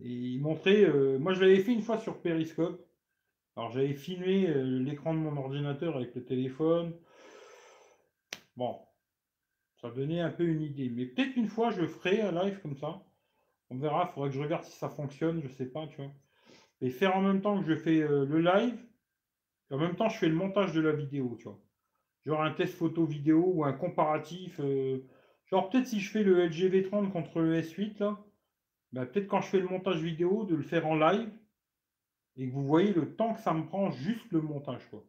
Et 0.01 0.09
il 0.09 0.41
montrait, 0.41 0.83
euh, 0.83 1.17
moi 1.19 1.33
je 1.33 1.41
l'avais 1.41 1.59
fait 1.59 1.73
une 1.73 1.81
fois 1.81 1.97
sur 1.97 2.21
Periscope. 2.21 2.85
Alors 3.55 3.71
j'avais 3.71 3.93
filmé 3.93 4.47
euh, 4.47 4.79
l'écran 4.79 5.13
de 5.13 5.19
mon 5.19 5.37
ordinateur 5.37 5.95
avec 5.95 6.13
le 6.15 6.23
téléphone. 6.23 6.93
Bon, 8.57 8.79
ça 9.81 9.89
donnait 9.89 10.21
un 10.21 10.31
peu 10.31 10.43
une 10.43 10.61
idée. 10.61 10.89
Mais 10.89 11.05
peut-être 11.05 11.35
une 11.35 11.47
fois 11.47 11.71
je 11.71 11.85
ferai 11.85 12.21
un 12.21 12.31
live 12.43 12.59
comme 12.61 12.77
ça. 12.77 13.03
On 13.69 13.77
verra, 13.77 14.07
il 14.09 14.13
faudrait 14.13 14.29
que 14.29 14.35
je 14.35 14.41
regarde 14.41 14.63
si 14.63 14.77
ça 14.77 14.89
fonctionne, 14.89 15.41
je 15.41 15.47
sais 15.47 15.65
pas, 15.65 15.87
tu 15.87 15.97
vois. 15.97 16.11
Et 16.81 16.89
faire 16.91 17.15
en 17.15 17.21
même 17.21 17.41
temps 17.41 17.59
que 17.59 17.65
je 17.65 17.75
fais 17.75 17.99
le 17.99 18.39
live, 18.39 18.77
et 19.71 19.73
en 19.73 19.79
même 19.79 19.95
temps 19.95 20.09
je 20.09 20.17
fais 20.17 20.27
le 20.27 20.35
montage 20.35 20.73
de 20.73 20.81
la 20.81 20.91
vidéo, 20.91 21.35
tu 21.39 21.45
vois 21.45 21.59
genre 22.25 22.41
un 22.41 22.51
test 22.51 22.75
photo 22.75 23.05
vidéo 23.05 23.43
ou 23.53 23.63
un 23.63 23.73
comparatif. 23.73 24.59
Euh, 24.59 25.05
genre 25.45 25.69
peut-être 25.69 25.87
si 25.87 25.99
je 25.99 26.11
fais 26.11 26.23
le 26.23 26.45
LG 26.45 26.71
V30 26.71 27.11
contre 27.11 27.39
le 27.39 27.59
S8 27.59 27.99
là, 27.99 28.19
bah, 28.91 29.05
peut-être 29.05 29.27
quand 29.27 29.41
je 29.41 29.47
fais 29.47 29.59
le 29.59 29.67
montage 29.67 30.01
vidéo 30.01 30.45
de 30.45 30.55
le 30.55 30.61
faire 30.61 30.87
en 30.87 30.95
live 30.95 31.31
et 32.35 32.47
que 32.47 32.53
vous 32.53 32.65
voyez 32.65 32.93
le 32.93 33.15
temps 33.15 33.33
que 33.33 33.41
ça 33.41 33.53
me 33.53 33.65
prend 33.65 33.91
juste 33.91 34.31
le 34.31 34.41
montage 34.41 34.87
quoi. 34.89 35.03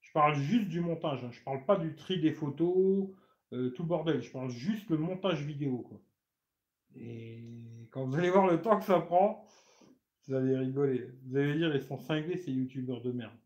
Je 0.00 0.12
parle 0.12 0.36
juste 0.36 0.68
du 0.68 0.80
montage, 0.80 1.24
hein. 1.24 1.30
je 1.32 1.42
parle 1.42 1.64
pas 1.64 1.76
du 1.76 1.94
tri 1.94 2.20
des 2.20 2.32
photos, 2.32 3.08
euh, 3.52 3.70
tout 3.70 3.84
bordel, 3.84 4.22
je 4.22 4.30
parle 4.30 4.50
juste 4.50 4.88
le 4.88 4.96
montage 4.96 5.42
vidéo 5.42 5.78
quoi. 5.78 6.00
Et 6.94 7.88
quand 7.90 8.06
vous 8.06 8.16
allez 8.16 8.30
voir 8.30 8.46
le 8.46 8.62
temps 8.62 8.78
que 8.78 8.84
ça 8.84 9.00
prend, 9.00 9.44
vous 10.26 10.34
allez 10.34 10.56
rigoler. 10.56 11.10
Vous 11.24 11.36
allez 11.36 11.56
dire 11.56 11.74
ils 11.74 11.82
sont 11.82 11.98
cinglés 11.98 12.36
ces 12.36 12.52
youtubeurs 12.52 13.02
de 13.02 13.12
merde 13.12 13.36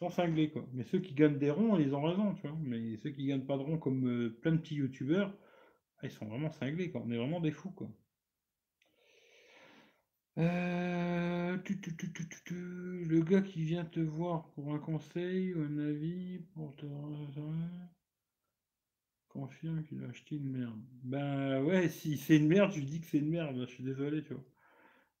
sont 0.00 0.10
cinglés, 0.10 0.50
quoi. 0.50 0.66
Mais 0.72 0.84
ceux 0.84 1.00
qui 1.00 1.14
gagnent 1.14 1.38
des 1.38 1.50
ronds, 1.50 1.78
ils 1.78 1.94
ont 1.94 2.02
raison, 2.02 2.34
tu 2.34 2.42
vois. 2.48 2.56
Mais 2.60 2.96
ceux 2.98 3.10
qui 3.10 3.26
gagnent 3.26 3.46
pas 3.46 3.56
de 3.58 3.62
ronds, 3.62 3.78
comme 3.78 4.06
euh, 4.08 4.30
plein 4.40 4.52
de 4.52 4.58
petits 4.58 4.76
youtubeurs, 4.76 5.36
ah, 5.98 6.06
ils 6.06 6.10
sont 6.12 6.26
vraiment 6.26 6.50
cinglés, 6.50 6.90
quoi. 6.90 7.02
On 7.04 7.10
est 7.10 7.18
vraiment 7.18 7.40
des 7.40 7.52
fous, 7.52 7.70
quoi. 7.72 7.88
Euh, 10.38 11.56
le 11.58 13.20
gars 13.22 13.42
qui 13.42 13.64
vient 13.64 13.84
te 13.84 13.98
voir 14.00 14.50
pour 14.52 14.72
un 14.72 14.78
conseil 14.78 15.52
ou 15.54 15.62
un 15.62 15.78
avis 15.78 16.38
pour 16.54 16.76
te 16.76 16.86
confirme 19.28 19.84
qu'il 19.84 20.04
a 20.04 20.08
acheté 20.08 20.36
une 20.36 20.50
merde. 20.50 20.80
Ben 21.04 21.62
ouais, 21.64 21.88
si 21.88 22.16
c'est 22.16 22.36
une 22.36 22.48
merde, 22.48 22.72
je 22.72 22.80
dis 22.80 23.00
que 23.00 23.06
c'est 23.06 23.18
une 23.18 23.30
merde. 23.30 23.56
Je 23.66 23.74
suis 23.74 23.84
désolé, 23.84 24.22
tu 24.22 24.34
vois. 24.34 24.44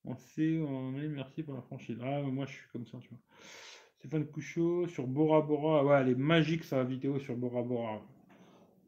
On 0.04 0.16
sait, 0.16 0.58
on 0.60 0.96
est, 0.98 1.08
merci 1.08 1.42
pour 1.42 1.54
la 1.54 1.62
franchise. 1.62 1.98
Ah, 2.02 2.22
moi 2.22 2.46
je 2.46 2.52
suis 2.54 2.68
comme 2.72 2.86
ça, 2.86 2.98
tu 3.00 3.08
vois. 3.10 3.18
Stéphane 3.98 4.26
Couchot 4.26 4.86
sur 4.86 5.08
Bora 5.08 5.40
Bora. 5.40 5.84
Ouais, 5.84 6.00
elle 6.00 6.10
est 6.10 6.14
magique 6.14 6.62
sa 6.62 6.84
vidéo 6.84 7.18
sur 7.18 7.36
Bora 7.36 7.62
Bora. 7.62 8.00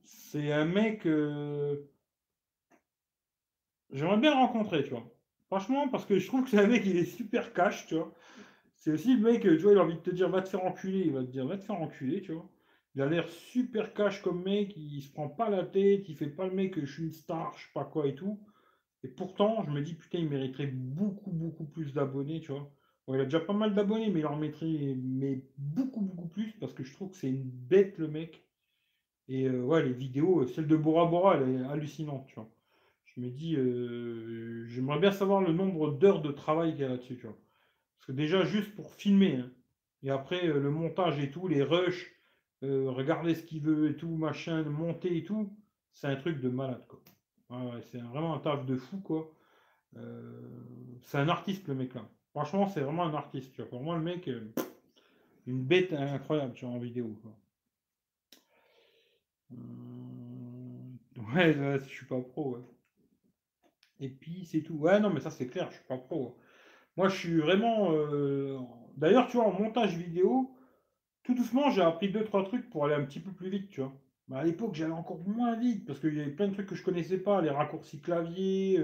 C'est 0.05 0.53
un 0.53 0.65
mec. 0.65 1.05
Euh, 1.05 1.77
j'aimerais 3.91 4.19
bien 4.19 4.33
rencontrer, 4.33 4.85
tu 4.85 4.91
vois. 4.91 5.13
Franchement, 5.49 5.89
parce 5.89 6.07
que 6.07 6.21
je 6.21 6.27
trouve 6.29 6.45
que 6.45 6.51
c'est 6.51 6.61
un 6.61 6.69
mec, 6.69 6.87
il 6.87 6.97
est 6.97 7.05
super 7.05 7.53
cash, 7.53 7.89
tu 7.89 7.97
vois. 7.97 8.15
C'est 8.77 8.93
aussi 8.93 9.17
le 9.17 9.21
mec, 9.21 9.43
tu 9.43 9.57
vois, 9.57 9.73
il 9.73 9.79
a 9.79 9.83
envie 9.83 9.97
de 9.97 10.01
te 10.01 10.11
dire 10.11 10.31
va 10.31 10.43
te 10.43 10.49
faire 10.49 10.65
enculer, 10.65 11.01
il 11.07 11.13
va 11.13 11.25
te 11.25 11.31
dire 11.31 11.45
va 11.45 11.59
te 11.59 11.65
faire 11.65 11.81
enculer, 11.81 12.23
tu 12.23 12.33
vois. 12.33 12.49
Il 12.95 13.03
a 13.03 13.07
l'air 13.07 13.29
super 13.29 13.93
cash 13.95 14.23
comme 14.23 14.45
mec, 14.45 14.77
il 14.77 15.03
se 15.03 15.13
prend 15.13 15.29
pas 15.29 15.51
la 15.51 15.65
tête, 15.65 16.09
il 16.09 16.15
fait 16.15 16.29
pas 16.29 16.47
le 16.47 16.55
mec, 16.55 16.79
je 16.79 16.87
suis 16.87 17.03
une 17.03 17.13
star, 17.13 17.53
je 17.59 17.65
sais 17.65 17.73
pas 17.75 17.85
quoi 17.85 18.07
et 18.07 18.15
tout. 18.15 18.41
Et 19.03 19.09
pourtant, 19.09 19.65
je 19.65 19.71
me 19.71 19.83
dis 19.83 19.95
putain, 19.95 20.19
il 20.19 20.29
mériterait 20.29 20.69
beaucoup, 20.69 21.33
beaucoup 21.33 21.65
plus 21.65 21.93
d'abonnés, 21.93 22.41
tu 22.41 22.53
vois 22.53 22.71
il 23.09 23.21
a 23.21 23.25
déjà 23.25 23.41
pas 23.41 23.53
mal 23.53 23.75
d'abonnés, 23.75 24.11
mais 24.11 24.21
il 24.21 24.27
en 24.27 24.37
mettrait 24.37 24.97
mais 25.03 25.43
beaucoup, 25.59 26.01
beaucoup 26.01 26.29
plus 26.29 26.53
parce 26.61 26.73
que 26.75 26.85
je 26.85 26.93
trouve 26.93 27.11
que 27.11 27.17
c'est 27.17 27.29
une 27.29 27.43
bête 27.43 27.99
le 27.99 28.09
mec. 28.09 28.45
Et 29.29 29.47
euh, 29.47 29.63
ouais, 29.63 29.85
les 29.85 29.93
vidéos, 29.93 30.47
celle 30.47 30.67
de 30.67 30.77
Bora 30.77 31.07
Bora, 31.07 31.37
elle 31.37 31.49
est 31.55 31.65
hallucinante, 31.65 32.27
tu 32.27 32.35
vois. 32.35 32.51
Je 33.05 33.21
me 33.21 33.31
dis, 33.31 33.57
euh, 33.57 34.67
j'aimerais 34.67 34.99
bien 34.99 35.13
savoir 35.13 35.41
le 35.41 35.53
nombre 35.53 35.93
d'heures 35.93 36.23
de 36.23 36.33
travail 36.33 36.73
qu'il 36.73 36.83
y 36.83 36.85
a 36.85 36.89
là-dessus. 36.89 37.17
Parce 37.17 38.07
que 38.07 38.13
déjà, 38.13 38.45
juste 38.45 38.75
pour 38.75 38.93
filmer, 38.93 39.37
hein, 39.37 39.51
et 40.03 40.11
après 40.11 40.49
euh, 40.49 40.61
le 40.61 40.71
montage 40.71 41.21
et 41.21 41.31
tout, 41.31 41.49
les 41.49 41.63
rushs, 41.63 42.13
regarder 42.63 43.35
ce 43.35 43.43
qu'il 43.43 43.63
veut 43.63 43.91
et 43.91 43.97
tout, 43.97 44.11
machin, 44.11 44.63
monter 44.65 45.17
et 45.17 45.25
tout, 45.25 45.57
c'est 45.95 46.09
un 46.09 46.17
truc 46.17 46.41
de 46.41 46.51
malade, 46.51 46.85
quoi. 46.89 47.01
c'est 47.91 48.03
vraiment 48.03 48.35
un 48.35 48.39
taf 48.39 48.67
de 48.67 48.77
fou, 48.77 48.99
quoi. 48.99 49.33
c'est 51.05 51.17
un 51.17 51.29
artiste, 51.31 51.69
le 51.69 51.75
mec 51.75 51.95
là. 51.95 52.07
Franchement, 52.31 52.69
c'est 52.69 52.81
vraiment 52.81 53.05
un 53.05 53.15
artiste. 53.15 53.53
Tu 53.53 53.63
vois. 53.63 53.71
Pour 53.71 53.83
moi, 53.83 53.97
le 53.97 54.03
mec, 54.03 54.29
euh, 54.29 54.53
une 55.47 55.63
bête 55.63 55.93
incroyable 55.93 56.55
tu 56.55 56.65
vois, 56.65 56.75
en 56.75 56.79
vidéo. 56.79 57.17
Euh, 59.53 59.57
ouais, 61.35 61.53
je 61.55 61.89
suis 61.89 62.07
pas 62.07 62.21
pro. 62.21 62.59
Et 63.99 64.09
puis, 64.09 64.47
c'est 64.47 64.63
tout. 64.63 64.75
Ouais, 64.75 65.01
non, 65.01 65.11
mais 65.11 65.21
ça, 65.21 65.31
c'est 65.31 65.49
clair, 65.49 65.69
je 65.71 65.77
suis 65.77 65.87
pas 65.87 65.99
pro. 65.99 66.37
Moi, 66.97 67.09
je 67.09 67.17
suis 67.17 67.41
vraiment. 67.41 67.93
Euh, 67.93 68.59
d'ailleurs, 68.97 69.27
tu 69.29 69.37
vois, 69.37 69.47
en 69.47 69.53
montage 69.53 69.97
vidéo, 69.97 70.57
tout 71.25 71.35
doucement, 71.35 71.71
j'ai 71.71 71.83
appris 71.83 72.11
deux, 72.11 72.25
trois 72.25 72.45
trucs 72.45 72.71
pour 72.71 72.85
aller 72.85 72.95
un 72.95 73.05
petit 73.05 73.21
peu 73.21 73.33
plus 73.33 73.51
vite, 73.51 73.71
tu 73.71 73.81
vois. 73.81 73.93
À 74.33 74.45
l'époque, 74.45 74.75
j'allais 74.75 74.93
encore 74.93 75.19
moins 75.27 75.57
vite 75.57 75.85
parce 75.87 75.99
qu'il 75.99 76.17
y 76.17 76.21
avait 76.21 76.31
plein 76.31 76.49
de 76.49 76.55
trucs 76.55 76.69
que 76.69 76.77
je 76.77 76.85
connaissais 76.85 77.19
pas, 77.19 77.43
les 77.43 77.51
raccourcis 77.51 78.01
clavier, 78.01 78.81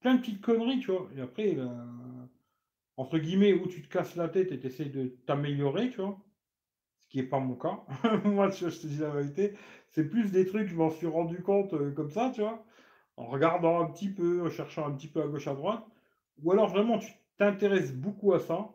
plein 0.00 0.14
de 0.14 0.20
petites 0.20 0.40
conneries, 0.40 0.78
tu 0.78 0.92
vois. 0.92 1.08
Et 1.16 1.20
après, 1.20 1.52
ben, 1.54 2.05
entre 2.96 3.18
guillemets, 3.18 3.52
où 3.52 3.66
tu 3.66 3.82
te 3.82 3.88
casses 3.88 4.16
la 4.16 4.28
tête 4.28 4.52
et 4.52 4.60
tu 4.60 4.66
essaies 4.66 4.86
de 4.86 5.08
t'améliorer, 5.26 5.90
tu 5.90 6.00
vois. 6.00 6.18
Ce 7.04 7.08
qui 7.08 7.18
n'est 7.18 7.28
pas 7.28 7.38
mon 7.40 7.54
cas. 7.54 7.84
Moi, 8.24 8.50
je 8.50 8.66
te 8.66 8.86
dis 8.86 8.98
la 8.98 9.10
vérité. 9.10 9.52
C'est 9.90 10.08
plus 10.08 10.32
des 10.32 10.46
trucs, 10.46 10.68
je 10.68 10.74
m'en 10.76 10.90
suis 10.90 11.06
rendu 11.06 11.42
compte 11.42 11.72
euh, 11.74 11.92
comme 11.92 12.10
ça, 12.10 12.32
tu 12.34 12.40
vois. 12.40 12.64
En 13.16 13.26
regardant 13.26 13.80
un 13.80 13.86
petit 13.86 14.08
peu, 14.10 14.46
en 14.46 14.50
cherchant 14.50 14.86
un 14.86 14.92
petit 14.92 15.08
peu 15.08 15.22
à 15.22 15.28
gauche, 15.28 15.46
à 15.48 15.54
droite. 15.54 15.84
Ou 16.42 16.52
alors 16.52 16.68
vraiment, 16.68 16.98
tu 16.98 17.12
t'intéresses 17.38 17.94
beaucoup 17.94 18.32
à 18.34 18.40
ça. 18.40 18.70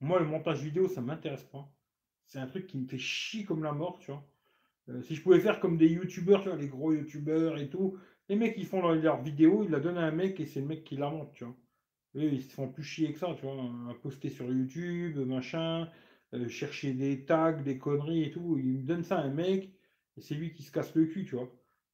Moi, 0.00 0.20
le 0.20 0.26
montage 0.26 0.62
vidéo, 0.62 0.88
ça 0.88 1.00
ne 1.00 1.06
m'intéresse 1.06 1.44
pas. 1.44 1.68
C'est 2.26 2.38
un 2.38 2.46
truc 2.46 2.66
qui 2.66 2.78
me 2.78 2.86
fait 2.86 2.98
chier 2.98 3.44
comme 3.44 3.64
la 3.64 3.72
mort, 3.72 3.98
tu 4.00 4.10
vois. 4.12 4.24
Euh, 4.88 5.02
si 5.02 5.14
je 5.14 5.22
pouvais 5.22 5.40
faire 5.40 5.60
comme 5.60 5.76
des 5.76 5.88
youtubeurs, 5.88 6.42
tu 6.42 6.48
vois, 6.48 6.58
les 6.58 6.68
gros 6.68 6.92
youtubeurs 6.92 7.58
et 7.58 7.68
tout, 7.68 7.98
les 8.28 8.36
mecs 8.36 8.54
qui 8.54 8.64
font 8.64 8.80
leur 8.88 9.22
vidéo, 9.22 9.64
ils 9.64 9.70
la 9.70 9.80
donnent 9.80 9.98
à 9.98 10.06
un 10.06 10.12
mec 10.12 10.40
et 10.40 10.46
c'est 10.46 10.60
le 10.60 10.66
mec 10.66 10.84
qui 10.84 10.96
la 10.96 11.10
monte, 11.10 11.32
tu 11.32 11.44
vois. 11.44 11.56
Ils 12.14 12.42
se 12.42 12.52
font 12.54 12.68
plus 12.68 12.82
chier 12.82 13.12
que 13.12 13.18
ça, 13.18 13.34
tu 13.36 13.42
vois, 13.46 13.54
à 13.90 13.94
poster 13.94 14.30
sur 14.30 14.46
YouTube, 14.50 15.16
machin, 15.18 15.88
euh, 16.34 16.48
chercher 16.48 16.92
des 16.92 17.24
tags, 17.24 17.52
des 17.62 17.78
conneries 17.78 18.24
et 18.24 18.30
tout. 18.30 18.58
Ils 18.58 18.78
me 18.78 18.82
donnent 18.86 19.04
ça 19.04 19.18
à 19.18 19.22
un 19.22 19.30
mec, 19.30 19.72
et 20.16 20.20
c'est 20.20 20.34
lui 20.34 20.52
qui 20.52 20.62
se 20.62 20.72
casse 20.72 20.94
le 20.94 21.06
cul, 21.06 21.24
tu 21.24 21.36
vois. 21.36 21.48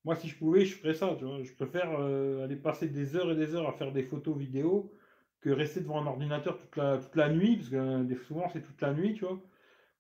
Moi, 0.05 0.17
si 0.17 0.29
je 0.29 0.39
pouvais, 0.39 0.65
je 0.65 0.77
ferais 0.77 0.95
ça, 0.95 1.15
tu 1.19 1.25
vois. 1.25 1.43
Je 1.43 1.53
préfère 1.53 1.93
euh, 1.99 2.45
aller 2.45 2.57
passer 2.57 2.89
des 2.89 3.17
heures 3.17 3.31
et 3.33 3.37
des 3.37 3.55
heures 3.55 3.69
à 3.69 3.73
faire 3.73 3.93
des 3.93 4.03
photos 4.03 4.37
vidéo 4.37 4.93
que 5.41 5.51
rester 5.51 5.81
devant 5.81 6.01
un 6.03 6.07
ordinateur 6.07 6.59
toute 6.59 6.77
la, 6.77 6.99
toute 6.99 7.17
la 7.17 7.29
nuit, 7.31 7.57
parce 7.57 7.69
que 7.71 7.77
euh, 7.77 8.17
souvent 8.27 8.49
c'est 8.49 8.63
toute 8.63 8.81
la 8.81 8.95
nuit, 8.95 9.15
tu 9.15 9.25
vois. 9.25 9.43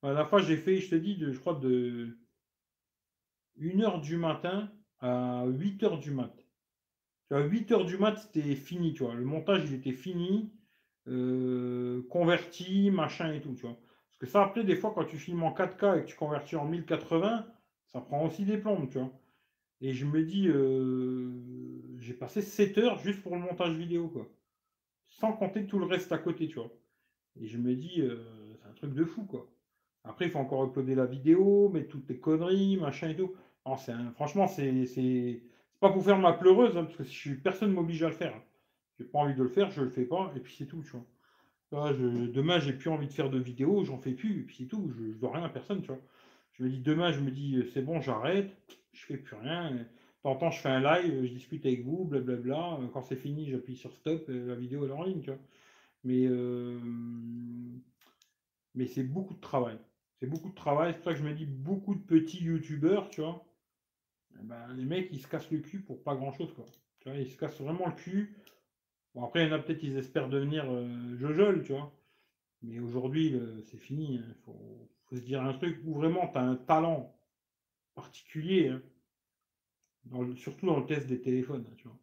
À 0.03 0.13
la 0.13 0.25
fois, 0.25 0.41
j'ai 0.41 0.57
fait, 0.57 0.79
je 0.79 0.91
te 0.91 0.95
dis, 0.97 1.17
de, 1.17 1.33
je 1.33 1.41
crois, 1.41 1.55
de 1.55 2.19
1h 3.57 4.01
du 4.01 4.17
matin 4.17 4.71
à 5.01 5.45
8h 5.47 5.99
du 5.99 6.11
matin 6.11 6.43
à 7.31 7.41
8 7.41 7.73
heures 7.73 7.85
du 7.85 7.97
mat, 7.99 8.17
c'était 8.17 8.55
fini, 8.55 8.95
tu 8.95 9.05
vois. 9.05 9.15
Le 9.15 9.25
montage, 9.25 9.65
il 9.69 9.75
était 9.75 9.93
fini, 9.93 10.53
euh, 11.09 12.03
converti, 12.11 12.91
machin 12.91 13.33
et 13.33 13.41
tout, 13.41 13.55
tu 13.55 13.63
vois. 13.63 13.77
Parce 14.09 14.19
que 14.21 14.27
ça, 14.27 14.43
après, 14.43 14.65
des 14.65 14.77
fois, 14.77 14.93
quand 14.95 15.05
tu 15.05 15.19
filmes 15.19 15.43
en 15.43 15.53
4K 15.53 15.99
et 15.99 16.03
que 16.03 16.07
tu 16.07 16.17
convertis 16.17 16.57
en 16.57 16.67
1080, 16.67 17.47
ça 17.87 18.01
prend 18.01 18.25
aussi 18.27 18.45
des 18.45 18.59
plombes, 18.59 18.89
tu 18.91 18.99
vois. 18.99 19.13
Et 19.81 19.93
je 19.93 20.07
me 20.07 20.23
dis, 20.23 20.49
euh, 20.49 21.31
j'ai 21.99 22.15
passé 22.15 22.43
7 22.43 22.79
heures 22.79 22.99
juste 22.99 23.23
pour 23.23 23.35
le 23.37 23.43
montage 23.43 23.77
vidéo, 23.77 24.09
quoi. 24.09 24.27
Sans 25.07 25.33
compter 25.33 25.67
tout 25.67 25.79
le 25.79 25.87
reste 25.87 26.13
à 26.13 26.19
côté, 26.19 26.49
tu 26.49 26.57
vois. 26.57 26.73
Et 27.41 27.47
je 27.47 27.59
me 27.59 27.75
dis, 27.75 28.01
euh, 28.01 28.55
c'est 28.63 28.69
un 28.69 28.73
truc 28.73 28.95
de 28.95 29.05
fou, 29.05 29.25
quoi. 29.25 29.51
Après, 30.05 30.27
il 30.27 30.31
faut 30.31 30.39
encore 30.39 30.65
uploader 30.65 30.95
la 30.95 31.07
vidéo, 31.07 31.69
mettre 31.69 31.89
toutes 31.89 32.09
les 32.09 32.19
conneries, 32.19 32.77
machin 32.77 33.11
et 33.11 33.17
tout. 33.17 33.35
Franchement, 34.15 34.47
c'est 34.47 35.43
pas 35.81 35.91
pour 35.91 36.05
faire 36.05 36.19
ma 36.19 36.33
pleureuse, 36.33 36.77
hein, 36.77 36.85
parce 36.85 36.97
que 36.97 37.05
si 37.05 37.35
personne 37.35 37.71
ne 37.71 37.75
m'oblige 37.75 38.03
à 38.03 38.09
le 38.09 38.15
faire. 38.15 38.35
Hein. 38.35 38.43
J'ai 38.99 39.05
pas 39.05 39.19
envie 39.19 39.35
de 39.35 39.43
le 39.43 39.49
faire, 39.49 39.71
je 39.71 39.83
le 39.83 39.91
fais 39.91 40.05
pas, 40.05 40.33
et 40.37 40.41
puis 40.41 40.55
c'est 40.57 40.67
tout, 40.67 40.83
tu 40.83 40.93
vois. 41.71 41.93
demain, 41.93 42.59
j'ai 42.59 42.73
plus 42.73 42.89
envie 42.89 43.07
de 43.07 43.13
faire 43.13 43.31
de 43.31 43.39
vidéos, 43.39 43.85
j'en 43.85 43.99
fais 43.99 44.13
plus, 44.13 44.41
et 44.41 44.43
puis 44.45 44.57
c'est 44.57 44.67
tout, 44.67 44.91
je, 44.97 45.03
ne 45.03 45.13
dois 45.15 45.33
rien 45.33 45.45
à 45.45 45.49
personne, 45.49 45.83
tu 45.83 45.89
vois. 45.89 46.01
Je 46.53 46.65
me 46.65 46.71
dis 46.71 46.79
demain, 46.79 47.13
je 47.13 47.21
me 47.21 47.31
dis 47.31 47.63
c'est 47.75 47.83
bon, 47.83 48.01
j'arrête, 48.01 48.51
je 48.93 49.05
fais 49.05 49.19
plus 49.19 49.37
rien. 49.37 49.87
T'entends, 50.23 50.51
je 50.51 50.61
fais 50.61 50.71
un 50.71 50.81
live, 50.81 51.25
je 51.25 51.33
discute 51.33 51.67
avec 51.67 51.85
vous, 51.85 52.05
blablabla. 52.05 52.81
Quand 52.93 53.03
c'est 53.03 53.17
fini, 53.17 53.51
j'appuie 53.51 53.77
sur 53.77 53.93
stop, 53.93 54.25
la 54.29 54.55
vidéo 54.55 54.87
est 54.87 54.91
en 54.91 55.05
ligne. 55.05 55.23
Mais, 56.03 56.27
euh, 56.27 56.81
mais 58.75 58.87
c'est 58.87 59.05
beaucoup 59.05 59.35
de 59.35 59.41
travail. 59.41 59.79
C'est 60.19 60.27
beaucoup 60.27 60.49
de 60.49 60.55
travail, 60.55 60.93
c'est 60.93 60.99
pour 60.99 61.05
ça 61.05 61.13
que 61.13 61.19
je 61.21 61.25
me 61.25 61.35
dis 61.35 61.45
beaucoup 61.45 61.95
de 61.95 62.01
petits 62.01 62.43
youtubeurs, 62.43 63.11
tu 63.11 63.21
vois. 63.21 63.45
Eh 64.41 64.45
ben, 64.45 64.75
les 64.75 64.85
mecs, 64.85 65.09
ils 65.13 65.21
se 65.21 65.29
cassent 65.29 65.51
le 65.51 65.59
cul 65.59 65.81
pour 65.81 66.03
pas 66.03 66.15
grand 66.15 66.33
chose, 66.33 66.53
quoi. 66.55 66.65
Tu 67.01 67.09
vois, 67.09 67.19
ils 67.19 67.31
se 67.31 67.37
cassent 67.37 67.61
vraiment 67.61 67.87
le 67.87 67.95
cul. 67.95 68.37
Bon, 69.15 69.25
après, 69.25 69.45
il 69.45 69.49
y 69.49 69.53
en 69.53 69.55
a 69.55 69.59
peut-être, 69.59 69.83
ils 69.83 69.97
espèrent 69.97 70.29
devenir 70.29 70.65
euh, 70.69 71.17
Jojol, 71.17 71.63
tu 71.63 71.73
vois. 71.73 71.93
Mais 72.63 72.79
aujourd'hui, 72.81 73.41
c'est 73.65 73.79
fini. 73.79 74.17
Il 74.17 74.21
hein. 74.21 74.35
faut, 74.45 74.91
se 75.13 75.21
dire 75.21 75.43
un 75.43 75.53
truc 75.55 75.81
où 75.85 75.95
vraiment 75.95 76.27
tu 76.29 76.39
as 76.39 76.43
un 76.43 76.57
talent 76.57 77.17
particulier, 77.95 78.69
hein. 78.69 78.83
surtout 80.37 80.67
dans 80.67 80.81
le 80.81 80.87
test 80.87 81.07
des 81.07 81.21
téléphones, 81.21 81.65
tu 81.77 81.89
vois. 81.89 81.97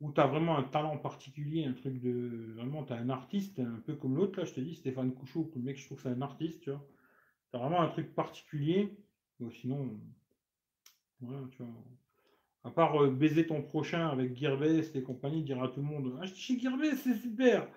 Où 0.00 0.12
tu 0.12 0.20
as 0.20 0.26
vraiment 0.26 0.56
un 0.56 0.62
talent 0.62 0.96
particulier, 0.96 1.64
un 1.64 1.72
truc 1.72 2.00
de. 2.00 2.52
Vraiment, 2.54 2.84
tu 2.84 2.92
as 2.92 2.96
un 2.96 3.10
artiste, 3.10 3.58
un 3.58 3.80
peu 3.84 3.96
comme 3.96 4.16
l'autre, 4.16 4.38
là, 4.38 4.44
je 4.44 4.54
te 4.54 4.60
dis, 4.60 4.74
Stéphane 4.74 5.12
Couchot, 5.12 5.50
le 5.56 5.62
mec, 5.62 5.76
je 5.76 5.86
trouve 5.86 5.98
que 5.98 6.04
c'est 6.04 6.08
un 6.08 6.22
artiste, 6.22 6.62
tu 6.62 6.70
vois. 6.70 6.86
Tu 7.50 7.56
as 7.56 7.60
vraiment 7.60 7.80
un 7.82 7.88
truc 7.88 8.14
particulier. 8.14 8.96
sinon, 9.52 10.00
voilà, 11.20 11.46
tu 11.50 11.62
vois. 11.62 11.72
À 12.64 12.70
part 12.70 13.02
euh, 13.02 13.10
baiser 13.10 13.46
ton 13.46 13.62
prochain 13.62 14.08
avec 14.08 14.36
Gearbest 14.36 14.94
et 14.96 15.02
compagnie, 15.02 15.42
dire 15.42 15.62
à 15.62 15.68
tout 15.68 15.80
le 15.80 15.86
monde 15.86 16.18
Achetez 16.20 16.36
chez 16.36 16.58
Gearbest, 16.58 17.02
c'est 17.04 17.14
super 17.14 17.68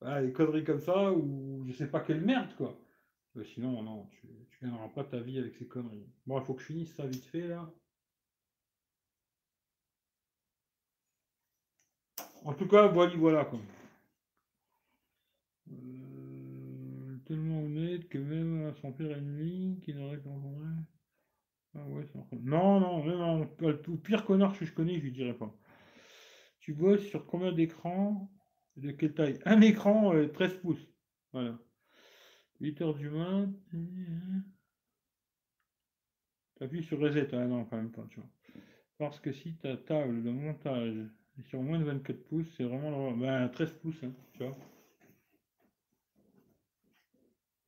voilà, 0.00 0.22
Des 0.22 0.32
conneries 0.32 0.64
comme 0.64 0.80
ça, 0.80 1.12
ou 1.12 1.64
je 1.66 1.72
sais 1.72 1.88
pas 1.88 2.00
quelle 2.00 2.20
merde, 2.20 2.54
quoi. 2.56 2.78
Euh, 3.36 3.44
sinon, 3.44 3.82
non, 3.82 4.06
tu, 4.12 4.28
tu 4.50 4.58
gagneras 4.64 4.88
pas 4.88 5.04
ta 5.04 5.20
vie 5.20 5.38
avec 5.38 5.54
ces 5.56 5.66
conneries. 5.66 6.06
Bon, 6.26 6.38
il 6.38 6.44
faut 6.44 6.54
que 6.54 6.62
je 6.62 6.66
finisse 6.66 6.94
ça 6.94 7.06
vite 7.06 7.24
fait, 7.26 7.48
là. 7.48 7.70
En 12.44 12.54
tout 12.54 12.68
cas, 12.68 12.86
voilà, 12.88 13.14
voilà, 13.16 13.44
quoi. 13.44 13.58
Euh, 15.72 17.16
tellement 17.26 17.62
honnête 17.62 18.08
que 18.08 18.18
même 18.18 18.72
son 18.80 18.92
pire 18.92 19.10
ennemi 19.10 19.80
qui 19.82 19.92
n'aurait 19.94 20.18
pas 20.18 20.30
ah 21.76 21.88
ouais, 21.88 22.06
Non, 22.42 22.80
non, 22.80 23.04
non, 23.04 23.50
le 23.60 23.96
pire 23.98 24.24
connard 24.24 24.58
que 24.58 24.64
je 24.64 24.72
connais, 24.72 24.98
je 24.98 25.04
lui 25.04 25.12
dirais 25.12 25.34
pas. 25.34 25.54
Tu 26.60 26.72
bosses 26.72 27.06
sur 27.06 27.26
combien 27.26 27.52
d'écrans? 27.52 28.30
De 28.76 28.90
quelle 28.90 29.14
taille? 29.14 29.38
Un 29.44 29.60
écran, 29.60 30.10
13 30.34 30.52
euh, 30.52 30.60
pouces. 30.60 30.86
Voilà. 31.32 31.58
8 32.60 32.80
heures 32.82 32.94
du 32.94 33.08
mat. 33.10 33.48
T'appuies 36.56 36.82
sur 36.82 36.98
reset, 36.98 37.34
ah 37.34 37.46
non, 37.46 37.64
quand 37.64 37.76
même 37.76 37.92
pas, 37.92 38.06
tu 38.10 38.20
vois. 38.20 38.28
Parce 38.98 39.20
que 39.20 39.32
si 39.32 39.54
ta 39.56 39.76
table 39.76 40.22
de 40.22 40.30
montage 40.30 40.96
est 41.38 41.42
sur 41.42 41.62
moins 41.62 41.78
de 41.78 41.84
24 41.84 42.24
pouces, 42.24 42.52
c'est 42.56 42.64
vraiment 42.64 43.12
ben, 43.12 43.48
13 43.48 43.72
pouces, 43.74 44.02
hein, 44.04 44.12
tu 44.32 44.44
vois. 44.44 44.56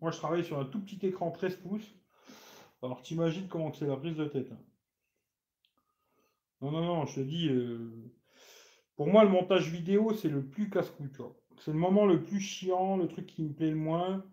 Moi, 0.01 0.11
je 0.11 0.17
travaille 0.17 0.45
sur 0.45 0.59
un 0.59 0.65
tout 0.65 0.81
petit 0.81 1.05
écran 1.07 1.31
13 1.31 1.57
pouces. 1.57 1.95
Alors, 2.83 3.03
t'imagines 3.03 3.49
comment 3.49 3.73
c'est 3.73 3.87
la 3.87 3.97
prise 3.97 4.17
de 4.17 4.25
tête. 4.27 4.51
Hein. 4.53 4.59
Non, 6.61 6.71
non, 6.73 6.85
non, 6.85 7.07
je 7.07 7.17
te 7.17 7.21
dis, 7.21 7.49
euh, 7.49 8.13
pour 8.97 9.07
moi, 9.09 9.25
le 9.25 9.31
montage 9.31 9.71
vidéo, 9.71 10.13
c'est 10.13 10.29
le 10.29 10.45
plus 10.45 10.71
casse-couille, 10.71 11.11
C'est 11.59 11.73
le 11.73 11.79
moment 11.79 12.07
le 12.07 12.25
plus 12.25 12.41
chiant, 12.41 12.97
le 12.97 13.09
truc 13.09 13.27
qui 13.27 13.43
me 13.43 13.53
plaît 13.53 13.71
le 13.71 13.77
moins. 13.77 14.25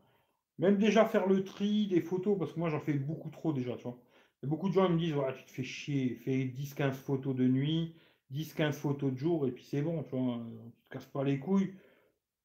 Même 0.58 0.78
déjà 0.78 1.06
faire 1.06 1.28
le 1.28 1.44
tri 1.44 1.88
des 1.88 2.02
photos, 2.02 2.38
parce 2.38 2.54
que 2.54 2.60
moi, 2.60 2.70
j'en 2.70 2.80
fais 2.80 2.94
beaucoup 2.94 3.30
trop 3.30 3.54
déjà, 3.54 3.76
tu 3.78 3.84
vois. 3.84 4.00
Beaucoup 4.44 4.70
de 4.70 4.74
gens 4.74 4.90
me 4.90 4.98
disent, 4.98 5.16
tu 5.38 5.46
te 5.46 5.52
fais 5.52 5.64
chier, 5.64 6.16
fais 6.24 6.46
10-15 6.46 6.94
photos 6.94 7.36
de 7.36 7.48
nuit, 7.48 7.96
10-15 8.32 8.74
photos 8.74 9.12
de 9.12 9.18
jour, 9.18 9.48
et 9.48 9.52
puis 9.52 9.64
c'est 9.64 9.82
bon, 9.82 10.04
tu 10.04 10.16
vois, 10.16 10.40
tu 10.78 10.84
te 10.84 10.94
casses 10.94 11.06
pas 11.08 11.24
les 11.24 11.40
couilles. 11.40 11.74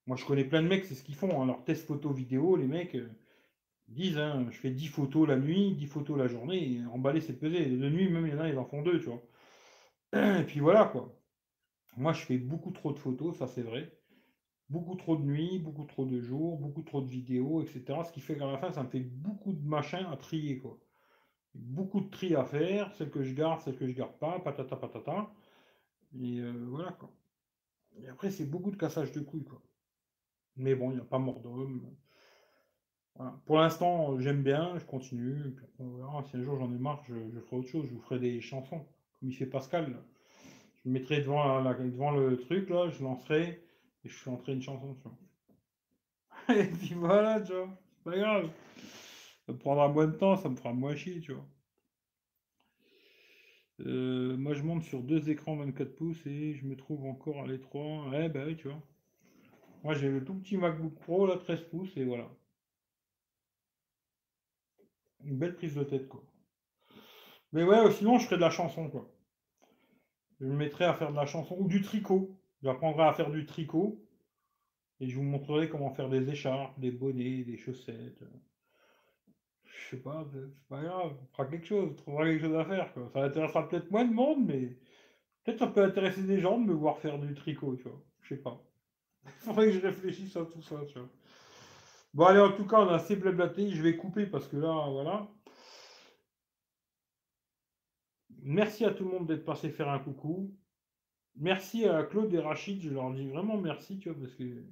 Moi, 0.06 0.16
je 0.16 0.24
connais 0.24 0.44
plein 0.44 0.62
de 0.62 0.68
mecs, 0.68 0.86
c'est 0.86 0.94
ce 0.94 1.02
qu'ils 1.02 1.14
font, 1.14 1.42
hein, 1.42 1.46
leur 1.46 1.64
test 1.64 1.86
photo 1.86 2.10
vidéo, 2.12 2.56
les 2.56 2.66
mecs, 2.66 2.94
euh, 2.94 3.08
disent, 3.90 4.18
hein, 4.18 4.46
je 4.50 4.56
fais 4.58 4.70
10 4.70 4.88
photos 4.88 5.28
la 5.28 5.36
nuit, 5.36 5.74
10 5.74 5.86
photos 5.86 6.18
la 6.18 6.28
journée, 6.28 6.74
et 6.74 6.86
emballer 6.86 7.20
c'est 7.20 7.38
pesé. 7.38 7.66
De 7.66 7.88
nuit, 7.90 8.08
même 8.08 8.26
il 8.26 8.34
y 8.34 8.36
en 8.36 8.40
a, 8.40 8.48
ils 8.48 8.58
en 8.58 8.64
font 8.64 8.82
deux, 8.82 9.00
tu 9.00 9.06
vois. 9.06 9.22
Et 10.40 10.44
puis 10.44 10.60
voilà, 10.60 10.86
quoi. 10.86 11.16
Moi, 11.96 12.12
je 12.12 12.24
fais 12.24 12.38
beaucoup 12.38 12.70
trop 12.72 12.92
de 12.92 12.98
photos, 12.98 13.36
ça 13.36 13.46
c'est 13.46 13.62
vrai. 13.62 13.92
Beaucoup 14.68 14.94
trop 14.96 15.16
de 15.16 15.22
nuits, 15.24 15.58
beaucoup 15.58 15.84
trop 15.84 16.06
de 16.06 16.20
jours, 16.20 16.58
beaucoup 16.58 16.82
trop 16.82 17.00
de 17.02 17.08
vidéos, 17.08 17.62
etc. 17.62 18.04
Ce 18.04 18.12
qui 18.12 18.20
fait 18.20 18.36
qu'à 18.38 18.46
la 18.46 18.58
fin, 18.58 18.72
ça 18.72 18.82
me 18.84 18.88
fait 18.88 19.00
beaucoup 19.00 19.52
de 19.52 19.66
machins 19.66 20.06
à 20.10 20.16
trier, 20.16 20.58
quoi. 20.58 20.78
Beaucoup 21.54 22.00
de 22.00 22.10
tri 22.10 22.34
à 22.36 22.44
faire, 22.44 22.94
celles 22.94 23.10
que 23.10 23.22
je 23.24 23.34
garde, 23.34 23.60
celles 23.60 23.76
que 23.76 23.86
je 23.88 23.92
garde 23.92 24.18
pas, 24.18 24.38
patata 24.40 24.76
patata. 24.76 25.32
Et 26.20 26.40
euh, 26.40 26.52
voilà, 26.68 26.92
quoi. 26.92 27.12
Et 27.96 28.08
après, 28.08 28.30
c'est 28.30 28.46
beaucoup 28.46 28.70
de 28.70 28.76
cassage 28.76 29.12
de 29.12 29.20
couilles, 29.20 29.44
quoi. 29.44 29.62
Mais 30.56 30.74
bon, 30.74 30.90
il 30.90 30.96
n'y 30.96 31.00
a 31.00 31.04
pas 31.04 31.18
mort 31.18 31.40
d'homme. 31.40 31.96
Pour 33.44 33.58
l'instant, 33.58 34.18
j'aime 34.18 34.42
bien, 34.42 34.78
je 34.78 34.84
continue. 34.84 35.54
Si 35.76 36.36
un 36.36 36.42
jour 36.42 36.56
j'en 36.58 36.72
ai 36.72 36.78
marre, 36.78 37.02
je, 37.06 37.40
ferai 37.40 37.56
autre 37.56 37.68
chose. 37.68 37.86
Je 37.86 37.94
vous 37.94 38.00
ferai 38.00 38.18
des 38.18 38.40
chansons, 38.40 38.78
comme 39.18 39.28
il 39.28 39.34
fait 39.34 39.46
Pascal. 39.46 39.96
Je 40.76 40.88
me 40.88 40.94
mettrai 40.94 41.20
devant, 41.20 41.60
le 42.12 42.36
truc, 42.38 42.70
là, 42.70 42.88
je 42.88 43.02
lancerai 43.02 43.62
et 44.04 44.08
je 44.08 44.14
chanterai 44.14 44.52
une 44.52 44.62
chanson. 44.62 44.96
et 46.48 46.64
puis 46.64 46.94
voilà, 46.94 47.40
tu 47.42 47.52
vois. 47.52 47.68
C'est 47.96 48.04
pas 48.04 48.16
grave. 48.16 48.50
Ça 49.46 49.52
me 49.52 49.58
prendra 49.58 49.88
moins 49.88 50.06
de 50.06 50.16
temps, 50.16 50.36
ça 50.36 50.48
me 50.48 50.56
fera 50.56 50.72
moins 50.72 50.96
chier, 50.96 51.20
tu 51.20 51.32
vois. 51.32 51.46
Euh, 53.80 54.36
moi, 54.36 54.54
je 54.54 54.62
monte 54.62 54.82
sur 54.82 55.02
deux 55.02 55.28
écrans 55.30 55.56
24 55.56 55.94
pouces 55.94 56.26
et 56.26 56.54
je 56.54 56.64
me 56.64 56.76
trouve 56.76 57.04
encore 57.04 57.42
à 57.42 57.46
l'étroit. 57.46 58.08
Ouais, 58.08 58.28
bah 58.30 58.44
oui, 58.46 58.56
tu 58.56 58.68
vois. 58.68 58.82
Moi, 59.84 59.94
j'ai 59.94 60.08
le 60.08 60.24
tout 60.24 60.34
petit 60.34 60.56
MacBook 60.56 60.94
Pro, 61.00 61.26
là, 61.26 61.36
13 61.36 61.62
pouces, 61.64 61.96
et 61.96 62.04
voilà 62.04 62.30
une 65.24 65.38
belle 65.38 65.54
prise 65.54 65.74
de 65.74 65.84
tête, 65.84 66.08
quoi. 66.08 66.22
Mais 67.52 67.64
ouais, 67.64 67.90
sinon, 67.92 68.18
je 68.18 68.26
ferais 68.26 68.36
de 68.36 68.42
la 68.42 68.50
chanson, 68.50 68.88
quoi. 68.88 69.10
Je 70.40 70.46
me 70.46 70.56
mettrais 70.56 70.84
à 70.84 70.94
faire 70.94 71.10
de 71.10 71.16
la 71.16 71.26
chanson 71.26 71.56
ou 71.58 71.68
du 71.68 71.82
tricot. 71.82 72.40
J'apprendrai 72.62 73.04
à 73.04 73.12
faire 73.12 73.30
du 73.30 73.46
tricot 73.46 74.00
et 75.00 75.08
je 75.08 75.16
vous 75.16 75.22
montrerai 75.22 75.68
comment 75.68 75.90
faire 75.90 76.08
des 76.08 76.30
écharpes, 76.30 76.78
des 76.78 76.90
bonnets, 76.90 77.42
des 77.44 77.56
chaussettes. 77.56 78.22
Je 79.64 79.96
sais 79.96 80.02
pas, 80.02 80.26
c'est 80.32 80.68
pas 80.68 80.82
grave, 80.82 81.16
on 81.20 81.26
fera 81.32 81.46
quelque 81.46 81.66
chose, 81.66 81.90
on 81.90 81.94
trouvera 81.94 82.24
quelque 82.24 82.44
chose 82.46 82.56
à 82.56 82.64
faire. 82.64 82.92
Quoi. 82.92 83.10
Ça 83.12 83.22
intéressera 83.22 83.68
peut-être 83.68 83.90
moins 83.90 84.04
de 84.04 84.12
monde, 84.12 84.46
mais 84.46 84.76
peut-être 85.42 85.58
ça 85.58 85.66
peut 85.66 85.82
intéresser 85.82 86.22
des 86.22 86.38
gens 86.38 86.58
de 86.60 86.66
me 86.66 86.74
voir 86.74 86.98
faire 86.98 87.18
du 87.18 87.34
tricot, 87.34 87.76
tu 87.76 87.84
vois. 87.84 88.00
Je 88.20 88.34
sais 88.34 88.40
pas. 88.40 88.62
Il 89.24 89.30
faudrait 89.38 89.66
que 89.66 89.72
je 89.72 89.80
réfléchisse 89.80 90.36
à 90.36 90.44
tout 90.44 90.62
ça. 90.62 90.76
Bon, 92.12 92.24
allez, 92.26 92.40
en 92.40 92.52
tout 92.52 92.66
cas, 92.66 92.80
on 92.80 92.88
a 92.88 92.94
assez 92.94 93.14
blablaté. 93.16 93.70
Je 93.70 93.82
vais 93.82 93.96
couper 93.96 94.26
parce 94.26 94.48
que 94.48 94.56
là, 94.56 94.88
voilà. 94.90 95.28
Merci 98.42 98.84
à 98.84 98.90
tout 98.92 99.04
le 99.04 99.10
monde 99.10 99.26
d'être 99.26 99.44
passé 99.44 99.70
faire 99.70 99.88
un 99.88 99.98
coucou. 100.00 100.52
Merci 101.36 101.86
à 101.86 102.02
Claude 102.02 102.32
et 102.34 102.40
Rachid. 102.40 102.82
Je 102.82 102.90
leur 102.90 103.12
dis 103.12 103.28
vraiment 103.28 103.56
merci, 103.58 103.98
tu 103.98 104.10
vois, 104.10 104.18
parce 104.20 104.34
que, 104.34 104.64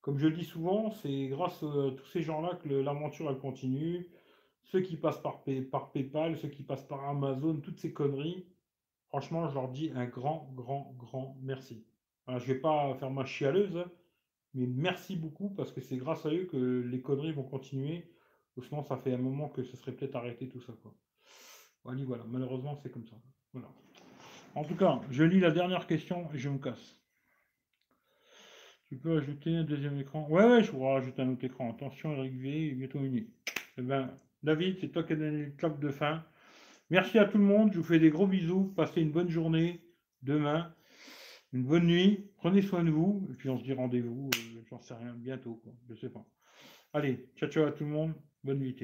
comme 0.00 0.18
je 0.18 0.26
le 0.26 0.34
dis 0.34 0.44
souvent, 0.44 0.90
c'est 0.90 1.28
grâce 1.28 1.62
à 1.62 1.90
tous 1.96 2.06
ces 2.12 2.22
gens-là 2.22 2.56
que 2.56 2.68
l'aventure, 2.68 3.38
continue. 3.38 4.08
Ceux 4.64 4.80
qui 4.80 4.96
passent 4.96 5.22
par, 5.22 5.44
par 5.70 5.92
PayPal, 5.92 6.36
ceux 6.38 6.48
qui 6.48 6.64
passent 6.64 6.86
par 6.86 7.08
Amazon, 7.08 7.60
toutes 7.60 7.78
ces 7.78 7.92
conneries. 7.92 8.46
Franchement, 9.08 9.48
je 9.48 9.54
leur 9.54 9.68
dis 9.68 9.92
un 9.94 10.06
grand, 10.06 10.50
grand, 10.54 10.92
grand 10.98 11.36
merci. 11.42 11.86
je 12.26 12.32
ne 12.32 12.38
vais 12.40 12.56
pas 12.56 12.94
faire 12.96 13.10
ma 13.10 13.24
chialeuse. 13.24 13.84
Mais 14.54 14.66
merci 14.66 15.16
beaucoup 15.16 15.50
parce 15.50 15.72
que 15.72 15.80
c'est 15.80 15.96
grâce 15.96 16.24
à 16.26 16.30
eux 16.30 16.46
que 16.50 16.56
les 16.56 17.02
conneries 17.02 17.32
vont 17.32 17.42
continuer. 17.42 18.08
sinon, 18.62 18.82
ça 18.84 18.96
fait 18.96 19.12
un 19.12 19.18
moment 19.18 19.48
que 19.48 19.64
ce 19.64 19.76
serait 19.76 19.92
peut-être 19.92 20.14
arrêté 20.14 20.48
tout 20.48 20.60
ça. 20.60 20.72
Voilà. 21.82 22.24
Malheureusement, 22.28 22.76
c'est 22.76 22.90
comme 22.90 23.06
ça. 23.06 23.16
Voilà. 23.52 23.68
En 24.54 24.64
tout 24.64 24.76
cas, 24.76 25.00
je 25.10 25.24
lis 25.24 25.40
la 25.40 25.50
dernière 25.50 25.86
question 25.86 26.28
et 26.32 26.38
je 26.38 26.48
me 26.48 26.58
casse. 26.58 27.00
Tu 28.86 28.96
peux 28.96 29.18
ajouter 29.18 29.56
un 29.56 29.64
deuxième 29.64 29.98
écran? 29.98 30.28
Ouais, 30.28 30.44
ouais, 30.44 30.62
je 30.62 30.70
pourrais 30.70 30.94
rajouter 30.94 31.22
un 31.22 31.30
autre 31.30 31.44
écran. 31.44 31.70
Attention, 31.70 32.14
Eric 32.14 32.34
V, 32.36 32.70
bientôt 32.72 33.00
uni. 33.00 33.26
Eh 33.76 33.82
ben, 33.82 34.14
David, 34.42 34.78
c'est 34.80 34.88
toi 34.88 35.02
qui 35.02 35.14
as 35.14 35.16
donné 35.16 35.46
le 35.46 35.50
clap 35.50 35.80
de 35.80 35.88
fin. 35.88 36.24
Merci 36.90 37.18
à 37.18 37.24
tout 37.24 37.38
le 37.38 37.44
monde. 37.44 37.72
Je 37.72 37.78
vous 37.78 37.84
fais 37.84 37.98
des 37.98 38.10
gros 38.10 38.26
bisous. 38.26 38.72
Passez 38.76 39.00
une 39.00 39.10
bonne 39.10 39.30
journée 39.30 39.82
demain 40.22 40.72
une 41.54 41.62
bonne 41.62 41.86
nuit, 41.86 42.30
prenez 42.36 42.62
soin 42.62 42.82
de 42.84 42.90
vous, 42.90 43.26
et 43.30 43.34
puis 43.34 43.48
on 43.48 43.58
se 43.58 43.64
dit 43.64 43.72
rendez-vous, 43.72 44.28
euh, 44.34 44.60
j'en 44.68 44.80
sais 44.80 44.94
rien, 44.94 45.14
bientôt, 45.14 45.60
quoi, 45.62 45.72
je 45.88 45.94
sais 45.94 46.10
pas. 46.10 46.26
Allez, 46.92 47.28
ciao 47.36 47.48
ciao 47.48 47.64
à 47.64 47.72
tout 47.72 47.84
le 47.84 47.90
monde, 47.90 48.12
bonne 48.42 48.58
nuit. 48.58 48.76